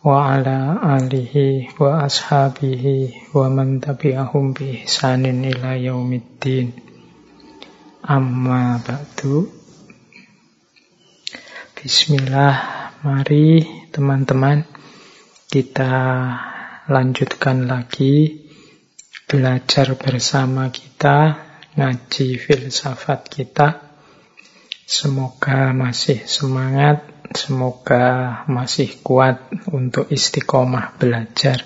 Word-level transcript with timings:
wa 0.00 0.32
ala 0.32 0.80
alihi 0.96 1.76
wa 1.76 2.08
ashabihi 2.08 3.28
wa 3.36 3.52
man 3.52 3.84
tabi'ahum 3.84 4.56
bi 4.56 4.80
ihsanin 4.80 5.44
ila 5.44 5.76
yaumiddin. 5.76 6.72
Amma 8.08 8.80
ba'du. 8.80 9.44
Bismillah 11.76 12.56
mari 13.04 13.60
teman-teman 13.92 14.64
kita 15.52 15.92
lanjutkan 16.88 17.68
lagi 17.68 18.40
belajar 19.28 20.00
bersama 20.00 20.72
kita 20.72 21.44
ngaji 21.76 22.40
filsafat 22.40 23.28
kita. 23.28 23.84
Semoga 24.88 25.76
masih 25.76 26.24
semangat, 26.24 27.04
semoga 27.30 28.42
masih 28.50 29.02
kuat 29.02 29.50
untuk 29.70 30.10
istiqomah 30.10 30.98
belajar. 30.98 31.62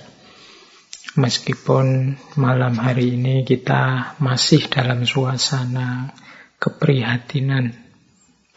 Meskipun 1.15 2.18
malam 2.34 2.74
hari 2.74 3.15
ini 3.15 3.46
kita 3.46 4.16
masih 4.18 4.66
dalam 4.66 5.07
suasana 5.07 6.10
keprihatinan, 6.59 7.70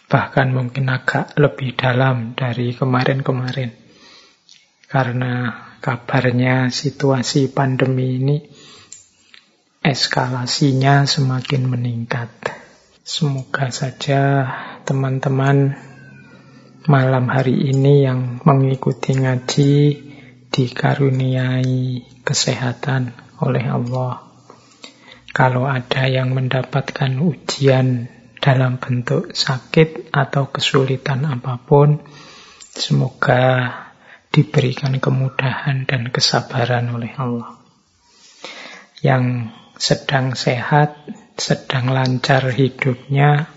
bahkan 0.10 0.50
mungkin 0.50 0.90
agak 0.90 1.38
lebih 1.38 1.78
dalam 1.78 2.34
dari 2.34 2.74
kemarin-kemarin. 2.74 3.72
Karena 4.90 5.54
kabarnya 5.84 6.74
situasi 6.74 7.54
pandemi 7.54 8.18
ini 8.18 8.38
eskalasinya 9.86 11.06
semakin 11.06 11.64
meningkat. 11.70 12.32
Semoga 13.08 13.72
saja 13.72 14.50
teman-teman 14.84 15.87
malam 16.88 17.28
hari 17.28 17.68
ini 17.68 18.08
yang 18.08 18.40
mengikuti 18.48 19.12
ngaji 19.12 19.72
dikaruniai 20.48 22.00
kesehatan 22.24 23.12
oleh 23.44 23.68
Allah. 23.68 24.24
Kalau 25.36 25.68
ada 25.68 26.08
yang 26.08 26.32
mendapatkan 26.32 27.12
ujian 27.20 28.08
dalam 28.40 28.80
bentuk 28.80 29.36
sakit 29.36 30.16
atau 30.16 30.48
kesulitan 30.48 31.28
apa 31.28 31.60
pun, 31.60 32.00
semoga 32.72 33.68
diberikan 34.32 34.96
kemudahan 35.04 35.84
dan 35.84 36.08
kesabaran 36.08 36.88
oleh 36.96 37.12
Allah. 37.20 37.60
Yang 39.04 39.52
sedang 39.76 40.40
sehat, 40.40 41.04
sedang 41.36 41.92
lancar 41.92 42.48
hidupnya, 42.48 43.52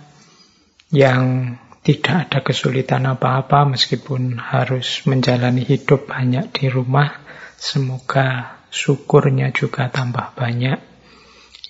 yang 0.91 1.55
tidak 1.81 2.28
ada 2.28 2.39
kesulitan 2.45 3.09
apa-apa 3.09 3.64
meskipun 3.64 4.36
harus 4.36 5.00
menjalani 5.09 5.64
hidup 5.64 6.12
banyak 6.12 6.53
di 6.53 6.69
rumah, 6.69 7.25
semoga 7.56 8.61
syukurnya 8.69 9.48
juga 9.56 9.89
tambah 9.89 10.37
banyak. 10.37 10.77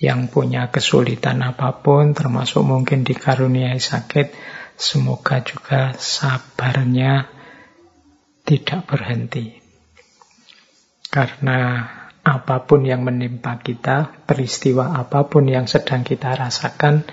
Yang 0.01 0.21
punya 0.33 0.67
kesulitan 0.73 1.45
apa 1.45 1.79
pun, 1.79 2.17
termasuk 2.17 2.65
mungkin 2.65 3.05
dikaruniai 3.05 3.77
sakit, 3.77 4.33
semoga 4.75 5.45
juga 5.45 5.93
sabarnya 5.93 7.29
tidak 8.43 8.89
berhenti. 8.89 9.61
Karena 11.07 11.85
apa 12.21 12.65
pun 12.65 12.83
yang 12.83 13.05
menimpa 13.05 13.61
kita, 13.61 14.25
peristiwa 14.25 14.97
apa 14.97 15.29
pun 15.29 15.45
yang 15.45 15.69
sedang 15.69 16.01
kita 16.01 16.33
rasakan, 16.33 17.05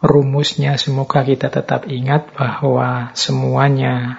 rumusnya 0.00 0.80
semoga 0.80 1.20
kita 1.20 1.52
tetap 1.52 1.84
ingat 1.88 2.32
bahwa 2.32 3.12
semuanya 3.12 4.16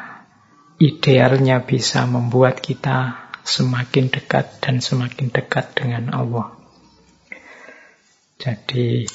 idealnya 0.77 1.61
bisa 1.61 2.05
membuat 2.05 2.61
kita 2.61 3.29
semakin 3.41 4.13
dekat 4.13 4.61
dan 4.61 4.81
semakin 4.81 5.33
dekat 5.33 5.73
dengan 5.73 6.13
Allah. 6.13 6.53
Jadi 8.41 9.05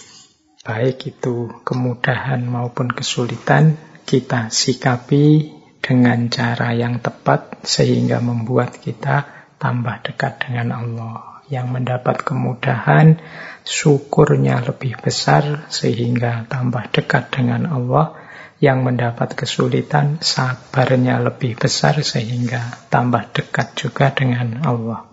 baik 0.63 0.99
itu 1.07 1.51
kemudahan 1.63 2.43
maupun 2.47 2.91
kesulitan 2.91 3.79
kita 4.07 4.51
sikapi 4.51 5.55
dengan 5.83 6.27
cara 6.31 6.75
yang 6.75 6.99
tepat 6.99 7.63
sehingga 7.63 8.19
membuat 8.19 8.79
kita 8.83 9.27
tambah 9.59 10.03
dekat 10.03 10.47
dengan 10.47 10.75
Allah. 10.75 11.43
Yang 11.47 11.79
mendapat 11.79 12.27
kemudahan, 12.27 13.23
syukurnya 13.67 14.63
lebih 14.63 14.95
besar 15.03 15.67
sehingga 15.69 16.47
tambah 16.47 16.87
dekat 16.95 17.35
dengan 17.35 17.67
Allah. 17.67 18.23
Yang 18.57 18.79
mendapat 18.89 19.37
kesulitan, 19.37 20.17
sabarnya 20.25 21.21
lebih 21.21 21.61
besar 21.61 22.01
sehingga 22.01 22.89
tambah 22.89 23.29
dekat 23.29 23.77
juga 23.77 24.17
dengan 24.17 24.65
Allah. 24.65 25.05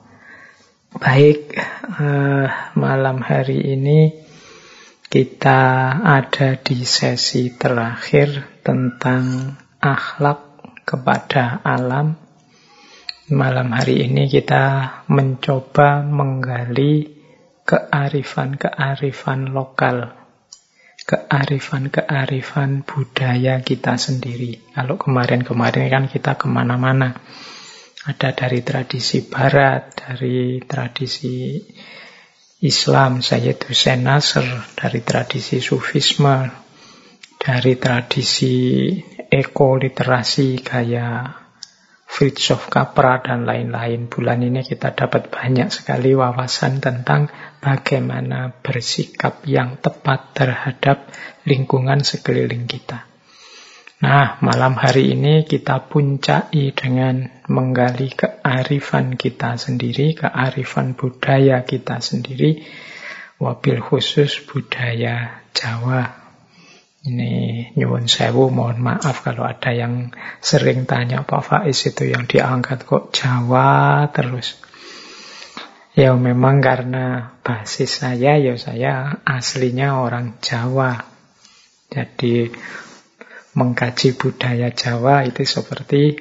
Baik, 0.96 1.52
uh, 2.00 2.48
malam 2.80 3.20
hari 3.20 3.60
ini 3.76 4.16
kita 5.12 5.92
ada 6.00 6.56
di 6.56 6.88
sesi 6.88 7.52
terakhir 7.52 8.64
tentang 8.64 9.60
akhlak 9.84 10.40
kepada 10.88 11.60
alam 11.68 12.24
Malam 13.32 13.72
hari 13.72 14.04
ini 14.04 14.28
kita 14.28 15.00
mencoba 15.08 16.04
menggali 16.04 17.23
kearifan-kearifan 17.64 19.52
lokal, 19.56 20.12
kearifan-kearifan 21.04 22.84
budaya 22.84 23.64
kita 23.64 23.96
sendiri. 24.00 24.60
Kalau 24.76 24.96
kemarin-kemarin 25.00 25.88
kan 25.92 26.06
kita 26.12 26.36
ke 26.36 26.48
mana-mana. 26.48 27.16
Ada 28.04 28.36
dari 28.36 28.60
tradisi 28.68 29.24
barat, 29.24 29.96
dari 29.96 30.60
tradisi 30.60 31.56
Islam, 32.60 33.24
Sayyid 33.24 33.64
Hussein 33.64 34.04
Nasr, 34.04 34.44
dari 34.76 35.00
tradisi 35.08 35.64
Sufisme, 35.64 36.52
dari 37.40 37.80
tradisi 37.80 38.92
ekoliterasi 39.32 40.60
gaya 40.60 41.43
Fritjof 42.14 42.70
Capra 42.70 43.26
dan 43.26 43.50
lain-lain. 43.50 44.06
Bulan 44.06 44.46
ini 44.46 44.62
kita 44.62 44.94
dapat 44.94 45.34
banyak 45.34 45.74
sekali 45.74 46.14
wawasan 46.14 46.78
tentang 46.78 47.26
bagaimana 47.58 48.54
bersikap 48.62 49.42
yang 49.50 49.82
tepat 49.82 50.38
terhadap 50.38 51.10
lingkungan 51.50 52.06
sekeliling 52.06 52.70
kita. 52.70 53.10
Nah, 54.06 54.38
malam 54.46 54.78
hari 54.78 55.18
ini 55.18 55.42
kita 55.42 55.90
puncai 55.90 56.78
dengan 56.78 57.34
menggali 57.50 58.14
kearifan 58.14 59.18
kita 59.18 59.58
sendiri, 59.58 60.14
kearifan 60.14 60.94
budaya 60.94 61.66
kita 61.66 61.98
sendiri, 61.98 62.62
wabil 63.42 63.82
khusus 63.82 64.38
budaya 64.46 65.42
Jawa. 65.58 66.23
Ini 67.04 67.76
nyuwun 67.76 68.08
sewu, 68.08 68.48
mohon 68.48 68.80
maaf 68.80 69.28
kalau 69.28 69.44
ada 69.44 69.76
yang 69.76 70.16
sering 70.40 70.88
tanya 70.88 71.28
Pak 71.28 71.44
Faiz 71.44 71.84
itu 71.84 72.08
yang 72.08 72.24
diangkat 72.24 72.88
kok 72.88 73.12
Jawa 73.12 74.08
terus. 74.16 74.56
Ya 76.00 76.16
memang 76.16 76.64
karena 76.64 77.36
basis 77.44 78.00
saya, 78.00 78.40
ya 78.40 78.56
saya 78.56 79.20
aslinya 79.28 80.00
orang 80.00 80.40
Jawa. 80.40 81.04
Jadi 81.92 82.48
mengkaji 83.60 84.16
budaya 84.16 84.72
Jawa 84.72 85.28
itu 85.28 85.44
seperti 85.44 86.16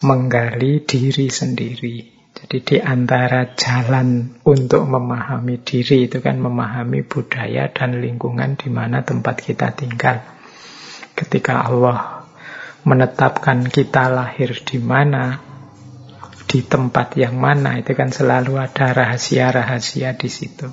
menggali 0.00 0.88
diri 0.88 1.28
sendiri. 1.28 2.13
Jadi 2.44 2.60
di 2.60 2.76
antara 2.76 3.56
jalan 3.56 4.36
untuk 4.44 4.84
memahami 4.84 5.64
diri 5.64 6.12
itu 6.12 6.20
kan 6.20 6.36
memahami 6.36 7.00
budaya 7.00 7.72
dan 7.72 8.04
lingkungan 8.04 8.60
di 8.60 8.68
mana 8.68 9.00
tempat 9.00 9.40
kita 9.40 9.72
tinggal. 9.72 10.20
Ketika 11.16 11.64
Allah 11.64 12.28
menetapkan 12.84 13.64
kita 13.64 14.12
lahir 14.12 14.60
di 14.60 14.76
mana, 14.76 15.40
di 16.44 16.60
tempat 16.60 17.16
yang 17.16 17.40
mana, 17.40 17.80
itu 17.80 17.96
kan 17.96 18.12
selalu 18.12 18.60
ada 18.60 18.92
rahasia-rahasia 18.92 20.12
di 20.12 20.28
situ. 20.28 20.68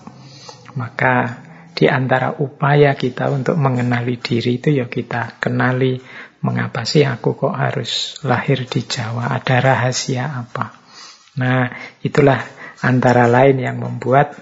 Maka 0.76 1.40
di 1.72 1.88
antara 1.88 2.36
upaya 2.36 3.00
kita 3.00 3.32
untuk 3.32 3.56
mengenali 3.56 4.20
diri 4.20 4.60
itu 4.60 4.76
ya 4.76 4.92
kita 4.92 5.40
kenali 5.40 6.04
mengapa 6.44 6.84
sih 6.84 7.08
aku 7.08 7.40
kok 7.40 7.56
harus 7.56 8.20
lahir 8.28 8.68
di 8.68 8.84
Jawa, 8.84 9.40
ada 9.40 9.64
rahasia 9.64 10.36
apa. 10.36 10.81
Nah, 11.40 11.72
itulah 12.04 12.44
antara 12.84 13.30
lain 13.30 13.62
yang 13.62 13.80
membuat 13.80 14.36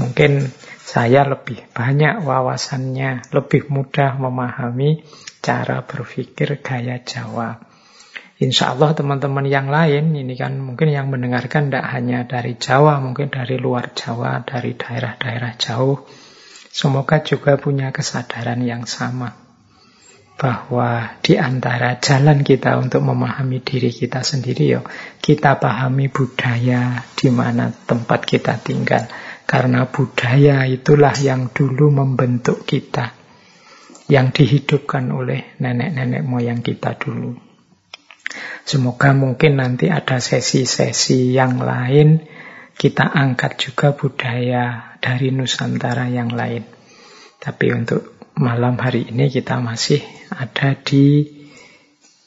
mungkin 0.00 0.50
saya 0.84 1.22
lebih 1.26 1.62
banyak 1.70 2.24
wawasannya, 2.26 3.30
lebih 3.30 3.70
mudah 3.70 4.18
memahami 4.18 5.04
cara 5.44 5.84
berpikir 5.84 6.58
gaya 6.64 6.98
Jawa. 7.02 7.60
Insya 8.42 8.74
Allah 8.74 8.98
teman-teman 8.98 9.46
yang 9.46 9.70
lain, 9.70 10.10
ini 10.10 10.34
kan 10.34 10.58
mungkin 10.58 10.90
yang 10.90 11.06
mendengarkan 11.06 11.70
tidak 11.70 11.86
hanya 11.94 12.26
dari 12.26 12.58
Jawa, 12.58 12.98
mungkin 12.98 13.30
dari 13.30 13.54
luar 13.54 13.94
Jawa, 13.94 14.42
dari 14.42 14.74
daerah-daerah 14.74 15.54
jauh. 15.54 16.02
Semoga 16.74 17.22
juga 17.22 17.54
punya 17.54 17.94
kesadaran 17.94 18.58
yang 18.66 18.90
sama. 18.90 19.43
Bahwa 20.34 21.14
di 21.22 21.38
antara 21.38 22.02
jalan 22.02 22.42
kita 22.42 22.74
untuk 22.76 23.06
memahami 23.06 23.62
diri 23.62 23.94
kita 23.94 24.26
sendiri, 24.26 24.78
yo, 24.78 24.82
kita 25.22 25.62
pahami 25.62 26.10
budaya 26.10 27.06
di 27.14 27.30
mana 27.30 27.70
tempat 27.70 28.26
kita 28.26 28.58
tinggal. 28.58 29.06
Karena 29.46 29.86
budaya 29.86 30.66
itulah 30.66 31.14
yang 31.14 31.54
dulu 31.54 31.94
membentuk 31.94 32.66
kita. 32.66 33.14
Yang 34.10 34.42
dihidupkan 34.42 35.08
oleh 35.14 35.56
nenek-nenek 35.62 36.26
moyang 36.26 36.60
kita 36.60 36.98
dulu. 36.98 37.38
Semoga 38.64 39.14
mungkin 39.14 39.62
nanti 39.62 39.88
ada 39.88 40.18
sesi-sesi 40.18 41.32
yang 41.36 41.62
lain 41.62 42.34
kita 42.74 43.06
angkat 43.06 43.70
juga 43.70 43.94
budaya 43.94 44.96
dari 44.98 45.30
Nusantara 45.30 46.10
yang 46.10 46.34
lain. 46.34 46.66
Tapi 47.38 47.66
untuk 47.70 48.13
malam 48.34 48.74
hari 48.78 49.14
ini 49.14 49.30
kita 49.30 49.62
masih 49.62 50.02
ada 50.34 50.74
di 50.74 51.22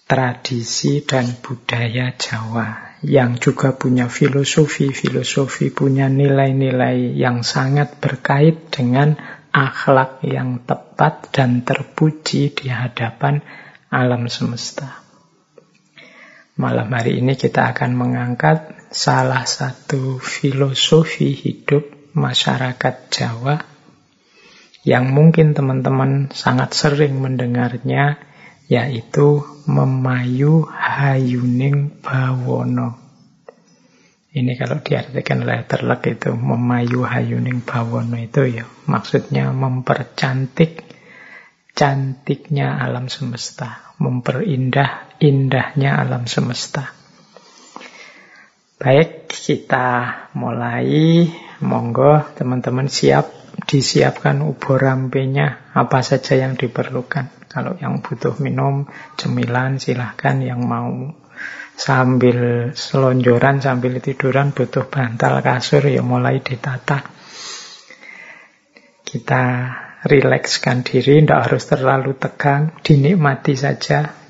tradisi 0.08 1.04
dan 1.04 1.36
budaya 1.44 2.16
Jawa 2.16 2.96
yang 3.04 3.38
juga 3.38 3.76
punya 3.76 4.08
filosofi-filosofi, 4.10 5.70
punya 5.70 6.08
nilai-nilai 6.08 7.14
yang 7.14 7.44
sangat 7.44 8.00
berkait 8.00 8.72
dengan 8.72 9.20
akhlak 9.52 10.24
yang 10.24 10.64
tepat 10.64 11.30
dan 11.36 11.62
terpuji 11.62 12.56
di 12.56 12.72
hadapan 12.72 13.44
alam 13.92 14.32
semesta. 14.32 15.04
Malam 16.58 16.90
hari 16.90 17.22
ini 17.22 17.38
kita 17.38 17.70
akan 17.70 17.94
mengangkat 17.94 18.90
salah 18.90 19.46
satu 19.46 20.18
filosofi 20.18 21.38
hidup 21.38 21.86
masyarakat 22.18 22.96
Jawa 23.14 23.77
yang 24.88 25.12
mungkin 25.12 25.52
teman-teman 25.52 26.32
sangat 26.32 26.72
sering 26.72 27.20
mendengarnya 27.20 28.24
yaitu 28.72 29.44
memayu 29.68 30.64
hayuning 30.64 32.00
bawono. 32.00 32.96
Ini 34.32 34.56
kalau 34.56 34.80
diartikan 34.80 35.44
letterlek 35.44 36.16
itu 36.16 36.32
memayu 36.32 37.04
hayuning 37.04 37.68
bawono 37.68 38.16
itu 38.16 38.48
ya 38.48 38.66
maksudnya 38.88 39.52
mempercantik 39.52 40.88
cantiknya 41.76 42.80
alam 42.80 43.12
semesta, 43.12 43.92
memperindah 44.00 45.20
indahnya 45.20 46.00
alam 46.00 46.32
semesta. 46.32 46.96
Baik, 48.80 49.28
kita 49.30 49.90
mulai. 50.38 51.28
Monggo 51.58 52.22
teman-teman 52.38 52.86
siap 52.86 53.37
disiapkan 53.66 54.46
ubur 54.46 54.78
rampenya 54.78 55.74
apa 55.74 56.06
saja 56.06 56.38
yang 56.38 56.54
diperlukan. 56.54 57.50
Kalau 57.50 57.74
yang 57.82 58.06
butuh 58.06 58.38
minum, 58.38 58.86
cemilan 59.18 59.82
silahkan 59.82 60.38
yang 60.44 60.62
mau 60.68 61.16
sambil 61.74 62.70
selonjoran, 62.78 63.64
sambil 63.64 63.98
tiduran 63.98 64.54
butuh 64.54 64.86
bantal 64.86 65.42
kasur 65.42 65.82
ya 65.90 66.06
mulai 66.06 66.44
ditata. 66.44 67.02
Kita 69.02 69.44
rilekskan 70.06 70.86
diri, 70.86 71.24
tidak 71.24 71.50
harus 71.50 71.64
terlalu 71.66 72.14
tegang, 72.20 72.76
dinikmati 72.84 73.56
saja 73.58 74.28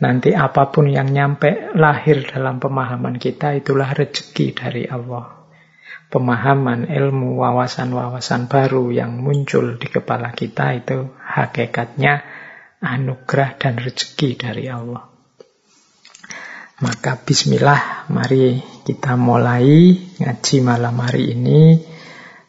Nanti 0.00 0.32
apa 0.32 0.72
pun 0.72 0.88
yang 0.88 1.12
nyampe 1.12 1.76
lahir 1.76 2.24
dalam 2.24 2.56
pemahaman 2.56 3.20
kita 3.20 3.52
itulah 3.52 3.92
rezeki 3.92 4.46
dari 4.56 4.84
Allah. 4.88 5.39
Pemahaman, 6.10 6.90
ilmu, 6.90 7.38
wawasan-wawasan 7.38 8.50
baru 8.50 8.90
yang 8.90 9.22
muncul 9.22 9.78
di 9.78 9.86
kepala 9.86 10.34
kita 10.34 10.74
itu 10.74 11.06
hakikatnya 11.22 12.26
anugerah 12.82 13.54
dan 13.54 13.78
rezeki 13.78 14.34
dari 14.34 14.66
Allah. 14.66 15.06
Maka 16.80 17.14
bismillah, 17.14 18.10
mari 18.10 18.58
kita 18.82 19.14
mulai 19.14 19.94
ngaji 20.18 20.56
malam 20.64 20.96
hari 20.98 21.36
ini 21.36 21.76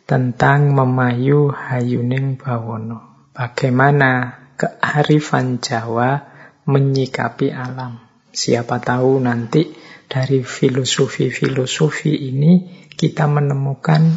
tentang 0.10 0.74
memayu 0.74 1.54
hayuning 1.54 2.42
bawono. 2.42 3.30
Bagaimana 3.36 4.42
kearifan 4.58 5.62
Jawa 5.62 6.18
menyikapi 6.66 7.52
alam. 7.52 8.00
Siapa 8.31 8.80
tahu 8.80 9.19
nanti 9.19 9.68
dari 10.12 10.44
filosofi-filosofi 10.44 12.12
ini 12.28 12.84
kita 12.92 13.31
menemukan 13.31 14.12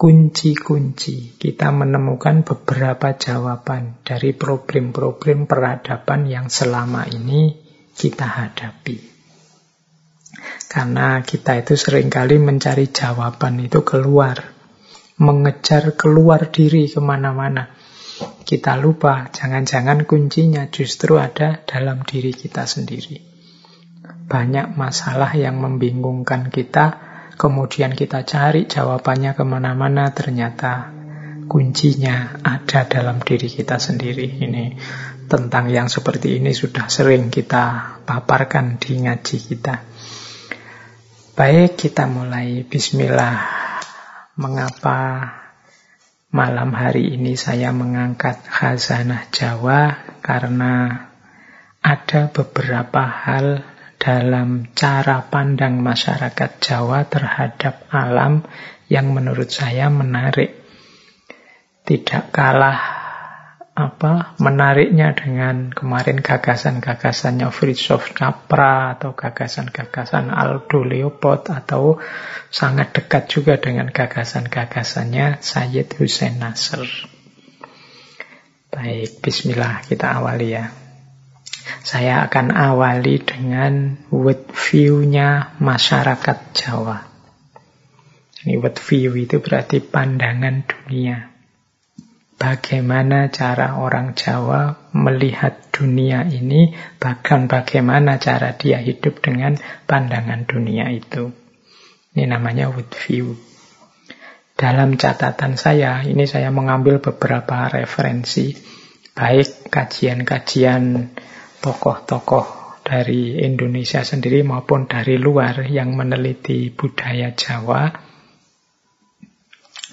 kunci-kunci. 0.00 1.36
Kita 1.36 1.68
menemukan 1.68 2.40
beberapa 2.40 3.12
jawaban 3.12 4.00
dari 4.00 4.32
problem-problem 4.32 5.44
peradaban 5.44 6.24
yang 6.24 6.48
selama 6.48 7.04
ini 7.04 7.52
kita 7.92 8.24
hadapi. 8.24 9.12
Karena 10.72 11.20
kita 11.20 11.60
itu 11.60 11.76
sering 11.76 12.08
kali 12.08 12.40
mencari 12.40 12.88
jawaban 12.88 13.60
itu 13.60 13.84
keluar. 13.84 14.40
Mengejar 15.20 15.92
keluar 15.94 16.48
diri 16.48 16.88
ke 16.88 16.98
mana-mana 16.98 17.84
kita 18.44 18.76
lupa, 18.76 19.32
jangan-jangan 19.32 20.04
kuncinya 20.04 20.68
justru 20.68 21.16
ada 21.16 21.64
dalam 21.64 22.04
diri 22.04 22.30
kita 22.30 22.68
sendiri. 22.68 23.33
Banyak 24.24 24.74
masalah 24.74 25.32
yang 25.36 25.60
membingungkan 25.60 26.48
kita, 26.48 26.98
kemudian 27.36 27.92
kita 27.92 28.24
cari 28.24 28.64
jawabannya 28.64 29.36
ke 29.36 29.44
mana-mana, 29.44 30.10
ternyata 30.16 30.90
kuncinya 31.44 32.40
ada 32.40 32.88
dalam 32.88 33.20
diri 33.20 33.52
kita 33.52 33.76
sendiri. 33.76 34.26
Ini 34.44 34.64
tentang 35.28 35.68
yang 35.68 35.92
seperti 35.92 36.40
ini 36.40 36.56
sudah 36.56 36.88
sering 36.88 37.28
kita 37.28 37.96
paparkan 38.08 38.80
di 38.80 39.04
ngaji 39.04 39.36
kita. 39.40 39.76
Baik, 41.34 41.76
kita 41.76 42.08
mulai. 42.08 42.64
Bismillah. 42.64 43.36
Mengapa 44.34 45.30
Malam 46.34 46.74
hari 46.74 47.14
ini 47.14 47.38
saya 47.38 47.70
mengangkat 47.70 48.42
khazanah 48.50 49.30
Jawa 49.30 50.02
karena 50.18 51.06
ada 51.78 52.26
beberapa 52.26 53.06
hal 53.06 53.62
dalam 54.04 54.68
cara 54.76 55.24
pandang 55.32 55.80
masyarakat 55.80 56.60
Jawa 56.60 57.08
terhadap 57.08 57.88
alam 57.88 58.44
yang 58.92 59.16
menurut 59.16 59.48
saya 59.48 59.88
menarik. 59.88 60.60
Tidak 61.88 62.28
kalah 62.28 63.04
apa 63.74 64.36
menariknya 64.38 65.16
dengan 65.16 65.72
kemarin 65.72 66.20
gagasan-gagasannya 66.20 67.48
Fritjof 67.48 68.12
Capra 68.12 68.94
atau 68.94 69.16
gagasan-gagasan 69.16 70.28
Aldo 70.28 70.84
Leopold 70.84 71.48
atau 71.48 71.96
sangat 72.52 72.92
dekat 72.92 73.32
juga 73.32 73.56
dengan 73.56 73.88
gagasan-gagasannya 73.88 75.40
Sayyid 75.40 75.96
Hussein 75.96 76.38
Nasr. 76.38 76.84
Baik, 78.68 79.24
bismillah 79.24 79.80
kita 79.88 80.12
awali 80.22 80.54
ya. 80.54 80.83
Saya 81.84 82.24
akan 82.28 82.52
awali 82.52 83.20
dengan 83.24 83.96
world 84.12 84.52
view-nya 84.52 85.56
masyarakat 85.60 86.38
Jawa. 86.52 86.98
Ini 88.44 88.60
world 88.60 88.76
view 88.76 89.16
itu 89.16 89.40
berarti 89.40 89.80
pandangan 89.80 90.68
dunia 90.68 91.34
bagaimana 92.44 93.32
cara 93.32 93.80
orang 93.80 94.12
Jawa 94.12 94.92
melihat 94.92 95.72
dunia 95.72 96.26
ini, 96.26 96.76
bahkan 97.00 97.48
bagaimana 97.48 98.20
cara 98.20 98.52
dia 98.52 98.84
hidup 98.84 99.24
dengan 99.24 99.56
pandangan 99.88 100.44
dunia 100.44 100.90
itu. 100.92 101.32
Ini 102.14 102.30
namanya 102.30 102.70
wood 102.70 102.92
view. 102.94 103.34
Dalam 104.54 104.94
catatan 104.94 105.58
saya, 105.58 106.04
ini 106.06 106.30
saya 106.30 106.52
mengambil 106.54 107.02
beberapa 107.02 107.66
referensi, 107.72 108.54
baik 109.16 109.66
kajian-kajian 109.66 111.10
tokoh-tokoh 111.64 112.76
dari 112.84 113.40
Indonesia 113.40 114.04
sendiri 114.04 114.44
maupun 114.44 114.84
dari 114.84 115.16
luar 115.16 115.64
yang 115.64 115.96
meneliti 115.96 116.68
budaya 116.68 117.32
Jawa 117.32 117.88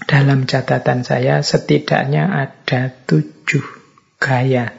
dalam 0.03 0.43
catatan 0.43 1.07
saya 1.07 1.39
setidaknya 1.39 2.27
ada 2.27 2.91
tujuh 2.91 3.63
gaya 4.19 4.75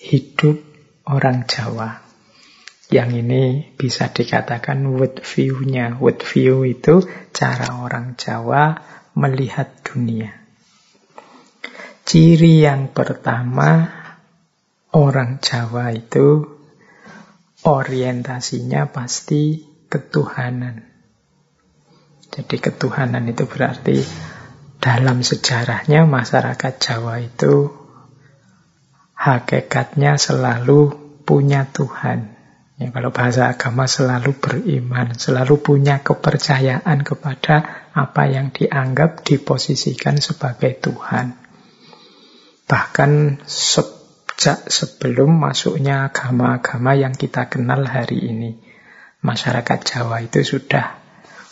hidup 0.00 0.56
orang 1.04 1.44
Jawa. 1.44 2.00
Yang 2.86 3.10
ini 3.26 3.42
bisa 3.74 4.08
dikatakan 4.08 4.86
world 4.94 5.20
view-nya. 5.20 5.98
World 5.98 6.22
view 6.22 6.62
itu 6.62 7.02
cara 7.34 7.82
orang 7.82 8.14
Jawa 8.14 8.78
melihat 9.18 9.82
dunia. 9.82 10.32
Ciri 12.06 12.62
yang 12.62 12.94
pertama 12.94 13.95
orang 14.96 15.44
Jawa 15.44 15.92
itu 15.92 16.56
orientasinya 17.68 18.88
pasti 18.88 19.68
ketuhanan. 19.92 20.88
Jadi 22.32 22.56
ketuhanan 22.56 23.28
itu 23.28 23.44
berarti 23.44 24.00
dalam 24.80 25.20
sejarahnya 25.20 26.08
masyarakat 26.08 26.74
Jawa 26.80 27.20
itu 27.20 27.68
hakikatnya 29.12 30.16
selalu 30.16 30.96
punya 31.28 31.68
Tuhan. 31.68 32.32
Ya, 32.76 32.92
kalau 32.92 33.08
bahasa 33.08 33.48
agama 33.56 33.88
selalu 33.88 34.36
beriman, 34.36 35.16
selalu 35.16 35.64
punya 35.64 36.04
kepercayaan 36.04 37.08
kepada 37.08 37.88
apa 37.96 38.28
yang 38.28 38.52
dianggap 38.52 39.24
diposisikan 39.24 40.20
sebagai 40.20 40.76
Tuhan. 40.84 41.40
Bahkan 42.68 43.40
sejak 44.36 44.68
sebelum 44.68 45.32
masuknya 45.32 46.12
agama-agama 46.12 46.92
yang 46.92 47.16
kita 47.16 47.48
kenal 47.48 47.88
hari 47.88 48.20
ini, 48.20 48.60
masyarakat 49.24 49.80
Jawa 49.80 50.20
itu 50.20 50.44
sudah 50.44 51.00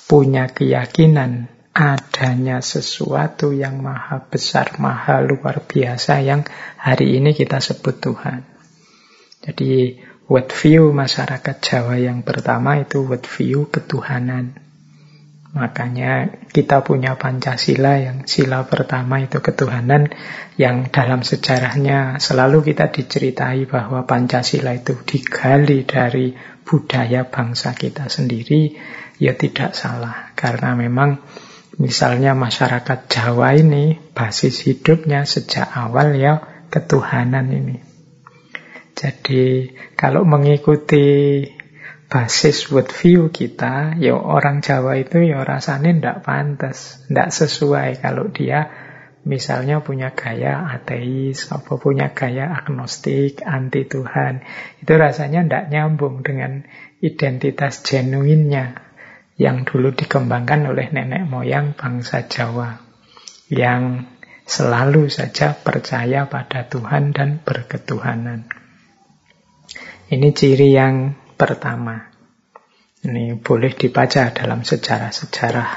punya 0.05 0.53
keyakinan 0.53 1.49
adanya 1.73 2.61
sesuatu 2.61 3.57
yang 3.57 3.81
maha 3.81 4.29
besar, 4.29 4.77
maha 4.77 5.25
luar 5.25 5.65
biasa 5.65 6.21
yang 6.21 6.45
hari 6.77 7.17
ini 7.17 7.33
kita 7.33 7.65
sebut 7.65 8.05
Tuhan. 8.05 8.45
Jadi 9.41 9.97
world 10.29 10.53
view 10.53 10.93
masyarakat 10.93 11.57
Jawa 11.65 11.97
yang 11.97 12.21
pertama 12.21 12.85
itu 12.85 13.01
world 13.01 13.25
view 13.25 13.65
ketuhanan. 13.73 14.61
Makanya 15.55 16.43
kita 16.51 16.83
punya 16.83 17.15
Pancasila 17.15 18.03
yang 18.03 18.27
sila 18.27 18.67
pertama 18.67 19.23
itu 19.23 19.39
ketuhanan 19.39 20.11
yang 20.59 20.91
dalam 20.91 21.23
sejarahnya 21.23 22.19
selalu 22.19 22.75
kita 22.75 22.91
diceritai 22.91 23.63
bahwa 23.71 24.03
Pancasila 24.03 24.75
itu 24.75 24.99
digali 25.07 25.87
dari 25.87 26.35
budaya 26.67 27.31
bangsa 27.31 27.71
kita 27.71 28.11
sendiri 28.11 28.75
ya 29.23 29.39
tidak 29.39 29.79
salah 29.79 30.35
karena 30.35 30.75
memang 30.75 31.23
misalnya 31.79 32.35
masyarakat 32.35 33.07
Jawa 33.07 33.55
ini 33.55 33.95
basis 34.11 34.67
hidupnya 34.67 35.23
sejak 35.23 35.71
awal 35.71 36.19
ya 36.19 36.67
ketuhanan 36.67 37.47
ini. 37.55 37.79
Jadi 38.95 39.71
kalau 39.95 40.27
mengikuti 40.27 41.47
basis 42.15 42.71
worldview 42.71 43.35
kita, 43.35 43.99
ya 43.99 44.15
orang 44.15 44.63
Jawa 44.63 45.03
itu 45.03 45.19
ya 45.27 45.43
rasanya 45.43 45.91
tidak 45.91 46.19
pantas, 46.23 47.03
tidak 47.11 47.35
sesuai 47.35 47.99
kalau 47.99 48.31
dia 48.31 48.71
misalnya 49.27 49.83
punya 49.83 50.15
gaya 50.15 50.63
ateis, 50.71 51.51
apa 51.51 51.75
punya 51.75 52.15
gaya 52.15 52.55
agnostik, 52.55 53.43
anti 53.43 53.83
Tuhan. 53.91 54.47
Itu 54.79 54.95
rasanya 54.95 55.43
tidak 55.43 55.65
nyambung 55.75 56.23
dengan 56.23 56.63
identitas 57.03 57.83
genuinnya 57.83 58.79
yang 59.35 59.67
dulu 59.67 59.91
dikembangkan 59.91 60.71
oleh 60.71 60.95
nenek 60.95 61.27
moyang 61.27 61.75
bangsa 61.75 62.31
Jawa. 62.31 62.79
Yang 63.51 64.07
selalu 64.47 65.11
saja 65.11 65.51
percaya 65.51 66.31
pada 66.31 66.71
Tuhan 66.71 67.11
dan 67.11 67.43
berketuhanan. 67.43 68.47
Ini 70.15 70.29
ciri 70.31 70.71
yang 70.71 71.24
pertama. 71.37 72.11
Ini 73.05 73.37
boleh 73.37 73.77
dibaca 73.77 74.33
dalam 74.33 74.65
sejarah-sejarah 74.65 75.71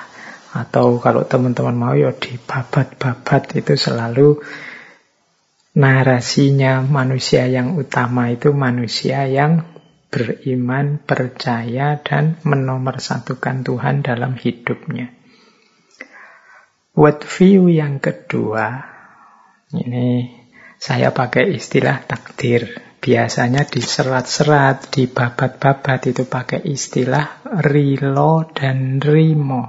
atau 0.55 0.95
kalau 1.03 1.27
teman-teman 1.27 1.75
mau 1.75 1.93
ya 1.93 2.15
di 2.15 2.39
babat-babat 2.39 3.59
itu 3.59 3.75
selalu 3.75 4.39
narasinya 5.75 6.81
manusia 6.81 7.45
yang 7.45 7.75
utama 7.75 8.31
itu 8.31 8.55
manusia 8.55 9.27
yang 9.27 9.67
beriman, 10.07 11.03
percaya 11.03 11.99
dan 11.99 12.39
menomorsatukan 12.47 13.67
Tuhan 13.67 14.01
dalam 14.01 14.39
hidupnya. 14.39 15.11
What 16.97 17.21
view 17.27 17.69
yang 17.69 18.01
kedua, 18.01 18.87
ini 19.75 20.33
saya 20.81 21.13
pakai 21.13 21.53
istilah 21.53 22.07
takdir. 22.07 22.86
Biasanya 22.97 23.63
di 23.69 23.79
serat-serat, 23.79 24.89
di 24.91 25.07
babat-babat 25.07 26.09
itu 26.09 26.25
pakai 26.25 26.65
istilah 26.65 27.45
rilo 27.63 28.49
dan 28.51 28.99
rimo. 28.99 29.63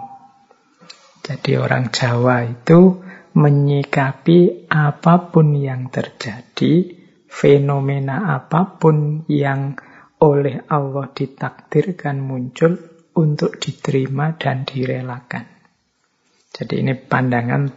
Jadi 1.23 1.61
orang 1.61 1.93
Jawa 1.93 2.49
itu 2.49 3.05
menyikapi 3.37 4.67
apa 4.73 5.29
pun 5.29 5.53
yang 5.55 5.93
terjadi, 5.93 6.97
fenomena 7.29 8.33
apa 8.33 8.81
pun 8.81 9.29
yang 9.29 9.77
oleh 10.25 10.65
Allah 10.67 11.13
ditakdirkan 11.13 12.19
muncul 12.19 12.75
untuk 13.15 13.61
diterima 13.61 14.35
dan 14.35 14.67
direlakan. 14.67 15.47
Jadi 16.49 16.75
ini 16.83 16.97
pandangan 16.97 17.71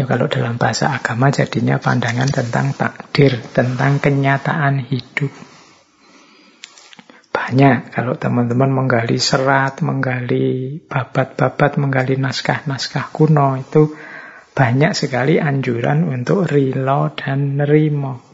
Ya 0.00 0.08
kalau 0.08 0.32
dalam 0.32 0.56
bahasa 0.56 0.96
agama 0.96 1.28
jadinya 1.28 1.76
pandangan 1.76 2.32
tentang 2.32 2.72
takdir, 2.72 3.36
tentang 3.52 4.00
kenyataan 4.00 4.80
hidup. 4.80 5.28
Banyak 7.28 7.92
kalau 7.92 8.16
teman-teman 8.16 8.72
menggali 8.72 9.20
serat, 9.20 9.84
menggali 9.84 10.80
babat-babat, 10.88 11.76
menggali 11.76 12.16
naskah-naskah 12.16 13.12
kuno 13.12 13.60
itu 13.60 13.92
banyak 14.56 14.96
sekali 14.96 15.36
anjuran 15.36 16.08
untuk 16.08 16.48
rela 16.48 17.12
dan 17.12 17.60
nerimo. 17.60 18.24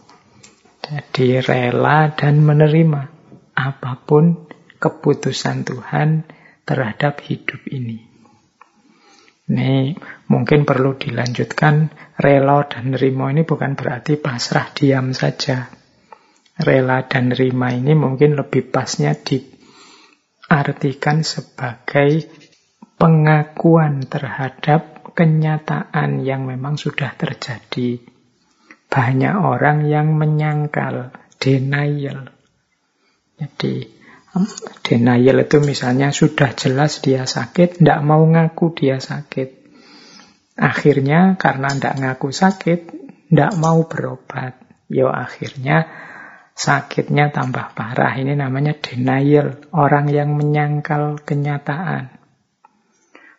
Jadi 0.87 1.43
rela 1.43 2.15
dan 2.15 2.47
menerima 2.47 3.03
apa 3.59 3.93
pun 4.07 4.47
keputusan 4.79 5.67
Tuhan 5.67 6.31
terhadap 6.63 7.27
hidup 7.27 7.59
ini. 7.75 8.16
Ini 9.47 9.95
mungkin 10.27 10.67
perlu 10.67 10.99
dilanjutkan. 10.99 11.95
Rela 12.19 12.67
dan 12.67 12.91
nerima 12.91 13.31
ini 13.31 13.47
bukan 13.47 13.79
berarti 13.79 14.19
pasrah 14.19 14.75
diam 14.75 15.15
saja. 15.15 15.71
Rela 16.59 17.07
dan 17.07 17.31
nerima 17.31 17.71
ini 17.71 17.95
mungkin 17.95 18.35
lebih 18.35 18.75
pasnya 18.75 19.15
diartikan 19.15 21.23
sebagai 21.23 22.27
pengakuan 22.97 24.09
terhadap 24.09 25.13
kenyataan 25.15 26.27
yang 26.27 26.49
memang 26.49 26.81
sudah 26.81 27.15
terjadi. 27.15 28.03
Banyak 28.91 29.35
orang 29.37 29.87
yang 29.87 30.17
menyangkal, 30.17 31.13
denial. 31.39 32.33
Jadi 33.37 33.96
Denial 34.85 35.43
itu 35.43 35.59
misalnya 35.65 36.13
sudah 36.13 36.53
jelas 36.53 37.01
dia 37.01 37.25
sakit, 37.25 37.81
tidak 37.81 38.01
mau 38.05 38.21
ngaku 38.23 38.77
dia 38.77 39.01
sakit. 39.01 39.65
Akhirnya 40.57 41.37
karena 41.37 41.69
tidak 41.73 41.95
ngaku 42.01 42.29
sakit, 42.33 42.81
tidak 43.29 43.53
mau 43.57 43.85
berobat. 43.85 44.57
Yo 44.89 45.09
akhirnya 45.13 45.89
sakitnya 46.57 47.29
tambah 47.31 47.77
parah. 47.77 48.17
Ini 48.17 48.37
namanya 48.37 48.73
denial, 48.77 49.61
orang 49.77 50.09
yang 50.09 50.33
menyangkal 50.33 51.21
kenyataan. 51.21 52.17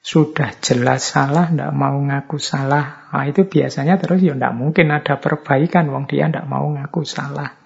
Sudah 0.06 0.56
jelas 0.64 1.04
salah, 1.04 1.52
tidak 1.52 1.74
mau 1.76 1.98
ngaku 1.98 2.40
salah. 2.40 3.12
Nah, 3.12 3.26
itu 3.28 3.44
biasanya 3.50 4.00
terus 4.00 4.24
ya 4.24 4.38
tidak 4.38 4.56
mungkin 4.56 4.94
ada 4.94 5.20
perbaikan, 5.20 5.90
wong 5.92 6.08
dia 6.08 6.30
tidak 6.30 6.48
mau 6.48 6.64
ngaku 6.70 7.04
salah. 7.04 7.57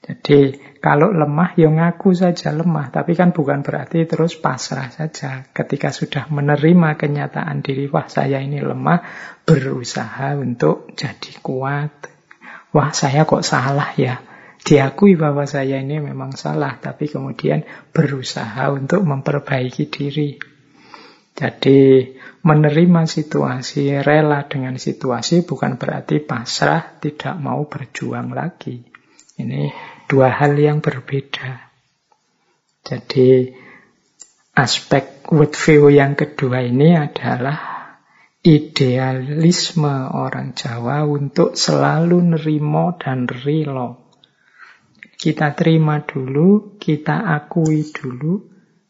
Jadi 0.00 0.56
kalau 0.80 1.12
lemah 1.12 1.52
ya 1.60 1.68
ngaku 1.68 2.16
saja 2.16 2.56
lemah, 2.56 2.88
tapi 2.88 3.12
kan 3.12 3.36
bukan 3.36 3.60
berarti 3.60 4.08
terus 4.08 4.32
pasrah 4.40 4.88
saja. 4.88 5.44
Ketika 5.52 5.92
sudah 5.92 6.24
menerima 6.32 6.96
kenyataan 6.96 7.60
diri, 7.60 7.84
wah 7.92 8.08
saya 8.08 8.40
ini 8.40 8.64
lemah, 8.64 9.04
berusaha 9.44 10.40
untuk 10.40 10.96
jadi 10.96 11.32
kuat. 11.44 12.08
Wah 12.72 12.90
saya 12.96 13.28
kok 13.28 13.44
salah 13.44 13.92
ya. 14.00 14.24
Diakui 14.60 15.20
bahwa 15.20 15.44
saya 15.44 15.80
ini 15.80 16.00
memang 16.00 16.32
salah, 16.32 16.80
tapi 16.80 17.08
kemudian 17.08 17.64
berusaha 17.92 18.72
untuk 18.72 19.04
memperbaiki 19.04 19.84
diri. 19.88 20.36
Jadi 21.36 22.04
menerima 22.44 23.04
situasi, 23.04 24.00
rela 24.00 24.44
dengan 24.48 24.76
situasi 24.76 25.44
bukan 25.44 25.76
berarti 25.76 26.20
pasrah, 26.24 27.00
tidak 27.00 27.36
mau 27.40 27.64
berjuang 27.68 28.32
lagi. 28.32 28.84
Ini 29.40 29.89
dua 30.10 30.34
hal 30.34 30.58
yang 30.58 30.82
berbeda. 30.82 31.70
Jadi 32.82 33.46
aspek 34.58 35.30
world 35.30 35.54
view 35.54 35.86
yang 35.94 36.18
kedua 36.18 36.66
ini 36.66 36.98
adalah 36.98 37.80
idealisme 38.42 40.10
orang 40.10 40.58
Jawa 40.58 41.06
untuk 41.06 41.54
selalu 41.54 42.34
nerimo 42.34 42.98
dan 42.98 43.30
rilo. 43.30 44.10
Kita 45.20 45.52
terima 45.54 46.02
dulu, 46.02 46.80
kita 46.80 47.30
akui 47.30 47.86
dulu 47.92 48.40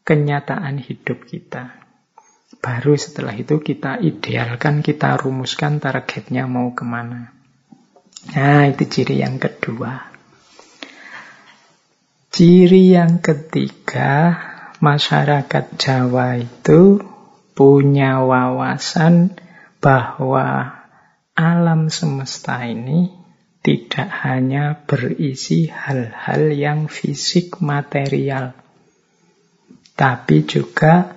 kenyataan 0.01 0.79
hidup 0.79 1.27
kita. 1.27 1.77
Baru 2.63 2.95
setelah 2.95 3.35
itu 3.35 3.59
kita 3.59 3.99
idealkan, 3.99 4.79
kita 4.79 5.19
rumuskan 5.19 5.83
targetnya 5.83 6.47
mau 6.47 6.71
ke 6.71 6.87
mana. 6.87 7.35
Nah, 8.31 8.69
itu 8.69 8.87
ciri 8.87 9.19
yang 9.19 9.41
kedua. 9.41 10.20
Ciri 12.41 12.97
yang 12.97 13.21
ketiga, 13.21 14.33
masyarakat 14.81 15.77
Jawa 15.77 16.41
itu 16.41 16.97
punya 17.53 18.17
wawasan 18.25 19.37
bahwa 19.77 20.73
alam 21.37 21.93
semesta 21.93 22.65
ini 22.65 23.13
tidak 23.61 24.09
hanya 24.25 24.73
berisi 24.73 25.69
hal-hal 25.69 26.49
yang 26.49 26.89
fisik 26.89 27.61
material, 27.61 28.57
tapi 29.93 30.41
juga 30.41 31.13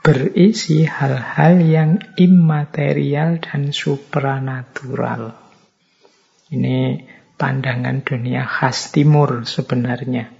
berisi 0.00 0.88
hal-hal 0.88 1.60
yang 1.60 2.00
immaterial 2.16 3.36
dan 3.36 3.68
supranatural. 3.68 5.36
Ini 6.48 7.04
pandangan 7.36 8.00
dunia 8.00 8.48
khas 8.48 8.96
timur 8.96 9.44
sebenarnya. 9.44 10.33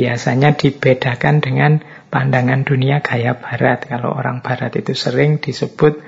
Biasanya 0.00 0.56
dibedakan 0.56 1.44
dengan 1.44 1.84
pandangan 2.08 2.64
dunia 2.64 3.04
gaya 3.04 3.36
barat. 3.36 3.84
Kalau 3.84 4.16
orang 4.16 4.40
barat 4.40 4.72
itu 4.80 4.96
sering 4.96 5.44
disebut 5.44 6.00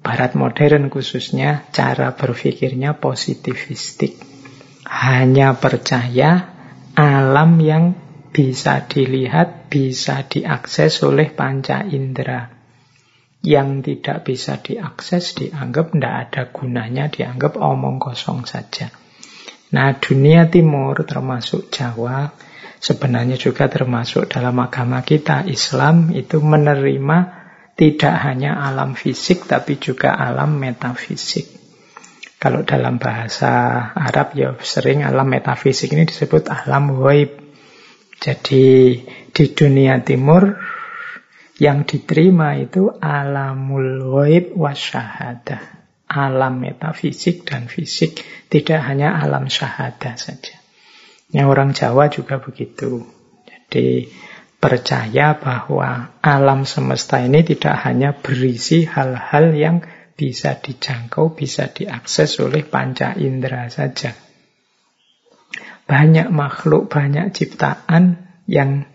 barat 0.00 0.32
modern 0.32 0.88
khususnya 0.88 1.68
cara 1.68 2.16
berpikirnya 2.16 2.96
positivistik. 2.96 4.16
Hanya 4.88 5.52
percaya 5.60 6.48
alam 6.96 7.60
yang 7.60 7.92
bisa 8.32 8.88
dilihat, 8.88 9.68
bisa 9.68 10.24
diakses 10.24 11.04
oleh 11.04 11.28
panca 11.28 11.84
indera. 11.84 12.48
Yang 13.44 13.68
tidak 13.84 14.18
bisa 14.24 14.64
diakses 14.64 15.36
dianggap 15.36 15.92
tidak 15.92 16.16
ada 16.24 16.42
gunanya, 16.56 17.12
dianggap 17.12 17.60
omong 17.60 18.00
kosong 18.00 18.48
saja. 18.48 18.88
Nah 19.76 19.92
dunia 20.00 20.48
timur 20.48 21.04
termasuk 21.04 21.68
Jawa 21.68 22.32
sebenarnya 22.86 23.34
juga 23.34 23.66
termasuk 23.66 24.30
dalam 24.30 24.54
agama 24.62 25.02
kita 25.02 25.42
Islam 25.50 26.14
itu 26.14 26.38
menerima 26.38 27.18
tidak 27.74 28.14
hanya 28.22 28.62
alam 28.62 28.94
fisik 28.94 29.50
tapi 29.50 29.82
juga 29.82 30.14
alam 30.14 30.54
metafisik. 30.54 31.50
Kalau 32.38 32.62
dalam 32.62 33.02
bahasa 33.02 33.82
Arab 33.90 34.38
ya 34.38 34.54
sering 34.62 35.02
alam 35.02 35.26
metafisik 35.26 35.90
ini 35.90 36.06
disebut 36.06 36.46
alam 36.46 36.94
waib. 37.02 37.42
Jadi 38.16 38.96
di 39.34 39.44
dunia 39.52 40.00
timur 40.00 40.56
yang 41.58 41.84
diterima 41.84 42.54
itu 42.56 42.88
alamul 43.02 44.14
waib 44.14 44.54
wasyahadah. 44.54 45.74
Alam 46.06 46.62
metafisik 46.62 47.42
dan 47.42 47.66
fisik, 47.66 48.22
tidak 48.46 48.78
hanya 48.78 49.18
alam 49.18 49.50
syahadah 49.50 50.14
saja. 50.14 50.65
Yang 51.30 51.46
orang 51.46 51.70
Jawa 51.74 52.06
juga 52.06 52.38
begitu. 52.38 53.02
Jadi 53.46 54.06
percaya 54.56 55.36
bahwa 55.36 56.16
alam 56.22 56.64
semesta 56.64 57.22
ini 57.22 57.42
tidak 57.42 57.76
hanya 57.86 58.14
berisi 58.14 58.86
hal-hal 58.86 59.54
yang 59.54 59.76
bisa 60.16 60.56
dijangkau, 60.56 61.36
bisa 61.36 61.68
diakses 61.68 62.40
oleh 62.40 62.64
panca 62.64 63.12
indera 63.14 63.68
saja. 63.68 64.16
Banyak 65.86 66.32
makhluk, 66.34 66.90
banyak 66.90 67.30
ciptaan 67.30 68.26
yang 68.48 68.90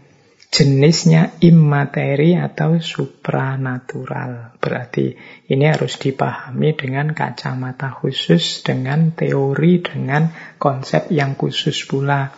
jenisnya 0.51 1.39
immateri 1.39 2.35
atau 2.35 2.75
supranatural. 2.75 4.59
Berarti 4.59 5.15
ini 5.47 5.63
harus 5.63 5.95
dipahami 5.95 6.75
dengan 6.75 7.15
kacamata 7.15 7.87
khusus, 7.95 8.59
dengan 8.59 9.15
teori, 9.15 9.79
dengan 9.79 10.27
konsep 10.59 11.07
yang 11.07 11.39
khusus 11.39 11.87
pula. 11.87 12.35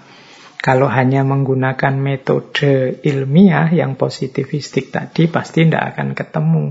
Kalau 0.64 0.88
hanya 0.88 1.28
menggunakan 1.28 1.92
metode 2.00 3.04
ilmiah 3.04 3.68
yang 3.74 4.00
positivistik 4.00 4.96
tadi, 4.96 5.28
pasti 5.28 5.68
tidak 5.68 5.98
akan 5.98 6.16
ketemu 6.16 6.66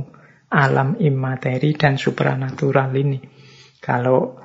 alam 0.48 0.96
immateri 0.96 1.76
dan 1.76 2.00
supranatural 2.00 2.88
ini. 2.96 3.20
Kalau 3.82 4.38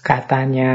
katanya 0.00 0.72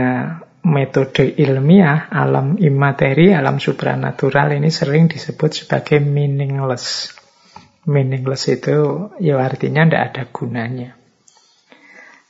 metode 0.63 1.27
ilmiah 1.27 2.07
alam 2.07 2.55
imateri, 2.55 3.35
alam 3.35 3.59
supranatural 3.59 4.55
ini 4.55 4.71
sering 4.71 5.11
disebut 5.11 5.51
sebagai 5.63 5.99
meaningless. 5.99 7.11
Meaningless 7.83 8.47
itu 8.47 9.11
ya 9.19 9.43
artinya 9.43 9.83
tidak 9.83 10.03
ada 10.11 10.23
gunanya. 10.31 10.95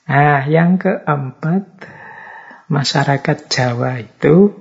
Nah, 0.03 0.43
yang 0.49 0.81
keempat, 0.81 1.63
masyarakat 2.67 3.37
Jawa 3.47 4.01
itu 4.01 4.51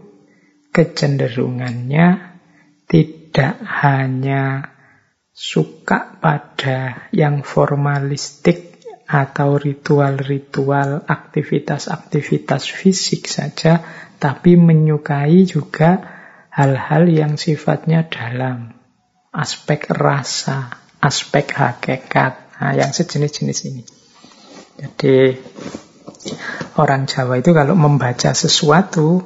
kecenderungannya 0.71 2.39
tidak 2.87 3.57
hanya 3.65 4.73
suka 5.33 6.21
pada 6.21 7.09
yang 7.11 7.41
formalistik 7.41 8.72
atau 9.13 9.61
ritual-ritual 9.61 11.05
aktivitas-aktivitas 11.05 12.65
fisik 12.73 13.29
saja, 13.29 13.85
tapi 14.17 14.57
menyukai 14.57 15.45
juga 15.45 16.01
hal-hal 16.49 17.13
yang 17.13 17.37
sifatnya 17.37 18.09
dalam, 18.09 18.73
aspek 19.37 19.85
rasa, 19.93 20.73
aspek 20.97 21.45
hakikat, 21.53 22.57
nah, 22.57 22.73
yang 22.73 22.97
sejenis-jenis 22.97 23.61
ini. 23.69 23.85
Jadi 24.81 25.37
orang 26.81 27.05
Jawa 27.05 27.37
itu 27.37 27.53
kalau 27.53 27.77
membaca 27.77 28.33
sesuatu 28.33 29.21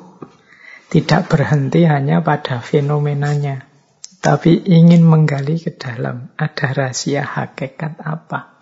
tidak 0.91 1.31
berhenti 1.31 1.87
hanya 1.87 2.27
pada 2.27 2.59
fenomenanya, 2.59 3.71
tapi 4.19 4.67
ingin 4.67 5.07
menggali 5.07 5.63
ke 5.63 5.79
dalam, 5.79 6.35
ada 6.35 6.75
rahasia 6.75 7.23
hakikat 7.23 8.03
apa. 8.03 8.56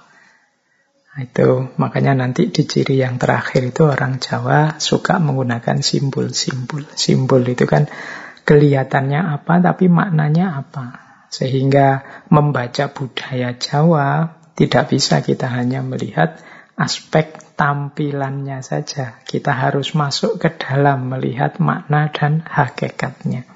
Itu 1.14 1.70
makanya 1.79 2.18
nanti 2.18 2.50
di 2.50 2.66
ciri 2.66 2.98
yang 2.98 3.22
terakhir 3.22 3.62
itu 3.70 3.87
orang 3.87 4.18
Jawa 4.18 4.83
suka 4.83 5.22
menggunakan 5.22 5.79
simbol-simbol. 5.79 6.83
Simbol 6.98 7.46
itu 7.46 7.70
kan 7.70 7.87
kelihatannya 8.42 9.22
apa 9.22 9.62
tapi 9.62 9.87
maknanya 9.87 10.59
apa. 10.59 10.87
Sehingga 11.31 12.03
membaca 12.35 12.90
budaya 12.90 13.55
Jawa 13.55 14.42
tidak 14.59 14.90
bisa 14.90 15.22
kita 15.22 15.50
hanya 15.50 15.87
melihat 15.87 16.42
aspek 16.74 17.38
tampilannya 17.55 18.59
saja. 18.66 19.22
Kita 19.22 19.55
harus 19.55 19.94
masuk 19.94 20.42
ke 20.42 20.50
dalam 20.59 21.14
melihat 21.14 21.62
makna 21.62 22.11
dan 22.11 22.42
hakikatnya. 22.42 23.46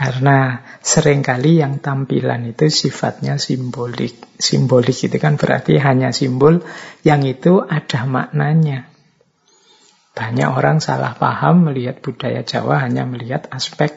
Karena 0.00 0.64
sering 0.80 1.20
kali 1.20 1.60
yang 1.60 1.76
tampilan 1.84 2.48
itu 2.48 2.72
sifatnya 2.72 3.36
simbolik. 3.36 4.16
Simbolik 4.40 4.96
itu 4.96 5.20
kan 5.20 5.36
berarti 5.36 5.76
hanya 5.76 6.08
simbol 6.08 6.64
yang 7.04 7.20
itu 7.28 7.60
ada 7.60 8.08
maknanya. 8.08 8.88
Banyak 10.16 10.56
orang 10.56 10.80
salah 10.80 11.12
paham 11.20 11.68
melihat 11.68 12.00
budaya 12.00 12.40
Jawa 12.40 12.80
hanya 12.80 13.04
melihat 13.04 13.52
aspek 13.52 13.92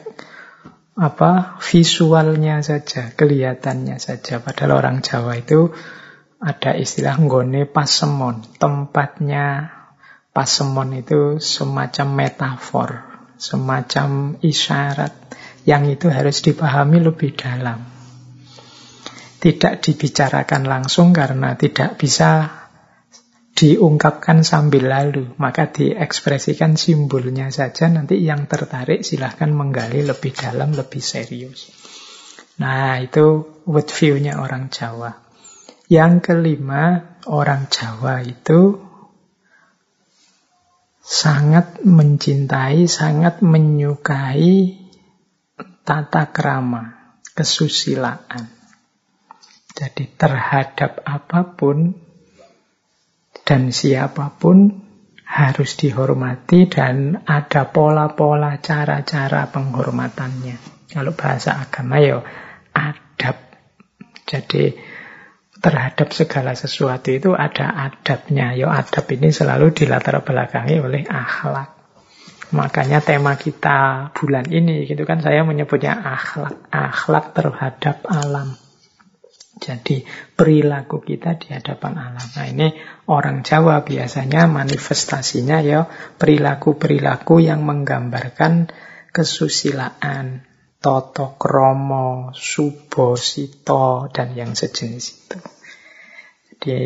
apa 0.92 1.56
visualnya 1.64 2.60
saja, 2.60 3.16
kelihatannya 3.16 3.96
saja. 3.96 4.44
Padahal 4.44 4.84
orang 4.84 5.00
Jawa 5.00 5.40
itu 5.40 5.72
ada 6.36 6.76
istilah 6.76 7.16
nggone 7.16 7.64
pasemon. 7.64 8.44
Tempatnya 8.60 9.72
pasemon 10.36 11.00
itu 11.00 11.40
semacam 11.40 12.08
metafor, 12.12 12.90
semacam 13.40 14.36
isyarat 14.44 15.24
yang 15.64 15.88
itu 15.88 16.12
harus 16.12 16.44
dipahami 16.44 17.00
lebih 17.00 17.36
dalam. 17.36 17.80
Tidak 19.40 19.80
dibicarakan 19.80 20.64
langsung 20.64 21.12
karena 21.12 21.52
tidak 21.56 22.00
bisa 22.00 22.64
diungkapkan 23.54 24.42
sambil 24.42 24.90
lalu, 24.90 25.30
maka 25.38 25.70
diekspresikan 25.70 26.74
simbolnya 26.74 27.48
saja, 27.54 27.86
nanti 27.86 28.18
yang 28.20 28.50
tertarik 28.50 29.06
silahkan 29.06 29.52
menggali 29.52 30.02
lebih 30.02 30.34
dalam, 30.34 30.74
lebih 30.74 30.98
serius. 30.98 31.70
Nah, 32.58 32.98
itu 32.98 33.46
word 33.66 33.88
view-nya 33.90 34.42
orang 34.42 34.74
Jawa. 34.74 35.22
Yang 35.86 36.32
kelima, 36.32 37.14
orang 37.28 37.70
Jawa 37.70 38.24
itu 38.26 38.80
sangat 41.04 41.84
mencintai, 41.84 42.88
sangat 42.88 43.44
menyukai 43.44 44.83
tata 45.84 46.32
krama, 46.32 47.14
kesusilaan. 47.36 48.48
Jadi 49.74 50.06
terhadap 50.16 51.04
apa 51.04 51.54
pun 51.58 51.92
dan 53.44 53.74
siapa 53.74 54.32
pun 54.38 54.84
harus 55.26 55.74
dihormati 55.74 56.70
dan 56.70 57.26
ada 57.26 57.68
pola-pola 57.68 58.56
cara-cara 58.62 59.50
penghormatannya. 59.50 60.86
Kalau 60.88 61.12
bahasa 61.12 61.58
agama 61.58 61.98
ya 61.98 62.22
adab. 62.70 63.36
Jadi 64.24 64.78
terhadap 65.58 66.14
segala 66.14 66.54
sesuatu 66.54 67.10
itu 67.10 67.34
ada 67.34 67.90
adabnya. 67.90 68.54
Ya 68.54 68.70
adab 68.70 69.10
ini 69.10 69.34
selalu 69.34 69.74
dilatar 69.74 70.22
belakangi 70.22 70.78
oleh 70.78 71.02
akhlak. 71.02 71.73
Makanya 72.52 73.00
tema 73.00 73.38
kita 73.40 74.10
bulan 74.12 74.44
ini 74.52 74.84
gitu 74.84 75.06
kan 75.08 75.24
saya 75.24 75.46
menyebutnya 75.46 75.96
akhlak, 75.96 76.68
akhlak 76.68 77.32
terhadap 77.32 78.04
alam. 78.04 78.58
Jadi 79.54 80.02
perilaku 80.34 80.98
kita 81.00 81.38
di 81.38 81.54
hadapan 81.54 81.94
alam. 81.96 82.26
Nah 82.36 82.46
ini 82.50 82.74
orang 83.06 83.46
Jawa 83.46 83.86
biasanya 83.86 84.50
manifestasinya 84.50 85.62
ya 85.62 85.86
perilaku-perilaku 86.18 87.38
yang 87.38 87.62
menggambarkan 87.62 88.68
kesusilaan, 89.14 90.42
toto 90.82 91.38
kromo, 91.38 92.34
subo, 92.34 93.14
sito, 93.14 94.10
dan 94.10 94.34
yang 94.34 94.58
sejenis 94.58 95.06
itu. 95.06 95.38
Jadi 96.50 96.80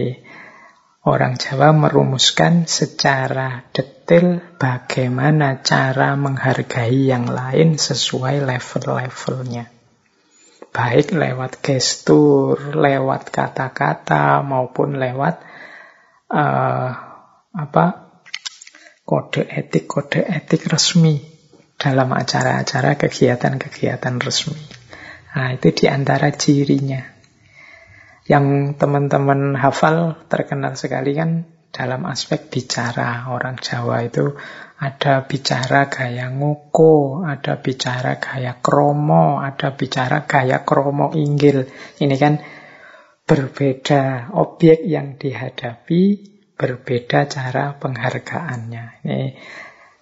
orang 1.08 1.40
Jawa 1.40 1.72
merumuskan 1.72 2.68
secara 2.68 3.64
detail 3.72 4.44
bagaimana 4.60 5.64
cara 5.64 6.12
menghargai 6.14 7.08
yang 7.08 7.24
lain 7.24 7.80
sesuai 7.80 8.44
level-levelnya 8.44 9.78
baik 10.68 11.16
lewat 11.16 11.64
gestur, 11.64 12.76
lewat 12.76 13.32
kata-kata 13.32 14.44
maupun 14.44 15.00
lewat 15.00 15.40
uh, 16.30 16.90
apa 17.50 17.84
kode 19.08 19.48
etik 19.48 19.88
kode 19.88 20.20
etik 20.22 20.68
resmi 20.68 21.18
dalam 21.78 22.12
acara-acara 22.12 22.94
kegiatan-kegiatan 22.94 24.16
resmi. 24.20 24.58
Nah, 25.34 25.54
itu 25.54 25.70
di 25.70 25.86
antara 25.86 26.34
cirinya. 26.34 27.17
Yang 28.28 28.76
teman-teman 28.76 29.56
hafal 29.56 30.20
terkenal 30.28 30.76
sekali 30.76 31.16
kan 31.16 31.48
dalam 31.72 32.04
aspek 32.04 32.52
bicara. 32.52 33.32
Orang 33.32 33.56
Jawa 33.56 34.04
itu 34.04 34.36
ada 34.78 35.24
bicara 35.24 35.88
gaya 35.88 36.28
ngoko, 36.28 37.24
ada 37.24 37.56
bicara 37.58 38.20
gaya 38.20 38.60
kromo, 38.60 39.40
ada 39.40 39.72
bicara 39.72 40.28
gaya 40.28 40.62
kromo 40.62 41.16
inggil. 41.16 41.64
Ini 41.98 42.16
kan 42.20 42.36
berbeda 43.24 44.32
objek 44.36 44.84
yang 44.84 45.16
dihadapi, 45.16 46.02
berbeda 46.52 47.28
cara 47.32 47.76
penghargaannya. 47.80 48.84
Ini 49.08 49.20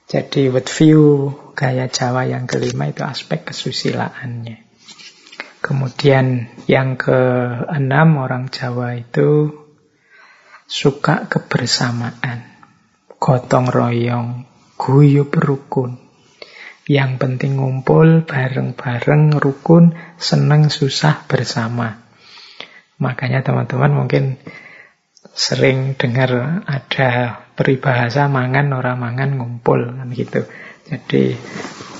jadi 0.06 0.50
with 0.50 0.70
view 0.70 1.30
gaya 1.54 1.86
Jawa 1.86 2.26
yang 2.26 2.46
kelima 2.46 2.90
itu 2.90 3.02
aspek 3.02 3.42
kesusilaannya. 3.46 4.65
Kemudian 5.66 6.46
yang 6.70 6.94
keenam 6.94 8.22
orang 8.22 8.54
Jawa 8.54 9.02
itu 9.02 9.50
suka 10.70 11.26
kebersamaan, 11.26 12.46
gotong 13.18 13.66
royong, 13.66 14.46
guyup 14.78 15.34
rukun. 15.34 15.98
Yang 16.86 17.18
penting 17.18 17.58
ngumpul 17.58 18.22
bareng-bareng 18.22 19.42
rukun, 19.42 19.98
seneng 20.22 20.70
susah 20.70 21.26
bersama. 21.26 21.98
Makanya 23.02 23.42
teman-teman 23.42 23.90
mungkin 23.90 24.38
sering 25.34 25.98
dengar 25.98 26.62
ada 26.62 27.42
peribahasa 27.58 28.30
mangan 28.30 28.70
orang 28.70 29.02
mangan 29.02 29.34
ngumpul 29.34 29.82
kan 29.82 30.14
gitu. 30.14 30.46
Jadi 30.86 31.34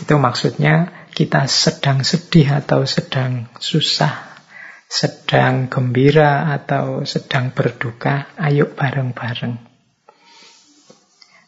itu 0.07 0.15
maksudnya 0.23 0.95
kita 1.17 1.49
sedang 1.49 2.05
sedih 2.05 2.61
atau 2.61 2.85
sedang 2.85 3.49
susah, 3.57 4.37
sedang 4.85 5.73
gembira 5.73 6.53
atau 6.53 7.09
sedang 7.09 7.57
berduka, 7.57 8.29
ayo 8.37 8.69
bareng-bareng. 8.69 9.57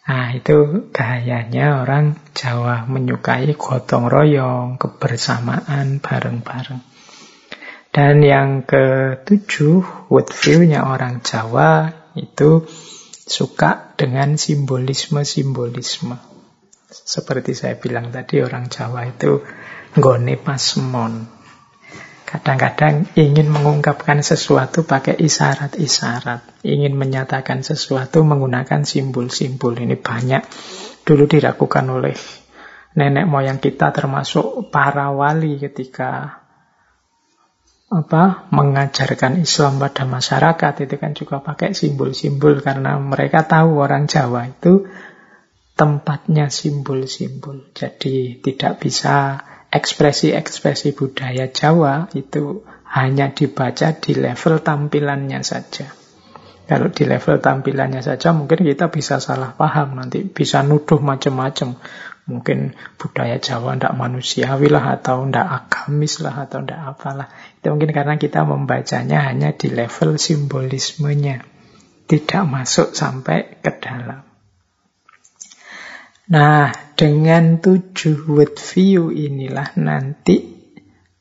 Nah, 0.09 0.33
itu 0.33 0.89
gayanya 0.89 1.85
orang 1.85 2.17
Jawa 2.33 2.89
menyukai 2.89 3.53
gotong 3.61 4.09
royong, 4.09 4.81
kebersamaan 4.81 6.01
bareng-bareng. 6.01 6.81
Dan 7.93 8.25
yang 8.25 8.65
ketujuh, 8.65 10.09
view-nya 10.09 10.89
orang 10.89 11.21
Jawa 11.21 11.93
itu 12.17 12.65
suka 13.29 13.93
dengan 14.01 14.41
simbolisme-simbolisme. 14.41 16.17
Seperti 16.89 17.53
saya 17.53 17.77
bilang 17.77 18.09
tadi, 18.09 18.41
orang 18.41 18.73
Jawa 18.73 19.13
itu 19.13 19.45
nggone 19.97 20.35
pasmon. 20.37 21.39
Kadang-kadang 22.29 23.09
ingin 23.17 23.49
mengungkapkan 23.49 24.21
sesuatu 24.21 24.85
pakai 24.85 25.17
isyarat-isyarat. 25.17 26.61
Ingin 26.61 26.93
menyatakan 26.93 27.65
sesuatu 27.65 28.21
menggunakan 28.21 28.85
simbol-simbol. 28.85 29.73
Ini 29.81 29.97
banyak 29.97 30.45
dulu 31.09 31.25
dilakukan 31.25 31.89
oleh 31.89 32.13
nenek 33.01 33.25
moyang 33.25 33.57
kita 33.57 33.97
termasuk 33.97 34.69
para 34.69 35.09
wali 35.09 35.57
ketika 35.57 36.45
apa 37.89 38.45
mengajarkan 38.53 39.41
Islam 39.41 39.81
pada 39.81 40.05
masyarakat 40.05 40.85
itu 40.85 40.95
kan 41.01 41.17
juga 41.17 41.41
pakai 41.41 41.73
simbol-simbol 41.73 42.61
karena 42.61 43.01
mereka 43.01 43.49
tahu 43.49 43.81
orang 43.81 44.05
Jawa 44.05 44.53
itu 44.53 44.85
tempatnya 45.73 46.53
simbol-simbol. 46.53 47.73
Jadi 47.73 48.45
tidak 48.45 48.85
bisa 48.85 49.41
ekspresi-ekspresi 49.69 50.97
budaya 50.97 51.53
Jawa 51.53 52.09
itu 52.17 52.65
hanya 52.89 53.37
dibaca 53.37 53.93
di 53.93 54.17
level 54.17 54.65
tampilannya 54.65 55.45
saja. 55.45 55.93
Kalau 56.69 56.93
di 56.93 57.09
level 57.09 57.41
tampilannya 57.41 58.05
saja 58.05 58.37
mungkin 58.37 58.61
kita 58.61 58.93
bisa 58.93 59.25
salah 59.25 59.57
paham 59.57 59.97
nanti, 59.97 60.25
bisa 60.25 60.61
nuduh 60.61 61.01
macam-macam. 61.01 61.81
Mungkin 62.29 62.77
budaya 63.01 63.41
Jawa 63.41 63.81
tidak 63.81 63.97
manusiawi 63.97 64.69
lah 64.69 65.01
atau 65.01 65.25
tidak 65.25 65.49
agamis 65.49 66.21
lah 66.21 66.45
atau 66.45 66.61
tidak 66.61 66.93
apalah. 66.93 67.33
Itu 67.57 67.73
mungkin 67.73 67.97
karena 67.97 68.21
kita 68.21 68.45
membacanya 68.45 69.33
hanya 69.33 69.57
di 69.57 69.73
level 69.73 70.21
simbolismenya. 70.21 71.41
Tidak 72.05 72.45
masuk 72.45 72.93
sampai 72.93 73.65
ke 73.65 73.73
dalam. 73.81 74.28
Nah, 76.29 76.69
dengan 76.93 77.57
tujuh 77.57 78.29
word 78.29 78.61
view 78.61 79.09
inilah 79.09 79.73
nanti 79.81 80.45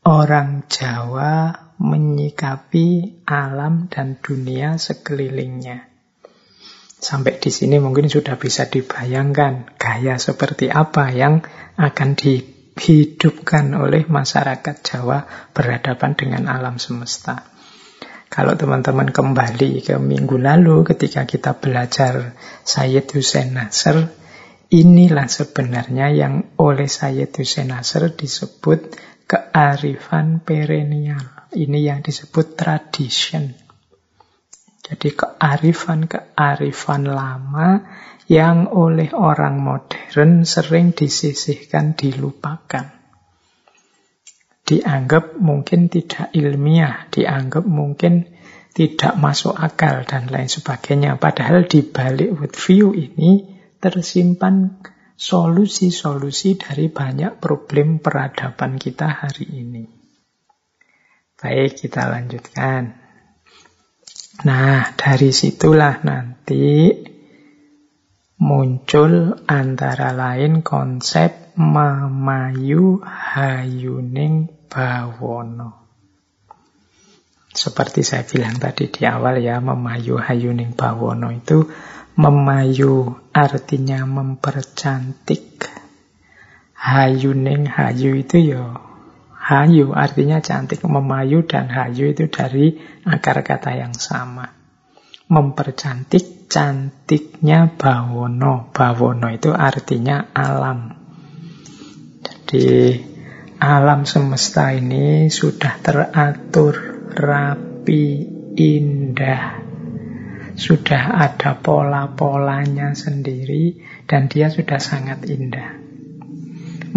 orang 0.03 0.67
Jawa 0.67 1.55
menyikapi 1.79 3.23
alam 3.23 3.87
dan 3.87 4.19
dunia 4.19 4.75
sekelilingnya. 4.75 5.87
Sampai 6.99 7.39
di 7.39 7.47
sini 7.55 7.79
mungkin 7.79 8.11
sudah 8.11 8.35
bisa 8.35 8.67
dibayangkan 8.67 9.79
gaya 9.79 10.19
seperti 10.19 10.67
apa 10.67 11.07
yang 11.15 11.39
akan 11.79 12.09
dihidupkan 12.19 13.79
oleh 13.79 14.11
masyarakat 14.11 14.75
Jawa 14.83 15.23
berhadapan 15.55 16.19
dengan 16.19 16.51
alam 16.51 16.83
semesta. 16.83 17.47
Kalau 18.27 18.59
teman-teman 18.59 19.15
kembali 19.15 19.87
ke 19.87 19.95
minggu 20.03 20.35
lalu 20.35 20.83
ketika 20.83 21.23
kita 21.23 21.55
belajar 21.55 22.35
Sayyid 22.67 23.07
Hussein 23.15 23.55
Nasr, 23.55 24.26
Inilah 24.67 25.31
sebenarnya 25.31 26.11
yang 26.11 26.59
oleh 26.59 26.91
Sayyid 26.91 27.31
Hussein 27.39 27.71
Nasr 27.71 28.11
disebut 28.11 28.99
kearifan 29.23 30.43
perennial. 30.43 31.47
Ini 31.55 31.79
yang 31.87 32.03
disebut 32.03 32.59
tradition. 32.59 33.55
Jadi 34.83 35.15
kearifan-kearifan 35.15 37.03
lama 37.07 37.79
yang 38.27 38.67
oleh 38.67 39.15
orang 39.15 39.63
modern 39.63 40.43
sering 40.43 40.91
disisihkan, 40.91 41.95
dilupakan. 41.95 42.91
Dianggap 44.67 45.39
mungkin 45.39 45.87
tidak 45.87 46.35
ilmiah, 46.35 47.07
dianggap 47.07 47.63
mungkin 47.63 48.27
tidak 48.75 49.15
masuk 49.15 49.55
akal 49.55 50.03
dan 50.03 50.27
lain 50.27 50.51
sebagainya. 50.51 51.15
Padahal 51.15 51.63
di 51.71 51.87
balik 51.87 52.35
view 52.51 52.91
ini 52.91 53.56
tersimpan 53.77 54.81
solusi-solusi 55.17 56.61
dari 56.61 56.93
banyak 56.93 57.41
problem 57.41 57.97
peradaban 57.97 58.77
kita 58.77 59.25
hari 59.25 59.49
ini. 59.49 59.83
Baik, 61.37 61.85
kita 61.85 62.09
lanjutkan. 62.09 62.97
Nah, 64.45 64.93
dari 64.93 65.33
situlah 65.33 66.05
nanti 66.05 66.93
muncul 68.37 69.33
antara 69.49 70.13
lain 70.13 70.61
konsep 70.61 71.57
mamayu 71.57 73.01
hayuning 73.01 74.69
bawono. 74.69 75.89
Seperti 77.49 78.05
saya 78.05 78.21
bilang 78.21 78.61
tadi 78.61 78.93
di 78.93 79.01
awal 79.09 79.41
ya, 79.41 79.57
memayu 79.57 80.21
hayuning 80.21 80.77
bawono 80.77 81.33
itu 81.33 81.65
memayu 82.17 83.17
artinya 83.37 84.01
mempercantik. 84.09 85.69
Hayuning 86.73 87.69
hayu 87.69 88.17
itu 88.17 88.57
ya 88.57 88.81
hayu 89.37 89.93
artinya 89.93 90.41
cantik. 90.41 90.81
Memayu 90.81 91.45
dan 91.45 91.69
hayu 91.69 92.09
itu 92.17 92.25
dari 92.33 92.81
akar 93.05 93.45
kata 93.45 93.77
yang 93.77 93.93
sama. 93.93 94.57
Mempercantik 95.29 96.49
cantiknya 96.49 97.77
bawono. 97.77 98.73
Bawono 98.73 99.29
itu 99.29 99.53
artinya 99.53 100.33
alam. 100.33 100.97
Jadi 102.25 102.97
alam 103.61 104.07
semesta 104.09 104.73
ini 104.73 105.29
sudah 105.29 105.77
teratur, 105.83 106.73
rapi, 107.13 108.05
indah. 108.57 109.66
Sudah 110.57 111.21
ada 111.21 111.53
pola-polanya 111.61 112.97
sendiri 112.97 113.77
dan 114.09 114.25
dia 114.25 114.49
sudah 114.49 114.81
sangat 114.81 115.29
indah. 115.29 115.77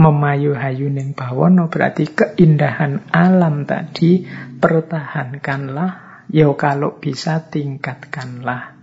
Memayu 0.00 0.56
hayuning 0.56 1.12
bawono 1.12 1.68
berarti 1.68 2.08
keindahan 2.08 3.12
alam 3.12 3.68
tadi 3.68 4.24
pertahankanlah, 4.56 6.24
ya 6.32 6.48
kalau 6.56 6.96
bisa 6.96 7.52
tingkatkanlah. 7.52 8.80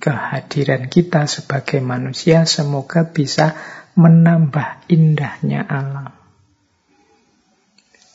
Kehadiran 0.00 0.88
kita 0.88 1.28
sebagai 1.28 1.84
manusia 1.84 2.48
semoga 2.48 3.04
bisa 3.12 3.52
menambah 4.00 4.88
indahnya 4.88 5.60
alam. 5.68 6.16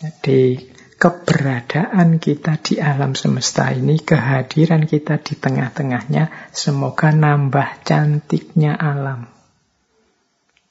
Jadi 0.01 0.74
keberadaan 0.95 2.17
kita 2.23 2.59
di 2.59 2.79
alam 2.79 3.13
semesta 3.13 3.71
ini, 3.71 3.99
kehadiran 3.99 4.87
kita 4.87 5.19
di 5.19 5.35
tengah-tengahnya, 5.35 6.51
semoga 6.55 7.11
nambah 7.11 7.83
cantiknya 7.83 8.79
alam. 8.79 9.27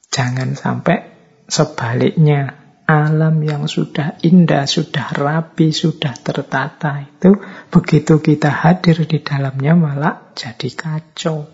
Jangan 0.08 0.56
sampai 0.56 0.98
sebaliknya, 1.50 2.64
alam 2.84 3.40
yang 3.40 3.64
sudah 3.64 4.20
indah, 4.20 4.68
sudah 4.68 5.12
rapi, 5.16 5.72
sudah 5.72 6.12
tertata 6.20 7.00
itu, 7.00 7.40
begitu 7.72 8.20
kita 8.20 8.52
hadir 8.52 9.08
di 9.08 9.24
dalamnya 9.24 9.72
malah 9.72 10.32
jadi 10.36 10.68
kacau. 10.68 11.48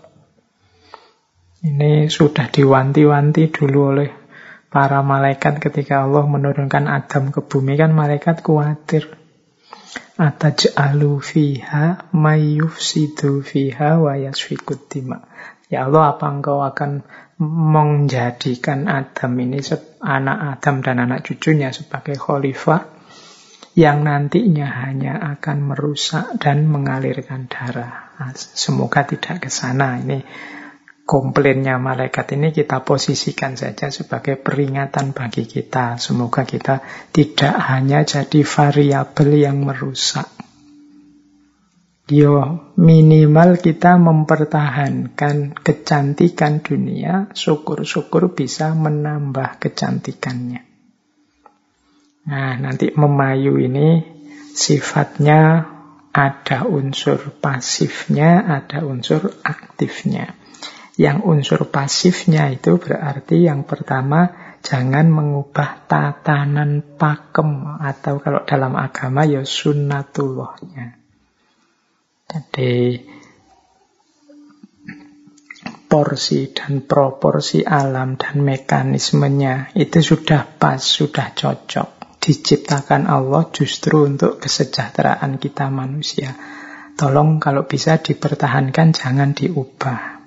Ini 1.61 2.09
sudah 2.09 2.49
diwanti-wanti 2.49 3.53
dulu 3.53 3.79
oleh 3.93 4.20
para 4.71 5.03
malaikat 5.03 5.59
ketika 5.59 6.07
Allah 6.07 6.23
menurunkan 6.23 6.87
Adam 6.87 7.35
ke 7.35 7.43
bumi 7.43 7.75
kan 7.75 7.91
malaikat 7.91 8.39
khawatir. 8.39 9.19
Ataj'alu 10.15 11.19
fiha 11.19 12.07
mayyufsidu 12.15 13.43
fiha 13.43 13.99
wa 13.99 14.15
dima. 14.87 15.27
Ya 15.67 15.87
Allah, 15.87 16.15
apa 16.15 16.25
engkau 16.31 16.63
akan 16.63 17.03
menjadikan 17.41 18.87
Adam 18.87 19.33
ini 19.41 19.59
anak 19.99 20.37
Adam 20.55 20.75
dan 20.85 21.03
anak 21.03 21.25
cucunya 21.25 21.73
sebagai 21.73 22.15
khalifah 22.15 22.85
yang 23.73 24.03
nantinya 24.03 24.67
hanya 24.67 25.15
akan 25.35 25.73
merusak 25.73 26.37
dan 26.37 26.67
mengalirkan 26.67 27.47
darah. 27.47 28.11
Semoga 28.35 29.07
tidak 29.07 29.47
ke 29.47 29.49
sana. 29.49 29.97
Ini 29.97 30.21
komplainnya 31.05 31.75
malaikat 31.81 32.39
ini 32.39 32.55
kita 32.55 32.85
posisikan 32.87 33.59
saja 33.59 33.91
sebagai 33.91 34.39
peringatan 34.39 35.11
bagi 35.11 35.43
kita. 35.43 35.99
Semoga 35.99 36.47
kita 36.47 36.79
tidak 37.11 37.55
hanya 37.67 38.07
jadi 38.07 38.41
variabel 38.45 39.29
yang 39.35 39.61
merusak. 39.61 40.29
Yo, 42.11 42.43
minimal 42.75 43.63
kita 43.63 43.95
mempertahankan 43.95 45.55
kecantikan 45.55 46.59
dunia, 46.59 47.31
syukur-syukur 47.31 48.35
bisa 48.35 48.75
menambah 48.75 49.63
kecantikannya. 49.63 50.67
Nah, 52.27 52.53
nanti 52.59 52.91
memayu 52.91 53.55
ini 53.63 54.03
sifatnya 54.51 55.71
ada 56.11 56.67
unsur 56.67 57.31
pasifnya, 57.39 58.43
ada 58.59 58.83
unsur 58.83 59.31
aktifnya. 59.47 60.35
Yang 60.99 61.17
unsur 61.23 61.61
pasifnya 61.71 62.51
itu 62.51 62.75
berarti 62.75 63.47
yang 63.47 63.63
pertama 63.63 64.55
jangan 64.59 65.07
mengubah 65.09 65.87
tatanan 65.87 66.83
pakem 66.99 67.79
atau 67.79 68.19
kalau 68.19 68.43
dalam 68.43 68.75
agama 68.75 69.23
ya 69.23 69.41
sunnatullahnya. 69.47 70.99
Jadi 72.31 73.03
porsi 75.91 76.55
dan 76.55 76.87
proporsi 76.87 77.67
alam 77.67 78.15
dan 78.15 78.39
mekanismenya 78.39 79.75
itu 79.75 79.99
sudah 79.99 80.47
pas, 80.47 80.79
sudah 80.79 81.35
cocok. 81.35 82.15
Diciptakan 82.21 83.11
Allah 83.11 83.49
justru 83.51 84.07
untuk 84.07 84.39
kesejahteraan 84.39 85.35
kita 85.41 85.67
manusia. 85.67 86.31
Tolong 86.95 87.41
kalau 87.41 87.67
bisa 87.67 87.97
dipertahankan, 87.99 88.93
jangan 88.93 89.33
diubah. 89.33 90.20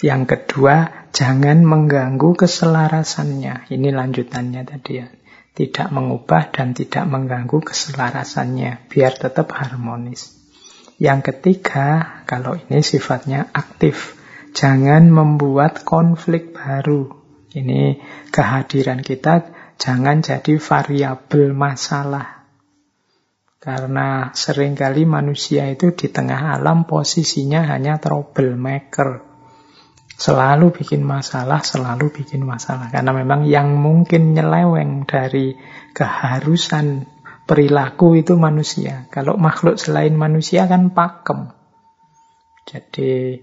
Yang 0.00 0.22
kedua, 0.32 1.08
jangan 1.12 1.60
mengganggu 1.60 2.32
keselarasannya. 2.32 3.68
Ini 3.68 3.88
lanjutannya 3.92 4.64
tadi 4.64 4.92
ya. 4.96 5.06
Tidak 5.52 5.92
mengubah 5.92 6.48
dan 6.48 6.72
tidak 6.72 7.04
mengganggu 7.04 7.60
keselarasannya, 7.60 8.88
biar 8.88 9.12
tetap 9.20 9.52
harmonis. 9.52 10.40
Yang 10.96 11.32
ketiga, 11.32 12.20
kalau 12.24 12.56
ini 12.56 12.80
sifatnya 12.80 13.52
aktif, 13.52 14.16
jangan 14.56 15.12
membuat 15.12 15.84
konflik 15.84 16.56
baru. 16.56 17.12
Ini 17.52 18.00
kehadiran 18.32 19.04
kita 19.04 19.52
jangan 19.76 20.24
jadi 20.24 20.56
variabel 20.56 21.56
masalah. 21.56 22.44
Karena 23.60 24.32
sering 24.32 24.72
kali 24.72 25.04
manusia 25.04 25.68
itu 25.68 25.92
di 25.92 26.08
tengah 26.08 26.56
alam 26.56 26.88
posisinya 26.88 27.68
hanya 27.68 28.00
troublemaker. 28.00 29.29
Selalu 30.20 30.76
bikin 30.76 31.00
masalah, 31.00 31.64
selalu 31.64 32.12
bikin 32.12 32.44
masalah. 32.44 32.92
Karena 32.92 33.16
memang 33.16 33.48
yang 33.48 33.72
mungkin 33.80 34.36
nyeleweng 34.36 35.08
dari 35.08 35.56
keharusan 35.96 37.08
perilaku 37.48 38.20
itu 38.20 38.36
manusia. 38.36 39.08
Kalau 39.08 39.40
makhluk 39.40 39.80
selain 39.80 40.12
manusia 40.12 40.68
kan 40.68 40.92
pakem. 40.92 41.56
Jadi 42.68 43.40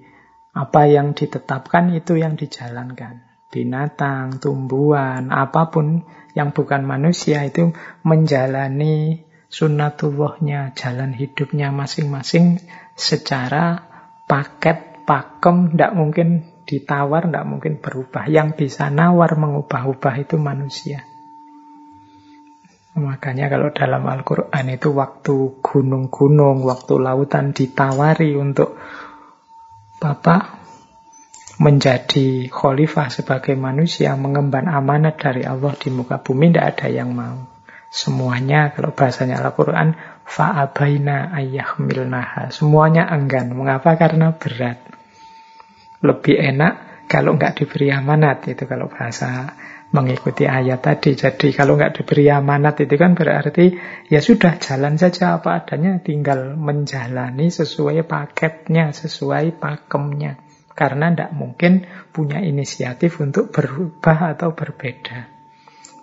apa 0.53 0.85
yang 0.85 1.17
ditetapkan 1.17 1.97
itu 1.97 2.13
yang 2.21 2.37
dijalankan. 2.37 3.25
Binatang, 3.49 4.37
tumbuhan, 4.37 5.33
apa 5.33 5.73
pun 5.73 6.05
yang 6.37 6.53
bukan 6.53 6.85
manusia 6.85 7.41
itu 7.41 7.73
menjalani 8.05 9.25
sunnatullahnya, 9.49 10.77
jalan 10.77 11.15
hidupnya 11.15 11.73
masing-masing 11.73 12.61
secara 12.93 13.81
paket 14.29 15.07
pakem, 15.07 15.73
tidak 15.73 15.95
mungkin 15.97 16.56
ditawar 16.67 17.31
tidak 17.31 17.47
mungkin 17.47 17.79
berubah. 17.79 18.27
Yang 18.27 18.67
bisa 18.67 18.91
nawar 18.91 19.39
mengubah-ubah 19.39 20.15
itu 20.19 20.35
manusia. 20.35 21.07
Makanya 22.97 23.47
kalau 23.47 23.69
dalam 23.71 24.03
Al-Quran 24.09 24.65
itu 24.73 24.89
waktu 24.91 25.61
gunung-gunung, 25.61 26.65
waktu 26.65 26.93
lautan 26.97 27.53
ditawari 27.53 28.33
untuk 28.35 28.75
Bapak 29.97 30.57
menjadi 31.57 32.49
khalifah 32.53 33.09
sebagai 33.09 33.57
manusia, 33.57 34.13
mengemban 34.13 34.69
amanat 34.69 35.17
dari 35.17 35.41
Allah 35.45 35.73
di 35.73 35.89
muka 35.89 36.21
bumi, 36.21 36.53
tidak 36.53 36.77
ada 36.77 36.87
yang 36.89 37.13
mau. 37.13 37.49
Semuanya, 37.89 38.73
kalau 38.75 38.93
bahasanya 38.93 39.41
Al-Quran, 39.41 39.97
fa'abaina 40.27 41.33
ayyahmilnaha. 41.33 42.53
Semuanya 42.53 43.09
enggan. 43.09 43.53
Mengapa? 43.57 43.97
Karena 43.97 44.35
berat 44.35 44.96
lebih 46.01 46.37
enak 46.37 47.05
kalau 47.07 47.39
nggak 47.39 47.63
diberi 47.63 47.89
amanat 47.89 48.51
itu 48.51 48.67
kalau 48.67 48.91
bahasa 48.91 49.55
mengikuti 49.95 50.43
ayat 50.43 50.83
tadi. 50.83 51.15
Jadi 51.15 51.55
kalau 51.55 51.79
nggak 51.79 52.03
diberi 52.03 52.27
amanat 52.27 52.83
itu 52.83 52.95
kan 52.99 53.15
berarti 53.15 53.71
ya 54.11 54.19
sudah 54.19 54.59
jalan 54.59 54.99
saja 54.99 55.39
apa 55.39 55.63
adanya, 55.63 56.03
tinggal 56.03 56.59
menjalani 56.59 57.47
sesuai 57.47 58.03
paketnya, 58.03 58.91
sesuai 58.91 59.55
pakemnya. 59.55 60.43
Karena 60.77 61.09
tidak 61.09 61.31
mungkin 61.33 61.89
punya 62.13 62.37
inisiatif 62.43 63.17
untuk 63.17 63.49
berubah 63.49 64.37
atau 64.37 64.53
berbeda. 64.53 65.33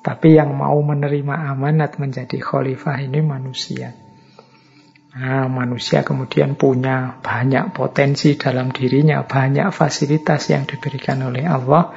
Tapi 0.05 0.37
yang 0.37 0.53
mau 0.53 0.77
menerima 0.83 1.55
amanat 1.55 1.97
menjadi 1.97 2.37
khalifah 2.43 2.99
ini 3.07 3.23
manusia. 3.23 4.04
Nah, 5.15 5.47
manusia 5.47 6.03
kemudian 6.03 6.59
punya 6.59 7.23
banyak 7.23 7.71
potensi 7.71 8.35
dalam 8.35 8.75
dirinya, 8.75 9.23
banyak 9.23 9.71
fasilitas 9.71 10.51
yang 10.51 10.67
diberikan 10.67 11.23
oleh 11.23 11.47
Allah, 11.47 11.95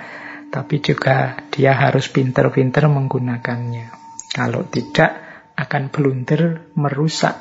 tapi 0.54 0.78
juga 0.86 1.34
dia 1.50 1.74
harus 1.74 2.14
pinter-pinter 2.14 2.86
menggunakannya. 2.86 3.90
Kalau 4.30 4.70
tidak, 4.70 5.28
akan 5.58 5.90
blunder 5.90 6.70
merusak 6.78 7.34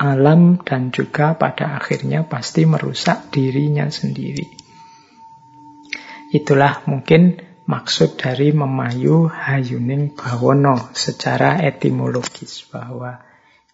alam 0.00 0.56
dan 0.64 0.88
juga 0.88 1.36
pada 1.36 1.76
akhirnya 1.76 2.24
pasti 2.24 2.64
merusak 2.64 3.28
dirinya 3.28 3.92
sendiri. 3.92 4.48
Itulah 6.32 6.88
mungkin 6.88 7.36
maksud 7.68 8.16
dari 8.16 8.56
memayu 8.56 9.28
hayuning 9.28 10.16
bawono 10.16 10.88
secara 10.96 11.60
etimologis 11.60 12.64
bahwa 12.72 13.20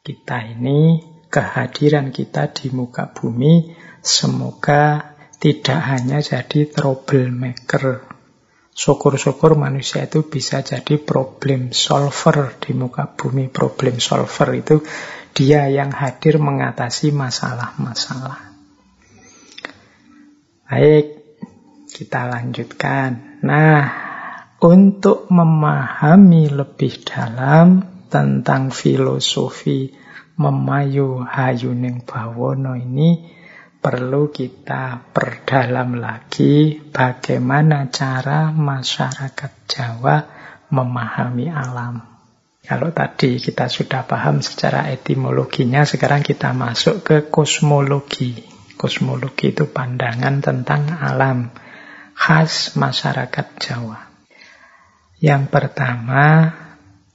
kita 0.03 0.43
ini 0.59 1.14
kehadiran 1.35 2.15
kita 2.15 2.55
di 2.55 2.71
muka 2.71 3.11
bumi 3.11 3.75
semoga 3.99 5.19
tidak 5.43 5.81
hanya 5.83 6.23
jadi 6.23 6.71
troublemaker 6.71 8.15
Syukur-syukur 8.75 9.55
manusia 9.55 10.03
itu 10.03 10.27
bisa 10.27 10.59
jadi 10.67 10.99
problem 10.99 11.71
solver 11.71 12.59
di 12.59 12.75
muka 12.75 13.07
bumi. 13.07 13.47
Problem 13.47 14.03
solver 14.03 14.51
itu 14.51 14.83
dia 15.31 15.71
yang 15.71 15.95
hadir 15.95 16.43
mengatasi 16.43 17.15
masalah-masalah. 17.15 18.51
Baik, 20.67 21.07
kita 21.87 22.27
lanjutkan. 22.27 23.39
Nah, 23.47 23.83
untuk 24.59 25.31
memahami 25.31 26.51
lebih 26.51 27.07
dalam 27.07 27.79
tentang 28.11 28.75
filosofi 28.75 30.04
memayu 30.37 31.23
hayuning 31.23 32.03
bawono 32.03 32.75
ini, 32.75 33.31
perlu 33.85 34.33
kita 34.33 35.13
perdalam 35.13 36.01
lagi 36.01 36.81
bagaimana 36.81 37.93
cara 37.93 38.49
masyarakat 38.49 39.53
Jawa 39.69 40.17
memahami 40.73 41.53
alam. 41.53 42.01
Kalau 42.65 42.89
tadi 42.97 43.37
kita 43.37 43.69
sudah 43.69 44.09
paham 44.09 44.41
secara 44.41 44.89
etimologinya, 44.89 45.85
sekarang 45.85 46.25
kita 46.25 46.57
masuk 46.57 47.05
ke 47.05 47.17
kosmologi. 47.29 48.41
Kosmologi 48.81 49.53
itu 49.53 49.69
pandangan 49.69 50.41
tentang 50.41 50.97
alam 50.97 51.53
khas 52.17 52.73
masyarakat 52.81 53.47
Jawa. 53.61 54.01
Yang 55.21 55.45
pertama, 55.53 56.57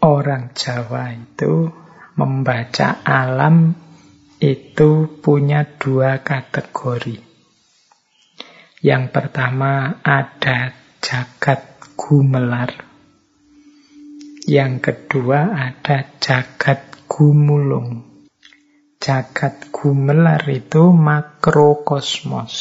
orang 0.05 0.53
Jawa 0.53 1.17
itu 1.17 1.73
membaca 2.19 2.99
alam 3.07 3.71
itu 4.43 5.07
punya 5.23 5.63
dua 5.79 6.19
kategori. 6.19 7.15
Yang 8.83 9.03
pertama 9.15 10.03
ada 10.03 10.75
jagat 10.99 11.79
gumelar. 11.95 12.75
Yang 14.43 14.73
kedua 14.83 15.55
ada 15.55 16.19
jagat 16.19 17.07
gumulung. 17.07 18.03
Jagat 18.99 19.71
gumelar 19.71 20.43
itu 20.51 20.91
makrokosmos. 20.91 22.55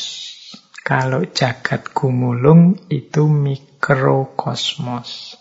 Kalau 0.87 1.27
jagat 1.35 1.91
gumulung 1.91 2.79
itu 2.91 3.27
mikrokosmos. 3.27 5.35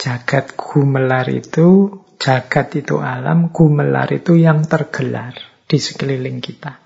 Jagat 0.00 0.56
gumelar 0.56 1.28
itu 1.32 2.03
Jagat 2.24 2.72
itu 2.80 3.04
alam, 3.04 3.52
gumelar 3.52 4.08
itu 4.16 4.40
yang 4.40 4.64
tergelar 4.64 5.36
di 5.68 5.76
sekeliling 5.76 6.40
kita. 6.40 6.80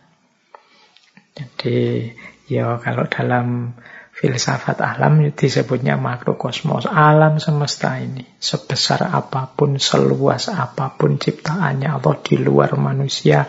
Jadi 1.38 2.10
ya 2.50 2.82
kalau 2.82 3.06
dalam 3.06 3.78
filsafat 4.18 4.82
alam 4.82 5.22
disebutnya 5.30 5.94
makrokosmos. 5.94 6.90
Alam 6.90 7.38
semesta 7.38 8.02
ini 8.02 8.26
sebesar 8.42 9.14
apa 9.14 9.46
pun, 9.54 9.78
seluas 9.78 10.50
apa 10.50 10.98
pun 10.98 11.22
ciptaannya 11.22 11.86
Allah 11.86 12.18
di 12.18 12.34
luar 12.34 12.74
manusia 12.74 13.46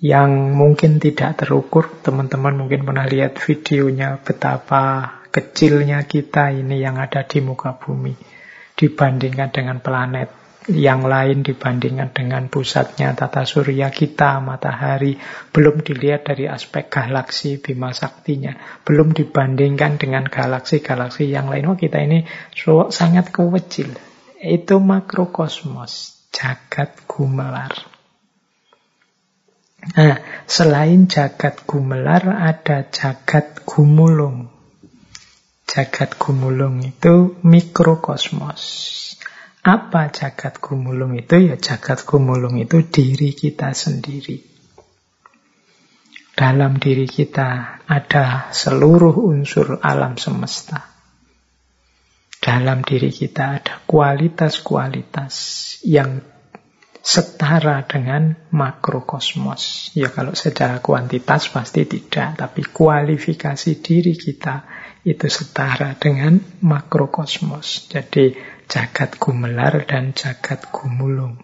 yang 0.00 0.56
mungkin 0.56 0.96
tidak 0.96 1.44
terukur. 1.44 2.00
Teman-teman 2.00 2.64
mungkin 2.64 2.88
pernah 2.88 3.04
lihat 3.04 3.36
videonya 3.36 4.24
betapa 4.24 5.20
kecilnya 5.28 6.08
kita 6.08 6.48
ini 6.48 6.80
yang 6.80 6.96
ada 6.96 7.28
di 7.28 7.44
muka 7.44 7.76
bumi 7.76 8.16
dibandingkan 8.72 9.52
dengan 9.52 9.84
planet 9.84 10.47
yang 10.68 11.08
lain 11.08 11.40
dibandingkan 11.40 12.12
dengan 12.12 12.52
pusatnya 12.52 13.16
tata 13.16 13.48
surya 13.48 13.88
kita, 13.88 14.36
matahari, 14.44 15.16
belum 15.48 15.80
dilihat 15.80 16.28
dari 16.28 16.44
aspek 16.44 16.92
galaksi 16.92 17.56
Bima 17.56 17.96
Saktinya, 17.96 18.52
belum 18.84 19.16
dibandingkan 19.16 19.96
dengan 19.96 20.28
galaksi-galaksi 20.28 21.32
yang 21.32 21.48
lain. 21.48 21.72
Oh 21.72 21.76
kita 21.80 22.04
ini 22.04 22.28
so, 22.52 22.92
sangat 22.92 23.32
kecil. 23.32 23.96
Itu 24.38 24.76
makrokosmos, 24.84 26.28
jagat 26.36 27.08
gumelar. 27.08 27.72
Nah, 29.96 30.20
selain 30.44 31.08
jagat 31.08 31.64
gumelar 31.64 32.28
ada 32.28 32.84
jagat 32.92 33.64
gumulung. 33.64 34.52
Jagat 35.64 36.20
gumulung 36.20 36.84
itu 36.84 37.40
mikrokosmos. 37.40 39.07
Apa 39.62 40.08
jagat 40.14 40.62
gumulung 40.62 41.18
itu? 41.18 41.34
Ya 41.38 41.56
jagat 41.58 42.06
gumulung 42.06 42.56
itu 42.62 42.82
diri 42.86 43.34
kita 43.34 43.74
sendiri. 43.74 44.40
Dalam 46.38 46.78
diri 46.78 47.10
kita 47.10 47.82
ada 47.82 48.54
seluruh 48.54 49.18
unsur 49.26 49.82
alam 49.82 50.14
semesta. 50.14 50.86
Dalam 52.38 52.86
diri 52.86 53.10
kita 53.10 53.58
ada 53.58 53.82
kualitas-kualitas 53.82 55.34
yang 55.82 56.22
setara 57.02 57.82
dengan 57.82 58.38
makrokosmos. 58.54 59.90
Ya 59.98 60.14
kalau 60.14 60.38
secara 60.38 60.78
kuantitas 60.78 61.50
pasti 61.50 61.90
tidak, 61.90 62.38
tapi 62.38 62.62
kualifikasi 62.68 63.82
diri 63.82 64.14
kita 64.14 64.62
itu 65.02 65.26
setara 65.26 65.98
dengan 65.98 66.38
makrokosmos. 66.62 67.90
Jadi 67.90 68.38
jagat 68.68 69.16
gumelar 69.16 69.88
dan 69.88 70.12
jagat 70.12 70.68
gumulung. 70.68 71.40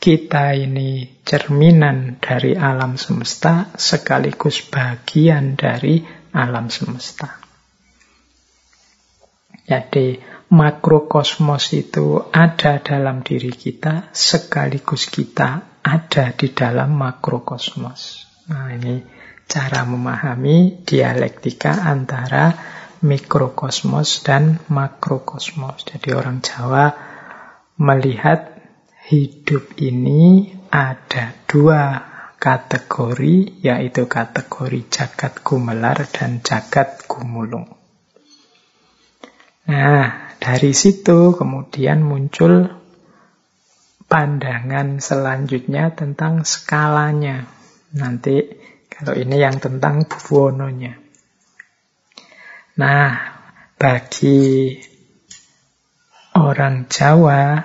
Kita 0.00 0.56
ini 0.56 1.20
cerminan 1.24 2.16
dari 2.20 2.56
alam 2.56 2.96
semesta 2.96 3.68
sekaligus 3.76 4.64
bagian 4.68 5.60
dari 5.60 6.00
alam 6.32 6.72
semesta. 6.72 7.36
Jadi 9.68 10.16
makrokosmos 10.50 11.76
itu 11.76 12.16
ada 12.32 12.80
dalam 12.80 13.20
diri 13.20 13.52
kita 13.52 14.08
sekaligus 14.10 15.06
kita 15.12 15.80
ada 15.84 16.32
di 16.32 16.48
dalam 16.50 16.96
makrokosmos. 16.96 18.26
Nah 18.50 18.72
ini 18.74 19.04
cara 19.46 19.86
memahami 19.86 20.82
dialektika 20.82 21.86
antara 21.86 22.79
mikrokosmos 23.00 24.20
dan 24.24 24.60
makrokosmos. 24.68 25.88
Jadi 25.88 26.12
orang 26.12 26.44
Jawa 26.44 26.92
melihat 27.80 28.60
hidup 29.08 29.80
ini 29.80 30.52
ada 30.68 31.32
dua 31.48 32.04
kategori, 32.40 33.60
yaitu 33.64 34.04
kategori 34.08 34.80
jagat 34.88 35.40
gumelar 35.44 36.04
dan 36.08 36.40
jagat 36.40 37.04
gumulung. 37.08 37.68
Nah, 39.68 40.36
dari 40.40 40.72
situ 40.72 41.36
kemudian 41.36 42.00
muncul 42.00 42.68
pandangan 44.08 45.00
selanjutnya 45.00 45.92
tentang 45.96 46.42
skalanya. 46.44 47.48
Nanti 47.96 48.44
kalau 48.90 49.16
ini 49.16 49.40
yang 49.40 49.56
tentang 49.62 50.04
buwononya. 50.04 50.99
Nah, 52.78 53.10
bagi 53.74 54.78
orang 56.38 56.86
Jawa, 56.86 57.58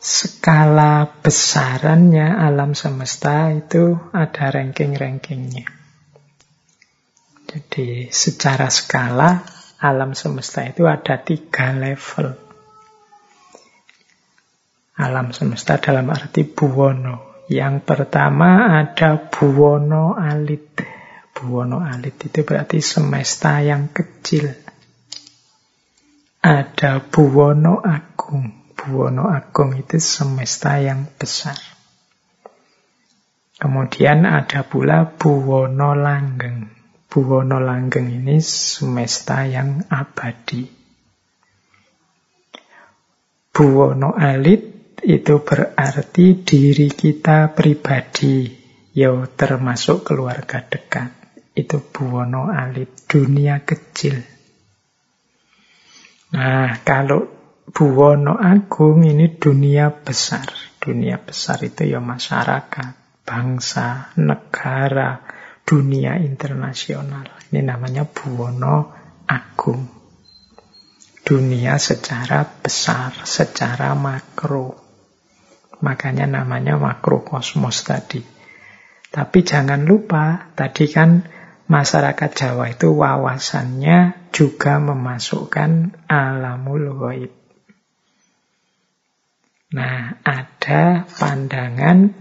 skala 0.00 1.08
besarannya 1.20 2.32
alam 2.40 2.72
semesta 2.72 3.52
itu 3.52 3.96
ada 4.12 4.52
ranking-rankingnya. 4.52 5.64
Jadi 7.44 8.08
secara 8.08 8.72
skala 8.72 9.44
alam 9.84 10.16
semesta 10.16 10.64
itu 10.64 10.88
ada 10.88 11.20
tiga 11.20 11.76
level. 11.76 12.36
Alam 14.94 15.34
semesta 15.34 15.76
dalam 15.76 16.08
arti 16.08 16.46
buwono. 16.46 17.44
Yang 17.50 17.84
pertama 17.84 18.80
ada 18.80 19.28
buwono 19.28 20.16
alit. 20.16 21.03
Buwono 21.34 21.82
alit 21.82 22.14
itu 22.30 22.46
berarti 22.46 22.78
semesta 22.78 23.58
yang 23.58 23.90
kecil. 23.90 24.54
Ada 26.38 27.02
Buwono 27.02 27.82
Agung. 27.82 28.70
Buwono 28.78 29.26
Agung 29.26 29.74
itu 29.74 29.98
semesta 29.98 30.78
yang 30.78 31.10
besar. 31.18 31.58
Kemudian 33.58 34.30
ada 34.30 34.62
pula 34.62 35.10
Buwono 35.10 35.98
Langgeng. 35.98 36.70
Buwono 37.10 37.58
Langgeng 37.58 38.14
ini 38.14 38.38
semesta 38.38 39.42
yang 39.42 39.90
abadi. 39.90 40.68
Buwono 43.54 44.14
Alit 44.14 44.74
itu 45.02 45.34
berarti 45.40 46.44
diri 46.44 46.88
kita 46.92 47.52
pribadi, 47.56 48.50
yo 48.92 49.28
termasuk 49.32 50.12
keluarga 50.12 50.64
dekat. 50.64 51.23
Itu 51.54 51.78
buwono 51.78 52.50
alit, 52.50 53.06
dunia 53.06 53.62
kecil. 53.62 54.18
Nah, 56.34 56.82
kalau 56.82 57.30
buwono 57.70 58.34
agung 58.34 59.06
ini 59.06 59.38
dunia 59.38 59.94
besar. 59.94 60.50
Dunia 60.82 61.22
besar 61.22 61.62
itu 61.62 61.86
ya 61.86 62.02
masyarakat, 62.02 63.22
bangsa, 63.22 64.12
negara, 64.18 65.22
dunia 65.62 66.18
internasional. 66.18 67.30
Ini 67.48 67.62
namanya 67.62 68.02
buwono 68.04 68.90
agung 69.30 70.04
dunia 71.24 71.80
secara 71.80 72.44
besar, 72.44 73.24
secara 73.24 73.96
makro. 73.96 74.76
Makanya 75.80 76.28
namanya 76.28 76.76
makrokosmos 76.76 77.80
tadi. 77.88 78.20
Tapi 79.08 79.38
jangan 79.40 79.88
lupa, 79.88 80.52
tadi 80.52 80.84
kan 80.92 81.24
masyarakat 81.70 82.30
Jawa 82.34 82.72
itu 82.72 82.92
wawasannya 82.92 84.30
juga 84.34 84.80
memasukkan 84.82 86.04
alamul 86.10 86.96
ghaib. 86.98 87.32
Nah, 89.74 90.22
ada 90.22 91.02
pandangan 91.18 92.14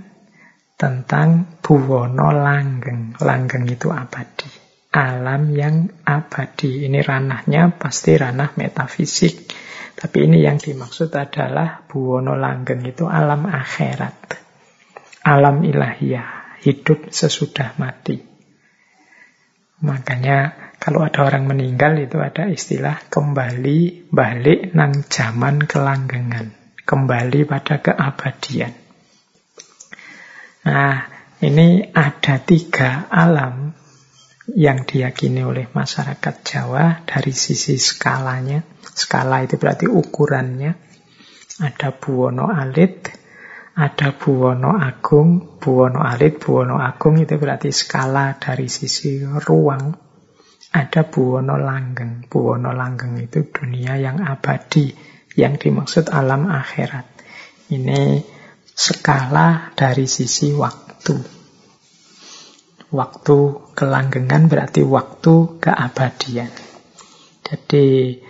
tentang 0.73 1.59
buwono 1.61 2.33
langgeng. 2.33 3.13
Langgeng 3.21 3.69
itu 3.69 3.93
abadi 3.93 4.63
alam 4.93 5.49
yang 5.57 5.89
abadi. 6.05 6.85
Ini 6.85 7.01
ranahnya 7.01 7.73
pasti 7.75 8.13
ranah 8.13 8.53
metafisik. 8.55 9.49
Tapi 9.97 10.29
ini 10.29 10.45
yang 10.45 10.61
dimaksud 10.61 11.09
adalah 11.17 11.81
buwono 11.89 12.37
langgeng 12.37 12.85
itu 12.85 13.09
alam 13.09 13.49
akhirat. 13.49 14.37
Alam 15.25 15.65
ilahiyah, 15.65 16.61
hidup 16.61 17.09
sesudah 17.09 17.73
mati. 17.81 18.32
Makanya 19.83 20.71
kalau 20.79 21.03
ada 21.03 21.27
orang 21.27 21.47
meninggal 21.47 21.99
itu 21.99 22.19
ada 22.19 22.47
istilah 22.47 23.03
kembali 23.11 24.11
balik 24.11 24.71
nang 24.71 25.03
zaman 25.07 25.63
kelanggengan. 25.67 26.55
Kembali 26.83 27.47
pada 27.47 27.79
keabadian. 27.79 28.75
Nah, 30.63 30.95
ini 31.43 31.83
ada 31.91 32.39
tiga 32.39 33.07
alam 33.11 33.71
yang 34.51 34.83
diyakini 34.83 35.43
oleh 35.43 35.71
masyarakat 35.71 36.35
Jawa 36.43 37.03
dari 37.07 37.31
sisi 37.31 37.79
skalanya. 37.79 38.63
Skala 38.83 39.43
itu 39.43 39.55
berarti 39.55 39.87
ukurannya. 39.87 40.71
Ada 41.63 41.95
buwono 41.95 42.51
alit, 42.51 43.22
ada 43.73 44.13
buwono 44.13 44.77
agung. 44.77 45.57
Buwono 45.57 46.05
alit, 46.05 46.37
buwono 46.37 46.77
agung 46.77 47.17
itu 47.17 47.39
berarti 47.41 47.73
skala 47.73 48.37
dari 48.37 48.69
sisi 48.69 49.23
ruang. 49.23 49.95
Ada 50.73 51.09
buwono 51.09 51.57
langgeng. 51.57 52.29
Buwono 52.29 52.69
langgeng 52.73 53.17
itu 53.17 53.49
dunia 53.49 53.97
yang 53.97 54.21
abadi, 54.21 54.93
yang 55.37 55.57
dimaksud 55.57 56.13
alam 56.13 56.49
akhirat. 56.49 57.05
Ini 57.73 58.21
skala 58.73 59.73
dari 59.73 60.05
sisi 60.05 60.53
waktu. 60.53 61.15
Waktu 62.93 63.37
kelanggengan 63.73 64.45
berarti 64.45 64.85
waktu 64.85 65.57
keabadian. 65.57 66.53
Jadi 67.41 68.21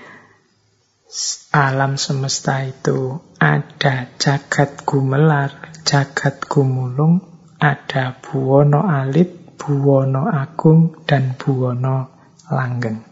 alam 1.54 2.02
semesta 2.02 2.66
itu 2.66 3.22
ada 3.38 4.10
jagat 4.18 4.82
gumelar, 4.82 5.78
jagat 5.86 6.42
gumulung, 6.50 7.22
ada 7.62 8.18
buwono 8.18 8.82
alit, 8.82 9.58
buwono 9.58 10.26
agung, 10.26 11.06
dan 11.06 11.38
buwono 11.38 12.10
langgeng. 12.50 13.06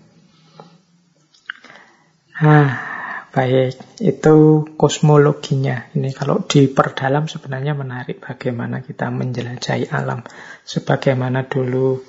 Nah, 2.41 2.91
Baik, 3.31 3.79
itu 4.03 4.67
kosmologinya. 4.75 5.87
Ini 5.95 6.11
kalau 6.11 6.43
diperdalam 6.43 7.31
sebenarnya 7.31 7.71
menarik 7.79 8.19
bagaimana 8.19 8.83
kita 8.83 9.07
menjelajahi 9.07 9.87
alam. 9.87 10.19
Sebagaimana 10.67 11.47
dulu 11.47 12.03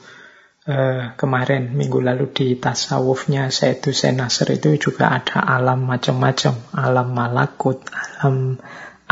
eh, 0.67 1.15
kemarin, 1.19 1.75
minggu 1.75 1.99
lalu 1.99 2.31
di 2.31 2.47
tasawufnya 2.59 3.51
Sayyidus 3.51 4.07
Senasr 4.07 4.49
itu 4.55 4.91
juga 4.91 5.11
ada 5.11 5.43
alam 5.43 5.87
macam-macam. 5.87 6.55
Alam 6.75 7.09
malakut, 7.15 7.83
alam 7.91 8.59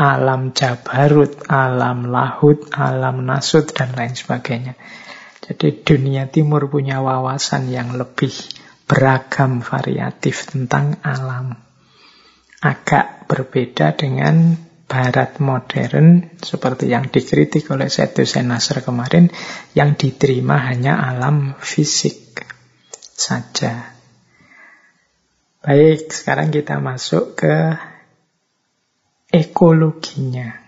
alam 0.01 0.55
jabarut, 0.57 1.45
alam 1.45 2.09
lahut, 2.09 2.65
alam 2.73 3.21
nasut, 3.21 3.69
dan 3.69 3.93
lain 3.93 4.17
sebagainya. 4.17 4.73
Jadi 5.45 5.83
dunia 5.83 6.31
timur 6.31 6.71
punya 6.71 7.03
wawasan 7.03 7.69
yang 7.69 7.93
lebih 7.93 8.31
beragam 8.89 9.61
variatif 9.61 10.49
tentang 10.49 10.97
alam 11.05 11.53
agak 12.61 13.25
berbeda 13.25 13.97
dengan 13.97 14.53
barat 14.91 15.39
modern 15.39 16.35
seperti 16.43 16.91
yang 16.91 17.07
dikritik 17.07 17.71
oleh 17.71 17.87
Sedusen 17.87 18.51
Nasr 18.51 18.83
kemarin 18.83 19.31
yang 19.71 19.95
diterima 19.95 20.59
hanya 20.67 20.99
alam 20.99 21.55
fisik 21.55 22.43
saja. 23.15 23.95
Baik, 25.63 26.11
sekarang 26.11 26.51
kita 26.51 26.83
masuk 26.83 27.39
ke 27.39 27.79
ekologinya. 29.31 30.59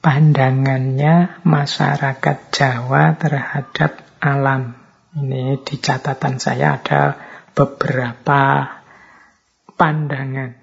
Pandangannya 0.00 1.44
masyarakat 1.44 2.38
Jawa 2.54 3.20
terhadap 3.20 4.00
alam. 4.24 4.78
Ini 5.12 5.60
di 5.60 5.76
catatan 5.76 6.40
saya 6.40 6.80
ada 6.80 7.18
beberapa 7.52 8.62
pandangan. 9.74 10.57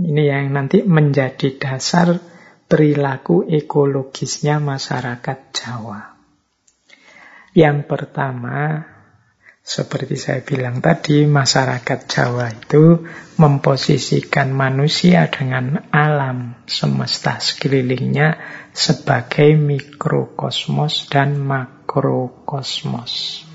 Ini 0.00 0.32
yang 0.32 0.56
nanti 0.56 0.80
menjadi 0.80 1.60
dasar 1.60 2.16
perilaku 2.64 3.44
ekologisnya 3.44 4.56
masyarakat 4.56 5.38
Jawa. 5.52 6.16
Yang 7.52 7.84
pertama, 7.84 8.80
seperti 9.60 10.16
saya 10.16 10.40
bilang 10.40 10.80
tadi, 10.80 11.28
masyarakat 11.28 12.08
Jawa 12.08 12.48
itu 12.48 13.04
memposisikan 13.36 14.56
manusia 14.56 15.28
dengan 15.28 15.92
alam 15.92 16.64
semesta 16.64 17.36
sekelilingnya 17.36 18.40
sebagai 18.72 19.52
mikrokosmos 19.60 21.12
dan 21.12 21.36
makrokosmos. 21.44 23.49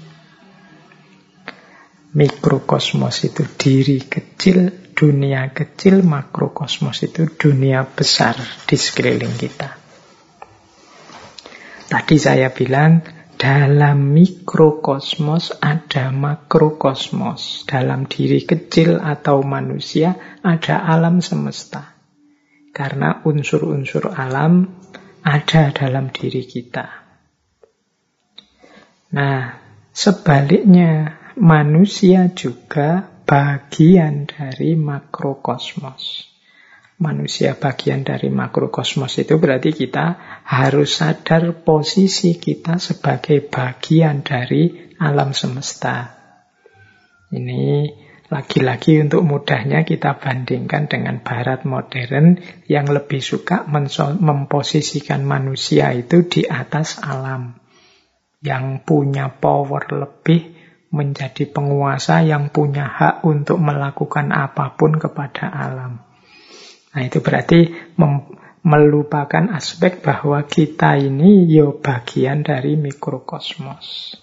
Mikrokosmos 2.15 3.27
itu 3.27 3.43
diri 3.59 3.99
kecil 3.99 4.71
dunia 4.95 5.51
kecil 5.51 5.99
makrokosmos 6.07 7.03
itu 7.03 7.27
dunia 7.27 7.83
besar 7.83 8.39
di 8.63 8.79
sekeliling 8.79 9.35
kita. 9.35 9.75
Tadi 11.91 12.15
saya 12.15 12.55
bilang 12.55 13.03
dalam 13.35 14.15
mikrokosmos 14.15 15.59
ada 15.59 16.09
makrokosmos. 16.15 17.67
Dalam 17.67 18.07
diri 18.07 18.47
kecil 18.47 19.03
atau 19.03 19.43
manusia 19.43 20.39
ada 20.39 20.87
alam 20.87 21.19
semesta. 21.19 21.99
Karena 22.71 23.19
unsur-unsur 23.27 24.15
alam 24.15 24.71
ada 25.19 25.75
dalam 25.75 26.15
diri 26.15 26.47
kita. 26.47 26.87
Nah, 29.15 29.55
sebaliknya 29.91 31.21
manusia 31.35 32.31
juga 32.31 33.11
bagian 33.27 34.23
dari 34.23 34.79
makrokosmos. 34.79 36.31
Manusia 36.95 37.59
bagian 37.59 38.07
dari 38.07 38.31
makrokosmos 38.31 39.19
itu 39.19 39.35
berarti 39.35 39.75
kita 39.75 40.15
harus 40.47 40.95
sadar 40.95 41.51
posisi 41.67 42.39
kita 42.39 42.79
sebagai 42.79 43.43
bagian 43.51 44.23
dari 44.23 44.95
alam 44.95 45.35
semesta. 45.35 46.15
Ini 47.35 47.91
lagi-lagi 48.31 49.03
untuk 49.03 49.27
mudahnya 49.27 49.83
kita 49.83 50.15
bandingkan 50.15 50.87
dengan 50.87 51.19
barat 51.19 51.67
modern 51.67 52.39
yang 52.71 52.87
lebih 52.87 53.19
suka 53.19 53.67
memposisikan 53.67 55.27
manusia 55.27 55.91
itu 55.91 56.23
di 56.23 56.47
atas 56.47 57.03
alam. 57.03 57.59
Yang 58.39 58.87
punya 58.87 59.35
power 59.35 59.83
lebih 59.91 60.54
menjadi 60.95 61.43
penguasa 61.51 62.23
yang 62.23 62.55
punya 62.55 62.87
hak 62.87 63.27
untuk 63.27 63.59
melakukan 63.59 64.31
apa 64.31 64.79
pun 64.79 64.95
kepada 64.95 65.51
alam. 65.51 65.99
Nah, 66.95 67.01
itu 67.03 67.19
berarti 67.19 67.91
melupakan 68.63 69.51
aspek 69.51 69.99
bahwa 69.99 70.47
kita 70.47 70.95
ini 70.95 71.51
yo 71.51 71.83
bagian 71.83 72.47
dari 72.47 72.79
mikrokosmos. 72.79 74.15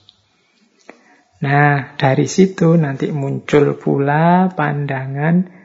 Nah, 1.45 1.93
dari 2.01 2.25
situ 2.25 2.73
nanti 2.81 3.13
muncul 3.13 3.77
pula 3.77 4.49
pandangan 4.49 5.61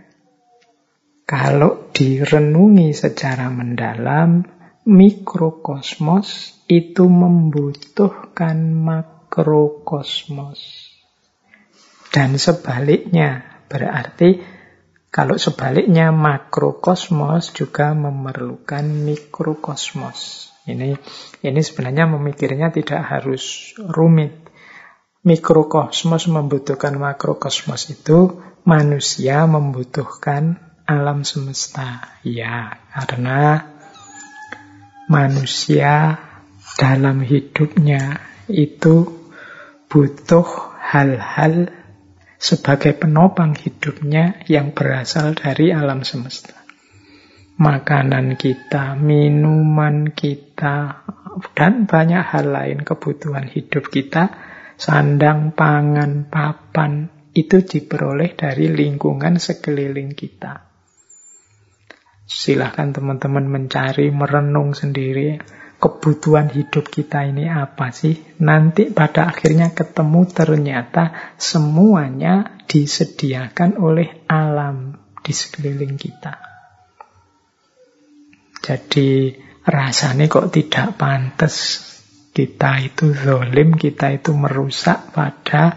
Kalau 1.27 1.91
direnungi 1.91 2.95
secara 2.95 3.51
mendalam, 3.51 4.47
mikrokosmos 4.87 6.55
itu 6.71 7.03
membutuhkan 7.11 8.71
makrokosmos. 8.71 10.86
Dan 12.11 12.39
sebaliknya, 12.39 13.63
berarti 13.67 14.39
kalau 15.07 15.39
sebaliknya 15.39 16.11
makrokosmos 16.11 17.55
juga 17.55 17.95
memerlukan 17.95 18.85
mikrokosmos. 18.85 20.51
Ini 20.67 20.99
ini 21.47 21.61
sebenarnya 21.63 22.11
memikirnya 22.11 22.69
tidak 22.75 23.01
harus 23.07 23.73
rumit. 23.79 24.35
Mikrokosmos 25.23 26.27
membutuhkan 26.27 26.95
makrokosmos 26.99 27.91
itu 27.91 28.39
manusia 28.67 29.47
membutuhkan 29.47 30.59
alam 30.83 31.23
semesta. 31.23 32.19
Ya, 32.23 32.79
karena 32.91 33.63
manusia 35.07 36.19
dalam 36.75 37.23
hidupnya 37.23 38.19
itu 38.51 39.07
butuh 39.87 40.45
hal-hal 40.83 41.76
sebagai 42.37 42.93
penopang 42.93 43.57
hidupnya 43.57 44.45
yang 44.45 44.71
berasal 44.71 45.33
dari 45.33 45.73
alam 45.73 46.05
semesta. 46.05 46.53
Makanan 47.57 48.37
kita, 48.37 48.93
minuman 48.93 50.13
kita, 50.13 51.01
dan 51.57 51.89
banyak 51.89 52.21
hal 52.21 52.45
lain 52.53 52.85
kebutuhan 52.85 53.49
hidup 53.49 53.89
kita, 53.89 54.29
sandang, 54.77 55.57
pangan, 55.57 56.29
papan, 56.29 57.09
itu 57.33 57.65
diperoleh 57.65 58.37
dari 58.37 58.69
lingkungan 58.69 59.41
sekeliling 59.41 60.13
kita. 60.13 60.69
Silahkan 62.27 62.93
teman-teman 62.93 63.49
mencari, 63.49 64.13
merenung 64.13 64.77
sendiri 64.77 65.56
kebutuhan 65.77 66.49
hidup 66.49 66.89
kita 66.89 67.25
ini 67.29 67.45
apa 67.49 67.93
sih. 67.93 68.17
Nanti 68.41 68.89
pada 68.89 69.29
akhirnya 69.29 69.73
ketemu 69.73 70.21
ternyata 70.29 71.35
semuanya 71.37 72.61
disediakan 72.65 73.77
oleh 73.77 74.25
alam 74.25 74.97
di 75.21 75.33
sekeliling 75.33 75.95
kita. 75.95 76.33
Jadi 78.61 79.31
rasanya 79.63 80.27
kok 80.27 80.51
tidak 80.51 80.99
pantas 80.99 81.87
kita 82.35 82.83
itu 82.83 83.15
zolim, 83.15 83.73
kita 83.79 84.13
itu 84.13 84.35
merusak 84.35 85.09
pada 85.15 85.73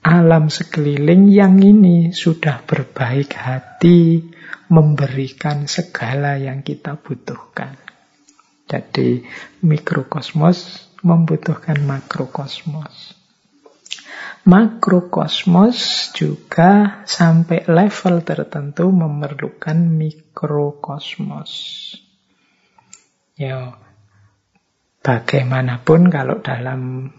alam 0.00 0.48
sekeliling 0.48 1.28
yang 1.28 1.60
ini 1.60 2.14
sudah 2.14 2.62
berbaik 2.64 3.34
hati, 3.34 4.32
memberikan 4.70 5.66
segala 5.66 6.38
yang 6.38 6.62
kita 6.62 6.94
butuhkan. 6.96 7.89
Jadi 8.70 9.26
mikrokosmos 9.66 10.86
membutuhkan 11.02 11.82
makrokosmos. 11.82 13.18
Makrokosmos 14.46 15.76
juga 16.14 17.02
sampai 17.04 17.66
level 17.66 18.22
tertentu 18.22 18.88
memerlukan 18.94 19.74
mikrokosmos. 19.74 21.52
Ya, 23.36 23.74
bagaimanapun 25.02 26.08
kalau 26.08 26.38
dalam 26.40 27.12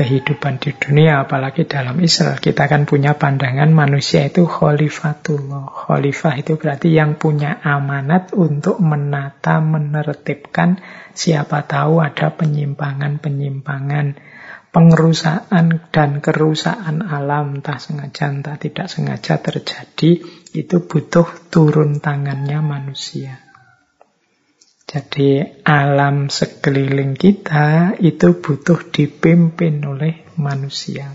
kehidupan 0.00 0.56
di 0.56 0.72
dunia, 0.72 1.28
apalagi 1.28 1.68
dalam 1.68 2.00
Israel, 2.00 2.40
kita 2.40 2.72
kan 2.72 2.88
punya 2.88 3.20
pandangan 3.20 3.68
manusia 3.68 4.24
itu 4.24 4.48
khalifatullah. 4.48 5.68
Khalifah 5.68 6.40
itu 6.40 6.56
berarti 6.56 6.88
yang 6.88 7.20
punya 7.20 7.60
amanat 7.60 8.32
untuk 8.32 8.80
menata, 8.80 9.60
menertibkan, 9.60 10.80
siapa 11.12 11.68
tahu 11.68 12.00
ada 12.00 12.32
penyimpangan-penyimpangan, 12.32 14.16
pengerusakan 14.72 15.92
dan 15.92 16.24
kerusakan 16.24 17.04
alam, 17.04 17.60
entah 17.60 17.76
sengaja, 17.76 18.32
entah 18.32 18.56
tidak 18.56 18.88
sengaja 18.88 19.36
terjadi, 19.36 20.24
itu 20.56 20.76
butuh 20.80 21.28
turun 21.52 22.00
tangannya 22.00 22.64
manusia. 22.64 23.49
Jadi 24.90 25.62
alam 25.62 26.26
sekeliling 26.26 27.14
kita 27.14 27.94
itu 28.02 28.42
butuh 28.42 28.90
dipimpin 28.90 29.78
oleh 29.86 30.26
manusia. 30.34 31.14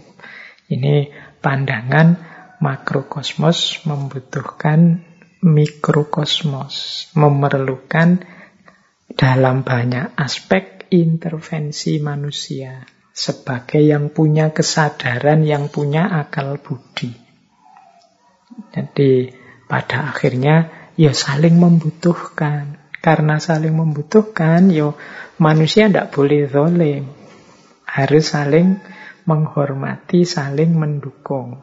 Ini 0.71 1.11
pandangan 1.43 2.15
makrokosmos 2.63 3.83
membutuhkan 3.83 5.03
mikrokosmos, 5.43 7.11
memerlukan 7.19 8.23
dalam 9.11 9.67
banyak 9.67 10.15
aspek 10.15 10.87
intervensi 10.95 11.99
manusia 11.99 12.79
sebagai 13.11 13.83
yang 13.83 14.07
punya 14.07 14.55
kesadaran, 14.55 15.43
yang 15.43 15.67
punya 15.67 16.07
akal 16.15 16.63
budi. 16.63 17.11
Jadi 18.71 19.35
pada 19.67 20.15
akhirnya 20.15 20.89
ya 20.95 21.11
saling 21.11 21.59
membutuhkan. 21.59 22.84
Karena 23.05 23.37
saling 23.37 23.77
membutuhkan, 23.77 24.73
yo 24.73 24.97
manusia 25.37 25.85
tidak 25.85 26.09
boleh 26.09 26.49
zolim. 26.49 27.05
Harus 27.85 28.33
saling 28.33 28.81
menghormati, 29.29 30.25
saling 30.25 30.73
mendukung. 30.73 31.61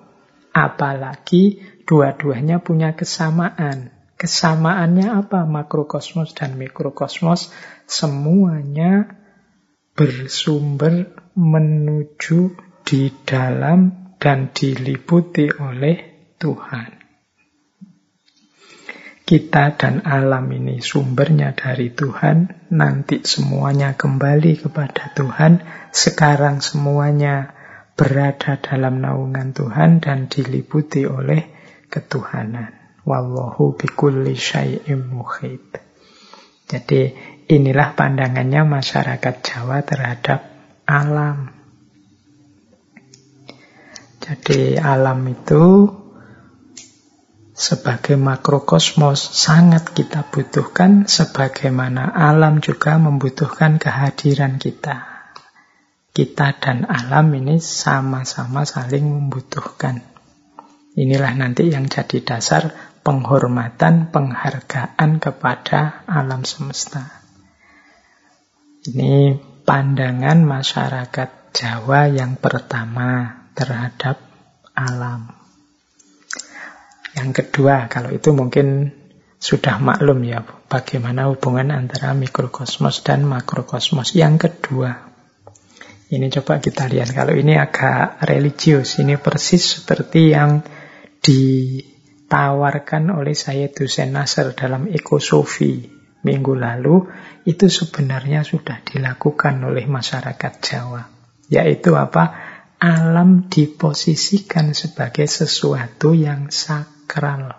Apalagi 0.54 1.58
dua-duanya 1.82 2.62
punya 2.62 2.94
kesamaan. 2.94 3.90
Kesamaannya 4.14 5.10
apa? 5.18 5.42
Makrokosmos 5.42 6.30
dan 6.38 6.54
mikrokosmos 6.54 7.50
semuanya 7.90 9.10
bersumber 9.98 11.10
menuju 11.34 12.54
di 12.86 13.10
dalam 13.26 14.14
dan 14.22 14.54
diliputi 14.54 15.50
oleh 15.50 16.30
Tuhan. 16.38 17.01
Kita 19.22 19.78
dan 19.78 20.02
alam 20.02 20.50
ini 20.50 20.82
sumbernya 20.82 21.54
dari 21.54 21.94
Tuhan, 21.94 22.68
nanti 22.74 23.22
semuanya 23.22 23.94
kembali 23.94 24.66
kepada 24.66 25.14
Tuhan, 25.14 25.62
sekarang 25.94 26.58
semuanya 26.58 27.54
berada 27.94 28.58
dalam 28.58 28.98
naungan 28.98 29.54
Tuhan 29.54 30.02
dan 30.02 30.26
diliputi 30.26 31.06
oleh 31.06 31.46
ketuhanan. 31.86 32.74
Wallahu 33.06 33.78
bikulli 33.78 34.34
syai'im 34.34 35.06
muhid. 35.06 35.70
Jadi 36.66 37.14
inilah 37.46 37.94
pandangannya 37.94 38.66
masyarakat 38.66 39.34
Jawa 39.44 39.86
terhadap 39.86 40.40
alam. 40.88 41.52
Jadi 44.22 44.78
alam 44.78 45.18
itu 45.30 45.90
sebagai 47.62 48.18
makrokosmos 48.18 49.22
sangat 49.22 49.94
kita 49.94 50.26
butuhkan, 50.26 51.06
sebagaimana 51.06 52.10
alam 52.10 52.58
juga 52.58 52.98
membutuhkan 52.98 53.78
kehadiran 53.78 54.58
kita. 54.58 55.06
Kita 56.10 56.58
dan 56.58 56.90
alam 56.90 57.30
ini 57.38 57.62
sama-sama 57.62 58.66
saling 58.66 59.06
membutuhkan. 59.06 60.02
Inilah 60.98 61.38
nanti 61.38 61.70
yang 61.70 61.86
jadi 61.86 62.18
dasar 62.20 62.74
penghormatan, 63.06 64.10
penghargaan 64.10 65.22
kepada 65.22 66.02
alam 66.10 66.42
semesta. 66.42 67.22
Ini 68.90 69.38
pandangan 69.62 70.42
masyarakat 70.42 71.54
Jawa 71.54 72.10
yang 72.10 72.34
pertama 72.36 73.46
terhadap 73.54 74.18
alam. 74.74 75.41
Yang 77.12 77.30
kedua, 77.44 77.92
kalau 77.92 78.08
itu 78.08 78.32
mungkin 78.32 78.96
sudah 79.42 79.82
maklum 79.82 80.22
ya 80.22 80.46
bagaimana 80.70 81.26
hubungan 81.26 81.74
antara 81.74 82.14
mikrokosmos 82.14 83.02
dan 83.02 83.26
makrokosmos. 83.26 84.14
Yang 84.14 84.48
kedua, 84.48 85.12
ini 86.14 86.30
coba 86.30 86.62
kita 86.62 86.86
lihat. 86.86 87.10
Kalau 87.10 87.34
ini 87.34 87.58
agak 87.58 88.22
religius, 88.22 89.02
ini 89.02 89.18
persis 89.18 89.82
seperti 89.82 90.30
yang 90.30 90.62
ditawarkan 91.18 93.10
oleh 93.12 93.34
saya 93.34 93.66
Hussein 93.66 94.14
Nasr 94.14 94.54
dalam 94.54 94.86
ekosofi 94.86 95.90
minggu 96.22 96.54
lalu, 96.54 97.10
itu 97.42 97.66
sebenarnya 97.66 98.46
sudah 98.46 98.78
dilakukan 98.86 99.58
oleh 99.66 99.90
masyarakat 99.90 100.52
Jawa. 100.62 101.02
Yaitu 101.50 101.98
apa? 101.98 102.54
Alam 102.78 103.50
diposisikan 103.50 104.74
sebagai 104.74 105.26
sesuatu 105.26 106.14
yang 106.14 106.50
sakral 106.54 106.91
sakral. 107.06 107.54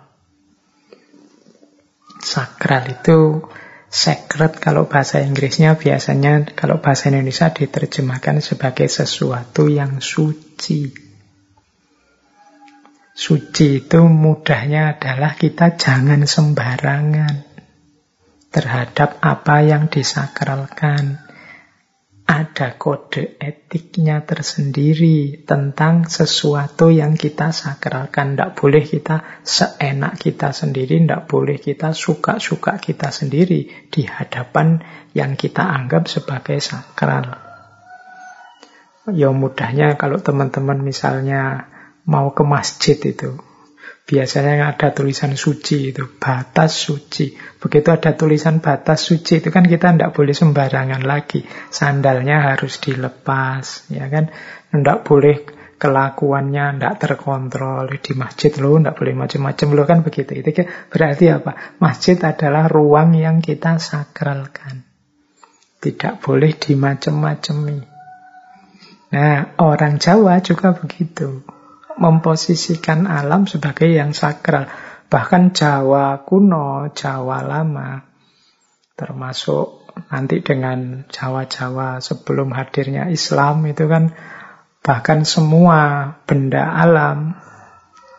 Sakral 2.23 2.83
itu 2.89 3.43
sacred 3.91 4.57
kalau 4.57 4.89
bahasa 4.89 5.21
Inggrisnya 5.21 5.75
biasanya 5.77 6.55
kalau 6.55 6.79
bahasa 6.81 7.11
Indonesia 7.11 7.51
diterjemahkan 7.51 8.41
sebagai 8.41 8.87
sesuatu 8.89 9.69
yang 9.69 9.99
suci. 9.99 10.89
Suci 13.13 13.85
itu 13.85 14.01
mudahnya 14.09 14.97
adalah 14.97 15.37
kita 15.37 15.77
jangan 15.77 16.25
sembarangan 16.25 17.45
terhadap 18.49 19.21
apa 19.21 19.61
yang 19.61 19.91
disakralkan. 19.91 21.22
Ada 22.23 22.79
kode 22.79 23.35
etiknya 23.35 24.23
tersendiri 24.23 25.43
tentang 25.43 26.07
sesuatu 26.07 26.87
yang 26.87 27.19
kita 27.19 27.51
sakralkan. 27.51 28.33
Tidak 28.33 28.55
boleh 28.55 28.83
kita 28.87 29.43
seenak 29.43 30.23
kita 30.23 30.55
sendiri, 30.55 31.03
tidak 31.03 31.27
boleh 31.27 31.59
kita 31.59 31.91
suka-suka 31.91 32.79
kita 32.79 33.11
sendiri 33.11 33.91
di 33.91 34.07
hadapan 34.07 34.79
yang 35.11 35.35
kita 35.35 35.67
anggap 35.67 36.07
sebagai 36.07 36.63
sakral. 36.63 37.27
Ya 39.11 39.27
mudahnya 39.35 39.99
kalau 39.99 40.23
teman-teman 40.23 40.79
misalnya 40.79 41.67
mau 42.07 42.31
ke 42.31 42.47
masjid 42.47 42.95
itu. 43.03 43.35
Biasanya 44.03 44.75
ada 44.75 44.91
tulisan 44.91 45.39
suci 45.39 45.95
itu, 45.95 46.03
batas 46.19 46.75
suci. 46.75 47.31
Begitu 47.55 47.87
ada 47.87 48.11
tulisan 48.19 48.59
batas 48.59 48.99
suci 48.99 49.39
itu 49.39 49.47
kan 49.47 49.63
kita 49.63 49.95
tidak 49.95 50.11
boleh 50.11 50.35
sembarangan 50.35 51.07
lagi. 51.07 51.47
Sandalnya 51.71 52.51
harus 52.51 52.83
dilepas, 52.83 53.87
ya 53.87 54.11
kan? 54.11 54.27
Tidak 54.75 55.07
boleh 55.07 55.47
kelakuannya 55.79 56.75
tidak 56.75 56.95
terkontrol 56.99 57.87
di 57.95 58.11
masjid 58.19 58.51
lo, 58.59 58.75
tidak 58.75 58.99
boleh 58.99 59.15
macam-macam 59.15 59.67
lo 59.71 59.83
kan 59.87 59.99
begitu. 60.03 60.31
Itu 60.35 60.51
kan 60.51 60.67
berarti 60.91 61.25
apa? 61.31 61.51
Masjid 61.79 62.19
adalah 62.19 62.67
ruang 62.67 63.15
yang 63.15 63.39
kita 63.39 63.79
sakralkan. 63.79 64.83
Tidak 65.79 66.19
boleh 66.19 66.51
dimacem-macemi. 66.51 67.79
Nah, 69.15 69.55
orang 69.63 69.95
Jawa 69.95 70.43
juga 70.43 70.75
begitu 70.75 71.52
memposisikan 71.97 73.05
alam 73.05 73.45
sebagai 73.45 73.89
yang 73.89 74.11
sakral. 74.15 74.69
Bahkan 75.09 75.53
Jawa 75.53 76.25
kuno, 76.25 76.89
Jawa 76.93 77.45
lama, 77.45 78.01
termasuk 78.97 79.83
nanti 80.09 80.41
dengan 80.41 81.05
Jawa-Jawa 81.05 82.01
sebelum 82.01 82.49
hadirnya 82.53 83.13
Islam 83.13 83.61
itu 83.69 83.85
kan 83.85 84.13
bahkan 84.81 85.23
semua 85.23 86.11
benda 86.25 86.73
alam 86.73 87.37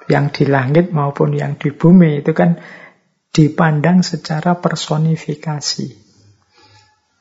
yang 0.07 0.31
di 0.31 0.45
langit 0.47 0.95
maupun 0.95 1.35
yang 1.35 1.57
di 1.59 1.75
bumi 1.75 2.23
itu 2.23 2.31
kan 2.31 2.61
dipandang 3.35 4.07
secara 4.07 4.63
personifikasi. 4.63 5.89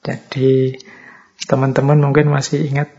Jadi 0.04 0.78
teman-teman 1.48 1.98
mungkin 1.98 2.30
masih 2.30 2.70
ingat 2.70 2.92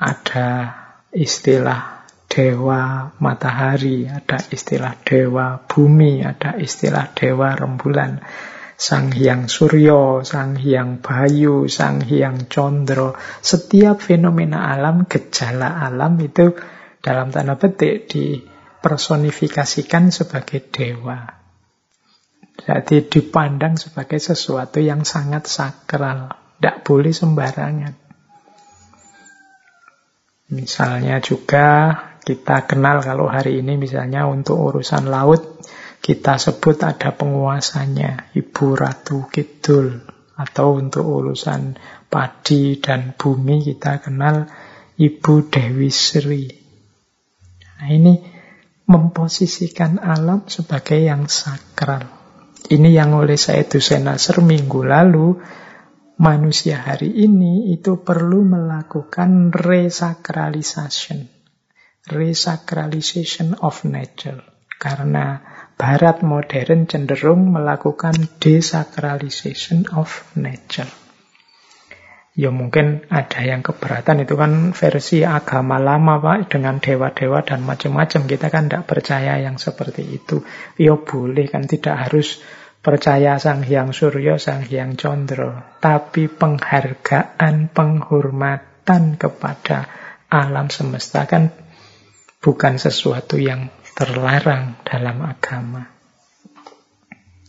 ada 0.00 0.74
istilah 1.14 2.01
dewa 2.32 3.12
matahari, 3.20 4.08
ada 4.08 4.40
istilah 4.48 4.96
dewa 5.04 5.60
bumi, 5.68 6.24
ada 6.24 6.56
istilah 6.56 7.12
dewa 7.12 7.52
rembulan. 7.52 8.24
Sang 8.80 9.12
Hyang 9.12 9.52
Suryo, 9.52 10.24
Sang 10.24 10.56
Hyang 10.56 11.04
Bayu, 11.04 11.68
Sang 11.68 12.00
Hyang 12.00 12.48
Condro. 12.48 13.12
Setiap 13.44 14.00
fenomena 14.00 14.72
alam, 14.72 15.04
gejala 15.04 15.84
alam 15.84 16.16
itu 16.18 16.56
dalam 17.04 17.28
tanda 17.30 17.60
petik 17.60 18.08
dipersonifikasikan 18.10 20.08
sebagai 20.08 20.66
dewa. 20.72 21.20
Jadi 22.58 23.06
dipandang 23.06 23.76
sebagai 23.76 24.18
sesuatu 24.18 24.80
yang 24.80 25.04
sangat 25.06 25.46
sakral. 25.46 26.32
Tidak 26.58 26.82
boleh 26.82 27.12
sembarangan. 27.14 27.94
Misalnya 30.52 31.22
juga 31.22 31.96
kita 32.22 32.70
kenal 32.70 33.02
kalau 33.02 33.26
hari 33.26 33.58
ini 33.58 33.74
misalnya 33.74 34.30
untuk 34.30 34.62
urusan 34.62 35.10
laut 35.10 35.58
kita 36.02 36.38
sebut 36.38 36.82
ada 36.82 37.14
penguasanya 37.14 38.34
Ibu 38.34 38.66
Ratu 38.74 39.26
Kidul 39.30 40.02
atau 40.38 40.78
untuk 40.78 41.06
urusan 41.06 41.78
padi 42.10 42.82
dan 42.82 43.14
bumi 43.14 43.62
kita 43.62 44.02
kenal 44.02 44.50
Ibu 44.98 45.34
Dewi 45.46 45.90
Sri. 45.94 46.50
Nah, 47.78 47.86
ini 47.90 48.18
memposisikan 48.86 50.02
alam 50.02 50.42
sebagai 50.50 50.98
yang 50.98 51.30
sakral. 51.30 52.06
Ini 52.66 52.90
yang 52.90 53.14
oleh 53.14 53.38
saya 53.38 53.62
Hussein 53.66 54.06
Nasr 54.06 54.42
minggu 54.42 54.82
lalu 54.82 55.38
manusia 56.18 56.82
hari 56.82 57.14
ini 57.14 57.74
itu 57.74 58.02
perlu 58.02 58.42
melakukan 58.42 59.54
resakralisasi 59.54 61.41
resacralization 62.10 63.54
of 63.62 63.84
nature. 63.86 64.42
Karena 64.80 65.38
Barat 65.82 66.22
modern 66.22 66.86
cenderung 66.86 67.50
melakukan 67.50 68.14
desacralization 68.38 69.88
of 69.98 70.22
nature. 70.38 70.86
Ya 72.32 72.48
mungkin 72.48 73.04
ada 73.12 73.44
yang 73.44 73.60
keberatan 73.60 74.24
itu 74.24 74.38
kan 74.38 74.72
versi 74.72 75.20
agama 75.26 75.76
lama 75.76 76.16
Pak 76.22 76.54
dengan 76.54 76.80
dewa-dewa 76.80 77.44
dan 77.44 77.66
macam-macam 77.66 78.24
kita 78.24 78.46
kan 78.48 78.70
tidak 78.70 78.88
percaya 78.88 79.36
yang 79.42 79.60
seperti 79.60 80.22
itu. 80.22 80.40
Ya 80.78 80.96
boleh 80.96 81.50
kan 81.50 81.68
tidak 81.68 82.08
harus 82.08 82.40
percaya 82.80 83.36
Sang 83.36 83.60
Hyang 83.60 83.92
Suryo, 83.92 84.40
Sang 84.40 84.64
Hyang 84.64 84.96
Condro, 84.96 85.60
tapi 85.84 86.30
penghargaan, 86.30 87.68
penghormatan 87.68 89.20
kepada 89.20 89.90
alam 90.32 90.72
semesta 90.72 91.28
kan 91.28 91.61
bukan 92.42 92.74
sesuatu 92.76 93.38
yang 93.38 93.70
terlarang 93.94 94.82
dalam 94.82 95.22
agama. 95.22 95.86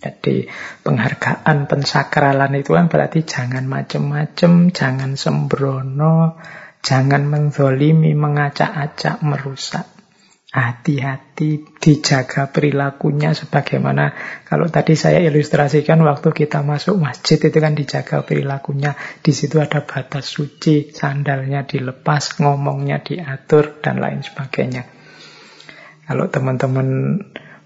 Jadi 0.04 0.46
penghargaan, 0.84 1.66
pensakralan 1.66 2.60
itu 2.60 2.76
kan 2.76 2.92
berarti 2.92 3.24
jangan 3.24 3.64
macem-macem, 3.66 4.76
jangan 4.76 5.16
sembrono, 5.16 6.38
jangan 6.84 7.24
menzolimi, 7.24 8.12
mengacak-acak, 8.12 9.24
merusak. 9.24 9.93
Hati-hati 10.54 11.66
dijaga 11.82 12.54
perilakunya 12.54 13.34
sebagaimana 13.34 14.14
kalau 14.46 14.70
tadi 14.70 14.94
saya 14.94 15.18
ilustrasikan 15.26 15.98
waktu 16.06 16.30
kita 16.30 16.62
masuk 16.62 17.02
masjid 17.02 17.42
itu 17.42 17.58
kan 17.58 17.74
dijaga 17.74 18.22
perilakunya. 18.22 18.94
Di 19.26 19.34
situ 19.34 19.58
ada 19.58 19.82
batas 19.82 20.30
suci, 20.30 20.94
sandalnya 20.94 21.66
dilepas, 21.66 22.38
ngomongnya 22.38 23.02
diatur 23.02 23.82
dan 23.82 23.98
lain 23.98 24.22
sebagainya. 24.22 24.86
Kalau 26.06 26.30
teman-teman 26.30 27.18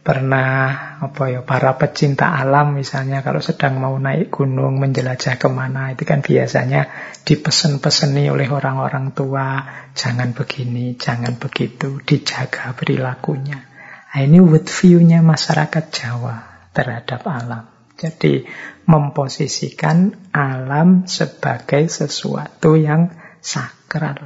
pernah 0.08 0.96
apa 1.04 1.28
ya 1.28 1.44
para 1.44 1.76
pecinta 1.76 2.32
alam 2.32 2.80
misalnya 2.80 3.20
kalau 3.20 3.44
sedang 3.44 3.76
mau 3.84 3.92
naik 4.00 4.32
gunung 4.32 4.80
menjelajah 4.80 5.36
ke 5.36 5.52
mana 5.52 5.92
itu 5.92 6.08
kan 6.08 6.24
biasanya 6.24 6.88
dipesen-peseni 7.28 8.32
oleh 8.32 8.48
orang-orang 8.48 9.12
tua 9.12 9.68
jangan 9.92 10.32
begini 10.32 10.96
jangan 10.96 11.36
begitu 11.36 12.00
dijaga 12.00 12.72
perilakunya. 12.72 13.60
Nah, 14.08 14.24
ini 14.24 14.40
wood 14.40 14.72
view-nya 14.72 15.20
masyarakat 15.20 15.92
Jawa 15.92 16.72
terhadap 16.72 17.28
alam. 17.28 17.68
Jadi 18.00 18.48
memposisikan 18.88 20.32
alam 20.32 21.04
sebagai 21.04 21.92
sesuatu 21.92 22.80
yang 22.80 23.12
sakral 23.44 24.24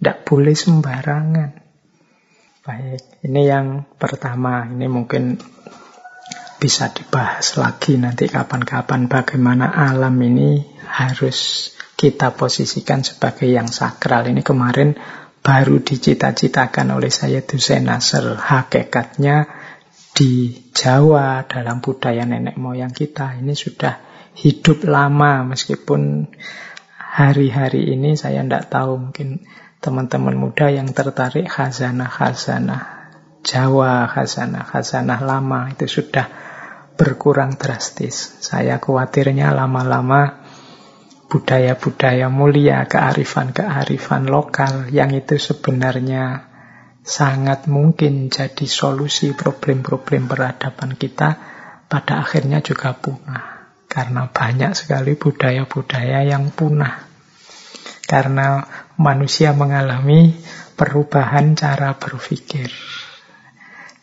tidak 0.00 0.24
boleh 0.24 0.56
sembarangan 0.56 1.67
Baik, 2.68 3.24
ini 3.24 3.48
yang 3.48 3.88
pertama. 3.96 4.68
Ini 4.68 4.92
mungkin 4.92 5.40
bisa 6.60 6.92
dibahas 6.92 7.56
lagi 7.56 7.96
nanti 7.96 8.28
kapan-kapan 8.28 9.08
bagaimana 9.08 9.72
alam 9.72 10.12
ini 10.20 10.68
harus 10.84 11.72
kita 11.96 12.36
posisikan 12.36 13.00
sebagai 13.00 13.48
yang 13.48 13.72
sakral. 13.72 14.28
Ini 14.28 14.44
kemarin 14.44 15.00
baru 15.40 15.80
dicita-citakan 15.80 16.92
oleh 16.92 17.08
saya 17.08 17.40
Hussein 17.40 17.88
Nasr. 17.88 18.36
Hakikatnya 18.36 19.48
di 20.12 20.52
Jawa 20.76 21.48
dalam 21.48 21.80
budaya 21.80 22.28
nenek 22.28 22.60
moyang 22.60 22.92
kita 22.92 23.40
ini 23.40 23.56
sudah 23.56 23.96
hidup 24.36 24.84
lama 24.84 25.56
meskipun 25.56 26.28
hari-hari 27.00 27.96
ini 27.96 28.12
saya 28.12 28.44
tidak 28.44 28.68
tahu 28.68 29.08
mungkin 29.08 29.40
teman-teman 29.78 30.34
muda 30.34 30.70
yang 30.70 30.90
tertarik 30.90 31.46
khazanah-khazanah 31.46 32.98
Jawa, 33.48 34.10
khazanah-khazanah 34.10 35.24
lama 35.24 35.70
itu 35.70 35.86
sudah 35.86 36.26
berkurang 36.98 37.54
drastis. 37.54 38.36
Saya 38.42 38.82
khawatirnya 38.82 39.54
lama-lama 39.54 40.42
budaya-budaya 41.30 42.26
mulia, 42.28 42.84
kearifan-kearifan 42.90 44.26
lokal 44.26 44.90
yang 44.90 45.14
itu 45.14 45.38
sebenarnya 45.38 46.50
sangat 47.06 47.70
mungkin 47.70 48.28
jadi 48.28 48.66
solusi 48.66 49.32
problem-problem 49.32 50.28
peradaban 50.28 50.98
kita 50.98 51.38
pada 51.86 52.20
akhirnya 52.20 52.60
juga 52.60 52.92
punah. 52.98 53.70
Karena 53.88 54.28
banyak 54.28 54.76
sekali 54.76 55.16
budaya-budaya 55.16 56.26
yang 56.26 56.52
punah. 56.52 57.08
Karena 58.04 58.60
manusia 58.98 59.54
mengalami 59.54 60.34
perubahan 60.74 61.54
cara 61.54 61.96
berpikir. 61.96 62.70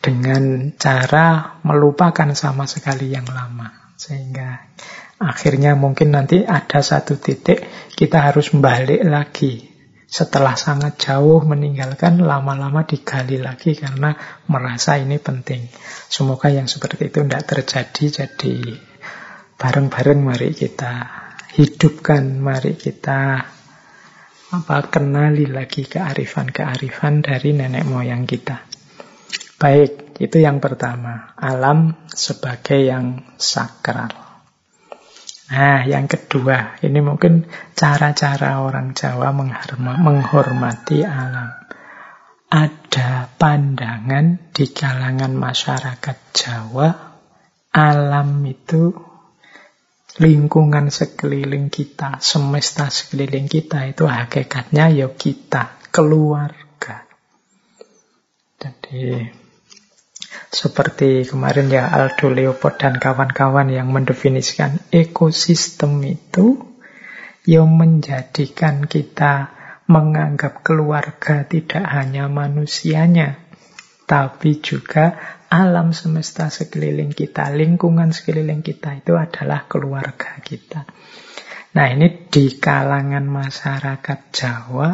dengan 0.06 0.70
cara 0.78 1.58
melupakan 1.66 2.30
sama 2.38 2.70
sekali 2.70 3.10
yang 3.10 3.26
lama. 3.26 3.90
Sehingga 3.98 4.70
akhirnya 5.18 5.74
mungkin 5.74 6.14
nanti 6.14 6.46
ada 6.46 6.78
satu 6.78 7.18
titik 7.18 7.66
kita 7.98 8.30
harus 8.30 8.54
balik 8.54 9.02
lagi. 9.02 9.66
Setelah 10.06 10.54
sangat 10.54 11.02
jauh 11.02 11.42
meninggalkan, 11.42 12.22
lama-lama 12.22 12.86
digali 12.86 13.42
lagi 13.42 13.74
karena 13.74 14.14
merasa 14.46 14.94
ini 14.94 15.18
penting. 15.18 15.66
Semoga 16.06 16.54
yang 16.54 16.70
seperti 16.70 17.10
itu 17.10 17.26
tidak 17.26 17.42
terjadi. 17.50 18.04
Jadi 18.22 18.54
bareng-bareng 19.58 20.20
mari 20.22 20.54
kita 20.54 20.94
hidupkan, 21.58 22.38
mari 22.38 22.78
kita 22.78 23.42
apa 24.56 24.88
kenali 24.88 25.44
lagi 25.44 25.84
kearifan-kearifan 25.84 27.20
dari 27.20 27.52
nenek 27.52 27.84
moyang 27.84 28.24
kita. 28.24 28.64
Baik, 29.60 30.16
itu 30.20 30.36
yang 30.40 30.60
pertama, 30.64 31.36
alam 31.36 32.08
sebagai 32.08 32.80
yang 32.80 33.36
sakral. 33.36 34.12
Nah, 35.46 35.86
yang 35.86 36.10
kedua, 36.10 36.80
ini 36.82 36.98
mungkin 37.04 37.46
cara-cara 37.76 38.64
orang 38.64 38.96
Jawa 38.96 39.30
menghormati 40.00 41.06
alam. 41.06 41.52
Ada 42.50 43.30
pandangan 43.36 44.50
di 44.50 44.66
kalangan 44.72 45.32
masyarakat 45.36 46.16
Jawa, 46.34 46.88
alam 47.70 48.40
itu 48.48 49.05
lingkungan 50.16 50.88
sekeliling 50.88 51.68
kita, 51.68 52.20
semesta 52.24 52.88
sekeliling 52.88 53.48
kita 53.52 53.84
itu 53.84 54.08
hakikatnya 54.08 54.88
ya 54.88 55.08
kita, 55.12 55.76
keluarga. 55.92 57.04
Jadi 58.56 59.28
seperti 60.48 61.28
kemarin 61.28 61.68
ya 61.68 61.92
Aldo 61.92 62.32
Leopold 62.32 62.80
dan 62.80 62.96
kawan-kawan 62.96 63.68
yang 63.68 63.92
mendefinisikan 63.92 64.80
ekosistem 64.88 66.00
itu 66.00 66.64
yang 67.44 67.68
menjadikan 67.76 68.88
kita 68.88 69.52
menganggap 69.86 70.66
keluarga 70.66 71.46
tidak 71.46 71.84
hanya 71.86 72.26
manusianya, 72.26 73.38
tapi 74.08 74.58
juga 74.58 75.35
alam 75.46 75.94
semesta 75.94 76.50
sekeliling 76.50 77.14
kita, 77.14 77.50
lingkungan 77.54 78.10
sekeliling 78.10 78.62
kita 78.62 78.98
itu 78.98 79.14
adalah 79.14 79.70
keluarga 79.70 80.38
kita. 80.42 80.86
Nah 81.76 81.86
ini 81.92 82.26
di 82.32 82.56
kalangan 82.56 83.28
masyarakat 83.28 84.18
Jawa 84.32 84.90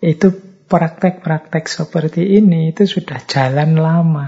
itu 0.00 0.28
praktek-praktek 0.66 1.64
seperti 1.70 2.40
ini 2.40 2.74
itu 2.74 2.88
sudah 2.88 3.22
jalan 3.28 3.78
lama. 3.78 4.26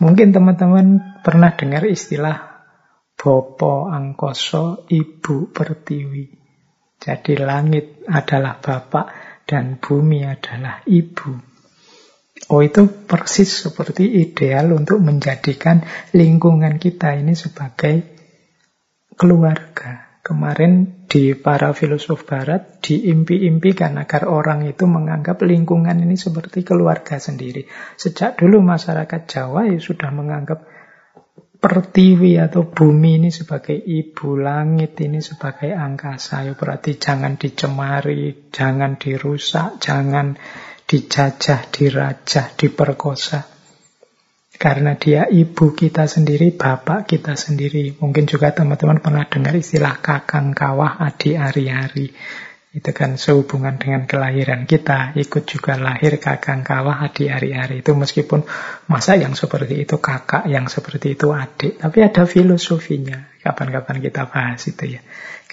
Mungkin 0.00 0.34
teman-teman 0.34 1.20
pernah 1.22 1.54
dengar 1.54 1.86
istilah 1.86 2.66
Bopo 3.14 3.86
Angkoso 3.86 4.88
Ibu 4.90 5.54
Pertiwi. 5.54 6.26
Jadi 6.98 7.34
langit 7.36 8.02
adalah 8.08 8.58
bapak 8.58 9.06
dan 9.44 9.76
bumi 9.76 10.24
adalah 10.24 10.80
ibu. 10.88 11.53
Oh 12.50 12.60
itu 12.66 12.90
persis 13.06 13.46
seperti 13.46 14.18
ideal 14.18 14.74
untuk 14.74 14.98
menjadikan 14.98 15.86
lingkungan 16.10 16.82
kita 16.82 17.14
ini 17.14 17.38
sebagai 17.38 18.02
keluarga. 19.14 20.18
Kemarin 20.24 21.04
di 21.04 21.36
para 21.36 21.76
filosof 21.76 22.24
barat 22.24 22.80
diimpi-impikan 22.80 24.00
agar 24.00 24.24
orang 24.24 24.64
itu 24.64 24.88
menganggap 24.88 25.44
lingkungan 25.44 26.00
ini 26.00 26.16
seperti 26.16 26.64
keluarga 26.64 27.20
sendiri. 27.20 27.68
Sejak 28.00 28.40
dulu 28.40 28.64
masyarakat 28.64 29.28
Jawa 29.28 29.68
ya 29.68 29.76
sudah 29.76 30.08
menganggap 30.10 30.64
pertiwi 31.60 32.40
atau 32.40 32.68
bumi 32.68 33.24
ini 33.24 33.30
sebagai 33.32 33.76
ibu 33.76 34.36
langit 34.36 34.96
ini 35.04 35.20
sebagai 35.20 35.76
angkasa. 35.76 36.44
Ya 36.44 36.56
berarti 36.56 36.96
jangan 36.96 37.36
dicemari, 37.36 38.48
jangan 38.48 38.96
dirusak, 38.96 39.76
jangan 39.76 40.40
dijajah, 40.94 41.74
dirajah, 41.74 42.54
diperkosa. 42.54 43.42
Karena 44.54 44.94
dia 44.94 45.26
ibu 45.26 45.74
kita 45.74 46.06
sendiri, 46.06 46.54
bapak 46.54 47.10
kita 47.10 47.34
sendiri. 47.34 47.98
Mungkin 47.98 48.30
juga 48.30 48.54
teman-teman 48.54 49.02
pernah 49.02 49.26
dengar 49.26 49.58
istilah 49.58 49.98
kakang 49.98 50.54
kawah 50.54 51.02
adi 51.02 51.34
ari-ari. 51.34 52.14
Itu 52.70 52.94
kan 52.94 53.18
sehubungan 53.18 53.74
dengan 53.82 54.06
kelahiran 54.06 54.70
kita, 54.70 55.18
ikut 55.18 55.42
juga 55.50 55.74
lahir 55.74 56.22
kakang 56.22 56.62
kawah 56.62 57.02
adi 57.02 57.26
ari-ari. 57.26 57.82
Itu 57.82 57.98
meskipun 57.98 58.46
masa 58.86 59.18
yang 59.18 59.34
seperti 59.34 59.82
itu 59.82 59.98
kakak, 59.98 60.46
yang 60.46 60.70
seperti 60.70 61.18
itu 61.18 61.34
adik. 61.34 61.82
Tapi 61.82 61.98
ada 62.06 62.22
filosofinya. 62.22 63.34
Kapan-kapan 63.42 63.98
kita 63.98 64.30
bahas 64.30 64.62
itu 64.70 64.94
ya. 64.94 65.02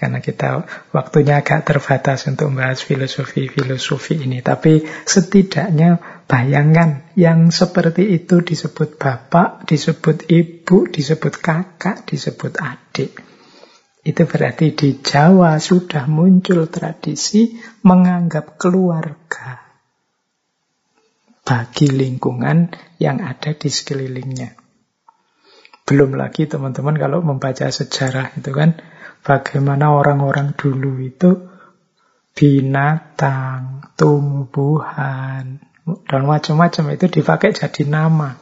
Karena 0.01 0.17
kita 0.17 0.65
waktunya 0.97 1.45
agak 1.45 1.61
terbatas 1.61 2.25
untuk 2.25 2.49
membahas 2.49 2.81
filosofi-filosofi 2.81 4.25
ini. 4.25 4.41
Tapi 4.41 4.81
setidaknya 4.81 6.01
bayangkan 6.25 7.13
yang 7.13 7.53
seperti 7.53 8.09
itu 8.09 8.41
disebut 8.41 8.97
bapak, 8.97 9.69
disebut 9.69 10.25
ibu, 10.25 10.89
disebut 10.89 11.37
kakak, 11.37 12.09
disebut 12.09 12.57
adik. 12.57 13.13
Itu 14.01 14.25
berarti 14.25 14.73
di 14.73 14.97
Jawa 15.05 15.61
sudah 15.61 16.09
muncul 16.09 16.65
tradisi 16.73 17.61
menganggap 17.85 18.57
keluarga 18.57 19.61
bagi 21.45 21.93
lingkungan 21.93 22.73
yang 22.97 23.21
ada 23.21 23.53
di 23.53 23.69
sekelilingnya. 23.69 24.57
Belum 25.85 26.17
lagi 26.17 26.49
teman-teman 26.49 26.97
kalau 26.97 27.21
membaca 27.21 27.69
sejarah 27.69 28.33
itu 28.33 28.49
kan 28.49 28.81
bagaimana 29.21 29.93
orang-orang 29.93 30.53
dulu 30.57 31.01
itu 31.01 31.51
binatang, 32.31 33.93
tumbuhan, 33.99 35.61
dan 36.07 36.21
macam-macam 36.23 36.83
itu 36.95 37.05
dipakai 37.21 37.51
jadi 37.51 37.83
nama. 37.85 38.37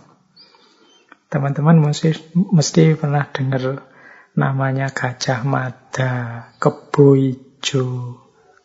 Teman-teman 1.29 1.77
mesti, 1.77 2.13
mesti 2.33 2.97
pernah 2.97 3.29
dengar 3.29 3.85
namanya 4.33 4.89
Gajah 4.89 5.45
Mada, 5.45 6.13
Kebo 6.57 7.13
Ijo, 7.13 7.87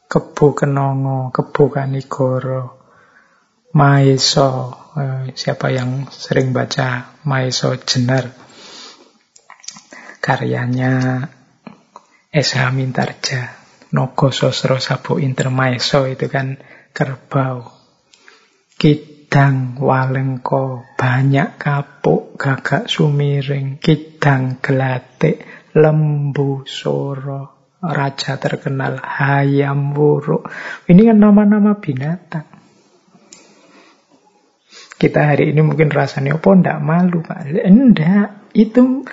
Kebo 0.09 0.47
Kenongo, 0.57 1.29
Kebo 1.29 1.69
Kanigoro, 1.69 2.81
Maeso. 3.75 4.73
Eh, 4.95 5.35
siapa 5.35 5.75
yang 5.75 6.07
sering 6.09 6.55
baca 6.55 7.19
Maeso 7.27 7.75
Jenar? 7.83 8.31
Karyanya 10.25 11.21
S.H. 12.35 12.74
Mintarja. 12.74 13.62
Nogo 13.95 14.35
Sosro 14.35 14.82
Sabo 14.82 15.22
Intermaiso 15.22 16.03
itu 16.11 16.26
kan 16.26 16.59
kerbau. 16.91 17.70
Kidang 18.74 19.78
walengko 19.78 20.82
banyak 20.99 21.62
kapuk 21.62 22.35
gagak 22.35 22.91
sumiring. 22.91 23.78
Kidang 23.78 24.59
gelatik 24.59 25.47
lembu 25.78 26.66
soro, 26.66 27.78
raja 27.78 28.35
terkenal 28.43 28.99
hayam 28.99 29.95
wuruk. 29.95 30.51
Ini 30.91 31.14
kan 31.14 31.18
nama-nama 31.22 31.78
binatang. 31.78 32.51
Kita 34.99 35.20
hari 35.22 35.55
ini 35.55 35.62
mungkin 35.62 35.95
rasanya 35.95 36.35
apa 36.35 36.51
ndak 36.51 36.78
malu 36.82 37.22
Pak? 37.22 37.47
Enggak, 37.62 38.51
itu 38.59 39.07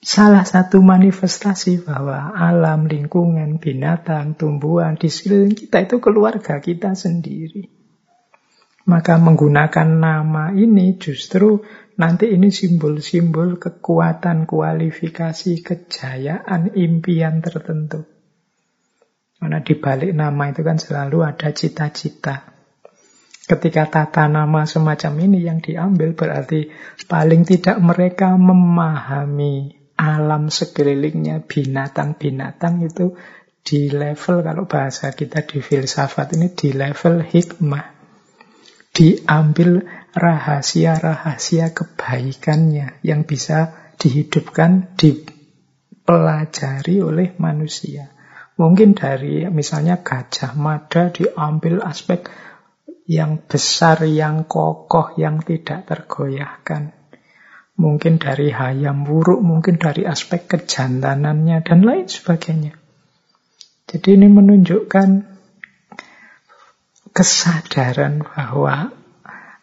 salah 0.00 0.48
satu 0.48 0.80
manifestasi 0.80 1.84
bahwa 1.84 2.32
alam, 2.32 2.88
lingkungan, 2.88 3.60
binatang, 3.60 4.34
tumbuhan 4.34 4.96
di 4.96 5.12
sekeliling 5.12 5.54
kita 5.54 5.84
itu 5.84 5.96
keluarga 6.00 6.58
kita 6.58 6.96
sendiri. 6.96 7.68
Maka 8.88 9.20
menggunakan 9.20 9.88
nama 10.00 10.50
ini 10.56 10.96
justru 10.96 11.62
Nanti 12.00 12.32
ini 12.32 12.48
simbol-simbol 12.48 13.60
kekuatan, 13.60 14.48
kualifikasi, 14.48 15.60
kejayaan, 15.60 16.72
impian 16.72 17.44
tertentu. 17.44 18.08
Karena 19.36 19.60
di 19.60 19.76
balik 19.76 20.16
nama 20.16 20.48
itu 20.48 20.64
kan 20.64 20.80
selalu 20.80 21.28
ada 21.28 21.52
cita-cita. 21.52 22.56
Ketika 23.44 23.84
tata 23.92 24.32
nama 24.32 24.64
semacam 24.64 25.12
ini 25.28 25.44
yang 25.44 25.60
diambil 25.60 26.16
berarti 26.16 26.72
paling 27.04 27.44
tidak 27.44 27.76
mereka 27.84 28.32
memahami 28.40 29.79
alam 30.00 30.48
sekelilingnya, 30.48 31.44
binatang-binatang 31.44 32.88
itu 32.88 33.20
di 33.60 33.92
level 33.92 34.40
kalau 34.40 34.64
bahasa 34.64 35.12
kita 35.12 35.44
di 35.44 35.60
filsafat 35.60 36.40
ini 36.40 36.56
di 36.56 36.72
level 36.72 37.20
hikmah. 37.20 38.00
Diambil 38.96 39.84
rahasia-rahasia 40.16 41.76
kebaikannya 41.76 43.04
yang 43.04 43.28
bisa 43.28 43.92
dihidupkan, 44.00 44.96
dipelajari 44.96 47.04
oleh 47.04 47.36
manusia. 47.36 48.08
Mungkin 48.56 48.96
dari 48.96 49.44
misalnya 49.52 50.00
gajah 50.00 50.56
mada 50.56 51.12
diambil 51.12 51.84
aspek 51.84 52.24
yang 53.04 53.44
besar, 53.44 54.08
yang 54.08 54.48
kokoh, 54.48 55.12
yang 55.20 55.44
tidak 55.44 55.84
tergoyahkan. 55.84 56.99
Mungkin 57.80 58.20
dari 58.20 58.52
hayam 58.52 59.08
buruk, 59.08 59.40
mungkin 59.40 59.80
dari 59.80 60.04
aspek 60.04 60.44
kejantanannya, 60.44 61.64
dan 61.64 61.80
lain 61.80 62.04
sebagainya. 62.04 62.76
Jadi 63.88 64.20
ini 64.20 64.28
menunjukkan 64.28 65.08
kesadaran 67.16 68.20
bahwa 68.20 68.92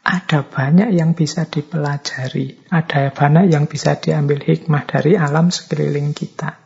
ada 0.08 0.40
banyak 0.42 0.98
yang 0.98 1.14
bisa 1.14 1.46
dipelajari, 1.46 2.58
ada 2.74 3.14
banyak 3.14 3.54
yang 3.54 3.70
bisa 3.70 4.00
diambil 4.02 4.42
hikmah 4.42 4.88
dari 4.90 5.14
alam 5.14 5.54
sekeliling 5.54 6.18
kita. 6.18 6.58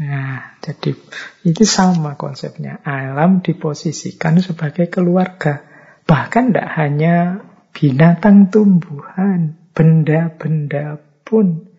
Nah, 0.00 0.56
jadi 0.64 0.96
itu 1.44 1.64
sama 1.68 2.16
konsepnya. 2.16 2.80
Alam 2.88 3.44
diposisikan 3.44 4.40
sebagai 4.40 4.88
keluarga. 4.88 5.60
Bahkan 6.08 6.50
tidak 6.56 6.68
hanya 6.80 7.44
binatang 7.76 8.48
tumbuhan, 8.48 9.59
benda-benda 9.72 10.98
pun 11.22 11.70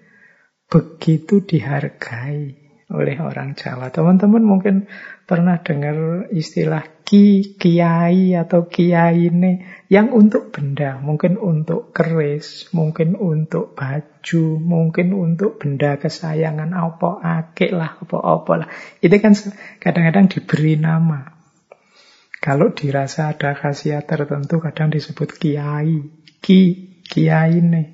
begitu 0.72 1.44
dihargai 1.44 2.62
oleh 2.92 3.18
orang 3.24 3.56
Jawa. 3.56 3.92
Teman-teman 3.92 4.44
mungkin 4.44 4.88
pernah 5.24 5.64
dengar 5.64 6.28
istilah 6.32 6.84
ki, 7.08 7.56
kiai 7.56 8.36
atau 8.36 8.68
kiai 8.68 9.32
ini 9.32 9.64
yang 9.88 10.12
untuk 10.12 10.52
benda, 10.52 11.00
mungkin 11.00 11.40
untuk 11.40 11.96
keris, 11.96 12.68
mungkin 12.76 13.16
untuk 13.16 13.76
baju, 13.80 14.44
mungkin 14.60 15.16
untuk 15.16 15.60
benda 15.60 15.96
kesayangan 16.00 16.76
apa 16.76 17.10
akik 17.20 17.72
lah, 17.72 17.96
apa-apa 18.00 18.54
lah. 18.64 18.68
Itu 19.00 19.16
kan 19.24 19.36
kadang-kadang 19.80 20.28
diberi 20.28 20.76
nama. 20.76 21.40
Kalau 22.42 22.74
dirasa 22.74 23.32
ada 23.32 23.54
khasiat 23.54 24.10
tertentu 24.10 24.60
kadang 24.60 24.90
disebut 24.90 25.38
kiai, 25.38 26.10
ki, 26.42 26.91
kiai 27.12 27.60
nih. 27.60 27.88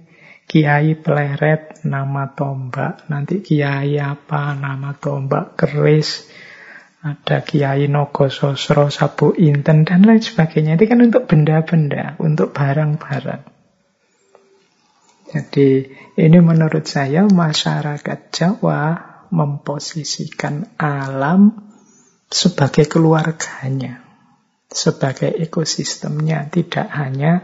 Kiai 0.47 0.95
Pleret, 0.95 1.83
nama 1.83 2.31
tombak. 2.31 3.11
Nanti 3.11 3.43
Kiai 3.43 3.99
apa, 3.99 4.55
nama 4.55 4.95
tombak 4.95 5.59
keris. 5.59 6.23
Ada 7.03 7.43
Kiai 7.43 7.91
Nogososro, 7.91 8.87
Sabu 8.87 9.35
Inten, 9.35 9.83
dan 9.83 10.07
lain 10.07 10.23
sebagainya. 10.23 10.79
Itu 10.79 10.87
kan 10.87 11.03
untuk 11.03 11.27
benda-benda, 11.27 12.15
untuk 12.23 12.55
barang-barang. 12.55 13.43
Jadi 15.27 15.69
ini 16.15 16.39
menurut 16.39 16.87
saya 16.87 17.27
masyarakat 17.27 18.19
Jawa 18.31 18.95
memposisikan 19.27 20.79
alam 20.79 21.51
sebagai 22.31 22.87
keluarganya, 22.87 23.99
sebagai 24.71 25.35
ekosistemnya, 25.35 26.47
tidak 26.47 26.87
hanya 26.95 27.43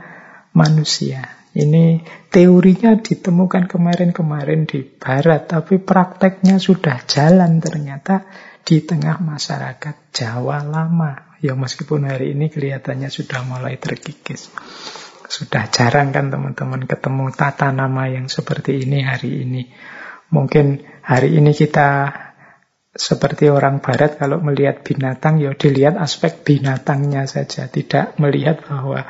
manusia. 0.56 1.43
Ini 1.54 2.02
teorinya 2.34 2.98
ditemukan 2.98 3.70
kemarin-kemarin 3.70 4.66
di 4.66 4.82
barat, 4.82 5.46
tapi 5.46 5.78
prakteknya 5.78 6.58
sudah 6.58 7.06
jalan 7.06 7.62
ternyata 7.62 8.26
di 8.66 8.82
tengah 8.82 9.22
masyarakat 9.22 10.10
Jawa 10.10 10.66
lama. 10.66 11.38
Ya 11.46 11.54
meskipun 11.54 12.10
hari 12.10 12.34
ini 12.34 12.50
kelihatannya 12.50 13.14
sudah 13.14 13.46
mulai 13.46 13.78
terkikis. 13.78 14.50
Sudah 15.30 15.70
jarang 15.70 16.10
kan 16.10 16.34
teman-teman 16.34 16.90
ketemu 16.90 17.30
tata 17.30 17.70
nama 17.70 18.10
yang 18.10 18.34
seperti 18.34 18.90
ini 18.90 19.06
hari 19.06 19.46
ini. 19.46 19.70
Mungkin 20.34 20.82
hari 21.06 21.38
ini 21.38 21.54
kita 21.54 22.10
seperti 22.94 23.50
orang 23.50 23.82
barat 23.82 24.18
kalau 24.18 24.42
melihat 24.42 24.82
binatang 24.82 25.38
ya 25.38 25.54
dilihat 25.54 26.02
aspek 26.02 26.42
binatangnya 26.42 27.30
saja, 27.30 27.70
tidak 27.70 28.18
melihat 28.18 28.62
bahwa 28.66 29.06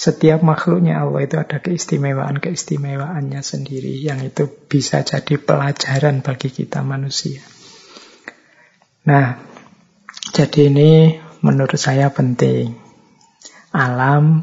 setiap 0.00 0.40
makhluknya 0.40 0.96
Allah 0.96 1.28
itu 1.28 1.36
ada 1.36 1.60
keistimewaan-keistimewaannya 1.60 3.44
sendiri 3.44 4.00
yang 4.00 4.24
itu 4.24 4.48
bisa 4.48 5.04
jadi 5.04 5.36
pelajaran 5.36 6.24
bagi 6.24 6.48
kita 6.48 6.80
manusia. 6.80 7.44
Nah, 9.04 9.36
jadi 10.32 10.72
ini 10.72 11.20
menurut 11.44 11.76
saya 11.76 12.08
penting. 12.08 12.80
Alam 13.76 14.40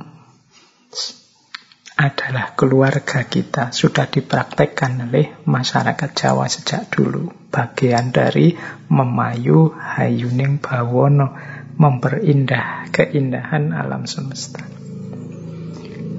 adalah 1.97 2.53
keluarga 2.53 3.25
kita. 3.25 3.73
Sudah 3.73 4.05
dipraktekkan 4.05 5.09
oleh 5.09 5.41
masyarakat 5.41 6.09
Jawa 6.13 6.45
sejak 6.53 6.93
dulu. 6.93 7.33
Bagian 7.49 8.13
dari 8.13 8.53
memayu 8.93 9.73
hayuning 9.73 10.61
bawono. 10.61 11.33
Memperindah 11.81 12.93
keindahan 12.93 13.73
alam 13.73 14.05
semesta. 14.05 14.76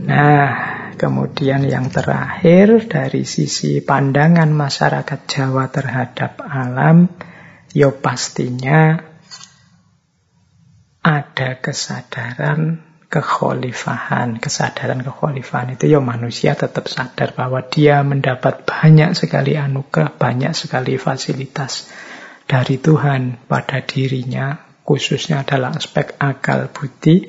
Nah, 0.08 0.48
kemudian 0.96 1.68
yang 1.68 1.92
terakhir 1.92 2.88
dari 2.88 3.28
sisi 3.28 3.84
pandangan 3.84 4.48
masyarakat 4.48 5.20
Jawa 5.28 5.68
terhadap 5.68 6.40
alam, 6.40 7.12
ya 7.76 7.92
pastinya 7.92 9.04
ada 11.04 11.60
kesadaran 11.60 12.80
kekhalifahan. 13.12 14.40
Kesadaran 14.40 15.04
kekhalifahan 15.04 15.76
itu 15.76 15.92
ya 15.92 16.00
manusia 16.00 16.56
tetap 16.56 16.88
sadar 16.88 17.36
bahwa 17.36 17.60
dia 17.68 18.00
mendapat 18.00 18.64
banyak 18.64 19.12
sekali 19.12 19.60
anugerah, 19.60 20.16
banyak 20.16 20.56
sekali 20.56 20.96
fasilitas 20.96 21.92
dari 22.48 22.80
Tuhan 22.80 23.44
pada 23.44 23.84
dirinya, 23.84 24.56
khususnya 24.88 25.44
adalah 25.44 25.76
aspek 25.76 26.16
akal 26.16 26.72
budi, 26.72 27.28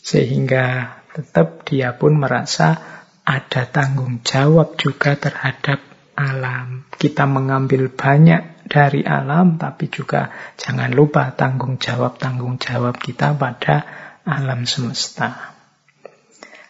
sehingga 0.00 1.03
tetap 1.14 1.62
dia 1.62 1.94
pun 1.94 2.18
merasa 2.18 2.74
ada 3.22 3.62
tanggung 3.70 4.20
jawab 4.26 4.74
juga 4.74 5.14
terhadap 5.14 5.78
alam. 6.18 6.84
Kita 6.90 7.24
mengambil 7.24 7.88
banyak 7.88 8.66
dari 8.66 9.06
alam, 9.06 9.56
tapi 9.56 9.88
juga 9.88 10.34
jangan 10.58 10.90
lupa 10.90 11.30
tanggung 11.32 11.78
jawab-tanggung 11.78 12.58
jawab 12.58 12.98
kita 12.98 13.32
pada 13.38 13.86
alam 14.26 14.66
semesta. 14.66 15.54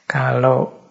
Kalau 0.05 0.85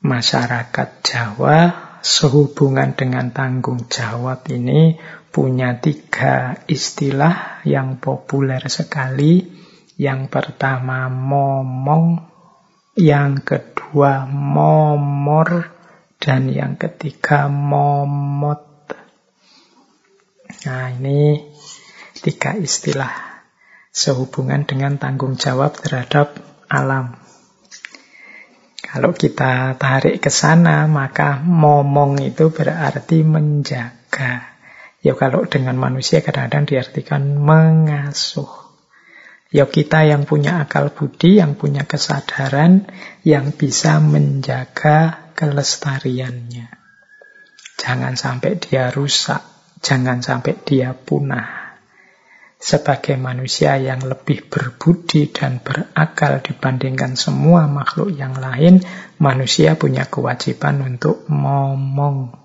masyarakat 0.00 0.88
Jawa 1.02 1.58
sehubungan 2.02 2.94
dengan 2.94 3.34
tanggung 3.34 3.90
jawab 3.90 4.46
ini 4.50 4.98
punya 5.32 5.78
tiga 5.82 6.62
istilah 6.70 7.64
yang 7.66 7.98
populer 7.98 8.62
sekali. 8.70 9.60
Yang 9.92 10.32
pertama 10.32 11.06
momong, 11.06 12.31
yang 12.92 13.40
kedua 13.40 14.28
momor, 14.28 15.72
dan 16.22 16.52
yang 16.52 16.78
ketiga 16.78 17.50
momot. 17.50 18.62
Nah 20.62 20.94
ini 20.94 21.42
tiga 22.22 22.54
istilah 22.54 23.10
sehubungan 23.90 24.62
dengan 24.62 25.02
tanggung 25.02 25.34
jawab 25.34 25.74
terhadap 25.82 26.38
alam. 26.70 27.18
Kalau 28.78 29.16
kita 29.16 29.74
tarik 29.80 30.20
ke 30.22 30.30
sana, 30.30 30.84
maka 30.84 31.40
momong 31.42 32.22
itu 32.22 32.52
berarti 32.52 33.24
menjaga. 33.24 34.52
Ya 35.02 35.18
kalau 35.18 35.48
dengan 35.50 35.74
manusia 35.80 36.22
kadang-kadang 36.22 36.70
diartikan 36.70 37.34
mengasuh. 37.40 38.61
Ya 39.52 39.68
kita 39.68 40.08
yang 40.08 40.24
punya 40.24 40.64
akal 40.64 40.88
budi, 40.96 41.36
yang 41.36 41.60
punya 41.60 41.84
kesadaran, 41.84 42.88
yang 43.20 43.52
bisa 43.52 44.00
menjaga 44.00 45.28
kelestariannya. 45.36 46.72
Jangan 47.76 48.16
sampai 48.16 48.56
dia 48.56 48.88
rusak, 48.88 49.44
jangan 49.84 50.24
sampai 50.24 50.56
dia 50.64 50.96
punah. 50.96 51.76
Sebagai 52.62 53.18
manusia 53.18 53.74
yang 53.74 54.06
lebih 54.06 54.46
berbudi 54.46 55.34
dan 55.34 55.58
berakal 55.60 56.38
dibandingkan 56.40 57.18
semua 57.18 57.66
makhluk 57.66 58.14
yang 58.14 58.38
lain, 58.38 58.80
manusia 59.18 59.74
punya 59.74 60.06
kewajiban 60.06 60.80
untuk 60.80 61.26
ngomong, 61.26 62.38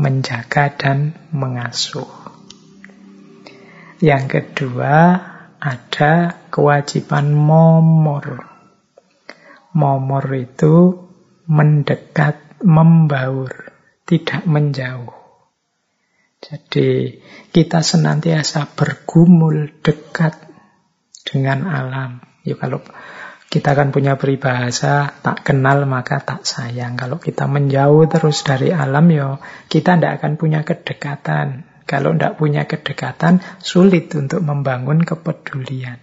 menjaga 0.00 0.72
dan 0.72 1.12
mengasuh. 1.36 2.08
Yang 4.00 4.24
kedua, 4.40 5.20
ada 5.64 6.44
kewajiban 6.52 7.32
momor. 7.32 8.44
Momor 9.72 10.24
itu 10.36 11.08
mendekat, 11.48 12.60
membaur, 12.60 13.72
tidak 14.04 14.44
menjauh. 14.44 15.16
Jadi 16.44 17.16
kita 17.48 17.80
senantiasa 17.80 18.68
bergumul 18.76 19.80
dekat 19.80 20.36
dengan 21.24 21.64
alam. 21.64 22.20
Ya 22.44 22.60
kalau 22.60 22.84
kita 23.48 23.72
kan 23.72 23.88
punya 23.88 24.20
peribahasa 24.20 25.16
tak 25.24 25.48
kenal 25.48 25.88
maka 25.88 26.20
tak 26.20 26.44
sayang. 26.44 27.00
Kalau 27.00 27.16
kita 27.16 27.48
menjauh 27.48 28.04
terus 28.04 28.44
dari 28.44 28.68
alam 28.68 29.08
ya 29.08 29.40
kita 29.72 29.96
tidak 29.96 30.20
akan 30.20 30.36
punya 30.36 30.60
kedekatan. 30.60 31.73
Kalau 31.84 32.16
tidak 32.16 32.40
punya 32.40 32.64
kedekatan, 32.64 33.44
sulit 33.60 34.08
untuk 34.16 34.40
membangun 34.40 35.04
kepedulian. 35.04 36.00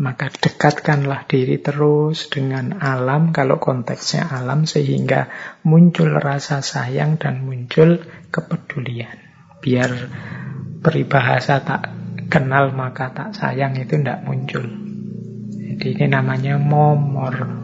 Maka 0.00 0.32
dekatkanlah 0.32 1.28
diri 1.28 1.60
terus 1.60 2.32
dengan 2.32 2.80
alam, 2.80 3.36
kalau 3.36 3.60
konteksnya 3.60 4.32
alam, 4.32 4.64
sehingga 4.64 5.28
muncul 5.68 6.16
rasa 6.16 6.64
sayang 6.64 7.20
dan 7.20 7.44
muncul 7.44 8.00
kepedulian. 8.32 9.20
Biar 9.60 9.92
peribahasa 10.80 11.60
tak 11.60 11.92
kenal 12.32 12.72
maka 12.72 13.12
tak 13.12 13.36
sayang 13.36 13.76
itu 13.76 14.00
tidak 14.00 14.24
muncul. 14.24 14.64
Jadi 15.68 15.86
ini 16.00 16.06
namanya 16.08 16.56
momor. 16.56 17.60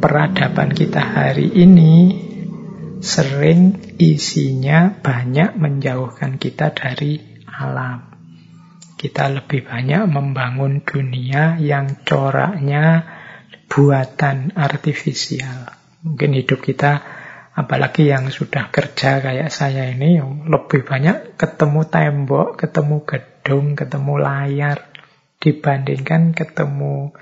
Peradaban 0.00 0.76
kita 0.76 1.00
hari 1.00 1.48
ini 1.48 2.28
sering 3.00 3.96
isinya 3.96 4.92
banyak 4.92 5.56
menjauhkan 5.56 6.36
kita 6.36 6.76
dari 6.76 7.16
alam. 7.48 8.12
Kita 9.00 9.32
lebih 9.32 9.64
banyak 9.64 10.04
membangun 10.12 10.84
dunia 10.84 11.56
yang 11.56 12.04
coraknya 12.04 13.08
buatan 13.72 14.52
artifisial. 14.52 15.72
Mungkin 16.04 16.36
hidup 16.36 16.60
kita, 16.60 17.00
apalagi 17.56 18.12
yang 18.12 18.28
sudah 18.28 18.68
kerja 18.68 19.24
kayak 19.24 19.48
saya 19.48 19.88
ini, 19.88 20.20
lebih 20.44 20.84
banyak 20.84 21.40
ketemu 21.40 21.80
tembok, 21.88 22.60
ketemu 22.60 22.96
gedung, 23.08 23.72
ketemu 23.72 24.14
layar, 24.20 24.78
dibandingkan 25.40 26.36
ketemu 26.36 27.16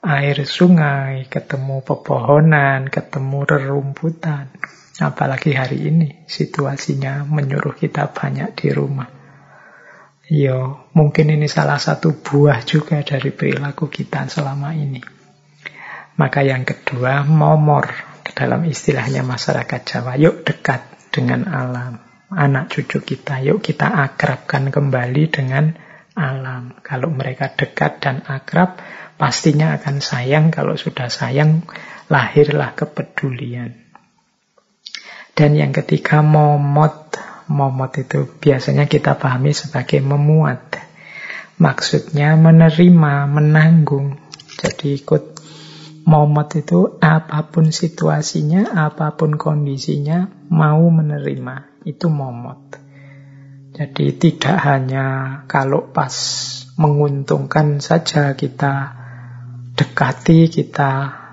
air 0.00 0.36
sungai, 0.48 1.28
ketemu 1.28 1.84
pepohonan, 1.84 2.88
ketemu 2.88 3.44
rerumputan. 3.44 4.48
Apalagi 4.94 5.58
hari 5.58 5.90
ini 5.90 6.22
situasinya 6.30 7.26
menyuruh 7.26 7.74
kita 7.74 8.14
banyak 8.14 8.54
di 8.54 8.68
rumah. 8.70 9.10
Yo, 10.30 10.88
mungkin 10.94 11.34
ini 11.34 11.50
salah 11.50 11.76
satu 11.76 12.16
buah 12.16 12.64
juga 12.64 13.02
dari 13.04 13.34
perilaku 13.34 13.90
kita 13.90 14.24
selama 14.30 14.72
ini. 14.72 15.02
Maka 16.14 16.46
yang 16.46 16.62
kedua, 16.62 17.26
momor 17.26 17.90
dalam 18.38 18.64
istilahnya 18.64 19.20
masyarakat 19.26 19.80
Jawa. 19.84 20.14
Yuk 20.16 20.46
dekat 20.46 21.10
dengan 21.12 21.44
alam. 21.50 22.00
Anak 22.32 22.72
cucu 22.72 23.04
kita, 23.04 23.44
yuk 23.44 23.60
kita 23.60 23.90
akrabkan 23.90 24.72
kembali 24.72 25.24
dengan 25.28 25.76
alam. 26.16 26.78
Kalau 26.80 27.12
mereka 27.12 27.52
dekat 27.52 28.00
dan 28.00 28.22
akrab, 28.24 28.80
pastinya 29.20 29.76
akan 29.76 30.00
sayang. 30.00 30.48
Kalau 30.48 30.78
sudah 30.78 31.12
sayang, 31.12 31.66
lahirlah 32.08 32.72
kepedulian. 32.72 33.83
Dan 35.34 35.58
yang 35.58 35.74
ketiga, 35.74 36.22
momot 36.22 37.04
momot 37.48 37.92
itu 38.00 38.24
biasanya 38.40 38.88
kita 38.88 39.20
pahami 39.20 39.52
sebagai 39.52 40.00
memuat. 40.00 40.80
Maksudnya 41.60 42.34
menerima, 42.34 43.30
menanggung. 43.30 44.18
Jadi 44.58 44.98
ikut 45.04 45.24
momot 46.08 46.48
itu 46.58 46.98
apa 46.98 47.46
pun 47.46 47.70
situasinya, 47.70 48.74
apa 48.74 49.14
pun 49.14 49.36
kondisinya, 49.36 50.48
mau 50.50 50.82
menerima. 50.88 51.84
Itu 51.84 52.08
momot. 52.08 52.80
Jadi 53.74 54.14
tidak 54.18 54.56
hanya 54.62 55.06
kalau 55.50 55.90
pas 55.90 56.14
menguntungkan 56.78 57.82
saja 57.82 58.34
kita 58.34 58.94
dekati, 59.74 60.46
kita 60.46 61.23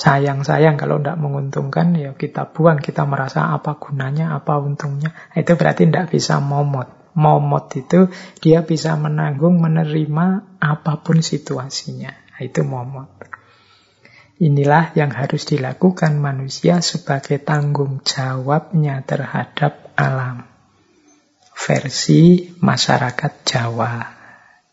sayang-sayang 0.00 0.80
kalau 0.80 0.96
tidak 0.96 1.20
menguntungkan 1.20 1.92
ya 1.92 2.16
kita 2.16 2.48
buang 2.48 2.80
kita 2.80 3.04
merasa 3.04 3.52
apa 3.52 3.76
gunanya 3.76 4.32
apa 4.32 4.56
untungnya. 4.56 5.12
Itu 5.36 5.60
berarti 5.60 5.84
tidak 5.84 6.08
bisa 6.08 6.40
momot. 6.40 6.88
Momot 7.12 7.68
itu 7.76 8.08
dia 8.40 8.64
bisa 8.64 8.96
menanggung 8.96 9.60
menerima 9.60 10.56
apa 10.56 11.04
pun 11.04 11.20
situasinya. 11.20 12.16
Itu 12.40 12.64
momot. 12.64 13.12
Inilah 14.40 14.96
yang 14.96 15.12
harus 15.12 15.44
dilakukan 15.44 16.16
manusia 16.16 16.80
sebagai 16.80 17.44
tanggung 17.44 18.00
jawabnya 18.00 19.04
terhadap 19.04 19.92
alam. 20.00 20.48
Versi 21.52 22.48
masyarakat 22.56 23.32
Jawa. 23.44 24.00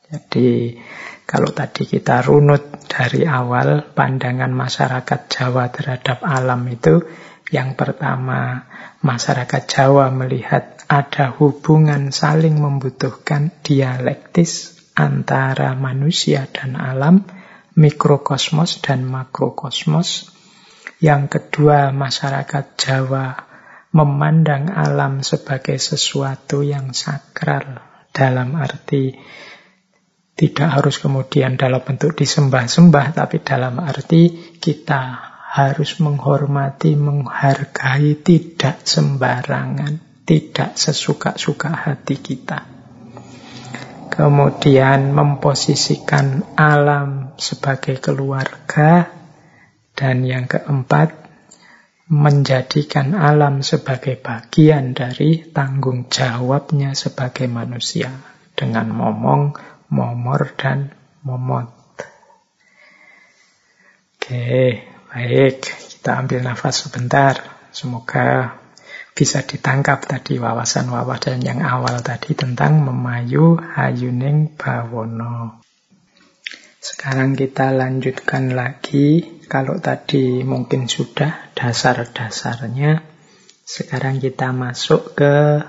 Jadi 0.08 0.80
kalau 1.28 1.52
tadi 1.52 1.84
kita 1.84 2.24
runut 2.24 2.88
dari 2.88 3.28
awal 3.28 3.84
pandangan 3.92 4.48
masyarakat 4.48 5.28
Jawa 5.28 5.68
terhadap 5.68 6.24
alam 6.24 6.64
itu, 6.72 7.04
yang 7.52 7.76
pertama 7.76 8.64
masyarakat 9.04 9.64
Jawa 9.68 10.08
melihat 10.08 10.80
ada 10.88 11.36
hubungan 11.36 12.16
saling 12.16 12.56
membutuhkan 12.56 13.52
dialektis 13.60 14.80
antara 14.96 15.76
manusia 15.76 16.48
dan 16.48 16.80
alam, 16.80 17.28
mikrokosmos 17.76 18.80
dan 18.80 19.04
makrokosmos. 19.04 20.32
Yang 21.04 21.28
kedua, 21.28 21.92
masyarakat 21.92 22.80
Jawa 22.80 23.36
memandang 23.92 24.72
alam 24.72 25.28
sebagai 25.28 25.76
sesuatu 25.76 26.64
yang 26.64 26.96
sakral 26.96 27.84
dalam 28.16 28.56
arti 28.56 29.12
tidak 30.38 30.70
harus 30.70 31.02
kemudian 31.02 31.58
dalam 31.58 31.82
bentuk 31.82 32.14
disembah-sembah, 32.14 33.18
tapi 33.18 33.42
dalam 33.42 33.82
arti 33.82 34.54
kita 34.62 35.34
harus 35.58 35.98
menghormati, 35.98 36.94
menghargai, 36.94 38.22
tidak 38.22 38.86
sembarangan, 38.86 40.22
tidak 40.30 40.78
sesuka-suka 40.78 41.74
hati 41.74 42.22
kita. 42.22 42.70
Kemudian 44.14 45.10
memposisikan 45.10 46.54
alam 46.54 47.34
sebagai 47.42 47.98
keluarga, 47.98 49.10
dan 49.98 50.22
yang 50.22 50.46
keempat, 50.46 51.18
menjadikan 52.14 53.18
alam 53.18 53.66
sebagai 53.66 54.22
bagian 54.22 54.94
dari 54.94 55.50
tanggung 55.50 56.08
jawabnya 56.08 56.94
sebagai 56.94 57.50
manusia 57.50 58.14
dengan 58.56 58.96
ngomong 58.96 59.58
momor 59.88 60.54
dan 60.60 60.92
momot. 61.24 61.72
Oke, 64.18 64.84
baik. 65.08 65.58
Kita 65.64 66.20
ambil 66.20 66.44
nafas 66.44 66.88
sebentar. 66.88 67.40
Semoga 67.72 68.60
bisa 69.18 69.42
ditangkap 69.42 70.04
tadi 70.04 70.38
wawasan-wawasan 70.38 71.42
yang 71.42 71.64
awal 71.64 72.04
tadi 72.04 72.36
tentang 72.36 72.84
memayu 72.84 73.56
hayuning 73.56 74.54
bawono. 74.54 75.64
Sekarang 76.78 77.34
kita 77.34 77.74
lanjutkan 77.74 78.54
lagi. 78.54 79.40
Kalau 79.48 79.80
tadi 79.80 80.44
mungkin 80.44 80.92
sudah 80.92 81.56
dasar-dasarnya, 81.56 83.00
sekarang 83.64 84.20
kita 84.20 84.52
masuk 84.52 85.16
ke 85.16 85.64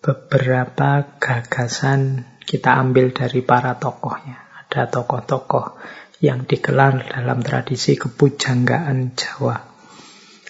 beberapa 0.00 1.20
gagasan 1.20 2.29
kita 2.44 2.76
ambil 2.80 3.12
dari 3.12 3.40
para 3.44 3.76
tokohnya. 3.76 4.50
Ada 4.66 4.86
tokoh-tokoh 4.86 5.80
yang 6.20 6.44
digelar 6.44 7.00
dalam 7.08 7.40
tradisi 7.40 7.96
kepujanggaan 7.96 9.16
Jawa. 9.16 9.56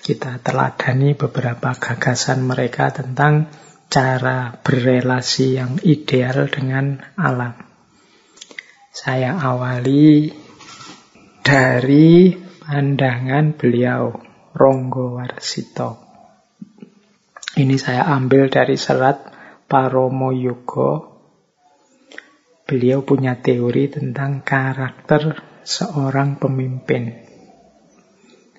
Kita 0.00 0.42
teladani 0.42 1.14
beberapa 1.14 1.70
gagasan 1.76 2.42
mereka 2.42 2.90
tentang 2.90 3.46
cara 3.90 4.54
berrelasi 4.54 5.60
yang 5.60 5.78
ideal 5.86 6.50
dengan 6.50 6.98
alam. 7.14 7.54
Saya 8.90 9.38
awali 9.38 10.30
dari 11.40 12.34
pandangan 12.34 13.54
beliau, 13.54 14.14
Ronggo 14.54 15.18
Warsito. 15.18 15.90
Ini 17.58 17.76
saya 17.78 18.06
ambil 18.14 18.46
dari 18.50 18.78
serat 18.78 19.30
Paromo 19.66 20.30
Yugo 20.34 21.09
Beliau 22.70 23.02
punya 23.02 23.34
teori 23.34 23.90
tentang 23.90 24.46
karakter 24.46 25.42
seorang 25.66 26.38
pemimpin. 26.38 27.10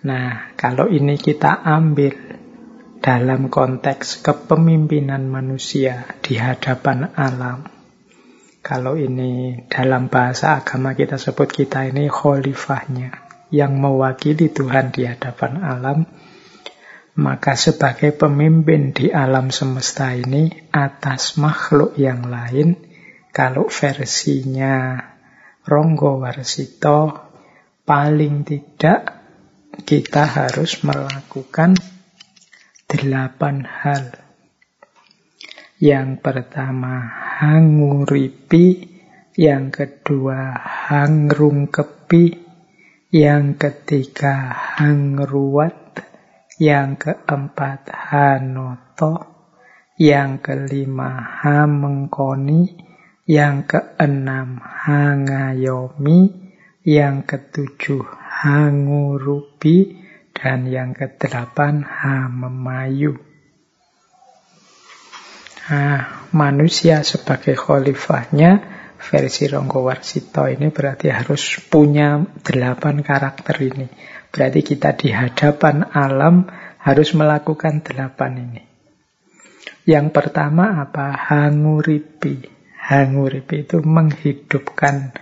Nah, 0.03 0.51
kalau 0.59 0.91
ini 0.91 1.15
kita 1.15 1.63
ambil 1.63 2.11
dalam 2.99 3.47
konteks 3.47 4.19
kepemimpinan 4.19 5.31
manusia 5.31 6.19
di 6.19 6.35
hadapan 6.35 7.15
alam. 7.15 7.63
Kalau 8.59 8.99
ini 8.99 9.63
dalam 9.71 10.11
bahasa 10.11 10.59
agama 10.59 10.91
kita 10.91 11.15
sebut 11.15 11.47
kita 11.47 11.87
ini 11.87 12.11
khalifahnya 12.11 13.15
yang 13.49 13.79
mewakili 13.79 14.53
Tuhan 14.53 14.93
di 14.93 15.09
hadapan 15.09 15.65
alam, 15.65 15.99
maka 17.17 17.57
sebagai 17.57 18.13
pemimpin 18.13 18.93
di 18.93 19.09
alam 19.09 19.49
semesta 19.49 20.13
ini 20.13 20.69
atas 20.69 21.41
makhluk 21.41 21.97
yang 21.97 22.29
lain, 22.29 22.90
kalau 23.31 23.71
versinya 23.71 24.99
Ronggo 25.63 26.19
Warsito, 26.19 27.15
paling 27.87 28.43
tidak 28.43 29.01
kita 29.87 30.27
harus 30.27 30.83
melakukan 30.83 31.79
delapan 32.91 33.63
hal. 33.63 34.11
Yang 35.81 36.21
pertama, 36.21 37.07
hanguripi. 37.41 38.91
Yang 39.33 39.65
kedua, 39.73 40.53
hangrung 40.91 41.71
kepi. 41.71 42.35
Yang 43.09 43.45
ketiga 43.57 44.51
hangruat. 44.77 46.03
Yang 46.61 47.09
keempat 47.09 47.89
hanoto. 47.89 49.13
Yang 49.97 50.31
kelima 50.45 51.41
hamengkoni. 51.41 52.90
Yang 53.31 53.55
keenam 53.71 54.59
hangayomi. 54.59 56.51
Yang 56.83 57.15
ketujuh 57.31 58.03
hangurupi. 58.43 60.03
Dan 60.35 60.67
yang 60.67 60.91
kedelapan 60.91 61.87
hamemayu. 61.87 63.31
Nah, 65.71 66.27
manusia 66.35 66.99
sebagai 67.07 67.55
khalifahnya 67.55 68.59
versi 68.99 69.47
Ronggo 69.47 69.87
Warsito 69.87 70.43
ini 70.51 70.67
berarti 70.67 71.07
harus 71.07 71.63
punya 71.71 72.19
delapan 72.43 72.99
karakter 72.99 73.55
ini. 73.63 73.87
Berarti 74.31 74.59
kita 74.67 74.99
di 74.99 75.15
hadapan 75.15 75.87
alam 75.95 76.43
harus 76.81 77.15
melakukan 77.15 77.81
delapan 77.87 78.31
ini. 78.51 78.63
Yang 79.87 80.07
pertama 80.11 80.81
apa? 80.83 81.15
Hanguripi. 81.15 82.60
Hanguripi 82.91 83.63
itu 83.63 83.79
menghidupkan 83.79 85.15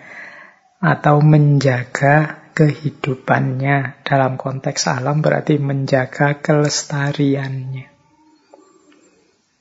atau 0.81 1.21
menjaga 1.21 2.49
kehidupannya. 2.57 4.01
Dalam 4.01 4.41
konteks 4.41 4.89
alam 4.89 5.21
berarti 5.21 5.61
menjaga 5.61 6.41
kelestariannya. 6.41 7.85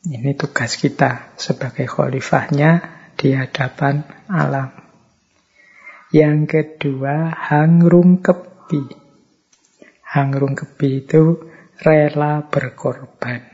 Ini 0.08 0.30
tugas 0.40 0.80
kita 0.80 1.36
sebagai 1.36 1.84
khalifahnya 1.84 2.80
di 3.12 3.36
hadapan 3.36 4.08
alam. 4.32 4.72
Yang 6.08 6.38
kedua, 6.48 7.28
hangrung 7.28 8.24
kepi. 8.24 8.88
Hangrung 10.16 10.56
kepi 10.56 11.04
itu 11.04 11.52
rela 11.84 12.40
berkorban. 12.48 13.44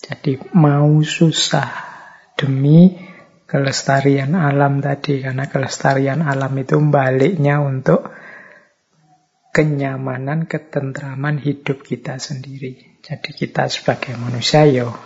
Jadi 0.00 0.40
mau 0.56 1.04
susah 1.04 1.68
demi 2.40 2.96
kelestarian 3.52 4.32
alam 4.32 4.80
tadi. 4.80 5.20
Karena 5.20 5.44
kelestarian 5.44 6.24
alam 6.24 6.56
itu 6.56 6.80
baliknya 6.80 7.60
untuk 7.60 8.08
kenyamanan, 9.52 10.48
ketentraman 10.48 11.36
hidup 11.36 11.84
kita 11.84 12.16
sendiri. 12.16 12.96
Jadi 13.04 13.30
kita 13.36 13.68
sebagai 13.68 14.16
manusia 14.16 14.64
yo 14.64 14.96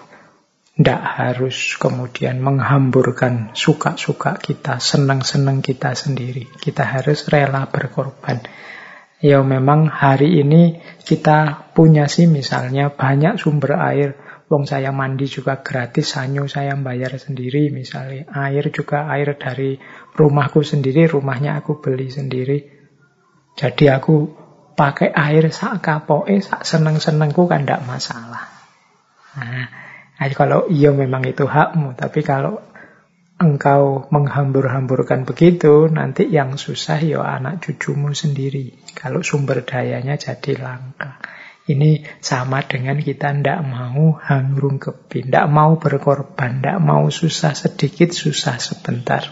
tidak 0.77 1.03
harus 1.03 1.81
kemudian 1.81 2.37
menghamburkan 2.39 3.57
suka-suka 3.57 4.37
kita, 4.37 4.77
senang-senang 4.77 5.65
kita 5.65 5.97
sendiri. 5.97 6.47
Kita 6.61 6.85
harus 6.85 7.27
rela 7.33 7.67
berkorban. 7.67 8.45
Ya 9.25 9.41
memang 9.41 9.89
hari 9.89 10.45
ini 10.45 10.85
kita 11.01 11.73
punya 11.73 12.05
sih 12.13 12.29
misalnya 12.29 12.93
banyak 12.93 13.41
sumber 13.41 13.81
air. 13.81 14.21
Wong 14.47 14.63
saya 14.63 14.95
mandi 14.95 15.27
juga 15.27 15.59
gratis, 15.59 16.15
sanyo 16.15 16.47
saya 16.47 16.79
bayar 16.79 17.19
sendiri 17.19 17.75
misalnya. 17.75 18.31
Air 18.31 18.71
juga 18.71 19.11
air 19.11 19.35
dari 19.35 19.75
rumahku 20.15 20.63
sendiri, 20.63 21.11
rumahnya 21.11 21.59
aku 21.59 21.83
beli 21.83 22.07
sendiri. 22.07 22.63
Jadi 23.59 23.91
aku 23.91 24.31
pakai 24.79 25.11
air 25.11 25.51
sak 25.51 25.83
kapoke 25.83 26.39
sak 26.39 26.63
seneng-senengku 26.63 27.51
kan 27.51 27.67
tidak 27.67 27.83
masalah. 27.91 28.47
Nah, 29.35 29.67
kalau 30.37 30.71
iya 30.71 30.95
memang 30.95 31.27
itu 31.27 31.43
hakmu, 31.43 31.99
tapi 31.99 32.23
kalau 32.23 32.63
engkau 33.37 34.09
menghambur-hamburkan 34.09 35.29
begitu, 35.29 35.91
nanti 35.93 36.31
yang 36.31 36.55
susah 36.55 37.03
ya 37.03 37.21
anak 37.21 37.67
cucumu 37.67 38.15
sendiri. 38.17 38.73
Kalau 38.95 39.21
sumber 39.21 39.67
dayanya 39.67 40.17
jadi 40.17 40.57
langka. 40.57 41.21
Ini 41.67 42.23
sama 42.23 42.63
dengan 42.63 42.95
kita 42.95 43.35
tidak 43.35 43.59
mau 43.67 44.15
hangrung 44.23 44.79
kepi, 44.79 45.27
tidak 45.27 45.51
mau 45.51 45.75
berkorban, 45.83 46.63
tidak 46.63 46.79
mau 46.79 47.11
susah 47.11 47.59
sedikit, 47.59 48.15
susah 48.15 48.63
sebentar. 48.63 49.27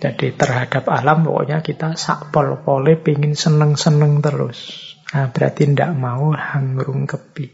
Jadi 0.00 0.34
terhadap 0.34 0.90
alam 0.90 1.22
pokoknya 1.22 1.62
kita 1.62 1.94
sakpol 1.94 2.58
pole 2.66 2.98
pingin 2.98 3.38
seneng-seneng 3.38 4.18
terus. 4.18 4.90
Nah, 5.14 5.30
berarti 5.30 5.70
tidak 5.70 5.94
mau 5.94 6.34
hangrung 6.34 7.06
kepi. 7.06 7.52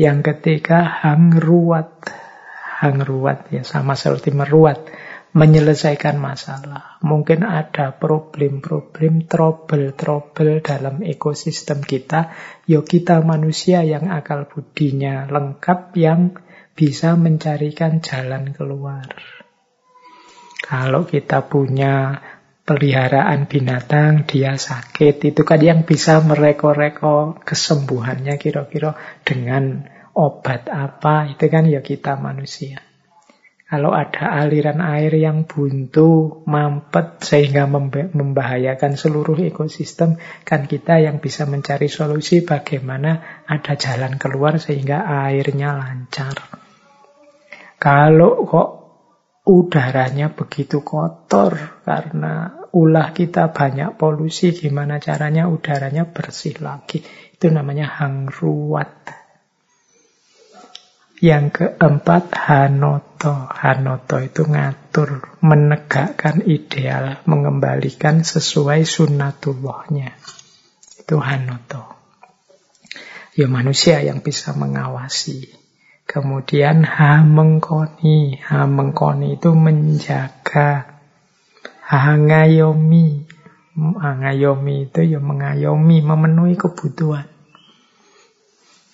Yang 0.00 0.18
ketiga 0.32 0.88
hangruat. 1.04 2.08
Hangruat 2.82 3.52
ya 3.52 3.62
sama 3.68 3.98
seperti 3.98 4.32
meruat. 4.32 4.80
Menyelesaikan 5.32 6.20
masalah. 6.20 7.00
Mungkin 7.00 7.40
ada 7.40 7.96
problem-problem, 7.96 9.24
trouble-trouble 9.24 10.60
dalam 10.60 11.00
ekosistem 11.00 11.80
kita. 11.80 12.36
Yo 12.68 12.84
kita 12.84 13.24
manusia 13.24 13.80
yang 13.80 14.12
akal 14.12 14.44
budinya 14.44 15.24
lengkap 15.32 15.96
yang 15.96 16.36
bisa 16.76 17.16
mencarikan 17.16 18.04
jalan 18.04 18.52
keluar. 18.52 19.08
Kalau 20.60 21.08
kita 21.08 21.48
punya 21.48 22.20
peliharaan 22.68 23.48
binatang, 23.48 24.28
dia 24.28 24.54
sakit, 24.60 25.32
itu 25.32 25.42
kan 25.48 25.60
yang 25.64 25.82
bisa 25.88 26.20
mereko-reko 26.22 27.40
kesembuhannya 27.40 28.36
kira-kira 28.36 28.94
dengan 29.26 29.88
obat 30.12 30.68
apa, 30.68 31.32
itu 31.32 31.44
kan 31.48 31.64
ya 31.66 31.80
kita 31.80 32.20
manusia. 32.20 32.91
Kalau 33.72 33.96
ada 33.96 34.36
aliran 34.36 34.84
air 34.84 35.16
yang 35.16 35.48
buntu, 35.48 36.44
mampet, 36.44 37.24
sehingga 37.24 37.64
membahayakan 38.12 39.00
seluruh 39.00 39.48
ekosistem, 39.48 40.20
kan 40.44 40.68
kita 40.68 41.00
yang 41.00 41.24
bisa 41.24 41.48
mencari 41.48 41.88
solusi 41.88 42.44
bagaimana 42.44 43.40
ada 43.48 43.72
jalan 43.72 44.20
keluar 44.20 44.60
sehingga 44.60 45.08
airnya 45.24 45.72
lancar. 45.72 46.36
Kalau 47.80 48.44
kok 48.44 48.68
udaranya 49.48 50.28
begitu 50.36 50.84
kotor 50.84 51.80
karena 51.88 52.68
ulah 52.76 53.16
kita 53.16 53.56
banyak 53.56 53.96
polusi, 53.96 54.52
gimana 54.52 55.00
caranya 55.00 55.48
udaranya 55.48 56.12
bersih 56.12 56.60
lagi. 56.60 57.00
Itu 57.32 57.48
namanya 57.48 57.88
hangruat. 57.88 59.21
Yang 61.22 61.54
keempat, 61.54 62.34
hanoto. 62.34 63.46
Hanoto 63.46 64.18
itu 64.18 64.42
ngatur, 64.42 65.38
menegakkan 65.38 66.42
ideal, 66.42 67.22
mengembalikan 67.30 68.26
sesuai 68.26 68.82
sunnatullahnya. 68.82 70.18
Itu 70.98 71.22
hanoto. 71.22 71.94
Ya 73.38 73.46
manusia 73.46 74.02
yang 74.02 74.18
bisa 74.26 74.50
mengawasi. 74.50 75.46
Kemudian 76.10 76.82
hamengkoni. 76.82 78.42
Hamengkoni 78.42 79.38
itu 79.38 79.54
menjaga. 79.54 80.98
Hangayomi. 81.86 83.30
Hangayomi 83.78 84.90
itu 84.90 85.00
ya 85.06 85.22
mengayomi, 85.22 86.02
memenuhi 86.02 86.58
kebutuhan. 86.58 87.30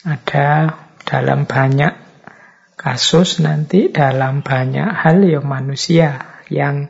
Ada 0.04 0.76
dalam 1.08 1.48
banyak 1.48 2.07
kasus 2.78 3.42
nanti 3.42 3.90
dalam 3.90 4.46
banyak 4.46 4.86
hal 4.86 5.18
ya 5.26 5.42
manusia 5.42 6.38
yang 6.46 6.86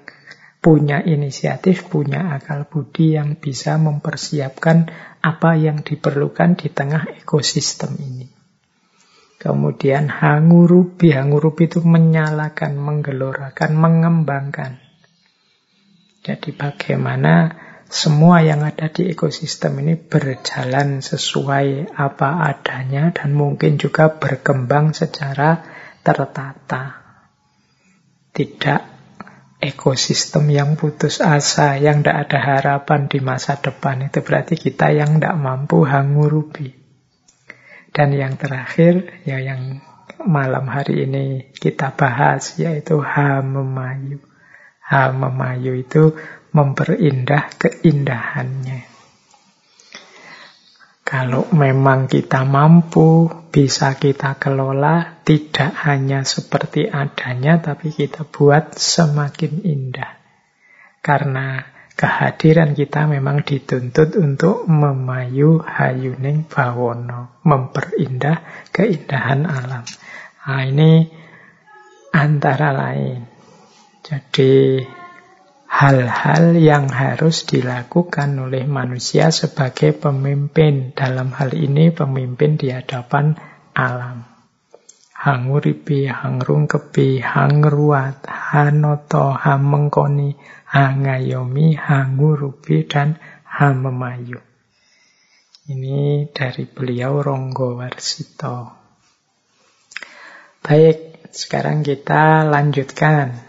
punya 0.61 1.01
inisiatif, 1.01 1.89
punya 1.89 2.37
akal 2.37 2.69
budi 2.69 3.17
yang 3.17 3.41
bisa 3.41 3.81
mempersiapkan 3.81 4.93
apa 5.25 5.57
yang 5.57 5.81
diperlukan 5.81 6.61
di 6.61 6.69
tengah 6.69 7.09
ekosistem 7.17 7.97
ini. 7.97 8.29
Kemudian 9.39 10.11
hangurubi, 10.11 11.15
hangurubi 11.15 11.71
itu 11.71 11.81
menyalakan, 11.81 12.75
menggelorakan, 12.75 13.71
mengembangkan. 13.73 14.83
Jadi 16.27 16.53
bagaimana 16.53 17.55
semua 17.89 18.45
yang 18.45 18.67
ada 18.67 18.91
di 18.93 19.09
ekosistem 19.09 19.81
ini 19.81 19.97
berjalan 19.97 21.01
sesuai 21.01 21.97
apa 21.97 22.45
adanya 22.45 23.15
dan 23.15 23.33
mungkin 23.33 23.81
juga 23.81 24.13
berkembang 24.13 24.93
secara 24.93 25.78
tertata. 26.03 27.05
Tidak 28.33 28.83
ekosistem 29.59 30.47
yang 30.51 30.79
putus 30.79 31.19
asa, 31.19 31.77
yang 31.77 32.03
tidak 32.03 32.31
ada 32.31 32.39
harapan 32.39 33.11
di 33.11 33.19
masa 33.19 33.59
depan. 33.59 34.07
Itu 34.07 34.23
berarti 34.23 34.55
kita 34.55 34.95
yang 34.95 35.19
tidak 35.19 35.37
mampu 35.37 35.83
hangurubi. 35.85 36.75
Dan 37.91 38.15
yang 38.15 38.39
terakhir, 38.39 39.23
ya 39.27 39.43
yang 39.43 39.83
malam 40.23 40.71
hari 40.71 41.07
ini 41.07 41.51
kita 41.55 41.95
bahas, 41.95 42.59
yaitu 42.59 43.03
Hamemayu. 43.03 44.23
Hamemayu 44.89 45.73
itu 45.77 46.17
memperindah 46.57 47.53
keindahannya. 47.61 48.88
Kalau 51.09 51.49
memang 51.57 52.05
kita 52.05 52.45
mampu, 52.45 53.33
bisa 53.49 53.97
kita 53.97 54.37
kelola, 54.37 55.25
tidak 55.25 55.73
hanya 55.89 56.21
seperti 56.21 56.85
adanya, 56.85 57.65
tapi 57.65 57.97
kita 57.97 58.29
buat 58.29 58.77
semakin 58.77 59.65
indah. 59.65 60.21
Karena 61.01 61.65
kehadiran 61.97 62.77
kita 62.77 63.09
memang 63.09 63.41
dituntut 63.41 64.21
untuk 64.21 64.69
memayu 64.69 65.65
hayuning 65.65 66.45
bawono, 66.45 67.41
memperindah 67.41 68.69
keindahan 68.69 69.49
alam. 69.49 69.89
Nah, 70.45 70.61
ini 70.69 71.09
antara 72.13 72.69
lain. 72.77 73.25
Jadi 74.05 74.85
hal-hal 75.69 76.57
yang 76.57 76.89
harus 76.89 77.45
dilakukan 77.45 78.35
oleh 78.41 78.65
manusia 78.65 79.29
sebagai 79.29 79.93
pemimpin. 79.93 80.97
Dalam 80.97 81.31
hal 81.37 81.53
ini 81.53 81.93
pemimpin 81.93 82.57
di 82.57 82.73
hadapan 82.73 83.37
alam. 83.77 84.25
Hanguripi, 85.19 86.09
hangrungkepi, 86.09 87.21
hangruat, 87.21 88.25
hanoto, 88.27 89.37
hamengkoni, 89.37 90.35
hangayomi, 90.73 91.77
hangurupi, 91.77 92.87
dan 92.87 93.19
hamemayu. 93.45 94.41
Ini 95.69 96.33
dari 96.33 96.65
beliau 96.65 97.21
Ronggo 97.21 97.77
Warsito. 97.77 98.73
Baik, 100.65 101.29
sekarang 101.29 101.85
kita 101.85 102.49
lanjutkan 102.49 103.48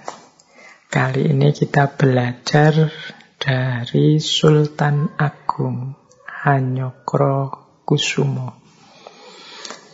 Kali 0.90 1.30
ini 1.30 1.54
kita 1.54 1.86
belajar 2.02 2.90
dari 3.38 4.18
Sultan 4.18 5.22
Agung 5.22 5.94
Hanyokro 6.26 7.54
Kusumo. 7.86 8.58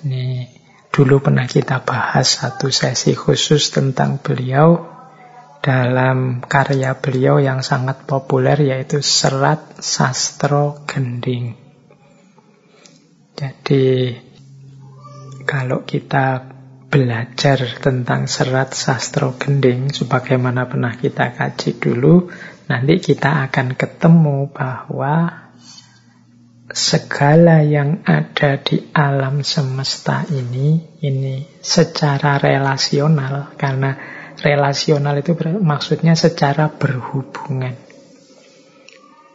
Ini 0.08 0.48
dulu 0.88 1.20
pernah 1.20 1.52
kita 1.52 1.84
bahas 1.84 2.40
satu 2.40 2.72
sesi 2.72 3.12
khusus 3.12 3.76
tentang 3.76 4.24
beliau 4.24 4.88
dalam 5.60 6.40
karya 6.40 6.96
beliau 6.96 7.44
yang 7.44 7.60
sangat 7.60 8.08
populer 8.08 8.56
yaitu 8.64 9.04
Serat 9.04 9.84
Sastro 9.84 10.88
Gending. 10.88 11.60
Jadi 13.36 14.16
kalau 15.44 15.84
kita 15.84 16.55
belajar 16.96 17.60
tentang 17.84 18.24
serat 18.24 18.72
sastro 18.72 19.36
gending, 19.36 19.92
sebagaimana 19.92 20.64
pernah 20.72 20.96
kita 20.96 21.36
kaji 21.36 21.76
dulu, 21.76 22.32
nanti 22.72 23.04
kita 23.04 23.52
akan 23.52 23.76
ketemu 23.76 24.48
bahwa 24.48 25.44
segala 26.72 27.68
yang 27.68 28.00
ada 28.08 28.64
di 28.64 28.80
alam 28.96 29.44
semesta 29.44 30.24
ini, 30.32 30.96
ini 31.04 31.44
secara 31.60 32.40
relasional, 32.40 33.60
karena 33.60 34.00
relasional 34.40 35.20
itu 35.20 35.36
maksudnya 35.60 36.16
secara 36.16 36.72
berhubungan. 36.72 37.76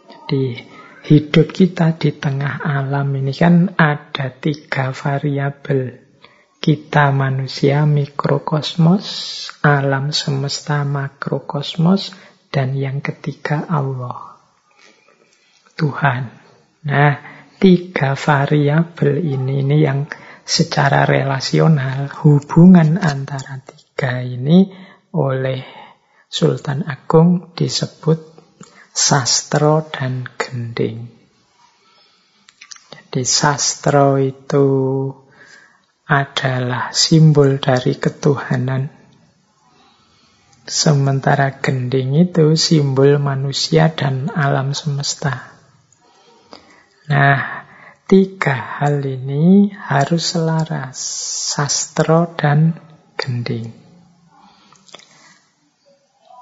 Jadi 0.09 0.65
hidup 1.13 1.53
kita 1.53 1.93
di 2.01 2.17
tengah 2.17 2.65
alam 2.65 3.13
ini 3.21 3.37
kan 3.37 3.77
ada 3.77 4.33
tiga 4.33 4.97
variabel 4.97 6.00
kita 6.61 7.09
manusia 7.09 7.89
mikrokosmos, 7.89 9.05
alam 9.65 10.13
semesta 10.13 10.85
makrokosmos, 10.85 12.13
dan 12.53 12.77
yang 12.77 13.01
ketiga 13.01 13.65
Allah. 13.65 14.37
Tuhan. 15.73 16.29
Nah, 16.85 17.15
tiga 17.57 18.13
variabel 18.13 19.25
ini, 19.25 19.65
ini 19.65 19.77
yang 19.81 20.05
secara 20.45 21.09
relasional 21.09 22.13
hubungan 22.21 23.01
antara 23.01 23.65
tiga 23.65 24.21
ini 24.21 24.69
oleh 25.17 25.65
Sultan 26.29 26.85
Agung 26.85 27.57
disebut 27.57 28.21
sastro 28.93 29.89
dan 29.89 30.29
gending. 30.37 31.09
Jadi 32.93 33.23
sastro 33.25 34.21
itu 34.21 34.67
adalah 36.11 36.91
simbol 36.91 37.63
dari 37.63 37.95
ketuhanan. 37.95 38.91
Sementara 40.67 41.63
gending 41.63 42.19
itu 42.19 42.59
simbol 42.59 43.23
manusia 43.23 43.95
dan 43.95 44.27
alam 44.35 44.75
semesta. 44.75 45.55
Nah, 47.07 47.63
tiga 48.11 48.83
hal 48.83 49.07
ini 49.07 49.71
harus 49.71 50.35
selaras, 50.35 50.99
sastro 51.55 52.35
dan 52.35 52.75
gending. 53.15 53.71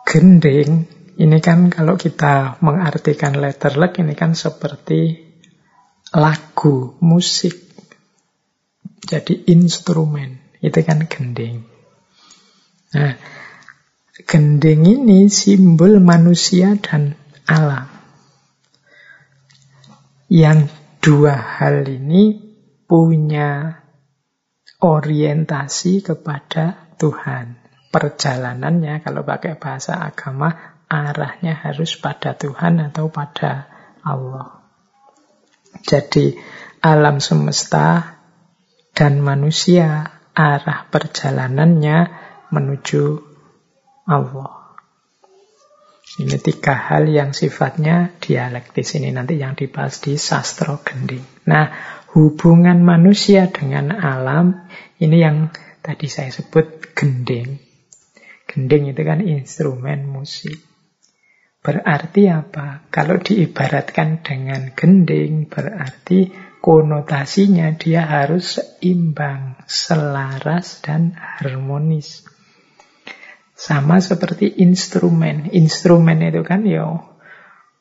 Gending 0.08 0.88
ini 1.20 1.38
kan 1.44 1.68
kalau 1.68 2.00
kita 2.00 2.56
mengartikan 2.64 3.36
letter 3.36 3.76
luck 3.76 4.00
ini 4.00 4.16
kan 4.16 4.32
seperti 4.32 5.28
lagu, 6.16 6.96
musik 7.04 7.67
jadi 9.08 9.34
instrumen. 9.48 10.36
Itu 10.60 10.84
kan 10.84 11.08
gending. 11.08 11.64
Nah, 12.92 13.16
gending 14.28 14.84
ini 14.84 15.32
simbol 15.32 15.96
manusia 16.04 16.76
dan 16.76 17.16
alam. 17.48 17.88
Yang 20.28 20.68
dua 21.00 21.40
hal 21.40 21.88
ini 21.88 22.36
punya 22.84 23.80
orientasi 24.84 26.04
kepada 26.04 26.92
Tuhan. 27.00 27.56
Perjalanannya 27.88 29.00
kalau 29.00 29.24
pakai 29.24 29.56
bahasa 29.56 29.96
agama 29.96 30.52
arahnya 30.88 31.56
harus 31.56 31.96
pada 31.96 32.36
Tuhan 32.36 32.80
atau 32.92 33.08
pada 33.08 33.72
Allah. 34.04 34.60
Jadi 35.84 36.36
alam 36.84 37.20
semesta 37.20 38.17
dan 38.98 39.22
manusia 39.22 40.10
arah 40.34 40.90
perjalanannya 40.90 41.98
menuju 42.50 43.04
Allah. 44.10 44.74
Ini 46.18 46.34
tiga 46.42 46.74
hal 46.74 47.06
yang 47.06 47.30
sifatnya 47.30 48.10
dialektis 48.18 48.98
ini 48.98 49.14
nanti 49.14 49.38
yang 49.38 49.54
dibahas 49.54 50.02
di 50.02 50.18
sastro 50.18 50.82
gending. 50.82 51.22
Nah, 51.46 51.70
hubungan 52.10 52.82
manusia 52.82 53.46
dengan 53.54 53.94
alam 53.94 54.66
ini 54.98 55.22
yang 55.22 55.54
tadi 55.78 56.10
saya 56.10 56.34
sebut 56.34 56.90
gending. 56.98 57.62
Gending 58.50 58.90
itu 58.90 59.02
kan 59.06 59.22
instrumen 59.22 60.10
musik. 60.10 60.58
Berarti 61.62 62.26
apa? 62.26 62.82
Kalau 62.90 63.22
diibaratkan 63.22 64.26
dengan 64.26 64.74
gending 64.74 65.46
berarti 65.46 66.47
konotasinya 66.58 67.74
dia 67.78 68.04
harus 68.04 68.58
seimbang, 68.58 69.58
selaras, 69.64 70.82
dan 70.82 71.14
harmonis. 71.14 72.26
Sama 73.58 73.98
seperti 73.98 74.62
instrumen. 74.62 75.50
Instrumen 75.50 76.22
itu 76.22 76.46
kan 76.46 76.62
ya 76.62 77.02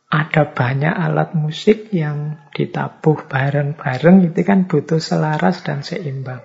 ada 0.07 0.43
banyak 0.47 0.89
alat 0.89 1.35
musik 1.35 1.91
yang 1.91 2.39
ditabuh 2.55 3.27
bareng-bareng 3.27 4.31
itu 4.31 4.41
kan 4.41 4.65
butuh 4.65 5.03
selaras 5.03 5.61
dan 5.67 5.83
seimbang. 5.83 6.41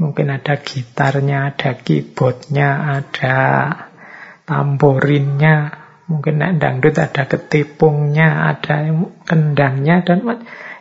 Mungkin 0.00 0.32
ada 0.32 0.56
gitarnya, 0.56 1.52
ada 1.52 1.76
keyboardnya, 1.76 2.68
ada 3.04 3.38
tamborinnya, 4.48 5.76
mungkin 6.08 6.40
dangdut 6.56 6.96
ada 6.96 7.28
ketipungnya, 7.28 8.56
ada 8.56 8.88
kendangnya 9.28 10.00
dan 10.00 10.24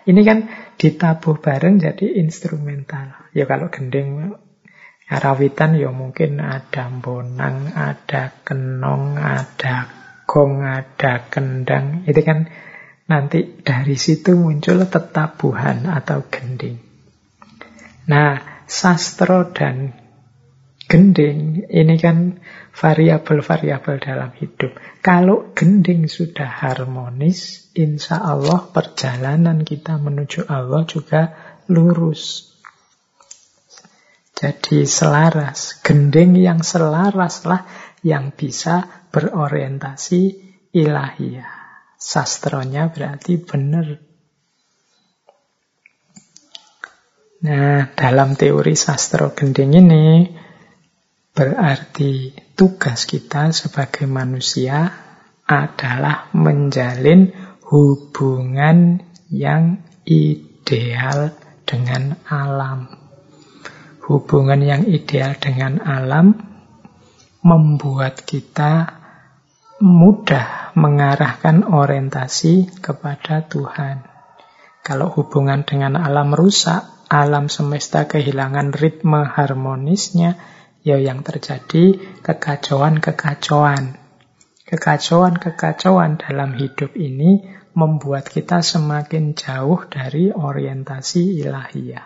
ini 0.09 0.21
kan 0.25 0.49
ditabuh 0.81 1.37
bareng 1.37 1.77
jadi 1.77 2.17
instrumental. 2.17 3.29
Ya 3.37 3.45
kalau 3.45 3.69
gending 3.69 4.33
Arawitan 5.09 5.77
ya 5.77 5.93
mungkin 5.93 6.41
ada 6.41 6.89
bonang, 6.89 7.69
ada 7.73 8.33
kenong, 8.41 9.17
ada 9.21 9.89
gong, 10.25 10.65
ada 10.65 11.29
kendang. 11.29 12.05
Itu 12.09 12.21
kan 12.25 12.49
nanti 13.09 13.61
dari 13.61 13.97
situ 13.97 14.37
muncul 14.37 14.85
tetabuhan 14.85 15.89
atau 15.89 16.25
gending. 16.29 16.77
Nah, 18.09 18.65
sastro 18.69 19.49
dan 19.53 19.93
gending 20.89 21.69
ini 21.69 21.95
kan 22.01 22.41
variabel-variabel 22.73 23.97
dalam 24.01 24.33
hidup. 24.37 24.77
Kalau 25.01 25.53
gending 25.53 26.09
sudah 26.09 26.49
harmonis, 26.49 27.68
insya 27.75 28.21
Allah 28.21 28.69
perjalanan 28.69 29.65
kita 29.65 29.97
menuju 29.97 30.47
Allah 30.49 30.85
juga 30.85 31.33
lurus. 31.69 32.53
Jadi 34.33 34.87
selaras, 34.87 35.83
gending 35.83 36.39
yang 36.39 36.63
selaras 36.63 37.43
lah 37.43 37.67
yang 38.05 38.31
bisa 38.31 39.07
berorientasi 39.11 40.21
ilahiyah. 40.71 41.51
Sastronya 41.99 42.87
berarti 42.87 43.35
benar. 43.43 43.99
Nah, 47.43 47.91
dalam 47.95 48.35
teori 48.39 48.75
sastro 48.75 49.35
gending 49.35 49.75
ini 49.75 50.07
Berarti 51.39 52.35
tugas 52.51 53.07
kita 53.07 53.55
sebagai 53.55 54.03
manusia 54.11 54.91
adalah 55.47 56.27
menjalin 56.35 57.31
hubungan 57.69 59.05
yang 59.29 59.85
ideal 60.01 61.37
dengan 61.69 62.17
alam. 62.25 62.89
Hubungan 64.09 64.57
yang 64.65 64.89
ideal 64.89 65.37
dengan 65.37 65.77
alam 65.85 66.33
membuat 67.45 68.25
kita 68.25 68.97
mudah 69.85 70.73
mengarahkan 70.73 71.61
orientasi 71.69 72.81
kepada 72.81 73.45
Tuhan. 73.45 74.01
Kalau 74.81 75.13
hubungan 75.13 75.61
dengan 75.61 75.93
alam 75.93 76.33
rusak, 76.33 77.05
alam 77.05 77.53
semesta 77.53 78.09
kehilangan 78.09 78.73
ritme 78.73 79.29
harmonisnya, 79.29 80.41
ya 80.81 80.97
yang 80.97 81.21
terjadi 81.21 82.01
kekacauan-kekacauan. 82.25 83.93
Kekacauan-kekacauan 84.65 86.17
dalam 86.17 86.57
hidup 86.57 86.97
ini 86.97 87.58
membuat 87.73 88.29
kita 88.29 88.61
semakin 88.65 89.37
jauh 89.37 89.85
dari 89.89 90.33
orientasi 90.33 91.43
ilahiyah. 91.43 92.05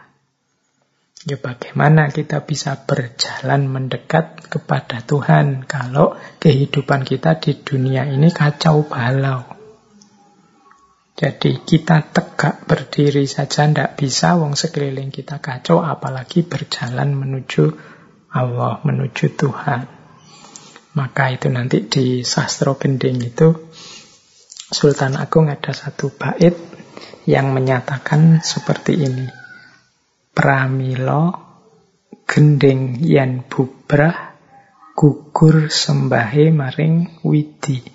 Ya 1.24 1.40
bagaimana 1.40 2.12
kita 2.12 2.44
bisa 2.44 2.84
berjalan 2.84 3.72
mendekat 3.72 4.44
kepada 4.44 5.00
Tuhan 5.00 5.64
kalau 5.64 6.20
kehidupan 6.44 7.08
kita 7.08 7.40
di 7.40 7.56
dunia 7.64 8.04
ini 8.04 8.28
kacau 8.28 8.84
balau. 8.84 9.48
Jadi 11.14 11.64
kita 11.64 12.12
tegak 12.12 12.68
berdiri 12.68 13.24
saja 13.24 13.64
tidak 13.70 13.96
bisa, 13.96 14.36
wong 14.36 14.60
sekeliling 14.60 15.14
kita 15.14 15.40
kacau, 15.40 15.80
apalagi 15.80 16.44
berjalan 16.44 17.16
menuju 17.16 17.72
Allah, 18.34 18.82
menuju 18.84 19.26
Tuhan. 19.38 19.86
Maka 20.94 21.24
itu 21.32 21.48
nanti 21.48 21.86
di 21.86 22.28
sastro 22.28 22.76
gending 22.76 23.22
itu 23.24 23.73
Sultan 24.74 25.14
Agung 25.22 25.54
ada 25.54 25.70
satu 25.70 26.10
bait 26.10 26.58
yang 27.30 27.54
menyatakan 27.54 28.42
seperti 28.42 29.06
ini. 29.06 29.30
Pramilo 30.34 31.30
gending 32.26 32.98
yen 32.98 33.46
bubrah 33.46 34.34
gugur 34.98 35.70
sembahe 35.70 36.50
maring 36.50 37.22
widi. 37.22 37.86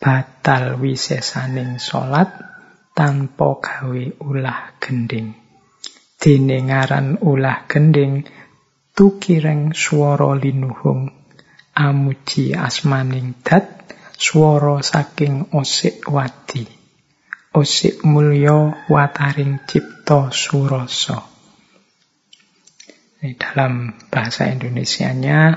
Batal 0.00 0.74
wisesaning 0.82 1.78
salat 1.78 2.34
tanpa 2.90 3.62
gawe 3.62 4.04
ulah 4.26 4.74
gending. 4.82 5.38
Dinengaran 6.18 7.22
ulah 7.22 7.70
gending 7.70 8.26
tukireng 8.90 9.70
swara 9.70 10.34
linuhung 10.34 11.14
amuji 11.78 12.58
asmaning 12.58 13.38
dat 13.46 13.80
swara 14.20 14.84
saking 14.84 15.48
osik 15.56 16.04
wadi. 16.12 16.68
Osik 17.56 18.04
mulya 18.04 18.84
wataring 18.92 19.64
cipta 19.64 20.28
surasa. 20.28 21.24
Ini 23.20 23.36
dalam 23.40 23.96
bahasa 24.12 24.48
Indonesianya, 24.48 25.56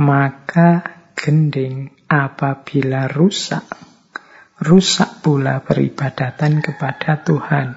maka 0.00 0.80
gending 1.12 1.92
apabila 2.08 3.08
rusak, 3.08 3.68
rusak 4.64 5.20
pula 5.20 5.60
peribadatan 5.60 6.64
kepada 6.64 7.20
Tuhan. 7.20 7.68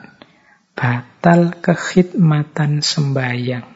Batal 0.73 1.61
kekhidmatan 1.61 2.81
sembahyang 2.81 3.67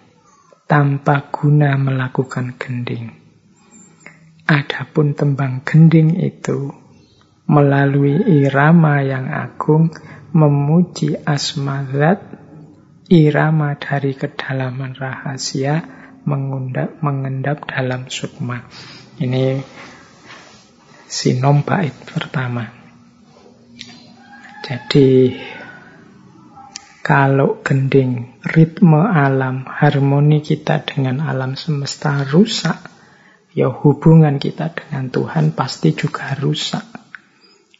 tanpa 0.65 1.29
guna 1.29 1.77
melakukan 1.77 2.57
gending. 2.57 3.26
Adapun 4.47 5.11
tembang 5.11 5.59
gending 5.67 6.15
itu 6.23 6.71
melalui 7.51 8.15
irama 8.43 9.03
yang 9.03 9.27
agung 9.27 9.91
memuji 10.31 11.19
asma 11.19 11.83
zat, 11.91 12.23
irama 13.11 13.75
dari 13.75 14.15
kedalaman 14.15 14.95
rahasia 14.95 15.83
mengundap, 16.23 16.99
mengendap 17.03 17.67
dalam 17.67 18.07
sukma. 18.07 18.63
Ini 19.19 19.59
sinom 21.07 21.67
bait 21.67 21.95
pertama. 22.07 22.67
Jadi 24.63 25.31
kalau 27.07 27.63
gending, 27.63 28.35
ritme 28.43 29.07
alam, 29.07 29.63
harmoni 29.63 30.43
kita 30.43 30.83
dengan 30.83 31.23
alam 31.23 31.55
semesta 31.55 32.27
rusak, 32.27 32.96
ya 33.57 33.73
hubungan 33.73 34.37
kita 34.37 34.69
dengan 34.69 35.09
Tuhan 35.09 35.57
pasti 35.57 35.97
juga 35.97 36.37
rusak. 36.37 36.85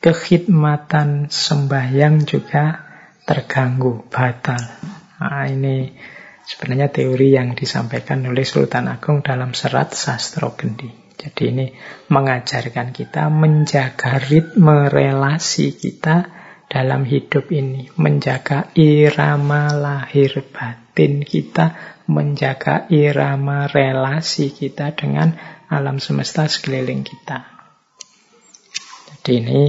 Kekhidmatan 0.02 1.30
sembahyang 1.30 2.26
juga 2.26 2.82
terganggu, 3.30 4.10
batal. 4.10 4.58
Nah, 5.22 5.45
ini 5.45 5.94
sebenarnya 6.41 6.90
teori 6.90 7.38
yang 7.38 7.54
disampaikan 7.54 8.26
oleh 8.26 8.41
Sultan 8.41 8.90
Agung 8.90 9.22
dalam 9.22 9.54
serat 9.54 9.94
Sastro 9.94 10.58
Gendi. 10.58 10.90
Jadi 11.18 11.44
ini 11.49 11.66
mengajarkan 12.14 12.94
kita 12.94 13.30
menjaga 13.30 14.22
ritme 14.22 14.86
relasi 14.90 15.74
kita 15.74 16.30
dalam 16.70 17.10
hidup 17.10 17.49
ini, 17.49 17.90
menjaga 17.98 18.70
irama 18.78 19.74
lahir 19.74 20.45
batin 20.54 21.26
kita, 21.26 21.74
menjaga 22.06 22.86
irama 22.94 23.66
relasi 23.66 24.54
kita 24.54 24.94
dengan 24.94 25.56
alam 25.68 25.99
semesta 25.99 26.48
sekeliling 26.48 27.03
kita. 27.03 27.44
Jadi 29.07 29.31
ini 29.44 29.64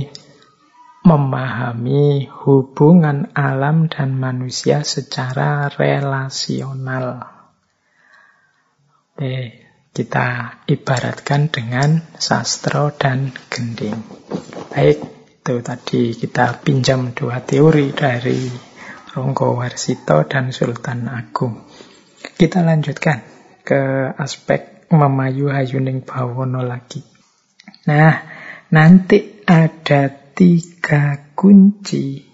memahami 1.03 2.29
hubungan 2.47 3.33
alam 3.35 3.91
dan 3.91 4.15
manusia 4.15 4.87
secara 4.87 5.67
relasional. 5.73 7.27
Oke, 9.19 9.67
kita 9.91 10.61
ibaratkan 10.71 11.51
dengan 11.51 12.07
sastro 12.15 12.95
dan 12.95 13.35
gending. 13.51 13.99
Baik, 14.71 15.03
itu 15.43 15.55
tadi 15.65 16.03
kita 16.15 16.63
pinjam 16.63 17.17
dua 17.17 17.43
teori 17.43 17.91
dari 17.91 18.47
Ronggo 19.11 19.59
Warsito 19.59 20.23
dan 20.29 20.55
Sultan 20.55 21.11
Agung. 21.11 21.67
Kita 22.39 22.63
lanjutkan 22.63 23.25
ke 23.67 24.13
aspek 24.15 24.78
memayu 24.89 25.53
hayuning 25.53 26.01
bawono 26.01 26.65
lagi. 26.65 27.05
Nah, 27.89 28.15
nanti 28.73 29.45
ada 29.45 30.09
tiga 30.33 31.33
kunci 31.37 32.25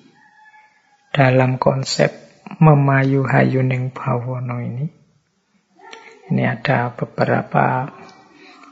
dalam 1.10 1.58
konsep 1.58 2.10
memayu 2.62 3.26
hayuning 3.26 3.90
bawono 3.90 4.62
ini. 4.62 4.86
Ini 6.24 6.42
ada 6.46 6.94
beberapa 6.94 7.90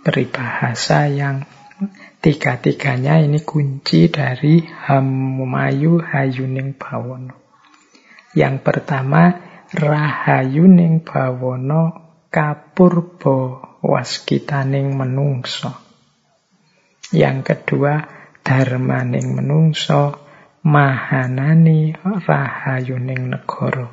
peribahasa 0.02 1.10
yang 1.10 1.42
tiga-tiganya 2.22 3.18
ini 3.18 3.42
kunci 3.42 4.06
dari 4.08 4.62
memayu 5.02 5.98
hayuning 5.98 6.78
bawono. 6.78 7.34
Yang 8.32 8.56
pertama, 8.64 9.36
rahayuning 9.74 11.04
bawono 11.04 11.82
kapurbo 12.32 13.71
waskitaning 13.82 14.94
menungso. 14.94 15.74
Yang 17.10 17.38
kedua, 17.52 17.94
dharmaning 18.40 19.36
menungso, 19.36 20.22
mahanani 20.64 21.92
rahayuning 22.00 23.34
negara. 23.34 23.90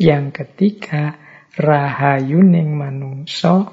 Yang 0.00 0.26
ketiga, 0.42 1.20
rahayuning 1.60 2.72
manungso 2.72 3.68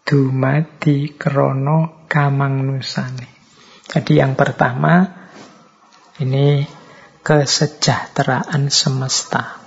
dumadi 0.00 1.12
krono 1.20 2.08
kamangusane. 2.08 3.28
Jadi 3.84 4.12
yang 4.16 4.32
pertama 4.32 5.04
ini 6.24 6.64
kesejahteraan 7.20 8.72
semesta. 8.72 9.60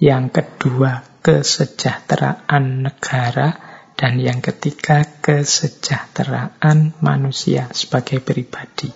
Yang 0.00 0.40
kedua, 0.40 1.04
kesejahteraan 1.20 2.88
negara 2.88 3.69
dan 4.00 4.16
yang 4.16 4.40
ketiga, 4.40 5.04
kesejahteraan 5.20 6.96
manusia 7.04 7.68
sebagai 7.76 8.24
pribadi. 8.24 8.88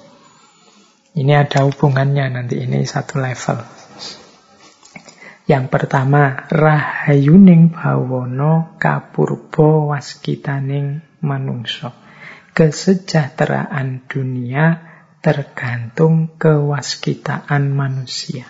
Ini 1.13 1.45
ada 1.45 1.69
hubungannya 1.69 2.33
nanti, 2.33 2.65
ini 2.65 2.89
satu 2.89 3.21
level. 3.21 3.61
Yang 5.45 5.65
pertama, 5.69 6.49
rahayuning 6.49 7.69
bawono 7.77 8.81
kapurbo 8.81 9.93
waskitaning 9.93 11.05
manungso. 11.21 11.93
Kesejahteraan 12.57 14.09
dunia 14.09 14.89
tergantung 15.21 16.33
kewaskitaan 16.41 17.69
manusia. 17.77 18.49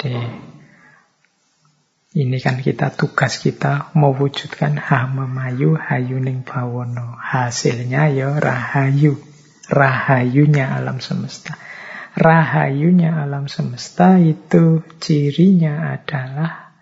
Jadi, 0.00 0.24
Ini 2.08 2.40
kan 2.40 2.64
kita 2.64 2.96
tugas 2.96 3.36
kita 3.36 3.92
mewujudkan 3.92 4.80
hamamayu 4.80 5.76
hayuning 5.76 6.40
bawono. 6.40 7.20
Hasilnya 7.20 8.08
ya 8.08 8.40
rahayu. 8.40 9.20
Rahayunya 9.68 10.72
alam 10.72 11.04
semesta. 11.04 11.60
Rahayunya 12.16 13.12
alam 13.12 13.44
semesta 13.52 14.16
itu 14.16 14.80
cirinya 14.96 15.92
adalah 16.00 16.72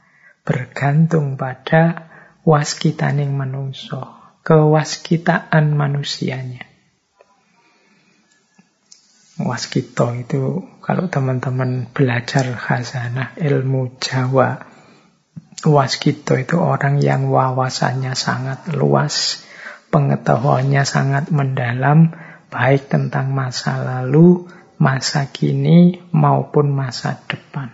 bergantung 0.46 1.34
pada 1.34 2.06
waskitaning 2.46 3.34
manungso, 3.34 4.06
kewaskitaan 4.46 5.74
manusianya. 5.74 6.62
Waskito 9.42 10.14
itu 10.14 10.64
kalau 10.80 11.10
teman-teman 11.10 11.90
belajar 11.90 12.46
khazanah 12.56 13.36
ilmu 13.36 13.98
Jawa, 14.00 14.75
waskito 15.66 16.38
itu 16.38 16.60
orang 16.60 17.02
yang 17.02 17.32
wawasannya 17.32 18.12
sangat 18.12 18.70
luas, 18.76 19.42
pengetahuannya 19.90 20.82
sangat 20.86 21.32
mendalam, 21.34 22.14
baik 22.52 22.92
tentang 22.92 23.32
masa 23.34 23.80
lalu, 23.80 24.46
masa 24.76 25.32
kini, 25.32 25.98
maupun 26.12 26.70
masa 26.70 27.18
depan. 27.26 27.72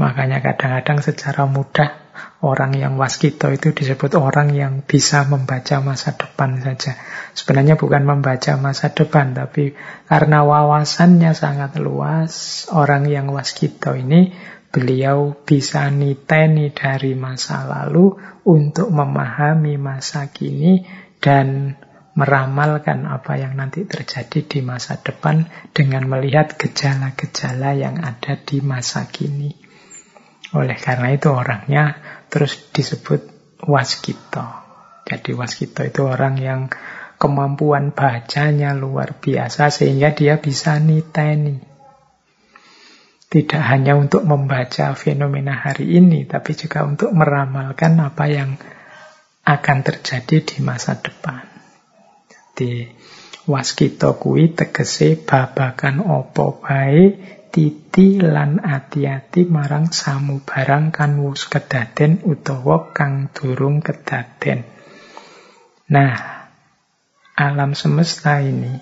Makanya 0.00 0.40
kadang-kadang 0.40 1.04
secara 1.04 1.44
mudah 1.44 2.00
orang 2.40 2.72
yang 2.72 2.96
waskito 2.96 3.52
itu 3.52 3.76
disebut 3.76 4.16
orang 4.16 4.56
yang 4.56 4.80
bisa 4.80 5.28
membaca 5.28 5.84
masa 5.84 6.16
depan 6.16 6.56
saja. 6.64 6.96
Sebenarnya 7.36 7.76
bukan 7.76 8.08
membaca 8.08 8.56
masa 8.56 8.88
depan, 8.96 9.36
tapi 9.36 9.76
karena 10.08 10.40
wawasannya 10.40 11.36
sangat 11.36 11.76
luas, 11.76 12.64
orang 12.72 13.12
yang 13.12 13.28
waskito 13.28 13.92
ini 13.92 14.32
beliau 14.70 15.34
bisa 15.42 15.90
niteni 15.90 16.70
dari 16.70 17.18
masa 17.18 17.66
lalu 17.66 18.14
untuk 18.46 18.88
memahami 18.94 19.74
masa 19.76 20.30
kini 20.30 20.86
dan 21.18 21.74
meramalkan 22.14 23.06
apa 23.06 23.38
yang 23.38 23.54
nanti 23.54 23.86
terjadi 23.86 24.46
di 24.46 24.60
masa 24.62 24.98
depan 24.98 25.46
dengan 25.70 26.06
melihat 26.10 26.58
gejala-gejala 26.58 27.74
yang 27.78 28.02
ada 28.02 28.38
di 28.38 28.58
masa 28.62 29.06
kini. 29.06 29.54
Oleh 30.54 30.78
karena 30.78 31.14
itu 31.14 31.30
orangnya 31.30 31.98
terus 32.26 32.70
disebut 32.74 33.30
waskito. 33.62 34.42
Jadi 35.06 35.30
waskito 35.34 35.86
itu 35.86 36.02
orang 36.06 36.34
yang 36.38 36.60
kemampuan 37.18 37.94
bacanya 37.94 38.74
luar 38.74 39.18
biasa 39.18 39.70
sehingga 39.70 40.14
dia 40.14 40.42
bisa 40.42 40.78
niteni. 40.82 41.69
Tidak 43.30 43.62
hanya 43.62 43.94
untuk 43.94 44.26
membaca 44.26 44.90
fenomena 44.98 45.54
hari 45.54 46.02
ini, 46.02 46.26
tapi 46.26 46.58
juga 46.58 46.82
untuk 46.82 47.14
meramalkan 47.14 48.02
apa 48.02 48.26
yang 48.26 48.58
akan 49.46 49.78
terjadi 49.86 50.42
di 50.42 50.58
masa 50.66 50.98
depan. 50.98 51.46
Jadi 52.26 52.90
waskito 53.46 54.18
kui 54.18 54.50
tegese 54.50 55.14
babakan 55.14 56.02
opo 56.02 56.58
bae 56.58 57.14
titi 57.50 58.22
lan 58.22 58.62
ati-ati 58.62 59.46
marang 59.50 59.90
samu 59.90 60.42
barang 60.42 60.94
kan 60.94 61.18
wus 61.18 61.50
kedaden 61.50 62.22
utawa 62.22 62.94
kang 62.94 63.30
durung 63.34 63.82
kedaden. 63.82 64.62
Nah, 65.90 66.14
alam 67.34 67.74
semesta 67.74 68.38
ini 68.38 68.76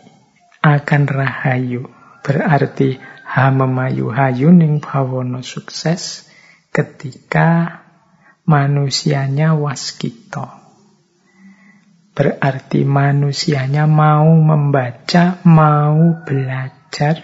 akan 0.61 1.03
rahayu, 1.09 1.89
berarti 2.21 3.01
hamemayu 3.29 4.09
hayuning 4.09 4.81
bawono 4.81 5.45
sukses 5.45 6.25
ketika 6.73 7.85
manusianya 8.49 9.53
waskito. 9.53 10.49
Berarti 12.17 12.83
manusianya 12.83 13.87
mau 13.87 14.27
membaca, 14.27 15.39
mau 15.47 16.19
belajar, 16.27 17.23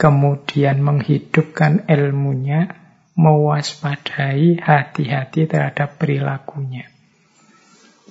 kemudian 0.00 0.80
menghidupkan 0.80 1.84
ilmunya, 1.90 2.72
mewaspadai 3.18 4.62
hati-hati 4.62 5.44
terhadap 5.44 5.98
perilakunya. 6.00 6.88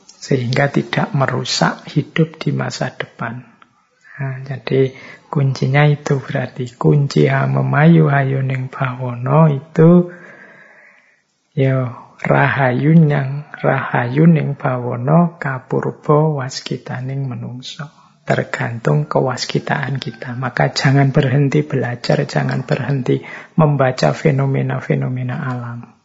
Sehingga 0.06 0.70
tidak 0.70 1.16
merusak 1.16 1.88
hidup 1.90 2.38
di 2.38 2.54
masa 2.54 2.94
depan. 2.94 3.57
Nah, 4.18 4.42
jadi 4.42 4.98
kuncinya 5.30 5.86
itu 5.86 6.18
berarti 6.18 6.74
kunci 6.74 7.30
memayu 7.30 8.10
hayuning 8.10 8.74
bawono 8.74 9.46
itu 9.46 10.10
ya 11.54 11.94
rahayun 12.18 13.14
yang 13.14 13.46
rahayuning 13.62 14.58
bawono 14.58 15.38
kapurbo 15.38 16.42
waskitaning 16.42 17.30
menungso 17.30 17.86
tergantung 18.28 19.08
kewaskitaan 19.08 20.02
kita. 20.04 20.36
Maka 20.36 20.76
jangan 20.76 21.16
berhenti 21.16 21.64
belajar, 21.64 22.28
jangan 22.28 22.68
berhenti 22.68 23.24
membaca 23.56 24.12
fenomena-fenomena 24.12 25.36
alam. 25.48 25.97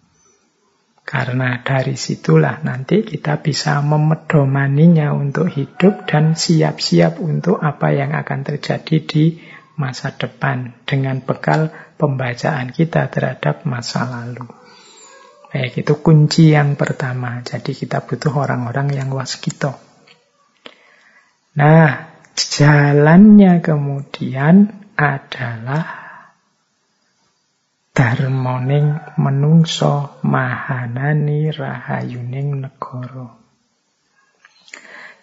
Karena 1.03 1.61
dari 1.61 1.99
situlah 1.99 2.63
nanti 2.63 3.03
kita 3.03 3.43
bisa 3.43 3.83
memedomaninya 3.83 5.13
untuk 5.13 5.51
hidup 5.51 6.07
dan 6.07 6.39
siap-siap 6.39 7.19
untuk 7.19 7.59
apa 7.59 7.91
yang 7.91 8.15
akan 8.15 8.41
terjadi 8.47 8.97
di 9.03 9.25
masa 9.77 10.15
depan 10.15 10.87
dengan 10.87 11.21
bekal 11.21 11.75
pembacaan 11.99 12.71
kita 12.71 13.11
terhadap 13.11 13.67
masa 13.67 14.07
lalu. 14.07 14.47
Baik, 15.53 15.85
itu 15.85 15.95
kunci 16.01 16.55
yang 16.55 16.81
pertama. 16.81 17.45
Jadi 17.45 17.77
kita 17.77 18.01
butuh 18.07 18.33
orang-orang 18.33 18.97
yang 18.97 19.13
waskito. 19.13 19.77
Nah, 21.53 22.13
Jalannya 22.33 23.61
kemudian 23.61 24.73
adalah 24.97 26.02
darmoning 27.93 29.21
menungso 29.21 30.17
mahanani 30.25 31.53
rahayuning 31.53 32.65
negoro. 32.65 33.37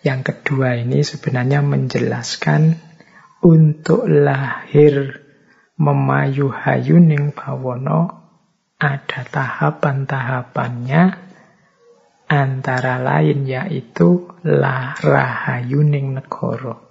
Yang 0.06 0.32
kedua 0.32 0.78
ini 0.78 1.02
sebenarnya 1.02 1.66
menjelaskan 1.66 2.78
untuk 3.42 4.06
lahir 4.06 5.26
memayu 5.82 6.54
hayuning 6.54 7.34
bawono 7.34 8.14
ada 8.80 9.22
tahapan-tahapannya 9.28 11.04
antara 12.30 12.96
lain 13.02 13.50
yaitu 13.50 14.30
lah 14.46 14.94
rahayuning 15.02 16.16
negoro 16.16 16.89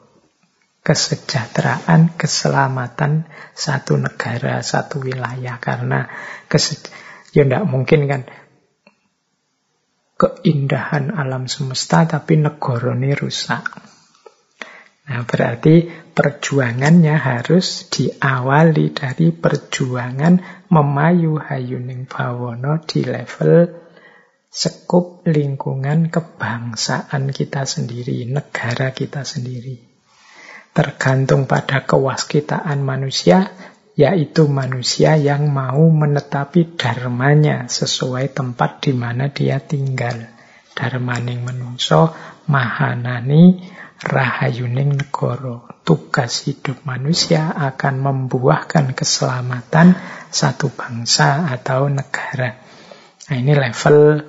kesejahteraan, 0.89 2.17
keselamatan 2.17 3.29
satu 3.53 4.01
negara, 4.01 4.65
satu 4.65 5.05
wilayah. 5.05 5.61
Karena 5.61 6.09
ya 7.37 7.45
tidak 7.45 7.69
mungkin 7.69 8.09
kan 8.09 8.25
keindahan 10.17 11.13
alam 11.13 11.45
semesta 11.45 12.09
tapi 12.09 12.41
negara 12.41 12.97
ini 12.97 13.13
rusak. 13.13 13.69
Nah, 15.09 15.25
berarti 15.25 15.89
perjuangannya 15.89 17.17
harus 17.17 17.89
diawali 17.93 18.93
dari 18.93 19.33
perjuangan 19.33 20.69
memayu 20.73 21.37
hayuning 21.37 22.09
bawono 22.09 22.81
di 22.85 23.05
level 23.05 23.73
sekup 24.49 25.25
lingkungan 25.29 26.09
kebangsaan 26.13 27.33
kita 27.33 27.65
sendiri, 27.65 28.29
negara 28.29 28.93
kita 28.93 29.25
sendiri 29.25 29.88
tergantung 30.79 31.51
pada 31.51 31.83
kewaskitaan 31.83 32.87
manusia, 32.87 33.51
yaitu 33.99 34.47
manusia 34.47 35.19
yang 35.19 35.51
mau 35.51 35.91
menetapi 35.91 36.79
dharmanya 36.79 37.67
sesuai 37.67 38.31
tempat 38.31 38.87
di 38.87 38.95
mana 38.95 39.27
dia 39.35 39.59
tinggal. 39.59 40.31
Dharmaning 40.79 41.43
menungso, 41.43 42.15
mahanani, 42.47 43.59
rahayuning 43.99 44.95
negoro. 45.03 45.67
Tugas 45.83 46.47
hidup 46.47 46.87
manusia 46.87 47.51
akan 47.51 47.99
membuahkan 47.99 48.95
keselamatan 48.95 49.99
satu 50.31 50.71
bangsa 50.71 51.51
atau 51.51 51.91
negara. 51.91 52.55
Nah, 53.27 53.35
ini 53.35 53.51
level 53.51 54.23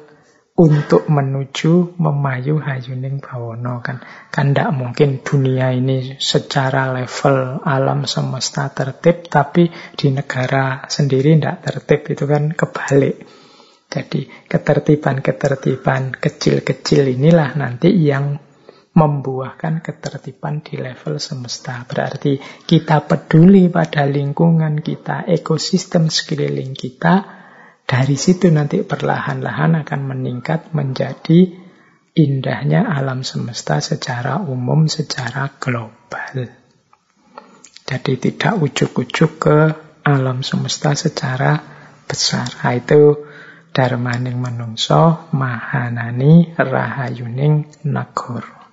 untuk 0.59 1.07
menuju 1.07 1.95
memayu 1.95 2.59
hayuning 2.59 3.23
bawono 3.23 3.79
kan 3.79 4.03
kan 4.27 4.51
tidak 4.51 4.75
mungkin 4.75 5.23
dunia 5.23 5.71
ini 5.71 6.19
secara 6.19 6.91
level 6.91 7.63
alam 7.63 8.03
semesta 8.03 8.67
tertib 8.67 9.31
tapi 9.31 9.71
di 9.95 10.11
negara 10.11 10.83
sendiri 10.91 11.39
tidak 11.39 11.63
tertib 11.63 12.11
itu 12.11 12.27
kan 12.27 12.51
kebalik 12.51 13.23
jadi 13.87 14.21
ketertiban-ketertiban 14.51 16.19
kecil-kecil 16.19 17.07
inilah 17.07 17.55
nanti 17.55 17.89
yang 17.95 18.37
membuahkan 18.93 19.79
ketertiban 19.79 20.59
di 20.59 20.77
level 20.77 21.17
semesta. 21.17 21.87
Berarti 21.87 22.37
kita 22.69 23.05
peduli 23.07 23.71
pada 23.71 24.05
lingkungan 24.05 24.83
kita, 24.83 25.23
ekosistem 25.25 26.11
sekeliling 26.11 26.75
kita, 26.75 27.38
Dari 27.89 28.13
situ 28.13 28.53
nanti 28.53 28.85
perlahan-lahan 28.85 29.81
akan 29.81 30.01
meningkat 30.05 30.77
menjadi 30.77 31.57
indahnya 32.13 32.85
alam 32.85 33.25
semesta 33.25 33.81
secara 33.81 34.37
umum, 34.37 34.85
secara 34.85 35.57
global. 35.57 36.53
Jadi 37.89 38.13
tidak 38.21 38.61
ujuk-ujuk 38.61 39.31
ke 39.41 39.57
alam 40.05 40.45
semesta 40.45 40.93
secara 40.93 41.57
besar. 42.05 42.45
Nah, 42.61 42.77
itu 42.77 43.25
Dharmaning 43.69 44.41
manungso 44.41 45.29
mahanani 45.29 46.57
rahayuning 46.57 47.85
nagara. 47.85 48.65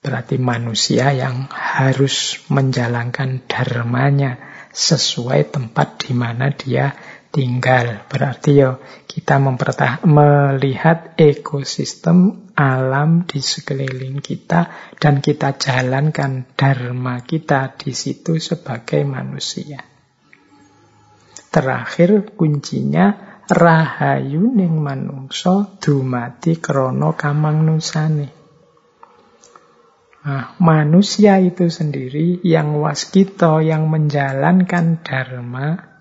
Berarti 0.00 0.40
manusia 0.40 1.12
yang 1.12 1.44
harus 1.52 2.40
menjalankan 2.48 3.44
dharmanya 3.44 4.40
sesuai 4.72 5.52
tempat 5.52 6.08
di 6.08 6.12
mana 6.16 6.52
dia 6.56 6.96
tinggal. 7.34 8.06
Berarti 8.06 8.62
yo 8.62 8.78
kita 9.10 9.42
mempertah 9.42 10.06
melihat 10.06 11.18
ekosistem 11.18 12.46
alam 12.54 13.26
di 13.26 13.42
sekeliling 13.42 14.22
kita 14.22 14.94
dan 15.02 15.18
kita 15.18 15.58
jalankan 15.58 16.46
dharma 16.54 17.26
kita 17.26 17.74
di 17.74 17.90
situ 17.90 18.38
sebagai 18.38 19.02
manusia. 19.02 19.82
Terakhir 21.50 22.38
kuncinya 22.38 23.38
rahayuning 23.50 24.78
manungso 24.78 25.78
dumati 25.82 26.62
krono 26.62 27.18
kamang 27.18 27.66
nusane. 27.66 28.28
Nah, 30.24 30.56
manusia 30.56 31.36
itu 31.36 31.68
sendiri 31.68 32.40
yang 32.40 32.80
waskito, 32.80 33.60
yang 33.60 33.92
menjalankan 33.92 35.04
dharma, 35.04 35.93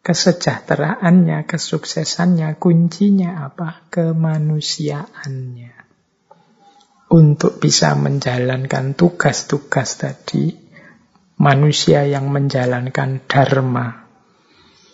kesejahteraannya, 0.00 1.44
kesuksesannya, 1.44 2.56
kuncinya 2.56 3.44
apa? 3.52 3.86
Kemanusiaannya. 3.92 5.74
Untuk 7.10 7.58
bisa 7.58 7.98
menjalankan 7.98 8.94
tugas-tugas 8.94 9.98
tadi, 9.98 10.54
manusia 11.42 12.06
yang 12.06 12.30
menjalankan 12.30 13.26
dharma, 13.26 14.06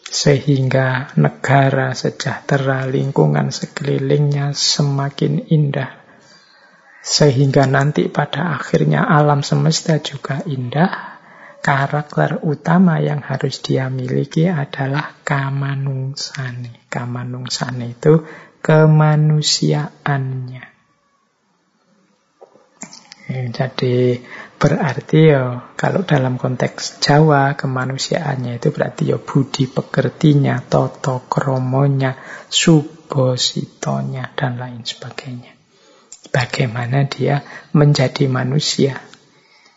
sehingga 0.06 1.12
negara 1.20 1.92
sejahtera, 1.92 2.88
lingkungan 2.88 3.52
sekelilingnya 3.52 4.56
semakin 4.56 5.44
indah, 5.50 5.92
sehingga 7.04 7.68
nanti 7.68 8.08
pada 8.08 8.56
akhirnya 8.56 9.04
alam 9.04 9.44
semesta 9.44 10.00
juga 10.00 10.40
indah. 10.48 11.15
Karakter 11.62 12.38
utama 12.46 12.98
yang 13.02 13.20
harus 13.24 13.58
dia 13.60 13.90
miliki 13.90 14.46
adalah 14.46 15.10
kamanungsane. 15.26 16.70
Kamanungsane 16.86 17.98
itu 17.98 18.22
kemanusiaannya. 18.62 20.62
Jadi 23.26 24.22
berarti 24.54 25.18
ya 25.26 25.74
kalau 25.74 26.06
dalam 26.06 26.38
konteks 26.38 27.02
Jawa 27.02 27.58
kemanusiaannya 27.58 28.62
itu 28.62 28.70
berarti 28.70 29.10
ya 29.10 29.18
budi 29.18 29.66
pekertinya, 29.66 30.62
toto 30.62 31.26
kromonya, 31.26 32.14
subositonya 32.46 34.30
dan 34.38 34.62
lain 34.62 34.86
sebagainya 34.86 35.56
bagaimana 36.30 37.06
dia 37.06 37.42
menjadi 37.72 38.28
manusia 38.28 38.98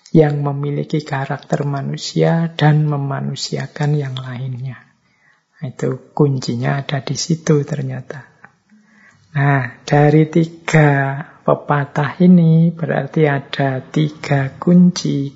yang 0.10 0.42
memiliki 0.42 1.06
karakter 1.06 1.66
manusia 1.70 2.50
dan 2.58 2.90
memanusiakan 2.90 3.94
yang 3.94 4.16
lainnya. 4.18 4.82
Itu 5.60 6.16
kuncinya 6.16 6.82
ada 6.82 7.04
di 7.04 7.14
situ 7.14 7.62
ternyata. 7.68 8.26
Nah, 9.30 9.86
dari 9.86 10.26
tiga 10.26 11.22
pepatah 11.46 12.18
ini 12.26 12.74
berarti 12.74 13.30
ada 13.30 13.78
tiga 13.86 14.58
kunci 14.58 15.30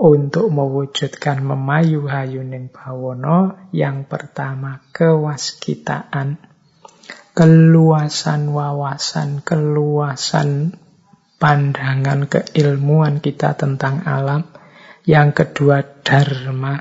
untuk 0.00 0.48
mewujudkan 0.48 1.44
memayu 1.44 2.08
hayuning 2.08 2.72
bawono. 2.72 3.68
Yang 3.76 4.08
pertama, 4.08 4.80
kewaskitaan 4.96 6.40
keluasan 7.36 8.48
wawasan, 8.56 9.44
keluasan 9.44 10.80
pandangan 11.36 12.28
keilmuan 12.28 13.20
kita 13.20 13.56
tentang 13.56 14.04
alam. 14.04 14.48
Yang 15.06 15.44
kedua, 15.44 15.84
dharma. 16.02 16.76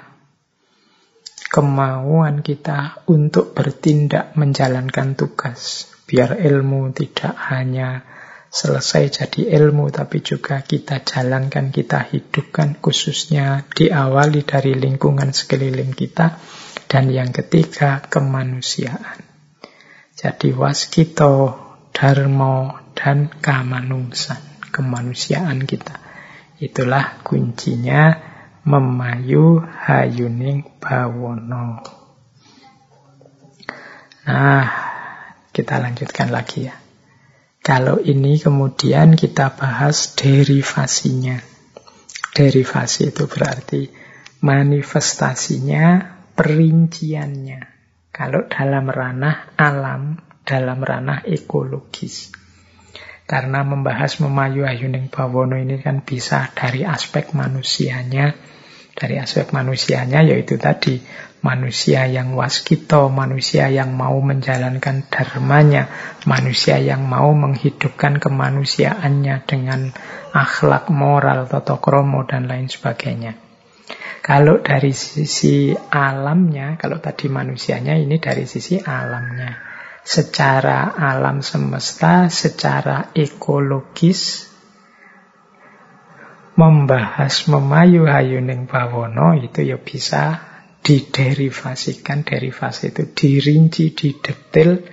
Kemauan 1.46 2.44
kita 2.44 3.06
untuk 3.08 3.56
bertindak 3.56 4.36
menjalankan 4.36 5.16
tugas. 5.16 5.88
Biar 6.04 6.36
ilmu 6.36 6.92
tidak 6.92 7.38
hanya 7.48 8.04
selesai 8.50 9.24
jadi 9.24 9.56
ilmu, 9.62 9.88
tapi 9.94 10.20
juga 10.20 10.60
kita 10.66 11.06
jalankan, 11.06 11.72
kita 11.72 12.12
hidupkan, 12.12 12.76
khususnya 12.82 13.64
diawali 13.72 14.44
dari 14.44 14.76
lingkungan 14.76 15.32
sekeliling 15.32 15.96
kita. 15.96 16.40
Dan 16.86 17.14
yang 17.14 17.32
ketiga, 17.32 18.04
kemanusiaan. 18.04 19.22
Jadi 20.16 20.56
waskito, 20.56 21.56
dharma, 21.92 22.86
dan 22.96 23.28
kamanungsan, 23.28 24.40
kemanusiaan 24.76 25.64
kita. 25.64 26.04
Itulah 26.60 27.24
kuncinya 27.24 28.12
memayu 28.68 29.64
hayuning 29.64 30.68
bawono. 30.84 31.80
Nah, 34.28 34.68
kita 35.56 35.80
lanjutkan 35.80 36.36
lagi 36.36 36.68
ya. 36.68 36.76
Kalau 37.64 38.04
ini 38.04 38.36
kemudian 38.36 39.16
kita 39.16 39.56
bahas 39.56 40.14
derivasinya. 40.20 41.40
Derivasi 42.36 43.16
itu 43.16 43.32
berarti 43.32 43.88
manifestasinya, 44.44 46.04
perinciannya. 46.36 47.62
Kalau 48.12 48.46
dalam 48.52 48.92
ranah 48.92 49.56
alam, 49.56 50.20
dalam 50.46 50.80
ranah 50.84 51.26
ekologis. 51.26 52.45
Karena 53.26 53.66
membahas 53.66 54.22
memayu 54.22 54.70
ayuning 54.70 55.10
bawono 55.10 55.58
ini 55.58 55.82
kan 55.82 56.06
bisa 56.06 56.54
dari 56.54 56.86
aspek 56.86 57.34
manusianya. 57.34 58.38
Dari 58.96 59.20
aspek 59.20 59.52
manusianya 59.52 60.24
yaitu 60.24 60.56
tadi 60.56 61.02
manusia 61.46 62.10
yang 62.10 62.34
waskito, 62.34 63.06
manusia 63.14 63.70
yang 63.70 63.94
mau 63.94 64.18
menjalankan 64.18 65.06
dharmanya, 65.10 65.90
manusia 66.26 66.82
yang 66.82 67.06
mau 67.06 67.30
menghidupkan 67.38 68.18
kemanusiaannya 68.18 69.36
dengan 69.46 69.94
akhlak 70.34 70.90
moral, 70.90 71.46
totokromo, 71.46 72.26
dan 72.26 72.50
lain 72.50 72.66
sebagainya. 72.66 73.38
Kalau 74.26 74.58
dari 74.58 74.90
sisi 74.90 75.78
alamnya, 75.78 76.82
kalau 76.82 76.98
tadi 76.98 77.30
manusianya 77.30 77.94
ini 77.94 78.18
dari 78.18 78.50
sisi 78.50 78.82
alamnya. 78.82 79.75
Secara 80.06 80.94
alam 80.94 81.42
semesta, 81.42 82.30
secara 82.30 83.10
ekologis, 83.18 84.46
membahas 86.56 87.50
memayu 87.52 88.08
hayuning 88.08 88.70
bawono 88.70 89.36
itu 89.36 89.66
ya 89.66 89.82
bisa 89.82 90.40
diderivasikan. 90.86 92.22
Derivasi 92.22 92.94
itu 92.94 93.04
dirinci, 93.12 93.98
didetil 93.98 94.86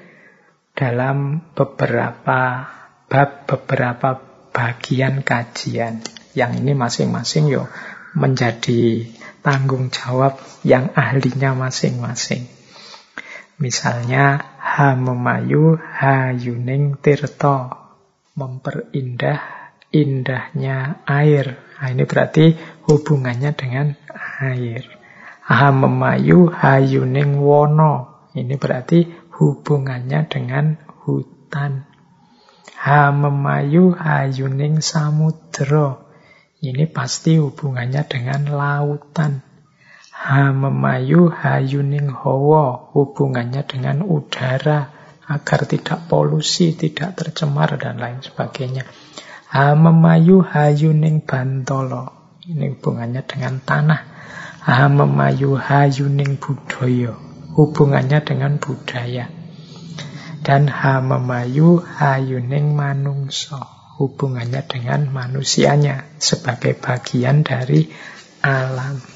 dalam 0.72 1.44
beberapa 1.52 2.66
bab, 3.06 3.30
beberapa 3.44 4.16
bagian 4.50 5.22
kajian. 5.22 6.02
Yang 6.32 6.52
ini 6.64 6.72
masing-masing 6.72 7.52
yo 7.52 7.68
menjadi 8.16 9.12
tanggung 9.44 9.92
jawab 9.92 10.40
yang 10.64 10.88
ahlinya 10.96 11.52
masing-masing. 11.52 12.61
Misalnya 13.60 14.56
ha 14.56 14.96
memayu 14.96 15.76
ha 15.76 16.32
yuning 16.32 16.96
tirto 17.02 17.68
memperindah 18.32 19.40
indahnya 19.92 21.04
air. 21.04 21.60
Nah, 21.76 21.88
ini 21.92 22.04
berarti 22.08 22.56
hubungannya 22.88 23.52
dengan 23.52 23.92
air. 24.40 24.86
Ha 25.44 25.68
memayu 25.68 26.48
ha 26.48 26.80
yuning 26.80 27.42
wono. 27.42 28.26
Ini 28.32 28.56
berarti 28.56 29.04
hubungannya 29.36 30.24
dengan 30.30 30.80
hutan. 31.04 31.84
Ha 32.80 33.12
memayu 33.12 33.92
ha 33.92 34.24
yuning 34.24 34.80
samudra. 34.80 36.00
Ini 36.62 36.88
pasti 36.88 37.36
hubungannya 37.36 38.06
dengan 38.06 38.48
lautan. 38.48 39.51
Ha 40.22 40.54
memayu 40.54 41.34
hayuning 41.34 42.14
hawa, 42.14 42.94
hubungannya 42.94 43.66
dengan 43.66 44.06
udara 44.06 44.94
agar 45.26 45.66
tidak 45.66 46.06
polusi, 46.06 46.78
tidak 46.78 47.18
tercemar 47.18 47.74
dan 47.74 47.98
lain 47.98 48.22
sebagainya. 48.22 48.86
Ha 49.50 49.74
memayu 49.74 50.46
hayuning 50.46 51.26
bantolo. 51.26 52.38
Ini 52.46 52.78
hubungannya 52.78 53.26
dengan 53.26 53.58
tanah. 53.66 54.00
Ha 54.62 54.86
memayu 54.86 55.58
hayuning 55.58 56.38
budaya. 56.38 57.32
hubungannya 57.52 58.24
dengan 58.24 58.56
budaya. 58.56 59.28
Dan 60.42 60.66
ha 60.66 60.98
memayu 60.98 61.78
hayuning 61.78 62.74
manungso, 62.74 63.62
hubungannya 64.00 64.62
dengan 64.66 65.06
manusianya 65.12 66.18
sebagai 66.18 66.74
bagian 66.74 67.46
dari 67.46 67.86
alam. 68.42 69.11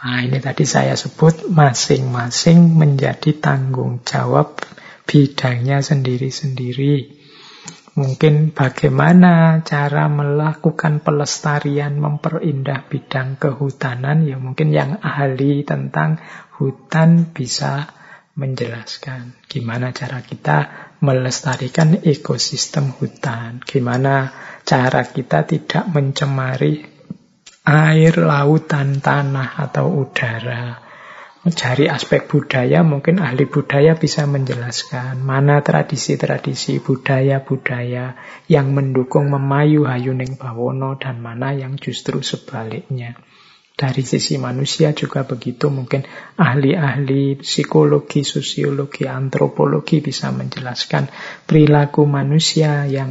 Nah, 0.00 0.24
ini 0.24 0.40
tadi 0.40 0.64
saya 0.64 0.96
sebut 0.96 1.52
masing-masing 1.52 2.72
menjadi 2.72 3.36
tanggung 3.36 4.00
jawab 4.00 4.56
bidangnya 5.04 5.84
sendiri-sendiri. 5.84 7.20
Mungkin 8.00 8.56
bagaimana 8.56 9.60
cara 9.60 10.08
melakukan 10.08 11.04
pelestarian, 11.04 12.00
memperindah 12.00 12.88
bidang 12.88 13.36
kehutanan, 13.36 14.24
ya 14.24 14.40
mungkin 14.40 14.72
yang 14.72 15.04
ahli 15.04 15.68
tentang 15.68 16.16
hutan 16.56 17.36
bisa 17.36 17.92
menjelaskan 18.40 19.36
gimana 19.52 19.92
cara 19.92 20.24
kita 20.24 20.58
melestarikan 21.04 22.00
ekosistem 22.00 22.96
hutan, 22.96 23.60
gimana 23.60 24.32
cara 24.64 25.04
kita 25.04 25.44
tidak 25.44 25.84
mencemari 25.92 26.99
air, 27.64 28.14
lautan, 28.16 29.04
tanah, 29.04 29.60
atau 29.60 30.04
udara. 30.04 30.80
Mencari 31.40 31.88
aspek 31.88 32.28
budaya, 32.28 32.84
mungkin 32.84 33.16
ahli 33.16 33.48
budaya 33.48 33.96
bisa 33.96 34.28
menjelaskan 34.28 35.24
mana 35.24 35.64
tradisi-tradisi 35.64 36.84
budaya-budaya 36.84 38.12
yang 38.44 38.76
mendukung 38.76 39.32
memayu 39.32 39.88
Hayuning 39.88 40.36
Bawono 40.36 41.00
dan 41.00 41.24
mana 41.24 41.56
yang 41.56 41.80
justru 41.80 42.20
sebaliknya. 42.20 43.16
Dari 43.72 44.04
sisi 44.04 44.36
manusia 44.36 44.92
juga 44.92 45.24
begitu, 45.24 45.72
mungkin 45.72 46.04
ahli-ahli 46.36 47.40
psikologi, 47.40 48.20
sosiologi, 48.20 49.08
antropologi 49.08 50.04
bisa 50.04 50.28
menjelaskan 50.28 51.08
perilaku 51.48 52.04
manusia 52.04 52.84
yang 52.84 53.08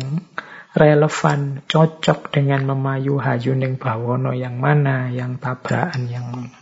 relevan, 0.73 1.65
cocok 1.65 2.29
dengan 2.29 2.69
memayu 2.69 3.17
Hayuning 3.17 3.81
Bawono 3.81 4.35
yang 4.37 4.61
mana, 4.61 5.09
yang 5.09 5.41
tabrakan 5.41 6.05
yang 6.05 6.29
mana. 6.29 6.57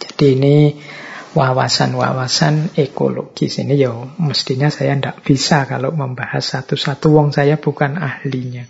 Jadi 0.00 0.26
ini 0.36 0.56
wawasan-wawasan 1.30 2.74
ekologis 2.76 3.62
ini 3.62 3.78
ya 3.78 3.94
mestinya 4.18 4.68
saya 4.68 4.98
tidak 4.98 5.22
bisa 5.22 5.64
kalau 5.64 5.94
membahas 5.94 6.42
satu-satu 6.42 7.08
wong 7.14 7.32
saya 7.32 7.56
bukan 7.56 7.96
ahlinya. 7.96 8.68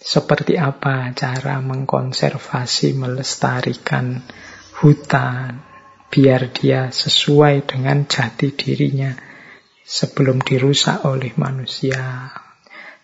Seperti 0.00 0.56
apa 0.56 1.12
cara 1.12 1.60
mengkonservasi, 1.60 2.96
melestarikan 2.96 4.24
hutan 4.80 5.60
biar 6.08 6.48
dia 6.50 6.88
sesuai 6.88 7.68
dengan 7.68 8.08
jati 8.08 8.48
dirinya 8.56 9.12
sebelum 9.84 10.40
dirusak 10.40 11.04
oleh 11.04 11.36
manusia. 11.36 12.32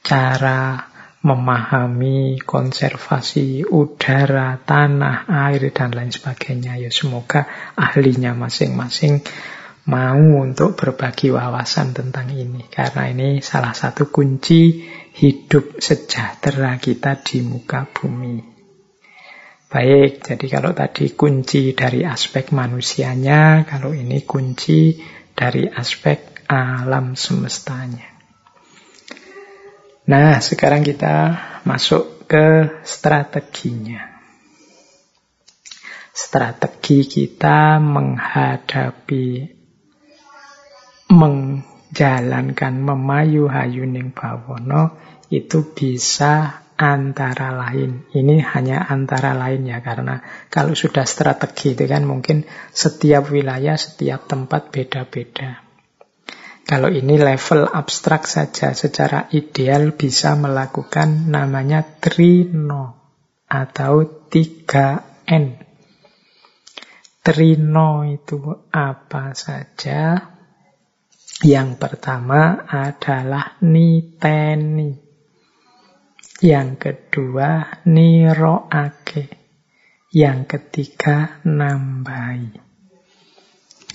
Cara 0.06 0.78
memahami 1.26 2.38
konservasi 2.38 3.66
udara, 3.66 4.54
tanah, 4.62 5.26
air, 5.50 5.74
dan 5.74 5.90
lain 5.90 6.14
sebagainya. 6.14 6.78
Ya 6.78 6.94
semoga 6.94 7.74
ahlinya 7.74 8.30
masing-masing 8.38 9.26
mau 9.90 10.22
untuk 10.42 10.78
berbagi 10.78 11.34
wawasan 11.34 11.94
tentang 11.94 12.30
ini. 12.30 12.70
Karena 12.70 13.10
ini 13.10 13.42
salah 13.42 13.74
satu 13.74 14.06
kunci 14.14 14.86
hidup 15.18 15.82
sejahtera 15.82 16.78
kita 16.78 17.18
di 17.26 17.42
muka 17.42 17.90
bumi. 17.90 18.54
Baik, 19.66 20.22
jadi 20.22 20.46
kalau 20.46 20.70
tadi 20.70 21.10
kunci 21.18 21.74
dari 21.74 22.06
aspek 22.06 22.54
manusianya, 22.54 23.66
kalau 23.66 23.90
ini 23.90 24.22
kunci 24.22 25.02
dari 25.34 25.66
aspek 25.66 26.46
alam 26.46 27.18
semestanya. 27.18 28.15
Nah, 30.06 30.38
sekarang 30.38 30.86
kita 30.86 31.34
masuk 31.66 32.30
ke 32.30 32.78
strateginya. 32.86 34.14
Strategi 36.14 37.02
kita 37.10 37.82
menghadapi, 37.82 39.50
menjalankan, 41.10 42.74
memayu 42.78 43.50
hayuning 43.50 44.14
bawono 44.14 44.94
itu 45.26 45.74
bisa 45.74 46.62
antara 46.78 47.50
lain. 47.50 48.06
Ini 48.14 48.46
hanya 48.46 48.86
antara 48.86 49.34
lain 49.34 49.66
ya, 49.66 49.82
karena 49.82 50.22
kalau 50.54 50.78
sudah 50.78 51.02
strategi 51.02 51.74
itu 51.74 51.82
kan 51.90 52.06
mungkin 52.06 52.46
setiap 52.70 53.26
wilayah, 53.34 53.74
setiap 53.74 54.30
tempat 54.30 54.70
beda-beda. 54.70 55.65
Kalau 56.66 56.90
ini 56.90 57.14
level 57.14 57.70
abstrak 57.70 58.26
saja, 58.26 58.74
secara 58.74 59.30
ideal 59.30 59.94
bisa 59.94 60.34
melakukan 60.34 61.30
namanya 61.30 61.86
trino 62.02 63.14
atau 63.46 64.26
3N. 64.26 65.62
Trino 67.22 67.90
itu 68.02 68.66
apa 68.74 69.30
saja? 69.30 70.18
Yang 71.46 71.70
pertama 71.78 72.66
adalah 72.66 73.62
niteni. 73.62 74.90
Yang 76.42 76.70
kedua 76.82 77.78
niroake. 77.86 79.30
Yang 80.10 80.38
ketiga 80.50 81.38
nambai. 81.46 82.65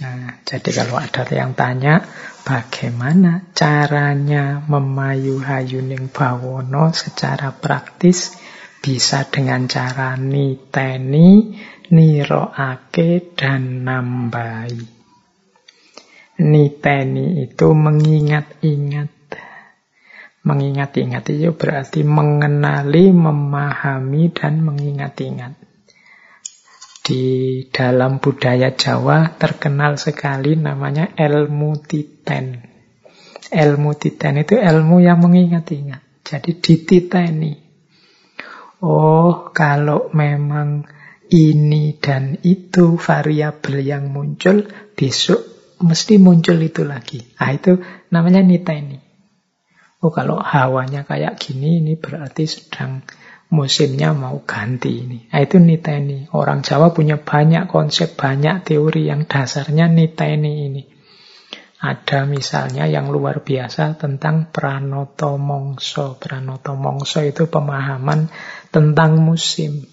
Nah, 0.01 0.41
jadi 0.41 0.81
kalau 0.81 0.97
ada 0.97 1.29
yang 1.29 1.53
tanya, 1.53 2.01
bagaimana 2.41 3.53
caranya 3.53 4.57
memayu 4.65 5.37
hayuning 5.37 6.09
bawono 6.09 6.89
secara 6.89 7.53
praktis? 7.53 8.33
Bisa 8.81 9.29
dengan 9.29 9.69
cara 9.69 10.17
niteni, 10.17 11.53
niroake, 11.93 13.37
dan 13.37 13.85
nambai. 13.85 14.73
Niteni 16.41 17.45
itu 17.45 17.69
mengingat-ingat. 17.69 19.13
Mengingat-ingat 20.41 21.29
itu 21.29 21.53
berarti 21.53 22.01
mengenali, 22.01 23.13
memahami, 23.13 24.33
dan 24.33 24.65
mengingat-ingat. 24.65 25.60
Di 27.01 27.25
dalam 27.73 28.21
budaya 28.21 28.77
Jawa 28.77 29.33
terkenal 29.41 29.97
sekali 29.97 30.53
namanya 30.53 31.09
ilmu 31.17 31.81
titen. 31.81 32.61
Ilmu 33.49 33.91
titen 33.97 34.37
itu 34.37 34.55
ilmu 34.61 35.01
yang 35.01 35.17
mengingat-ingat. 35.17 36.21
Jadi 36.21 36.61
dititeni. 36.61 37.53
Oh, 38.85 39.49
kalau 39.49 40.13
memang 40.13 40.85
ini 41.31 41.97
dan 41.97 42.37
itu 42.45 43.01
variabel 43.01 43.81
yang 43.81 44.13
muncul, 44.13 44.69
besok 44.93 45.41
mesti 45.81 46.21
muncul 46.21 46.61
itu 46.61 46.85
lagi. 46.85 47.21
Ah 47.41 47.49
itu 47.49 47.81
namanya 48.13 48.45
niteni. 48.45 49.01
Oh, 50.01 50.09
kalau 50.09 50.41
hawanya 50.41 51.05
kayak 51.05 51.37
gini, 51.37 51.77
ini 51.77 51.93
berarti 51.93 52.49
sedang 52.49 53.05
musimnya 53.51 54.15
mau 54.15 54.41
ganti 54.47 55.03
ini. 55.03 55.27
Nah, 55.27 55.39
itu 55.43 55.59
niteni. 55.59 56.31
Orang 56.31 56.63
Jawa 56.63 56.95
punya 56.95 57.19
banyak 57.19 57.67
konsep, 57.67 58.15
banyak 58.15 58.63
teori 58.63 59.11
yang 59.11 59.27
dasarnya 59.27 59.91
niteni 59.91 60.71
ini. 60.71 60.83
Ada 61.81 62.29
misalnya 62.29 62.85
yang 62.85 63.09
luar 63.09 63.41
biasa 63.41 63.97
tentang 63.99 64.53
pranoto 64.53 65.35
mongso. 65.35 66.15
Pranoto 66.15 66.77
mongso 66.77 67.25
itu 67.25 67.49
pemahaman 67.49 68.29
tentang 68.69 69.19
musim. 69.19 69.83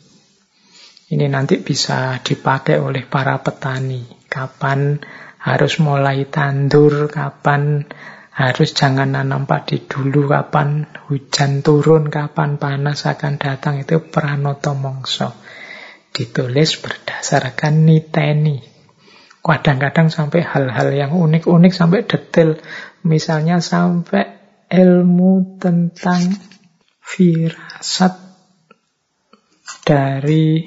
Ini 1.09 1.27
nanti 1.33 1.57
bisa 1.65 2.21
dipakai 2.21 2.77
oleh 2.77 3.09
para 3.09 3.41
petani. 3.41 4.05
Kapan 4.29 5.01
harus 5.41 5.81
mulai 5.81 6.29
tandur, 6.29 7.09
kapan 7.09 7.89
harus 8.39 8.71
jangan 8.71 9.19
nanam 9.19 9.51
padi 9.51 9.83
dulu 9.83 10.31
kapan 10.31 10.87
hujan 11.11 11.67
turun, 11.67 12.07
kapan 12.07 12.55
panas 12.55 13.03
akan 13.03 13.35
datang. 13.35 13.83
Itu 13.83 13.99
pranoto 13.99 14.79
mongso. 14.79 15.35
Ditulis 16.15 16.79
berdasarkan 16.79 17.83
niteni. 17.83 18.63
Kadang-kadang 19.43 20.15
sampai 20.15 20.47
hal-hal 20.47 20.95
yang 20.95 21.19
unik-unik 21.19 21.73
sampai 21.75 22.07
detail. 22.07 22.63
Misalnya 23.03 23.59
sampai 23.59 24.39
ilmu 24.71 25.59
tentang 25.59 26.23
firasat 27.03 28.15
dari 29.83 30.63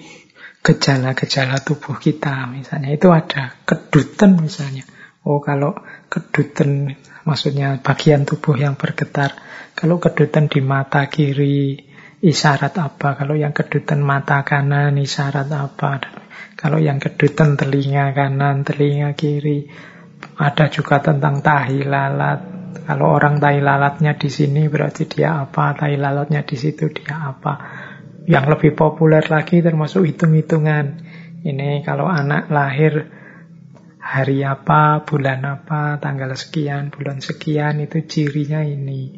gejala-gejala 0.59 1.63
tubuh 1.63 1.95
kita. 2.03 2.51
Misalnya 2.51 2.91
itu 2.91 3.07
ada 3.15 3.55
kedutan 3.63 4.35
misalnya. 4.43 4.83
Oh 5.23 5.39
kalau 5.39 5.77
kedutan 6.11 6.99
maksudnya 7.25 7.79
bagian 7.81 8.25
tubuh 8.25 8.57
yang 8.57 8.77
bergetar. 8.77 9.33
Kalau 9.71 9.97
kedutan 9.97 10.51
di 10.51 10.59
mata 10.61 11.07
kiri, 11.07 11.79
isyarat 12.21 12.75
apa? 12.77 13.17
Kalau 13.17 13.33
yang 13.33 13.51
kedutan 13.55 14.03
mata 14.05 14.45
kanan, 14.45 14.99
isyarat 15.01 15.49
apa? 15.49 15.91
Kalau 16.53 16.77
yang 16.77 17.01
kedutan 17.01 17.57
telinga 17.57 18.13
kanan, 18.13 18.61
telinga 18.61 19.17
kiri. 19.17 19.65
Ada 20.37 20.69
juga 20.69 21.01
tentang 21.01 21.41
tahi 21.41 21.81
lalat. 21.81 22.39
Kalau 22.85 23.13
orang 23.13 23.41
tahi 23.41 23.61
lalatnya 23.61 24.17
di 24.17 24.29
sini 24.29 24.69
berarti 24.69 25.09
dia 25.09 25.41
apa, 25.41 25.73
tahi 25.73 25.97
lalatnya 25.97 26.45
di 26.45 26.57
situ 26.57 26.89
dia 26.93 27.33
apa. 27.33 27.53
Yang 28.29 28.45
lebih 28.57 28.71
populer 28.77 29.25
lagi 29.25 29.65
termasuk 29.65 30.05
hitung-hitungan. 30.05 31.01
Ini 31.41 31.81
kalau 31.81 32.05
anak 32.05 32.53
lahir 32.53 33.20
hari 34.01 34.41
apa, 34.41 35.05
bulan 35.05 35.45
apa, 35.45 36.01
tanggal 36.01 36.33
sekian, 36.33 36.89
bulan 36.89 37.21
sekian 37.21 37.85
itu 37.85 38.01
cirinya 38.09 38.65
ini. 38.65 39.13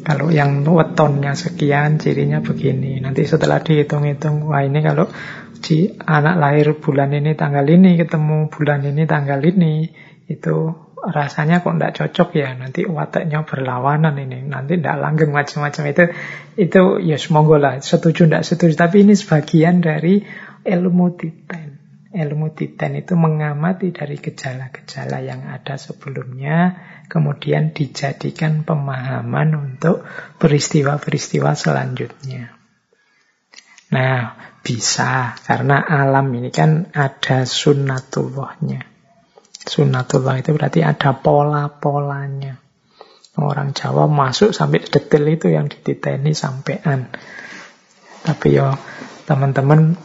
Kalau 0.00 0.32
yang 0.32 0.64
wetonnya 0.64 1.36
sekian, 1.36 2.00
cirinya 2.00 2.40
begini. 2.40 2.96
Nanti 3.04 3.28
setelah 3.28 3.60
dihitung-hitung, 3.60 4.48
wah 4.48 4.64
ini 4.64 4.80
kalau 4.80 5.12
si 5.60 5.92
anak 6.00 6.40
lahir 6.40 6.80
bulan 6.80 7.12
ini 7.12 7.36
tanggal 7.36 7.68
ini 7.68 8.00
ketemu 8.00 8.48
bulan 8.48 8.80
ini 8.88 9.04
tanggal 9.04 9.42
ini 9.44 9.92
itu 10.24 10.72
rasanya 10.98 11.60
kok 11.60 11.76
tidak 11.76 11.94
cocok 12.00 12.28
ya? 12.40 12.56
Nanti 12.56 12.88
wataknya 12.88 13.44
berlawanan 13.44 14.16
ini. 14.16 14.48
Nanti 14.48 14.80
tidak 14.80 14.96
langgeng 14.96 15.36
macam-macam. 15.36 15.82
Itu 15.92 16.04
itu 16.56 16.82
ya 17.04 17.20
yes, 17.20 17.28
monggo 17.28 17.60
lah. 17.60 17.76
Setuju 17.84 18.24
tidak 18.24 18.48
setuju. 18.48 18.72
Tapi 18.72 19.04
ini 19.04 19.12
sebagian 19.12 19.84
dari 19.84 20.24
ilmu 20.64 21.06
titen 21.20 21.77
ilmu 22.12 22.52
titen 22.56 22.96
itu 22.96 23.16
mengamati 23.16 23.92
dari 23.92 24.16
gejala-gejala 24.16 25.20
yang 25.20 25.44
ada 25.48 25.76
sebelumnya 25.76 26.80
kemudian 27.08 27.76
dijadikan 27.76 28.64
pemahaman 28.64 29.52
untuk 29.56 30.04
peristiwa-peristiwa 30.40 31.52
selanjutnya 31.52 32.52
nah 33.88 34.48
bisa, 34.68 35.32
karena 35.48 35.80
alam 35.80 36.28
ini 36.36 36.52
kan 36.52 36.92
ada 36.92 37.48
sunnatullahnya. 37.48 38.84
Sunnatullah 39.64 40.44
itu 40.44 40.52
berarti 40.52 40.84
ada 40.84 41.16
pola-polanya. 41.16 42.60
Orang 43.40 43.72
Jawa 43.72 44.04
masuk 44.04 44.52
sampai 44.52 44.84
detail 44.84 45.24
itu 45.32 45.48
yang 45.48 45.72
dititeni 45.72 46.36
sampean. 46.36 47.08
Tapi 48.28 48.60
yo 48.60 48.76
teman-teman 49.24 49.96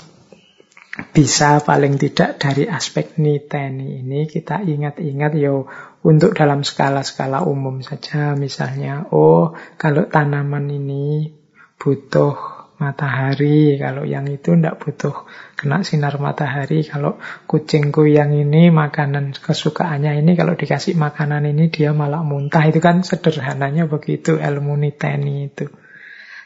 bisa 0.93 1.57
paling 1.65 1.97
tidak 1.97 2.37
dari 2.37 2.69
aspek 2.69 3.17
niteni 3.17 4.05
ini 4.05 4.29
kita 4.29 4.61
ingat-ingat 4.61 5.33
yo 5.41 5.65
untuk 6.05 6.37
dalam 6.37 6.61
skala-skala 6.61 7.41
umum 7.49 7.81
saja 7.81 8.37
misalnya 8.37 9.09
oh 9.09 9.57
kalau 9.81 10.05
tanaman 10.05 10.69
ini 10.69 11.33
butuh 11.81 12.63
matahari. 12.83 13.79
Kalau 13.79 14.03
yang 14.03 14.27
itu 14.27 14.59
tidak 14.59 14.83
butuh 14.83 15.15
kena 15.55 15.87
sinar 15.87 16.19
matahari. 16.19 16.83
Kalau 16.83 17.15
kucingku 17.47 18.03
yang 18.03 18.35
ini 18.35 18.67
makanan 18.73 19.37
kesukaannya 19.39 20.19
ini 20.19 20.35
kalau 20.35 20.59
dikasih 20.59 20.99
makanan 20.99 21.47
ini 21.47 21.71
dia 21.71 21.95
malah 21.95 22.25
muntah. 22.25 22.67
Itu 22.67 22.83
kan 22.83 23.07
sederhananya 23.07 23.87
begitu 23.87 24.35
ilmu 24.35 24.75
niteni 24.75 25.47
itu. 25.47 25.71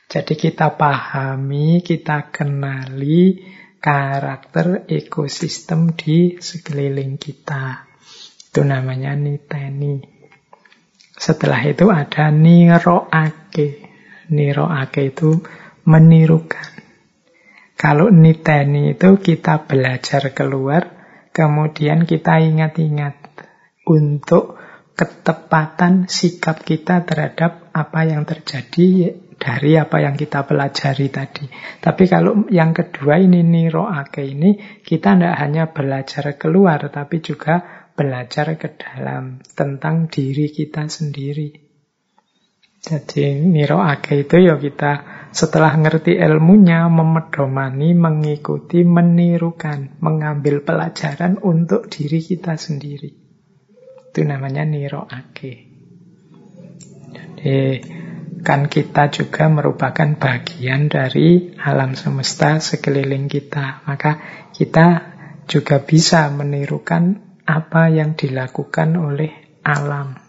Jadi 0.07 0.40
kita 0.40 0.80
pahami, 0.80 1.84
kita 1.84 2.32
kenali 2.32 3.44
karakter 3.88 4.84
ekosistem 4.91 5.95
di 5.95 6.35
sekeliling 6.43 7.15
kita. 7.15 7.88
Itu 8.51 8.68
namanya 8.68 9.15
niteni. 9.15 10.03
Setelah 11.15 11.64
itu 11.64 11.88
ada 11.88 12.27
niroake. 12.27 13.88
Niroake 14.27 15.15
itu 15.15 15.39
menirukan. 15.88 16.68
Kalau 17.80 18.11
niteni 18.11 18.91
itu 18.91 19.23
kita 19.23 19.64
belajar 19.64 20.35
keluar, 20.35 20.91
kemudian 21.31 22.03
kita 22.03 22.43
ingat-ingat 22.43 23.15
untuk 23.88 24.59
ketepatan 24.99 26.11
sikap 26.11 26.59
kita 26.59 27.07
terhadap 27.07 27.72
apa 27.72 28.03
yang 28.03 28.27
terjadi 28.27 29.15
dari 29.48 29.80
apa 29.80 30.03
yang 30.03 30.19
kita 30.19 30.44
pelajari 30.44 31.07
tadi. 31.07 31.48
Tapi 31.80 32.03
kalau 32.11 32.52
yang 32.52 32.76
kedua 32.76 33.15
ini 33.15 33.48
niroake 33.48 34.28
ini, 34.28 34.60
kita 34.84 35.15
tidak 35.15 35.40
hanya 35.40 35.72
belajar 35.72 36.36
keluar, 36.36 36.91
tapi 36.91 37.24
juga 37.24 37.88
belajar 37.95 38.60
ke 38.60 38.76
dalam 38.76 39.40
tentang 39.56 40.11
diri 40.11 40.52
kita 40.52 40.91
sendiri. 40.91 41.64
Jadi 42.84 43.40
niroake 43.48 44.28
itu 44.28 44.36
ya 44.36 44.60
kita 44.60 44.91
setelah 45.32 45.72
ngerti 45.80 46.19
ilmunya, 46.19 46.91
memedomani, 46.91 47.95
mengikuti, 47.95 48.84
menirukan, 48.84 49.95
mengambil 50.03 50.60
pelajaran 50.60 51.40
untuk 51.40 51.88
diri 51.88 52.19
kita 52.19 52.60
sendiri. 52.60 53.15
Itu 54.11 54.28
namanya 54.28 54.68
niroake. 54.68 55.53
Jadi 57.15 57.80
kan 58.43 58.69
kita 58.69 59.09
juga 59.09 59.49
merupakan 59.49 60.18
bagian 60.18 60.89
dari 60.91 61.53
alam 61.57 61.97
semesta 61.97 62.61
sekeliling 62.61 63.30
kita. 63.31 63.85
Maka 63.85 64.19
kita 64.53 65.18
juga 65.47 65.81
bisa 65.81 66.27
menirukan 66.30 67.23
apa 67.47 67.88
yang 67.88 68.19
dilakukan 68.19 68.99
oleh 68.99 69.61
alam. 69.64 70.19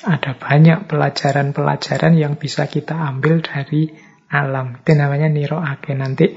Ada 0.00 0.32
banyak 0.36 0.88
pelajaran-pelajaran 0.88 2.16
yang 2.16 2.40
bisa 2.40 2.68
kita 2.68 2.96
ambil 2.96 3.44
dari 3.44 3.92
alam. 4.32 4.80
Itu 4.80 4.96
namanya 4.96 5.28
niroake. 5.28 5.92
Nanti 5.92 6.32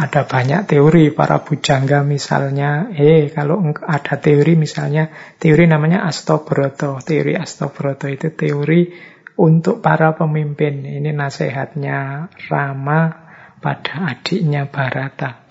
ada 0.00 0.24
banyak 0.24 0.70
teori 0.70 1.10
para 1.10 1.42
bujangga 1.42 2.06
misalnya. 2.06 2.88
Eh, 2.94 3.28
kalau 3.34 3.74
ada 3.82 4.14
teori 4.16 4.54
misalnya, 4.54 5.10
teori 5.36 5.66
namanya 5.66 6.06
Astobroto. 6.06 7.02
Teori 7.02 7.34
Astobroto 7.34 8.06
itu 8.06 8.30
teori 8.32 8.94
untuk 9.40 9.80
para 9.80 10.12
pemimpin. 10.12 10.84
Ini 10.84 11.16
nasihatnya 11.16 12.28
Rama 12.52 13.00
pada 13.64 14.12
adiknya 14.12 14.68
Barata. 14.68 15.48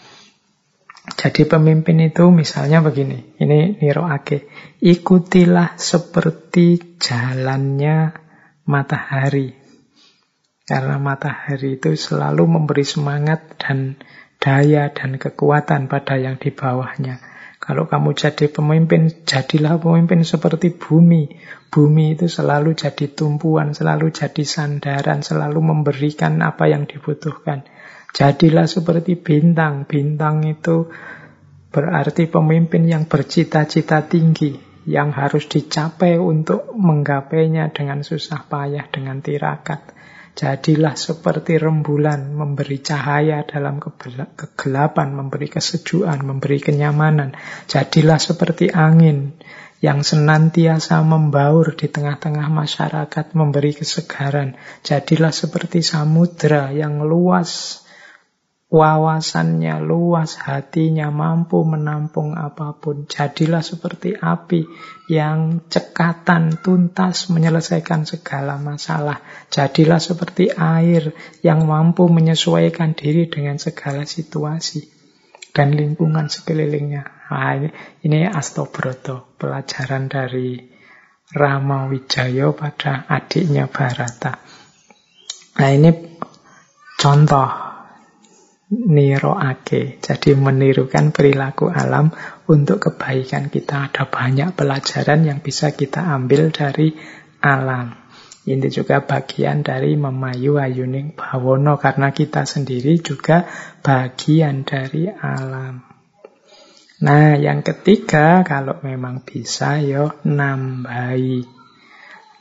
Jadi 1.09 1.49
pemimpin 1.49 1.97
itu 2.05 2.29
misalnya 2.29 2.85
begini, 2.85 3.33
ini 3.41 3.81
Niro 3.81 4.05
Ake, 4.05 4.45
ikutilah 4.77 5.73
seperti 5.73 6.97
jalannya 7.01 8.13
matahari. 8.69 9.57
Karena 10.69 11.01
matahari 11.01 11.81
itu 11.81 11.97
selalu 11.97 12.45
memberi 12.45 12.85
semangat 12.85 13.57
dan 13.57 13.97
daya 14.37 14.93
dan 14.93 15.17
kekuatan 15.17 15.89
pada 15.89 16.21
yang 16.21 16.37
di 16.37 16.53
bawahnya. 16.53 17.17
Kalau 17.59 17.89
kamu 17.89 18.15
jadi 18.15 18.47
pemimpin, 18.47 19.11
jadilah 19.25 19.81
pemimpin 19.81 20.23
seperti 20.23 20.71
bumi. 20.77 21.27
Bumi 21.69 22.17
itu 22.17 22.25
selalu 22.25 22.73
jadi 22.73 23.13
tumpuan, 23.13 23.77
selalu 23.77 24.09
jadi 24.09 24.41
sandaran, 24.41 25.21
selalu 25.21 25.61
memberikan 25.61 26.41
apa 26.41 26.65
yang 26.65 26.89
dibutuhkan. 26.89 27.61
Jadilah 28.09 28.65
seperti 28.65 29.13
bintang. 29.21 29.85
Bintang 29.85 30.41
itu 30.49 30.89
berarti 31.69 32.25
pemimpin 32.25 32.89
yang 32.89 33.05
bercita-cita 33.05 34.09
tinggi, 34.09 34.57
yang 34.89 35.13
harus 35.13 35.45
dicapai 35.45 36.17
untuk 36.17 36.73
menggapainya 36.73 37.69
dengan 37.69 38.01
susah 38.01 38.49
payah, 38.49 38.89
dengan 38.89 39.21
tirakat. 39.21 39.93
Jadilah 40.33 40.97
seperti 40.97 41.61
rembulan, 41.61 42.33
memberi 42.33 42.81
cahaya 42.81 43.45
dalam 43.45 43.77
kegelapan, 43.77 45.13
memberi 45.13 45.53
kesejukan, 45.53 46.25
memberi 46.25 46.57
kenyamanan. 46.57 47.37
Jadilah 47.69 48.17
seperti 48.17 48.73
angin 48.73 49.37
yang 49.79 50.03
senantiasa 50.03 50.99
membaur 51.07 51.71
di 51.71 51.87
tengah-tengah 51.87 52.51
masyarakat, 52.51 53.25
memberi 53.31 53.71
kesegaran. 53.71 54.59
Jadilah 54.83 55.31
seperti 55.31 55.79
samudra 55.79 56.75
yang 56.75 56.99
luas, 57.07 57.79
wawasannya 58.67 59.79
luas, 59.79 60.35
hatinya 60.35 61.07
mampu 61.15 61.63
menampung 61.63 62.35
apa 62.35 62.75
pun. 62.75 63.07
Jadilah 63.07 63.63
seperti 63.63 64.19
api 64.19 64.67
yang 65.07 65.63
cekatan, 65.71 66.59
tuntas 66.59 67.31
menyelesaikan 67.31 68.03
segala 68.03 68.59
masalah. 68.59 69.23
Jadilah 69.47 70.03
seperti 70.03 70.51
air 70.51 71.15
yang 71.39 71.63
mampu 71.63 72.11
menyesuaikan 72.11 72.99
diri 72.99 73.31
dengan 73.31 73.55
segala 73.55 74.03
situasi 74.03 74.98
dan 75.53 75.73
lingkungan 75.73 76.29
sekelilingnya. 76.29 77.29
Nah, 77.29 77.53
ini, 77.57 77.69
ini 78.05 78.25
Astobroto, 78.25 79.37
pelajaran 79.37 80.09
dari 80.09 80.79
Rama 81.29 81.85
Wijaya 81.85 82.49
pada 82.57 83.05
adiknya 83.05 83.69
Barata. 83.69 84.41
Nah 85.61 85.69
ini 85.69 85.91
contoh 86.97 87.49
niroake. 88.73 90.01
Jadi 90.01 90.33
menirukan 90.33 91.13
perilaku 91.13 91.69
alam 91.69 92.09
untuk 92.49 92.89
kebaikan 92.89 93.53
kita. 93.53 93.93
Ada 93.93 94.09
banyak 94.09 94.57
pelajaran 94.57 95.21
yang 95.27 95.39
bisa 95.45 95.69
kita 95.77 96.01
ambil 96.17 96.49
dari 96.49 96.97
alam. 97.45 98.08
Ini 98.49 98.65
juga 98.73 99.05
bagian 99.05 99.61
dari 99.61 99.93
memayu 99.93 100.57
ayuning 100.57 101.13
bawono 101.13 101.77
karena 101.77 102.09
kita 102.09 102.49
sendiri 102.49 102.97
juga 102.97 103.45
bagian 103.85 104.65
dari 104.65 105.05
alam. 105.05 105.85
Nah, 107.05 107.37
yang 107.37 107.61
ketiga 107.61 108.41
kalau 108.41 108.81
memang 108.81 109.21
bisa 109.21 109.77
yo 109.77 110.17
nambahi. 110.25 111.45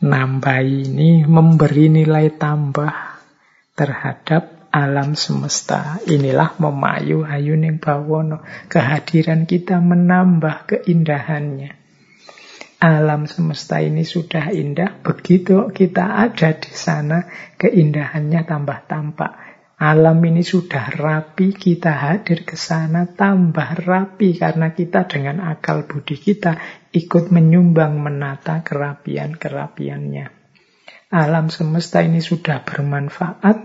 Nambahi 0.01 0.77
ini 0.89 1.29
memberi 1.29 1.93
nilai 1.93 2.33
tambah 2.41 3.21
terhadap 3.77 4.73
alam 4.73 5.13
semesta. 5.13 6.01
Inilah 6.09 6.57
memayu 6.57 7.29
ayuning 7.29 7.85
bawono. 7.85 8.41
Kehadiran 8.73 9.45
kita 9.45 9.77
menambah 9.77 10.73
keindahannya 10.73 11.78
alam 12.79 13.27
semesta 13.27 13.83
ini 13.83 14.07
sudah 14.07 14.55
indah, 14.55 15.03
begitu 15.03 15.67
kita 15.75 16.31
ada 16.31 16.55
di 16.55 16.71
sana, 16.71 17.27
keindahannya 17.59 18.47
tambah 18.47 18.87
tampak. 18.87 19.33
Alam 19.79 20.19
ini 20.27 20.43
sudah 20.43 20.91
rapi, 20.91 21.55
kita 21.55 21.91
hadir 21.91 22.43
ke 22.43 22.59
sana 22.59 23.07
tambah 23.07 23.79
rapi 23.83 24.35
karena 24.35 24.75
kita 24.75 25.07
dengan 25.07 25.39
akal 25.43 25.87
budi 25.87 26.19
kita 26.19 26.59
ikut 26.91 27.31
menyumbang 27.31 27.99
menata 27.99 28.63
kerapian-kerapiannya. 28.63 30.27
Alam 31.15 31.47
semesta 31.51 32.03
ini 32.03 32.19
sudah 32.19 32.63
bermanfaat, 32.67 33.59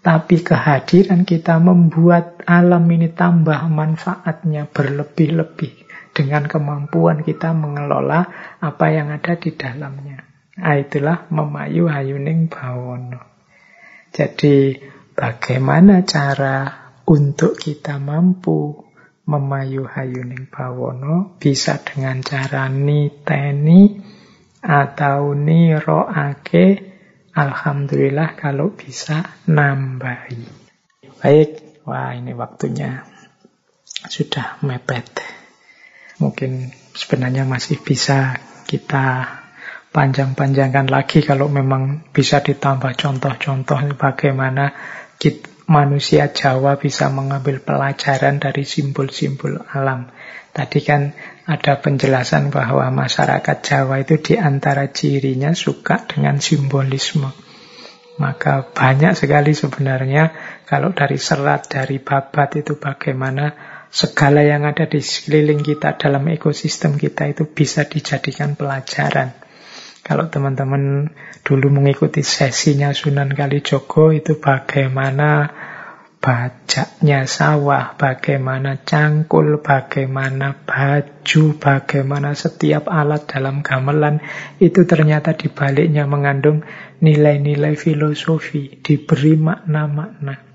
tapi 0.00 0.40
kehadiran 0.40 1.28
kita 1.28 1.60
membuat 1.60 2.40
alam 2.48 2.84
ini 2.88 3.12
tambah 3.12 3.60
manfaatnya 3.68 4.72
berlebih-lebih 4.72 5.81
dengan 6.12 6.44
kemampuan 6.46 7.24
kita 7.24 7.56
mengelola 7.56 8.28
apa 8.60 8.86
yang 8.92 9.08
ada 9.12 9.36
di 9.36 9.50
dalamnya. 9.56 10.24
Nah, 10.52 10.76
itulah 10.76 11.26
memayu 11.32 11.88
hayuning 11.88 12.52
bawono. 12.52 13.20
Jadi 14.12 14.76
bagaimana 15.16 16.04
cara 16.04 16.68
untuk 17.08 17.56
kita 17.56 17.96
mampu 17.96 18.76
memayu 19.24 19.88
hayuning 19.88 20.52
bawono 20.52 21.40
bisa 21.40 21.80
dengan 21.80 22.20
cara 22.20 22.68
niteni 22.68 23.96
atau 24.60 25.32
niroake 25.32 26.92
Alhamdulillah 27.32 28.36
kalau 28.36 28.76
bisa 28.76 29.40
nambahi. 29.48 30.44
Baik, 31.16 31.80
wah 31.88 32.12
ini 32.12 32.36
waktunya 32.36 33.08
sudah 34.04 34.60
mepet. 34.60 35.08
Mungkin 36.22 36.70
sebenarnya 36.94 37.42
masih 37.42 37.82
bisa 37.82 38.38
kita 38.70 39.26
panjang-panjangkan 39.90 40.86
lagi 40.86 41.20
kalau 41.26 41.50
memang 41.50 42.06
bisa 42.14 42.38
ditambah 42.40 42.94
contoh-contoh 42.94 43.98
bagaimana 43.98 44.70
kita, 45.18 45.52
manusia 45.72 46.32
Jawa 46.32 46.76
bisa 46.80 47.08
mengambil 47.08 47.62
pelajaran 47.62 48.42
dari 48.42 48.66
simbol-simbol 48.66 49.62
alam. 49.70 50.10
Tadi 50.52 50.84
kan 50.84 51.16
ada 51.48 51.80
penjelasan 51.80 52.52
bahwa 52.52 52.92
masyarakat 52.92 53.56
Jawa 53.64 54.04
itu 54.04 54.20
di 54.20 54.34
antara 54.36 54.92
cirinya 54.92 55.56
suka 55.56 56.04
dengan 56.04 56.42
simbolisme. 56.44 57.32
Maka 58.20 58.68
banyak 58.68 59.16
sekali 59.16 59.56
sebenarnya 59.56 60.36
kalau 60.68 60.92
dari 60.92 61.16
serat, 61.16 61.72
dari 61.72 61.96
babat 61.96 62.60
itu 62.60 62.76
bagaimana 62.76 63.71
segala 63.92 64.40
yang 64.40 64.64
ada 64.64 64.88
di 64.88 65.04
sekeliling 65.04 65.60
kita 65.60 66.00
dalam 66.00 66.24
ekosistem 66.32 66.96
kita 66.96 67.28
itu 67.28 67.44
bisa 67.44 67.84
dijadikan 67.84 68.56
pelajaran. 68.56 69.36
Kalau 70.02 70.32
teman-teman 70.32 71.12
dulu 71.46 71.70
mengikuti 71.70 72.26
sesinya 72.26 72.90
Sunan 72.90 73.30
Kalijogo 73.36 74.10
itu 74.10 74.40
bagaimana 74.40 75.46
bajaknya 76.18 77.26
sawah, 77.26 77.94
bagaimana 77.94 78.82
cangkul, 78.82 79.60
bagaimana 79.62 80.54
baju, 80.66 81.44
bagaimana 81.58 82.34
setiap 82.34 82.90
alat 82.90 83.28
dalam 83.28 83.62
gamelan 83.62 84.22
itu 84.58 84.88
ternyata 84.88 85.34
dibaliknya 85.34 86.08
mengandung 86.08 86.66
nilai-nilai 86.98 87.74
filosofi, 87.74 88.82
diberi 88.82 89.34
makna-makna. 89.34 90.51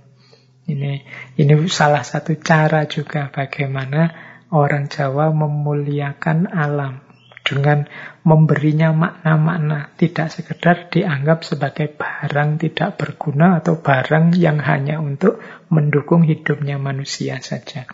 Ini 0.67 0.93
ini 1.39 1.53
salah 1.71 2.03
satu 2.03 2.35
cara 2.43 2.83
juga 2.91 3.31
bagaimana 3.31 4.11
orang 4.51 4.91
Jawa 4.91 5.31
memuliakan 5.31 6.51
alam 6.51 7.07
dengan 7.47 7.87
memberinya 8.27 8.91
makna-makna, 8.91 9.95
tidak 9.95 10.27
sekedar 10.27 10.91
dianggap 10.91 11.47
sebagai 11.47 11.87
barang 11.95 12.59
tidak 12.59 12.99
berguna 12.99 13.63
atau 13.63 13.79
barang 13.79 14.35
yang 14.35 14.59
hanya 14.59 14.99
untuk 14.99 15.39
mendukung 15.71 16.27
hidupnya 16.27 16.75
manusia 16.75 17.39
saja. 17.39 17.87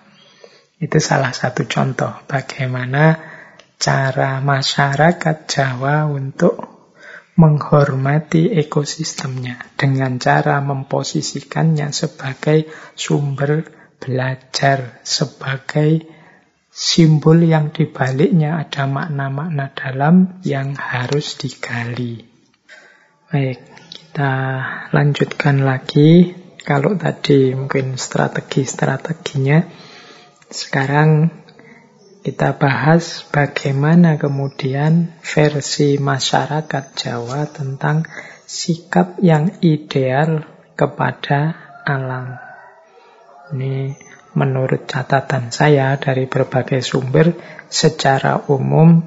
Itu 0.82 0.98
salah 0.98 1.30
satu 1.30 1.70
contoh 1.70 2.26
bagaimana 2.26 3.22
cara 3.78 4.41
masyarakat 4.41 5.45
Jawa 5.45 6.10
untuk 6.10 6.73
menghormati 7.34 8.53
ekosistemnya 8.53 9.57
dengan 9.73 10.22
cara 10.22 10.61
memposisikannya 10.61 11.89
sebagai 11.89 12.69
sumber 12.93 13.65
belajar, 13.97 15.01
sebagai 15.01 16.05
simbol 16.69 17.41
yang 17.41 17.73
dibaliknya 17.73 18.61
ada 18.61 18.85
makna-makna 18.85 19.73
dalam 19.73 20.41
yang 20.45 20.77
harus 20.77 21.38
digali. 21.38 22.22
Baik, 23.30 23.61
kita 23.89 24.34
lanjutkan 24.93 25.65
lagi. 25.65 26.38
Kalau 26.64 26.95
tadi 26.95 27.51
mungkin 27.51 27.99
strategi-strateginya, 27.99 29.68
sekarang 30.47 31.43
kita 32.24 32.56
bahas 32.56 33.28
bagaimana 33.36 34.16
kemudian 34.16 35.12
versi 35.20 36.00
masyarakat 36.00 36.95
Jawa 36.95 37.52
tentang 37.52 38.08
sikap 38.48 39.20
yang 39.20 39.60
ideal 39.60 40.48
kepada 40.80 41.52
alam. 41.84 42.40
Ini 43.52 44.00
menurut 44.40 44.88
catatan 44.88 45.52
saya 45.52 46.00
dari 46.00 46.24
berbagai 46.32 46.80
sumber, 46.80 47.36
secara 47.68 48.48
umum 48.48 49.04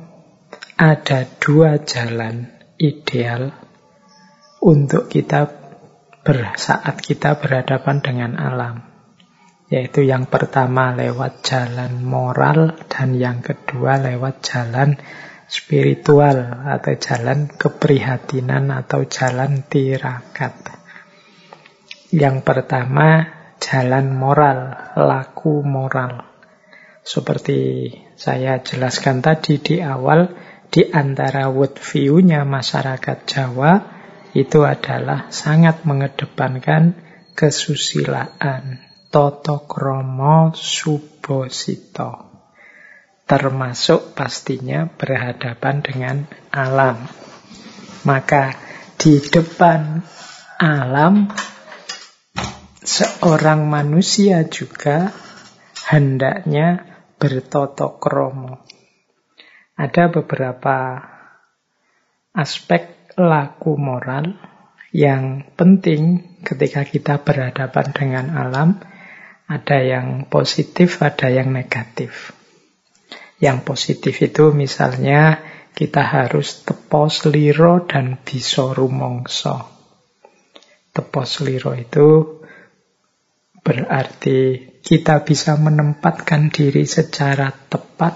ada 0.77 1.25
dua 1.41 1.81
jalan 1.81 2.53
ideal 2.77 3.57
untuk 4.61 5.09
kita 5.09 5.65
saat 6.61 7.01
kita 7.01 7.41
berhadapan 7.41 8.05
dengan 8.05 8.37
alam 8.37 8.96
yaitu 9.67 10.07
yang 10.07 10.31
pertama 10.31 10.95
lewat 10.95 11.43
jalan 11.43 11.99
moral 12.03 12.79
dan 12.87 13.19
yang 13.19 13.43
kedua 13.43 13.99
lewat 13.99 14.43
jalan 14.47 14.95
spiritual 15.47 16.67
atau 16.67 16.95
jalan 16.99 17.51
keprihatinan 17.51 18.71
atau 18.71 19.07
jalan 19.07 19.67
tirakat. 19.67 20.55
Yang 22.15 22.47
pertama 22.47 23.27
jalan 23.59 24.15
moral, 24.15 24.75
laku 24.95 25.63
moral. 25.67 26.23
Seperti 27.07 27.91
saya 28.19 28.63
jelaskan 28.63 29.23
tadi 29.23 29.59
di 29.63 29.79
awal, 29.83 30.31
di 30.71 30.87
antara 30.91 31.47
worldview-nya 31.51 32.43
masyarakat 32.43 33.19
Jawa 33.27 33.73
itu 34.35 34.67
adalah 34.67 35.31
sangat 35.31 35.87
mengedepankan 35.87 36.99
kesusilaan, 37.39 38.86
Toto 39.17 39.65
kromo 39.65 40.53
subosito. 40.53 42.37
Termasuk 43.25 44.13
pastinya 44.13 44.85
berhadapan 44.93 45.81
dengan 45.81 46.17
alam. 46.53 47.01
Maka 48.05 48.53
di 49.01 49.17
depan 49.17 50.05
alam 50.61 51.33
seorang 52.85 53.65
manusia 53.65 54.45
juga 54.53 55.09
hendaknya 55.89 56.85
bertoto 57.17 57.97
kromo. 57.97 58.69
Ada 59.81 60.13
beberapa 60.13 61.01
aspek 62.37 63.17
laku 63.17 63.81
moral 63.81 64.37
yang 64.93 65.49
penting 65.57 66.37
ketika 66.45 66.85
kita 66.85 67.25
berhadapan 67.25 67.87
dengan 67.97 68.29
alam 68.37 68.77
ada 69.47 69.79
yang 69.79 70.27
positif, 70.27 70.99
ada 71.03 71.31
yang 71.31 71.55
negatif. 71.55 72.35
Yang 73.39 73.59
positif 73.63 74.15
itu 74.19 74.51
misalnya 74.51 75.39
kita 75.77 76.03
harus 76.03 76.67
tepos 76.67 77.31
liro 77.31 77.87
dan 77.87 78.19
bisa 78.27 78.75
rumongso. 78.75 79.71
Tepos 80.91 81.45
liro 81.47 81.77
itu 81.77 82.41
berarti 83.61 84.41
kita 84.81 85.27
bisa 85.27 85.59
menempatkan 85.59 86.49
diri 86.55 86.87
secara 86.87 87.51
tepat. 87.51 88.15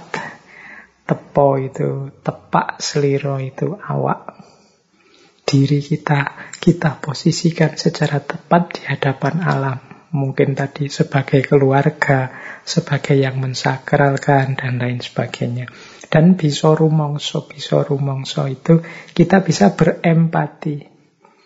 Tepo 1.05 1.59
itu 1.59 2.15
tepak, 2.23 2.79
seliro 2.79 3.43
itu 3.43 3.75
awak. 3.75 4.39
diri 5.51 5.83
kita, 5.83 6.55
kita 6.63 7.03
posisikan 7.03 7.75
secara 7.75 8.23
tepat 8.23 8.71
di 8.71 8.87
hadapan 8.87 9.43
alam. 9.43 9.90
Mungkin 10.11 10.59
tadi 10.59 10.91
sebagai 10.91 11.47
keluarga, 11.47 12.35
sebagai 12.67 13.15
yang 13.15 13.39
mensakralkan, 13.39 14.59
dan 14.59 14.83
lain 14.83 14.99
sebagainya. 14.99 15.71
Dan 16.11 16.35
bisa 16.35 16.75
rumongso, 16.75 17.47
bisa 17.47 17.87
rumongso 17.87 18.51
itu 18.51 18.83
kita 19.15 19.47
bisa 19.47 19.79
berempati. 19.79 20.83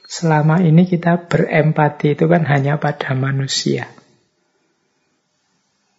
Selama 0.08 0.64
ini 0.64 0.88
kita 0.88 1.28
berempati 1.28 2.16
itu 2.16 2.24
kan 2.24 2.48
hanya 2.48 2.80
pada 2.80 3.12
manusia. 3.12 3.84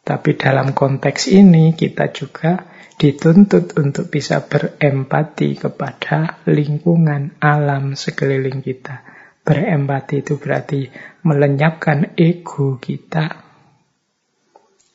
Tapi 0.05 0.37
dalam 0.37 0.73
konteks 0.73 1.29
ini 1.29 1.73
kita 1.77 2.13
juga 2.13 2.65
dituntut 2.97 3.77
untuk 3.77 4.09
bisa 4.09 4.45
berempati 4.45 5.57
kepada 5.57 6.41
lingkungan 6.49 7.37
alam 7.41 7.93
sekeliling 7.93 8.61
kita. 8.61 9.14
Berempati 9.45 10.25
itu 10.25 10.41
berarti 10.41 10.89
melenyapkan 11.21 12.17
ego 12.17 12.81
kita 12.81 13.45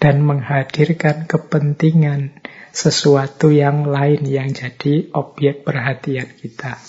dan 0.00 0.26
menghadirkan 0.26 1.30
kepentingan 1.30 2.34
sesuatu 2.74 3.54
yang 3.54 3.86
lain 3.86 4.26
yang 4.26 4.50
jadi 4.50 5.12
objek 5.14 5.62
perhatian 5.62 6.26
kita. 6.34 6.80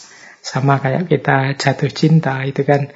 Sama 0.42 0.82
kayak 0.82 1.06
kita 1.06 1.54
jatuh 1.54 1.92
cinta, 1.94 2.42
itu 2.42 2.66
kan 2.66 2.90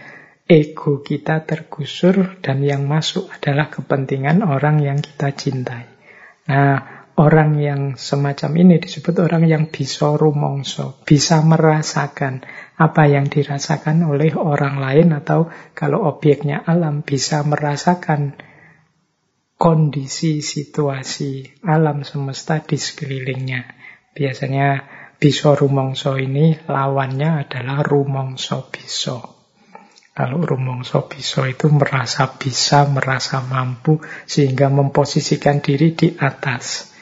ego 0.49 1.05
kita 1.05 1.45
tergusur 1.45 2.41
dan 2.41 2.65
yang 2.65 2.89
masuk 2.89 3.29
adalah 3.29 3.69
kepentingan 3.69 4.41
orang 4.41 4.81
yang 4.81 4.97
kita 4.97 5.29
cintai. 5.33 5.85
Nah, 6.49 6.94
Orang 7.15 7.55
yang 7.63 7.95
semacam 7.95 8.51
ini 8.59 8.75
disebut 8.75 9.15
orang 9.23 9.47
yang 9.47 9.71
bisa 9.71 10.19
rumongso, 10.19 10.99
bisa 11.07 11.39
merasakan 11.39 12.43
apa 12.75 13.07
yang 13.07 13.31
dirasakan 13.31 14.03
oleh 14.03 14.35
orang 14.35 14.83
lain 14.83 15.15
atau 15.15 15.47
kalau 15.71 16.03
objeknya 16.11 16.59
alam 16.67 17.07
bisa 17.07 17.39
merasakan 17.47 18.35
kondisi 19.55 20.43
situasi 20.43 21.63
alam 21.63 22.03
semesta 22.03 22.59
di 22.59 22.75
sekelilingnya. 22.75 23.63
Biasanya 24.11 24.83
bisa 25.15 25.55
rumongso 25.55 26.19
ini 26.19 26.59
lawannya 26.67 27.47
adalah 27.47 27.79
rumongso 27.79 28.67
biso. 28.67 29.23
Kalau 30.11 30.43
rumongso 30.43 31.07
biso 31.07 31.47
itu 31.47 31.71
merasa 31.71 32.27
bisa, 32.35 32.83
merasa 32.91 33.39
mampu 33.39 34.03
sehingga 34.27 34.67
memposisikan 34.67 35.63
diri 35.63 35.95
di 35.95 36.11
atas 36.19 36.94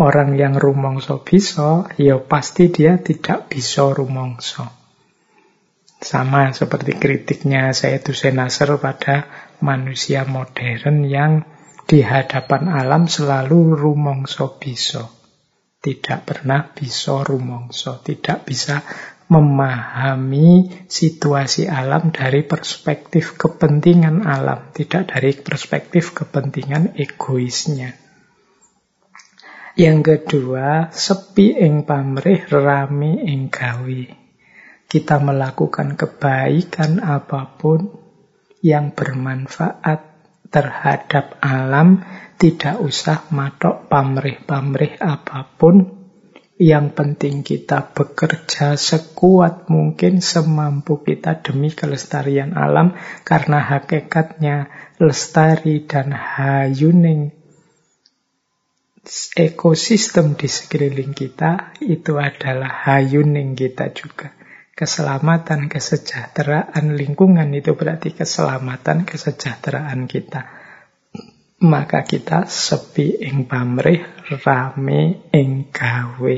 orang 0.00 0.40
yang 0.40 0.56
rumongso 0.56 1.20
bisa, 1.20 1.84
ya 2.00 2.16
pasti 2.16 2.72
dia 2.72 2.96
tidak 2.96 3.52
bisa 3.52 3.92
rumongso. 3.92 4.64
Sama 6.00 6.48
seperti 6.56 6.96
kritiknya 6.96 7.76
saya 7.76 8.00
itu 8.00 8.16
Nasr 8.32 8.80
pada 8.80 9.28
manusia 9.60 10.24
modern 10.24 11.04
yang 11.04 11.44
di 11.84 12.00
hadapan 12.00 12.72
alam 12.72 13.04
selalu 13.04 13.76
rumongso 13.76 14.56
bisa. 14.56 15.12
Tidak 15.80 16.24
pernah 16.24 16.72
bisa 16.72 17.20
rumongso, 17.20 18.00
tidak 18.00 18.48
bisa 18.48 18.80
memahami 19.28 20.72
situasi 20.88 21.68
alam 21.68 22.08
dari 22.12 22.48
perspektif 22.48 23.36
kepentingan 23.36 24.24
alam, 24.24 24.72
tidak 24.72 25.12
dari 25.12 25.36
perspektif 25.36 26.16
kepentingan 26.16 26.96
egoisnya. 26.96 28.09
Yang 29.80 30.28
kedua, 30.28 30.92
sepi 30.92 31.56
ing 31.56 31.88
pamrih 31.88 32.44
rame 32.52 33.16
ing 33.24 33.48
gawe. 33.48 34.02
Kita 34.84 35.16
melakukan 35.24 35.96
kebaikan 35.96 37.00
apa 37.00 37.56
pun 37.56 37.88
yang 38.60 38.92
bermanfaat 38.92 40.00
terhadap 40.52 41.40
alam, 41.40 42.04
tidak 42.36 42.76
usah 42.76 43.24
matok 43.32 43.88
pamrih-pamrih 43.88 45.00
apa 45.00 45.48
pun. 45.56 45.96
Yang 46.60 46.86
penting 46.92 47.40
kita 47.40 47.96
bekerja 47.96 48.76
sekuat 48.76 49.72
mungkin 49.72 50.20
semampu 50.20 51.00
kita 51.00 51.40
demi 51.40 51.72
kelestarian 51.72 52.52
alam 52.52 52.92
karena 53.24 53.64
hakikatnya 53.64 54.68
lestari 55.00 55.88
dan 55.88 56.12
hayuning 56.12 57.39
ekosistem 59.36 60.36
di 60.36 60.46
sekeliling 60.46 61.16
kita 61.16 61.72
itu 61.80 62.20
adalah 62.20 62.84
hayuning 62.84 63.56
kita 63.56 63.92
juga. 63.96 64.36
Keselamatan, 64.76 65.68
kesejahteraan 65.68 66.96
lingkungan 66.96 67.52
itu 67.52 67.76
berarti 67.76 68.16
keselamatan, 68.16 69.04
kesejahteraan 69.04 70.08
kita. 70.08 70.48
Maka 71.60 72.08
kita 72.08 72.48
sepi 72.48 73.20
ing 73.20 73.44
pamrih, 73.44 74.00
rame 74.40 75.28
ing 75.36 75.68
gawe. 75.68 76.36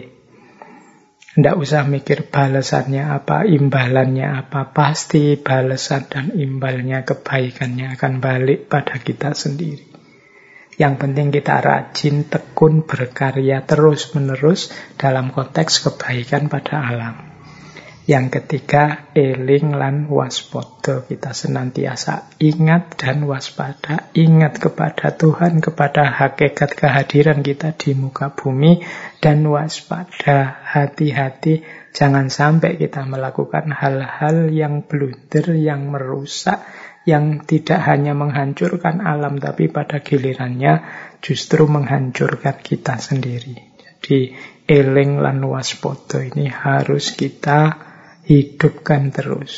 Tidak 1.32 1.54
usah 1.54 1.86
mikir 1.86 2.28
balasannya 2.28 3.06
apa, 3.06 3.46
imbalannya 3.46 4.42
apa. 4.42 4.74
Pasti 4.74 5.38
balasan 5.38 6.10
dan 6.10 6.26
imbalnya 6.34 7.06
kebaikannya 7.06 7.94
akan 7.94 8.18
balik 8.18 8.66
pada 8.66 8.98
kita 8.98 9.32
sendiri. 9.38 9.91
Yang 10.80 10.94
penting 11.04 11.28
kita 11.28 11.60
rajin, 11.60 12.24
tekun, 12.24 12.88
berkarya 12.88 13.60
terus-menerus 13.68 14.72
dalam 14.96 15.28
konteks 15.28 15.84
kebaikan 15.84 16.48
pada 16.48 16.80
alam. 16.80 17.32
Yang 18.02 18.42
ketiga, 18.42 19.14
eling 19.14 19.78
lan 19.78 20.10
waspodo. 20.10 21.06
Kita 21.06 21.30
senantiasa 21.30 22.34
ingat 22.42 22.98
dan 22.98 23.30
waspada. 23.30 24.10
Ingat 24.10 24.58
kepada 24.58 25.14
Tuhan, 25.14 25.62
kepada 25.62 26.10
hakikat 26.10 26.74
kehadiran 26.74 27.46
kita 27.46 27.70
di 27.78 27.94
muka 27.94 28.34
bumi. 28.34 28.82
Dan 29.22 29.46
waspada, 29.46 30.66
hati-hati. 30.66 31.62
Jangan 31.94 32.26
sampai 32.26 32.74
kita 32.74 33.06
melakukan 33.06 33.70
hal-hal 33.70 34.50
yang 34.50 34.82
blunder, 34.82 35.54
yang 35.54 35.86
merusak, 35.86 36.58
yang 37.02 37.42
tidak 37.42 37.82
hanya 37.82 38.14
menghancurkan 38.14 39.02
alam 39.02 39.42
tapi 39.42 39.66
pada 39.66 39.98
gilirannya 40.02 40.82
justru 41.18 41.66
menghancurkan 41.66 42.62
kita 42.62 42.98
sendiri. 43.02 43.58
Jadi 44.02 44.34
eling 44.66 45.22
lan 45.22 45.42
waspodo 45.46 46.18
ini 46.22 46.50
harus 46.50 47.14
kita 47.14 47.78
hidupkan 48.26 49.10
terus. 49.10 49.54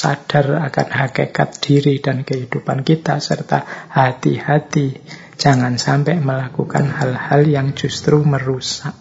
Sadar 0.00 0.64
akan 0.64 0.88
hakikat 0.88 1.60
diri 1.60 2.00
dan 2.00 2.24
kehidupan 2.24 2.88
kita 2.88 3.20
serta 3.20 3.90
hati-hati 3.92 4.96
jangan 5.36 5.76
sampai 5.76 6.20
melakukan 6.20 6.88
hal-hal 6.88 7.44
yang 7.44 7.76
justru 7.76 8.20
merusak. 8.24 8.96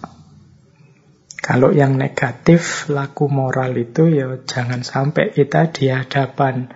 Kalau 1.40 1.72
yang 1.72 1.96
negatif, 1.96 2.92
laku 2.92 3.32
moral 3.32 3.76
itu 3.80 4.12
ya 4.12 4.28
jangan 4.44 4.84
sampai 4.84 5.32
kita 5.32 5.72
di 5.72 5.88
hadapan 5.88 6.68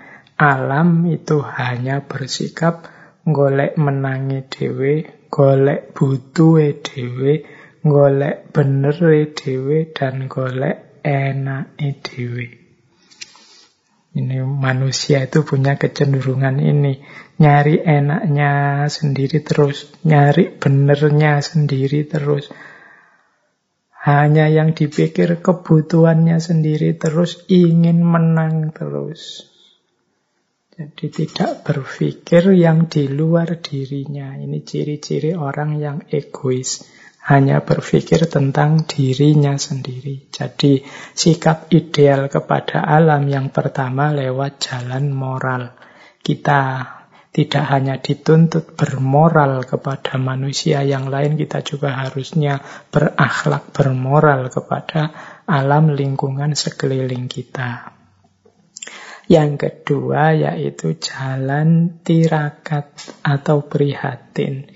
alam 0.43 1.07
itu 1.07 1.39
hanya 1.39 2.03
bersikap 2.03 2.83
golek 3.23 3.79
menangi 3.79 4.43
dewe, 4.51 5.07
golek 5.31 5.95
butuhe 5.95 6.83
dewe, 6.83 7.47
golek 7.79 8.51
benere 8.51 9.31
dewe, 9.31 9.87
dan 9.95 10.27
golek 10.27 10.99
enake 11.07 11.89
dewe. 12.03 12.47
Ini 14.13 14.45
manusia 14.45 15.25
itu 15.25 15.41
punya 15.41 15.79
kecenderungan 15.79 16.61
ini. 16.61 17.01
Nyari 17.41 17.81
enaknya 17.81 18.85
sendiri 18.85 19.41
terus. 19.41 19.89
Nyari 20.05 20.53
benernya 20.53 21.41
sendiri 21.41 22.05
terus. 22.05 22.53
Hanya 24.05 24.53
yang 24.53 24.77
dipikir 24.77 25.41
kebutuhannya 25.41 26.37
sendiri 26.37 26.93
terus. 26.93 27.41
Ingin 27.49 28.05
menang 28.05 28.69
terus. 28.69 29.52
Jadi 30.73 31.05
tidak 31.13 31.61
berpikir 31.61 32.49
yang 32.57 32.89
di 32.89 33.05
luar 33.05 33.61
dirinya. 33.61 34.33
Ini 34.33 34.65
ciri-ciri 34.65 35.37
orang 35.37 35.77
yang 35.77 35.97
egois. 36.09 36.81
Hanya 37.29 37.61
berpikir 37.61 38.25
tentang 38.25 38.81
dirinya 38.89 39.53
sendiri. 39.53 40.33
Jadi 40.33 40.81
sikap 41.13 41.69
ideal 41.69 42.25
kepada 42.25 42.81
alam 42.89 43.29
yang 43.29 43.53
pertama 43.53 44.09
lewat 44.17 44.65
jalan 44.65 45.13
moral. 45.13 45.77
Kita 46.25 46.89
tidak 47.29 47.65
hanya 47.69 48.01
dituntut 48.01 48.73
bermoral 48.73 49.61
kepada 49.69 50.17
manusia 50.17 50.81
yang 50.81 51.09
lain, 51.09 51.37
kita 51.37 51.61
juga 51.61 52.01
harusnya 52.01 52.61
berakhlak 52.89 53.69
bermoral 53.73 54.49
kepada 54.49 55.13
alam 55.45 55.93
lingkungan 55.93 56.57
sekeliling 56.57 57.25
kita. 57.25 58.02
Yang 59.27 59.51
kedua 59.59 60.35
yaitu 60.35 60.99
jalan 60.99 62.01
tirakat 62.03 62.91
atau 63.23 63.63
prihatin. 63.63 64.67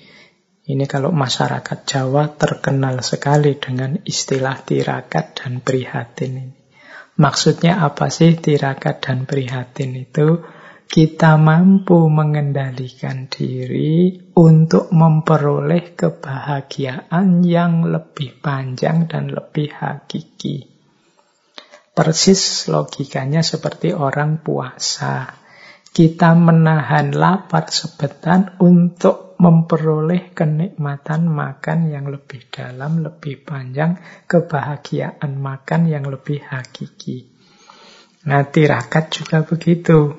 Ini 0.68 0.84
kalau 0.84 1.16
masyarakat 1.16 1.88
Jawa 1.88 2.36
terkenal 2.36 3.00
sekali 3.00 3.56
dengan 3.56 4.04
istilah 4.04 4.60
tirakat 4.64 5.40
dan 5.40 5.64
prihatin 5.64 6.34
ini. 6.36 6.58
Maksudnya 7.18 7.82
apa 7.82 8.14
sih 8.14 8.38
tirakat 8.38 9.02
dan 9.02 9.26
prihatin 9.26 9.96
itu? 9.96 10.44
Kita 10.88 11.36
mampu 11.36 12.08
mengendalikan 12.08 13.28
diri 13.28 14.32
untuk 14.40 14.88
memperoleh 14.96 15.92
kebahagiaan 16.00 17.44
yang 17.44 17.84
lebih 17.84 18.40
panjang 18.40 19.04
dan 19.12 19.28
lebih 19.28 19.68
hakiki. 19.76 20.77
Persis 21.98 22.70
logikanya 22.70 23.42
seperti 23.42 23.90
orang 23.90 24.46
puasa. 24.46 25.34
Kita 25.90 26.38
menahan 26.38 27.10
lapar 27.10 27.74
sebentar 27.74 28.54
untuk 28.62 29.34
memperoleh 29.42 30.30
kenikmatan 30.30 31.26
makan 31.26 31.90
yang 31.90 32.06
lebih 32.06 32.54
dalam, 32.54 33.02
lebih 33.02 33.42
panjang, 33.42 33.98
kebahagiaan 34.30 35.42
makan 35.42 35.90
yang 35.90 36.06
lebih 36.06 36.46
hakiki. 36.46 37.34
Nah, 38.30 38.46
tirakat 38.46 39.10
juga 39.10 39.42
begitu. 39.42 40.14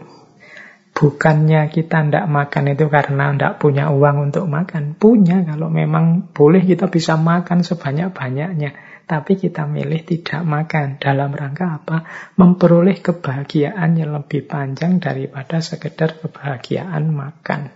Bukannya 0.99 1.71
kita 1.71 2.11
tidak 2.11 2.27
makan 2.27 2.75
itu 2.75 2.91
karena 2.91 3.31
tidak 3.31 3.63
punya 3.63 3.95
uang 3.95 4.35
untuk 4.35 4.51
makan. 4.51 4.99
Punya, 4.99 5.47
kalau 5.47 5.71
memang 5.71 6.27
boleh 6.35 6.67
kita 6.67 6.91
bisa 6.91 7.15
makan 7.15 7.63
sebanyak-banyaknya. 7.63 8.88
Tapi 9.09 9.41
kita 9.41 9.65
milih 9.65 10.05
tidak 10.05 10.45
makan. 10.45 11.01
Dalam 11.01 11.33
rangka 11.33 11.81
apa? 11.81 12.05
Memperoleh 12.37 13.01
kebahagiaan 13.01 13.97
yang 13.97 14.13
lebih 14.13 14.45
panjang 14.45 15.01
daripada 15.01 15.65
sekedar 15.65 16.21
kebahagiaan 16.21 17.09
makan. 17.09 17.73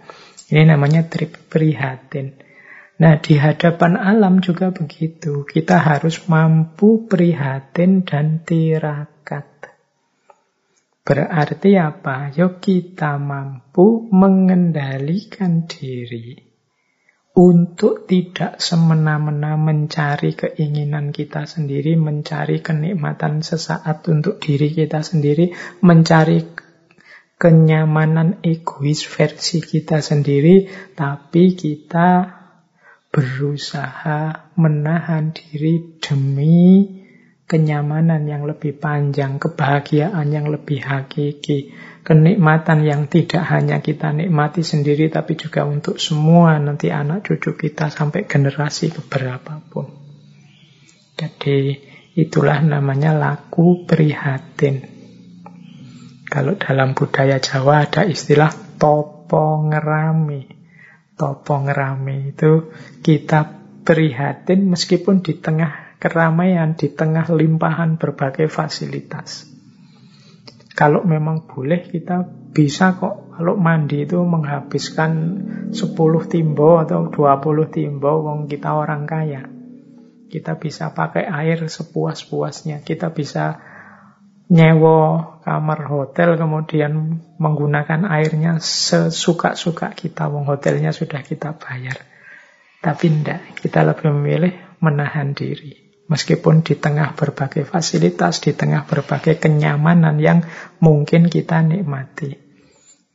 Ini 0.53 0.69
namanya 0.69 1.09
trip 1.09 1.49
prihatin. 1.49 2.37
Nah, 3.01 3.17
di 3.17 3.41
hadapan 3.41 3.97
alam 3.97 4.45
juga 4.45 4.77
begitu. 4.77 5.49
Kita 5.49 5.81
harus 5.81 6.21
mampu 6.29 7.09
prihatin 7.09 8.05
dan 8.05 8.45
tirakat. 8.45 9.73
Berarti 11.01 11.81
apa? 11.81 12.29
Yuk 12.29 12.61
kita 12.61 13.17
mampu 13.17 14.07
mengendalikan 14.13 15.65
diri 15.65 16.52
untuk 17.33 18.05
tidak 18.05 18.61
semena-mena 18.61 19.57
mencari 19.57 20.37
keinginan 20.37 21.17
kita 21.17 21.49
sendiri, 21.49 21.97
mencari 21.97 22.61
kenikmatan 22.61 23.41
sesaat 23.41 24.05
untuk 24.13 24.37
diri 24.37 24.69
kita 24.69 25.01
sendiri, 25.01 25.57
mencari 25.81 26.45
kenyamanan 27.41 28.45
egois 28.45 29.09
versi 29.09 29.65
kita 29.65 30.05
sendiri, 30.05 30.69
tapi 30.93 31.57
kita 31.57 32.39
berusaha 33.09 34.53
menahan 34.57 35.33
diri 35.33 36.01
demi 36.01 37.02
kenyamanan 37.53 38.25
yang 38.25 38.49
lebih 38.49 38.81
panjang, 38.81 39.37
kebahagiaan 39.37 40.25
yang 40.33 40.49
lebih 40.49 40.81
hakiki, 40.81 41.77
kenikmatan 42.01 42.81
yang 42.81 43.13
tidak 43.13 43.45
hanya 43.45 43.85
kita 43.85 44.09
nikmati 44.09 44.65
sendiri, 44.65 45.13
tapi 45.13 45.37
juga 45.37 45.69
untuk 45.69 46.01
semua 46.01 46.57
nanti 46.57 46.89
anak 46.89 47.29
cucu 47.29 47.53
kita 47.53 47.93
sampai 47.93 48.25
generasi 48.25 48.89
beberapa 48.89 49.61
pun. 49.69 49.85
Jadi 51.13 51.77
itulah 52.17 52.65
namanya 52.65 53.13
laku 53.13 53.85
prihatin. 53.85 54.89
Kalau 56.33 56.57
dalam 56.57 56.97
budaya 56.97 57.37
Jawa 57.37 57.85
ada 57.85 58.09
istilah 58.09 58.49
topo 58.81 59.69
ngerami. 59.69 60.49
Topo 61.13 61.61
ngerami 61.69 62.33
itu 62.33 62.73
kita 63.05 63.61
prihatin 63.85 64.73
meskipun 64.73 65.21
di 65.21 65.37
tengah 65.37 65.82
keramaian, 66.03 66.75
di 66.75 66.91
tengah 66.91 67.31
limpahan 67.31 67.95
berbagai 67.95 68.51
fasilitas. 68.51 69.47
Kalau 70.75 71.07
memang 71.07 71.47
boleh 71.47 71.87
kita 71.87 72.27
bisa 72.51 72.99
kok 72.99 73.39
kalau 73.39 73.55
mandi 73.55 74.03
itu 74.03 74.19
menghabiskan 74.19 75.13
10 75.71 75.79
timbo 76.27 76.83
atau 76.83 77.07
20 77.07 77.71
timbo 77.71 78.27
wong 78.27 78.51
kita 78.51 78.75
orang 78.75 79.07
kaya. 79.07 79.47
Kita 80.27 80.59
bisa 80.59 80.91
pakai 80.91 81.29
air 81.29 81.63
sepuas-puasnya. 81.71 82.83
Kita 82.83 83.13
bisa 83.15 83.61
nyewo 84.53 85.41
kamar 85.41 85.89
hotel 85.89 86.37
kemudian 86.37 87.25
menggunakan 87.41 88.05
airnya 88.05 88.61
sesuka-suka 88.61 89.97
kita 89.97 90.29
wong 90.29 90.45
hotelnya 90.45 90.93
sudah 90.93 91.25
kita 91.25 91.57
bayar 91.57 91.97
tapi 92.85 93.09
tidak 93.09 93.41
kita 93.65 93.81
lebih 93.81 94.13
memilih 94.13 94.53
menahan 94.85 95.33
diri 95.33 95.82
meskipun 96.13 96.61
di 96.61 96.77
tengah 96.77 97.17
berbagai 97.17 97.65
fasilitas 97.65 98.45
di 98.45 98.53
tengah 98.53 98.85
berbagai 98.85 99.41
kenyamanan 99.41 100.21
yang 100.21 100.45
mungkin 100.85 101.33
kita 101.33 101.65
nikmati 101.65 102.37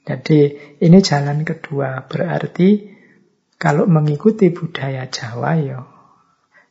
jadi 0.01 0.39
ini 0.81 0.97
jalan 1.05 1.45
kedua 1.45 2.09
berarti 2.09 2.97
kalau 3.61 3.85
mengikuti 3.85 4.49
budaya 4.49 5.05
Jawa 5.05 5.53
ya 5.61 5.79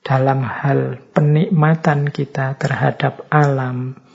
dalam 0.03 0.43
hal 0.43 0.99
penikmatan 1.15 2.11
kita 2.11 2.59
terhadap 2.59 3.31
alam 3.31 4.07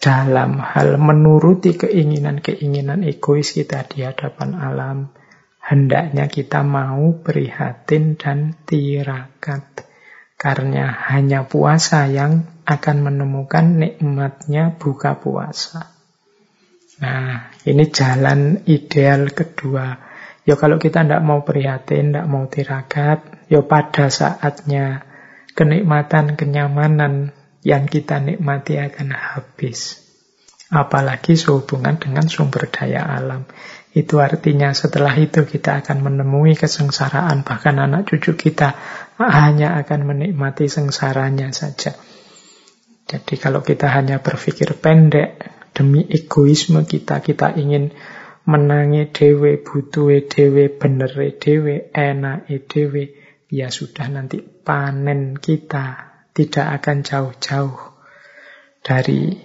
dalam 0.00 0.56
hal 0.64 0.96
menuruti 0.96 1.76
keinginan-keinginan 1.76 3.04
egois 3.04 3.52
kita 3.52 3.84
di 3.84 4.00
hadapan 4.00 4.56
alam, 4.56 4.98
hendaknya 5.60 6.24
kita 6.32 6.64
mau 6.64 7.20
prihatin 7.20 8.16
dan 8.16 8.56
tirakat. 8.64 9.89
Karena 10.40 10.88
hanya 11.12 11.44
puasa 11.44 12.08
yang 12.08 12.48
akan 12.64 12.96
menemukan 13.04 13.76
nikmatnya 13.76 14.72
buka 14.80 15.20
puasa. 15.20 15.92
Nah, 17.04 17.52
ini 17.68 17.84
jalan 17.92 18.64
ideal 18.64 19.36
kedua. 19.36 20.00
Ya 20.48 20.56
kalau 20.56 20.80
kita 20.80 21.04
tidak 21.04 21.20
mau 21.20 21.44
prihatin, 21.44 22.16
tidak 22.16 22.24
mau 22.24 22.48
tirakat, 22.48 23.20
ya 23.52 23.60
pada 23.60 24.08
saatnya 24.08 25.04
kenikmatan, 25.52 26.40
kenyamanan 26.40 27.36
yang 27.60 27.84
kita 27.84 28.16
nikmati 28.24 28.80
akan 28.80 29.12
habis. 29.12 30.00
Apalagi 30.72 31.36
sehubungan 31.36 32.00
dengan 32.00 32.24
sumber 32.30 32.70
daya 32.70 33.02
alam. 33.02 33.44
Itu 33.90 34.22
artinya 34.22 34.70
setelah 34.70 35.18
itu 35.18 35.42
kita 35.42 35.82
akan 35.82 35.98
menemui 35.98 36.54
kesengsaraan. 36.54 37.42
Bahkan 37.42 37.74
anak 37.74 38.06
cucu 38.06 38.38
kita 38.38 38.78
hanya 39.28 39.76
akan 39.84 40.00
menikmati 40.08 40.72
sengsaranya 40.72 41.52
saja. 41.52 41.92
Jadi 43.04 43.34
kalau 43.36 43.60
kita 43.60 43.90
hanya 43.90 44.22
berpikir 44.22 44.78
pendek 44.78 45.36
demi 45.74 46.06
egoisme 46.06 46.86
kita, 46.86 47.20
kita 47.20 47.52
ingin 47.58 47.92
menangi 48.46 49.10
dewe, 49.12 49.60
butuhe 49.60 50.24
dewe, 50.24 50.72
benere 50.72 51.36
dewe, 51.36 51.92
enak 51.92 52.48
dewe, 52.70 53.12
ya 53.50 53.68
sudah 53.68 54.06
nanti 54.08 54.40
panen 54.40 55.36
kita 55.36 56.10
tidak 56.32 56.80
akan 56.80 56.96
jauh-jauh 57.02 57.78
dari 58.80 59.36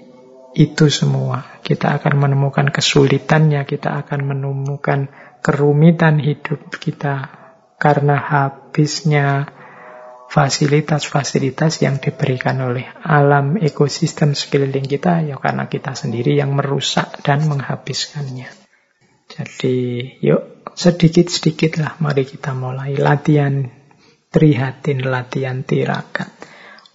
itu 0.56 0.86
semua. 0.88 1.60
Kita 1.60 2.00
akan 2.00 2.14
menemukan 2.16 2.72
kesulitannya, 2.72 3.68
kita 3.68 4.06
akan 4.06 4.20
menemukan 4.24 5.12
kerumitan 5.44 6.24
hidup 6.24 6.72
kita 6.80 7.30
karena 7.76 8.16
habisnya 8.16 9.52
fasilitas-fasilitas 10.30 11.86
yang 11.86 12.02
diberikan 12.02 12.60
oleh 12.60 12.86
alam 13.02 13.56
ekosistem 13.62 14.36
sekeliling 14.36 14.86
kita 14.86 15.24
ya 15.24 15.40
karena 15.40 15.70
kita 15.70 15.96
sendiri 15.96 16.36
yang 16.36 16.52
merusak 16.52 17.24
dan 17.24 17.46
menghabiskannya. 17.48 18.50
Jadi 19.26 19.76
yuk 20.22 20.70
sedikit-sedikit 20.76 21.82
lah 21.82 21.98
mari 22.04 22.28
kita 22.28 22.52
mulai 22.54 22.94
latihan 23.00 23.66
prihatin, 24.30 25.08
latihan 25.08 25.64
tirakat 25.64 26.30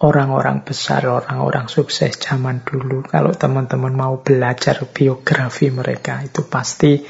orang-orang 0.01 0.65
besar, 0.65 1.05
orang-orang 1.05 1.69
sukses 1.69 2.17
zaman 2.17 2.65
dulu. 2.65 3.05
Kalau 3.05 3.31
teman-teman 3.37 3.93
mau 3.93 4.19
belajar 4.19 4.81
biografi 4.89 5.69
mereka, 5.69 6.25
itu 6.25 6.41
pasti 6.49 7.05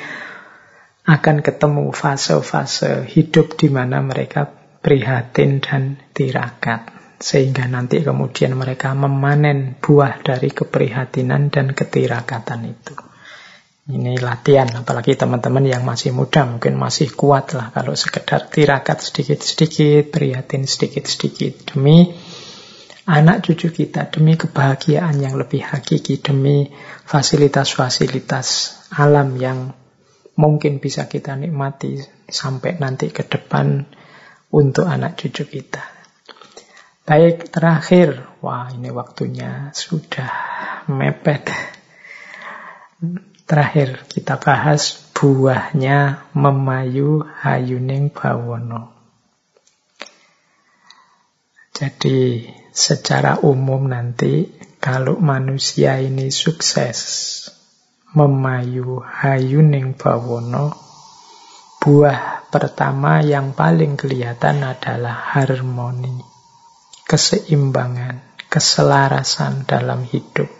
akan 1.07 1.41
ketemu 1.41 1.89
fase-fase 1.95 3.07
hidup 3.09 3.57
di 3.57 3.73
mana 3.73 4.03
mereka 4.05 4.60
prihatin 4.81 5.61
dan 5.61 5.97
tirakat. 6.11 6.89
Sehingga 7.21 7.69
nanti 7.69 8.01
kemudian 8.01 8.57
mereka 8.57 8.97
memanen 8.97 9.77
buah 9.77 10.25
dari 10.25 10.49
keprihatinan 10.49 11.53
dan 11.53 11.77
ketirakatan 11.77 12.65
itu. 12.65 12.97
Ini 13.91 14.17
latihan, 14.21 14.69
apalagi 14.73 15.17
teman-teman 15.17 15.65
yang 15.65 15.81
masih 15.85 16.13
muda 16.13 16.45
mungkin 16.45 16.77
masih 16.77 17.13
kuat 17.13 17.53
lah 17.57 17.73
kalau 17.73 17.97
sekedar 17.97 18.49
tirakat 18.49 19.01
sedikit-sedikit, 19.01 20.13
prihatin 20.13 20.69
sedikit-sedikit 20.69 21.73
demi 21.73 22.13
anak 23.09 23.41
cucu 23.41 23.73
kita 23.73 24.07
demi 24.13 24.37
kebahagiaan 24.37 25.17
yang 25.17 25.33
lebih 25.35 25.65
hakiki, 25.65 26.21
demi 26.21 26.69
fasilitas-fasilitas 27.09 28.47
alam 28.93 29.35
yang 29.35 29.73
mungkin 30.37 30.79
bisa 30.79 31.09
kita 31.09 31.35
nikmati 31.35 31.99
sampai 32.29 32.79
nanti 32.79 33.11
ke 33.11 33.27
depan 33.27 33.83
untuk 34.51 34.85
anak 34.85 35.15
cucu 35.15 35.47
kita. 35.47 35.83
Baik, 37.07 37.49
terakhir. 37.49 38.27
Wah, 38.43 38.69
ini 38.69 38.91
waktunya 38.91 39.71
sudah 39.73 40.31
mepet. 40.91 41.49
Terakhir 43.47 44.05
kita 44.07 44.37
bahas 44.37 45.11
buahnya 45.15 46.29
memayu 46.37 47.25
hayuning 47.41 48.13
bawono. 48.13 48.95
Jadi 51.73 52.45
secara 52.71 53.41
umum 53.41 53.89
nanti 53.89 54.47
kalau 54.77 55.17
manusia 55.17 55.97
ini 55.97 56.29
sukses 56.29 56.97
memayu 58.13 59.01
hayuning 59.01 59.97
bawono, 59.97 60.73
buah 61.81 62.40
pertama 62.51 63.23
yang 63.23 63.55
paling 63.55 63.95
kelihatan 63.95 64.61
adalah 64.61 65.33
harmoni, 65.33 66.19
keseimbangan, 67.07 68.19
keselarasan 68.51 69.63
dalam 69.63 70.03
hidup. 70.03 70.51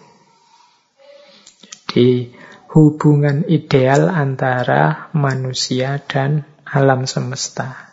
Jadi 1.91 2.31
hubungan 2.71 3.43
ideal 3.51 4.07
antara 4.07 5.11
manusia 5.11 5.99
dan 5.99 6.47
alam 6.63 7.03
semesta 7.03 7.91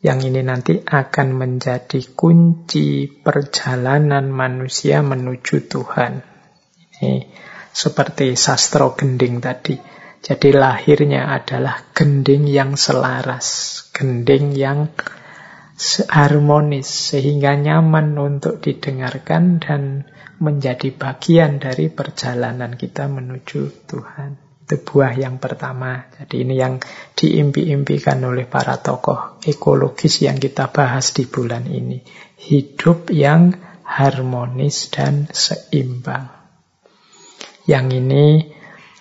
yang 0.00 0.22
ini 0.22 0.40
nanti 0.44 0.80
akan 0.80 1.28
menjadi 1.34 1.98
kunci 2.14 3.10
perjalanan 3.10 4.28
manusia 4.30 5.02
menuju 5.02 5.66
Tuhan. 5.66 6.22
Ini 6.96 7.14
seperti 7.74 8.38
sastro 8.38 8.94
gending 8.94 9.42
tadi. 9.42 9.95
Jadi 10.24 10.50
lahirnya 10.52 11.30
adalah 11.30 11.92
gending 11.94 12.48
yang 12.50 12.74
selaras, 12.74 13.78
gending 13.94 14.56
yang 14.56 14.90
harmonis 16.08 16.88
sehingga 17.12 17.52
nyaman 17.52 18.16
untuk 18.16 18.64
didengarkan 18.64 19.60
dan 19.60 20.08
menjadi 20.40 20.92
bagian 20.92 21.60
dari 21.60 21.92
perjalanan 21.92 22.76
kita 22.76 23.08
menuju 23.08 23.88
Tuhan. 23.88 24.30
Itu 24.66 24.82
buah 24.82 25.14
yang 25.14 25.38
pertama. 25.38 26.10
Jadi 26.10 26.42
ini 26.42 26.58
yang 26.58 26.82
diimpi-impikan 27.14 28.18
oleh 28.26 28.50
para 28.50 28.82
tokoh 28.82 29.38
ekologis 29.46 30.26
yang 30.26 30.42
kita 30.42 30.74
bahas 30.74 31.14
di 31.14 31.22
bulan 31.30 31.70
ini. 31.70 32.02
Hidup 32.40 33.14
yang 33.14 33.54
harmonis 33.86 34.90
dan 34.90 35.30
seimbang. 35.30 36.34
Yang 37.70 37.86
ini 38.02 38.24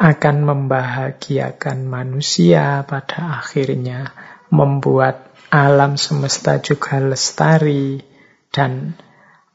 akan 0.05 0.45
membahagiakan 0.45 1.89
manusia 1.89 2.85
pada 2.85 3.41
akhirnya, 3.41 4.13
membuat 4.53 5.33
alam 5.49 5.97
semesta 5.97 6.61
juga 6.61 7.01
lestari 7.01 8.05
dan 8.53 8.93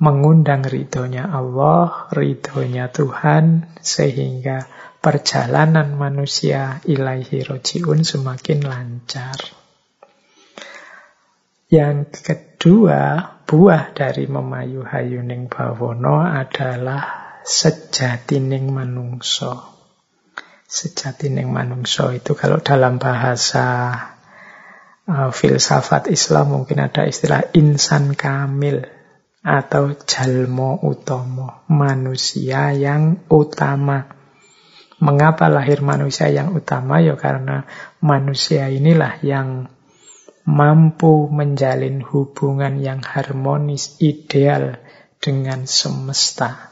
mengundang 0.02 0.66
ridhonya 0.66 1.30
Allah, 1.30 2.10
ridhonya 2.10 2.90
Tuhan, 2.90 3.78
sehingga 3.78 4.66
perjalanan 4.98 5.94
manusia 5.94 6.82
ilaihi 6.82 7.46
rojiun 7.46 8.02
semakin 8.02 8.66
lancar. 8.66 9.38
Yang 11.70 12.26
kedua, 12.26 13.22
buah 13.46 13.94
dari 13.94 14.26
memayu 14.26 14.82
hayuning 14.82 15.46
bawono 15.46 16.26
adalah 16.26 17.38
sejatining 17.46 18.74
manungso. 18.74 19.79
Sejatining 20.70 21.50
manungso 21.50 22.14
itu 22.14 22.38
kalau 22.38 22.62
dalam 22.62 23.02
bahasa 23.02 23.90
uh, 25.10 25.34
filsafat 25.34 26.06
Islam 26.06 26.54
mungkin 26.62 26.78
ada 26.78 27.10
istilah 27.10 27.50
insan 27.58 28.14
kamil 28.14 28.86
atau 29.42 29.98
jalmo 30.06 30.78
utomo, 30.86 31.66
manusia 31.66 32.70
yang 32.70 33.26
utama. 33.26 34.14
Mengapa 35.02 35.50
lahir 35.50 35.82
manusia 35.82 36.30
yang 36.30 36.54
utama? 36.54 37.02
Ya 37.02 37.18
karena 37.18 37.66
manusia 37.98 38.70
inilah 38.70 39.18
yang 39.26 39.74
mampu 40.46 41.26
menjalin 41.32 42.04
hubungan 42.04 42.78
yang 42.78 43.02
harmonis, 43.02 43.98
ideal 43.98 44.78
dengan 45.18 45.64
semesta. 45.64 46.70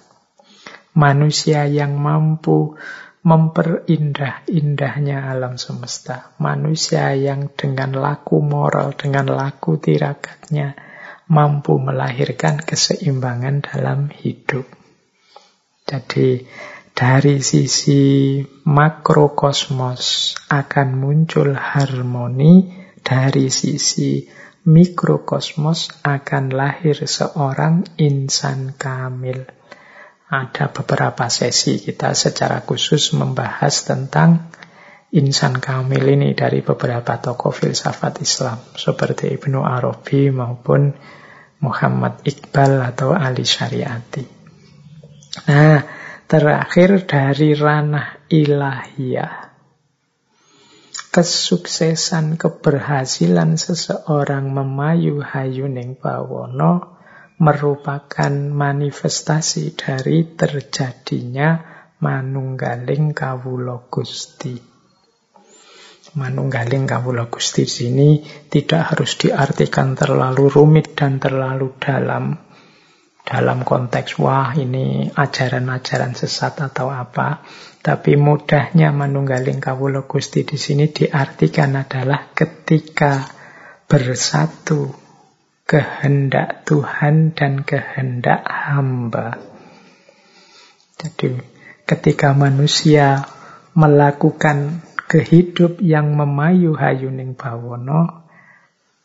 Manusia 0.93 1.65
yang 1.67 1.97
mampu 1.97 2.77
memperindah 3.23 4.47
indahnya 4.47 5.27
alam 5.31 5.59
semesta. 5.59 6.35
Manusia 6.39 7.15
yang 7.19 7.51
dengan 7.55 7.97
laku 7.97 8.39
moral, 8.43 8.95
dengan 8.95 9.31
laku 9.33 9.79
tiragatnya 9.79 10.79
mampu 11.29 11.77
melahirkan 11.77 12.63
keseimbangan 12.63 13.61
dalam 13.65 14.09
hidup. 14.09 14.65
Jadi 15.89 16.45
dari 16.93 17.41
sisi 17.41 18.43
makrokosmos 18.45 20.35
akan 20.51 20.89
muncul 20.99 21.55
harmoni, 21.55 22.75
dari 23.01 23.49
sisi 23.49 24.27
mikrokosmos 24.69 26.05
akan 26.05 26.53
lahir 26.53 27.01
seorang 27.09 27.89
insan 27.97 28.77
kamil. 28.77 29.58
Ada 30.29 30.69
beberapa 30.69 31.33
sesi 31.33 31.81
kita 31.81 32.13
secara 32.13 32.61
khusus 32.61 33.17
membahas 33.17 33.89
tentang 33.89 34.53
insan 35.09 35.57
kamil 35.57 36.05
ini 36.05 36.37
dari 36.37 36.61
beberapa 36.61 37.17
tokoh 37.17 37.49
filsafat 37.49 38.21
Islam 38.21 38.61
seperti 38.77 39.33
Ibnu 39.41 39.65
Arabi 39.65 40.29
maupun 40.29 40.93
Muhammad 41.65 42.21
Iqbal 42.29 42.77
atau 42.93 43.17
Ali 43.17 43.49
Syariati. 43.49 44.25
Nah, 45.49 45.81
terakhir 46.29 47.09
dari 47.09 47.57
ranah 47.57 48.21
ilahiyah. 48.29 49.49
Kesuksesan, 51.09 52.37
keberhasilan 52.37 53.57
seseorang 53.57 54.53
memayu 54.53 55.25
hayuning 55.25 55.97
bawono 55.97 56.98
merupakan 57.39 58.33
manifestasi 58.35 59.79
dari 59.79 60.35
terjadinya 60.35 61.59
manunggaling 62.03 63.15
kawulo 63.15 63.87
gusti. 63.91 64.59
Manunggaling 66.19 66.89
kawulo 66.89 67.31
gusti 67.31 67.69
sini 67.69 68.23
tidak 68.51 68.95
harus 68.95 69.15
diartikan 69.19 69.95
terlalu 69.95 70.51
rumit 70.51 70.99
dan 70.99 71.23
terlalu 71.23 71.79
dalam 71.79 72.49
dalam 73.29 73.61
konteks 73.61 74.17
wah 74.17 74.57
ini 74.57 75.13
ajaran-ajaran 75.13 76.17
sesat 76.17 76.65
atau 76.65 76.89
apa. 76.89 77.45
Tapi 77.79 78.17
mudahnya 78.17 78.91
manunggaling 78.91 79.61
kawula 79.61 80.09
Gusti 80.09 80.43
di 80.49 80.57
sini 80.57 80.89
diartikan 80.89 81.77
adalah 81.77 82.33
ketika 82.33 83.29
bersatu 83.85 85.08
kehendak 85.69 86.65
Tuhan 86.65 87.37
dan 87.37 87.61
kehendak 87.61 88.41
hamba. 88.49 89.37
Jadi 90.97 91.37
ketika 91.85 92.33
manusia 92.33 93.29
melakukan 93.77 94.81
kehidup 95.05 95.85
yang 95.85 96.17
memayu 96.17 96.73
hayuning 96.73 97.37
bawono, 97.37 98.25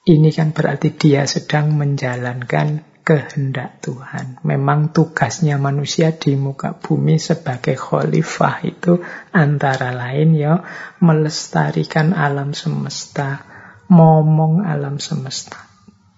ini 0.07 0.31
kan 0.31 0.56
berarti 0.56 0.95
dia 0.95 1.27
sedang 1.27 1.76
menjalankan 1.76 2.88
kehendak 3.03 3.84
Tuhan. 3.84 4.40
Memang 4.48 4.95
tugasnya 4.95 5.60
manusia 5.60 6.15
di 6.15 6.40
muka 6.40 6.80
bumi 6.80 7.19
sebagai 7.19 7.76
khalifah 7.76 8.64
itu 8.64 9.03
antara 9.35 9.91
lain 9.91 10.31
ya 10.31 10.64
melestarikan 11.03 12.15
alam 12.15 12.56
semesta, 12.56 13.44
momong 13.91 14.64
alam 14.64 14.95
semesta 15.03 15.73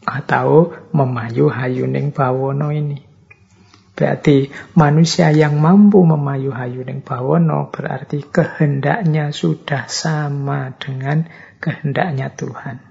atau 0.06 0.72
memayu 0.94 1.50
hayuning 1.50 2.14
bawono 2.14 2.70
ini. 2.70 3.02
Berarti 3.96 4.52
manusia 4.76 5.32
yang 5.32 5.58
mampu 5.58 6.04
memayu 6.04 6.52
hayuning 6.54 7.02
bawono 7.02 7.74
berarti 7.74 8.22
kehendaknya 8.28 9.32
sudah 9.32 9.90
sama 9.90 10.76
dengan 10.78 11.26
kehendaknya 11.64 12.30
Tuhan. 12.36 12.84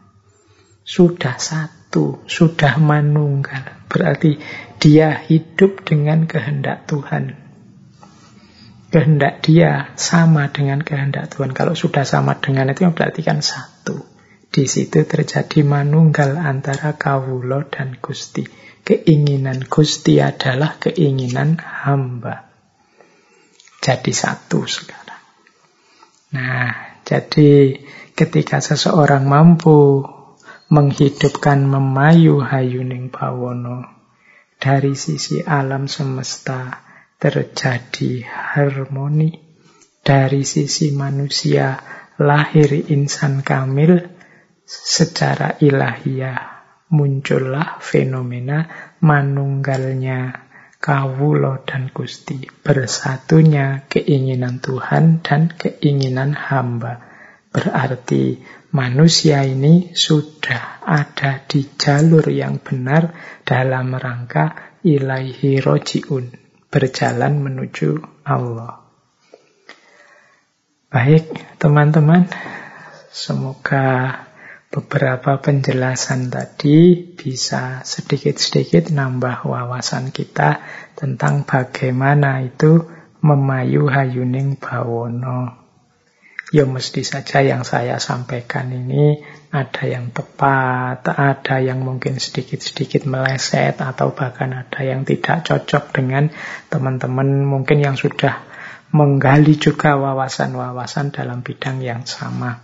Sudah 0.84 1.36
satu, 1.40 2.24
sudah 2.26 2.76
manunggal. 2.80 3.84
Berarti 3.88 4.40
dia 4.80 5.16
hidup 5.16 5.84
dengan 5.86 6.24
kehendak 6.24 6.88
Tuhan. 6.88 7.36
Kehendak 8.88 9.44
dia 9.44 9.92
sama 9.96 10.48
dengan 10.52 10.80
kehendak 10.80 11.32
Tuhan. 11.32 11.52
Kalau 11.52 11.76
sudah 11.76 12.08
sama 12.08 12.40
dengan 12.40 12.72
itu 12.72 12.84
berarti 12.88 13.20
kan 13.20 13.44
satu. 13.44 14.13
Di 14.54 14.70
situ 14.70 15.02
terjadi 15.02 15.66
manunggal 15.66 16.38
antara 16.38 16.94
kawulo 16.94 17.66
dan 17.66 17.98
Gusti. 17.98 18.46
Keinginan 18.86 19.66
Gusti 19.66 20.22
adalah 20.22 20.78
keinginan 20.78 21.58
hamba. 21.58 22.46
Jadi 23.82 24.14
satu 24.14 24.62
sekarang. 24.62 25.22
Nah, 26.38 26.70
jadi 27.02 27.82
ketika 28.14 28.62
seseorang 28.62 29.26
mampu 29.26 30.06
menghidupkan 30.70 31.66
memayu 31.66 32.38
hayuning 32.38 33.10
bawono 33.10 33.90
dari 34.62 34.94
sisi 34.94 35.42
alam 35.42 35.90
semesta 35.90 36.78
terjadi 37.18 38.22
harmoni. 38.22 39.34
Dari 40.04 40.46
sisi 40.46 40.92
manusia 40.94 41.80
lahir 42.20 42.70
insan 42.92 43.40
kamil 43.40 44.13
secara 44.64 45.60
ilahiyah 45.60 46.54
muncullah 46.92 47.80
fenomena 47.80 48.68
manunggalnya 49.00 50.44
kawulo 50.84 51.64
dan 51.64 51.88
Gusti. 51.88 52.44
Bersatunya 52.44 53.88
keinginan 53.88 54.60
Tuhan 54.60 55.24
dan 55.24 55.48
keinginan 55.48 56.36
hamba. 56.36 57.00
Berarti 57.48 58.42
manusia 58.76 59.46
ini 59.46 59.96
sudah 59.96 60.84
ada 60.84 61.40
di 61.46 61.64
jalur 61.78 62.28
yang 62.28 62.60
benar 62.60 63.14
dalam 63.46 63.96
rangka 63.96 64.76
ilaihi 64.84 65.62
rojiun 65.62 66.34
berjalan 66.68 67.38
menuju 67.38 68.02
Allah. 68.26 68.82
Baik 70.90 71.30
teman-teman 71.62 72.26
semoga 73.14 74.23
beberapa 74.74 75.38
penjelasan 75.38 76.34
tadi 76.34 76.98
bisa 77.14 77.86
sedikit-sedikit 77.86 78.90
nambah 78.90 79.46
wawasan 79.46 80.10
kita 80.10 80.66
tentang 80.98 81.46
bagaimana 81.46 82.42
itu 82.42 82.82
memayu 83.22 83.86
hayuning 83.86 84.58
bawono. 84.58 85.62
Ya 86.50 86.66
mesti 86.66 87.06
saja 87.06 87.38
yang 87.38 87.62
saya 87.62 88.02
sampaikan 88.02 88.74
ini 88.74 89.22
ada 89.54 89.86
yang 89.86 90.10
tepat, 90.10 91.06
ada 91.06 91.56
yang 91.62 91.86
mungkin 91.86 92.18
sedikit-sedikit 92.18 93.06
meleset, 93.06 93.78
atau 93.78 94.10
bahkan 94.10 94.50
ada 94.58 94.82
yang 94.82 95.06
tidak 95.06 95.46
cocok 95.46 95.94
dengan 95.94 96.34
teman-teman 96.66 97.46
mungkin 97.46 97.78
yang 97.78 97.94
sudah 97.94 98.42
menggali 98.90 99.54
juga 99.54 99.94
wawasan-wawasan 99.94 101.14
dalam 101.14 101.46
bidang 101.46 101.78
yang 101.78 102.02
sama. 102.06 102.63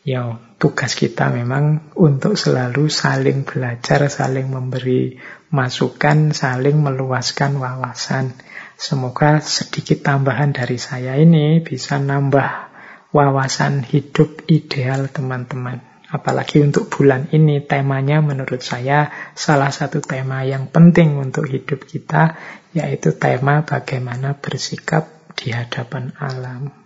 Ya, 0.00 0.40
tugas 0.56 0.96
kita 0.96 1.28
memang 1.28 1.92
untuk 1.92 2.32
selalu 2.32 2.88
saling 2.88 3.44
belajar, 3.44 4.08
saling 4.08 4.48
memberi 4.48 5.20
masukan, 5.52 6.32
saling 6.32 6.80
meluaskan 6.80 7.60
wawasan. 7.60 8.32
Semoga 8.80 9.44
sedikit 9.44 10.00
tambahan 10.00 10.56
dari 10.56 10.80
saya 10.80 11.20
ini 11.20 11.60
bisa 11.60 12.00
nambah 12.00 12.72
wawasan 13.12 13.84
hidup 13.84 14.48
ideal 14.48 15.12
teman-teman. 15.12 15.84
Apalagi 16.08 16.64
untuk 16.64 16.88
bulan 16.88 17.28
ini 17.36 17.60
temanya 17.60 18.24
menurut 18.24 18.64
saya 18.64 19.12
salah 19.36 19.68
satu 19.68 20.00
tema 20.00 20.48
yang 20.48 20.72
penting 20.72 21.20
untuk 21.20 21.44
hidup 21.44 21.84
kita 21.84 22.40
yaitu 22.72 23.14
tema 23.20 23.68
bagaimana 23.68 24.32
bersikap 24.40 25.06
di 25.36 25.52
hadapan 25.52 26.16
alam. 26.16 26.79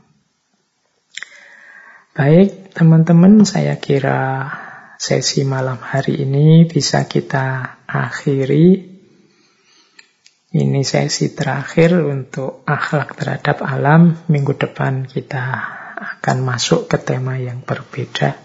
Baik, 2.15 2.71
teman-teman, 2.71 3.43
saya 3.43 3.75
kira 3.83 4.47
sesi 5.03 5.43
malam 5.43 5.83
hari 5.83 6.23
ini 6.23 6.63
bisa 6.63 7.11
kita 7.11 7.75
akhiri. 7.91 8.87
Ini 10.55 10.81
sesi 10.87 11.35
terakhir 11.35 11.99
untuk 12.07 12.63
akhlak 12.71 13.19
terhadap 13.19 13.67
alam. 13.67 14.15
Minggu 14.31 14.55
depan 14.55 15.11
kita 15.11 15.43
akan 16.23 16.39
masuk 16.47 16.87
ke 16.87 17.03
tema 17.03 17.35
yang 17.35 17.67
berbeda. 17.67 18.39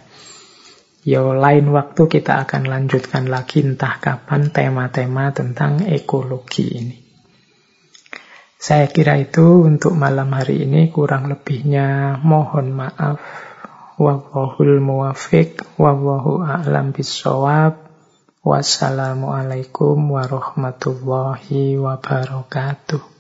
Yo, 1.06 1.38
lain 1.38 1.70
waktu 1.70 2.10
kita 2.10 2.50
akan 2.50 2.66
lanjutkan 2.66 3.30
lagi 3.30 3.62
entah 3.62 4.02
kapan 4.02 4.50
tema-tema 4.50 5.30
tentang 5.30 5.86
ekologi 5.86 6.74
ini. 6.74 6.98
Saya 8.58 8.90
kira 8.90 9.22
itu 9.22 9.62
untuk 9.62 9.94
malam 9.94 10.34
hari 10.34 10.66
ini 10.66 10.90
kurang 10.90 11.30
lebihnya 11.30 12.18
mohon 12.26 12.74
maaf 12.74 13.49
Wallahul 14.00 14.80
muwafiq, 14.80 15.76
wallahu 15.76 16.40
a'lam 16.40 16.96
bisawab. 16.96 17.76
Wassalamualaikum 18.40 20.16
warahmatullahi 20.16 21.76
wabarakatuh. 21.76 23.19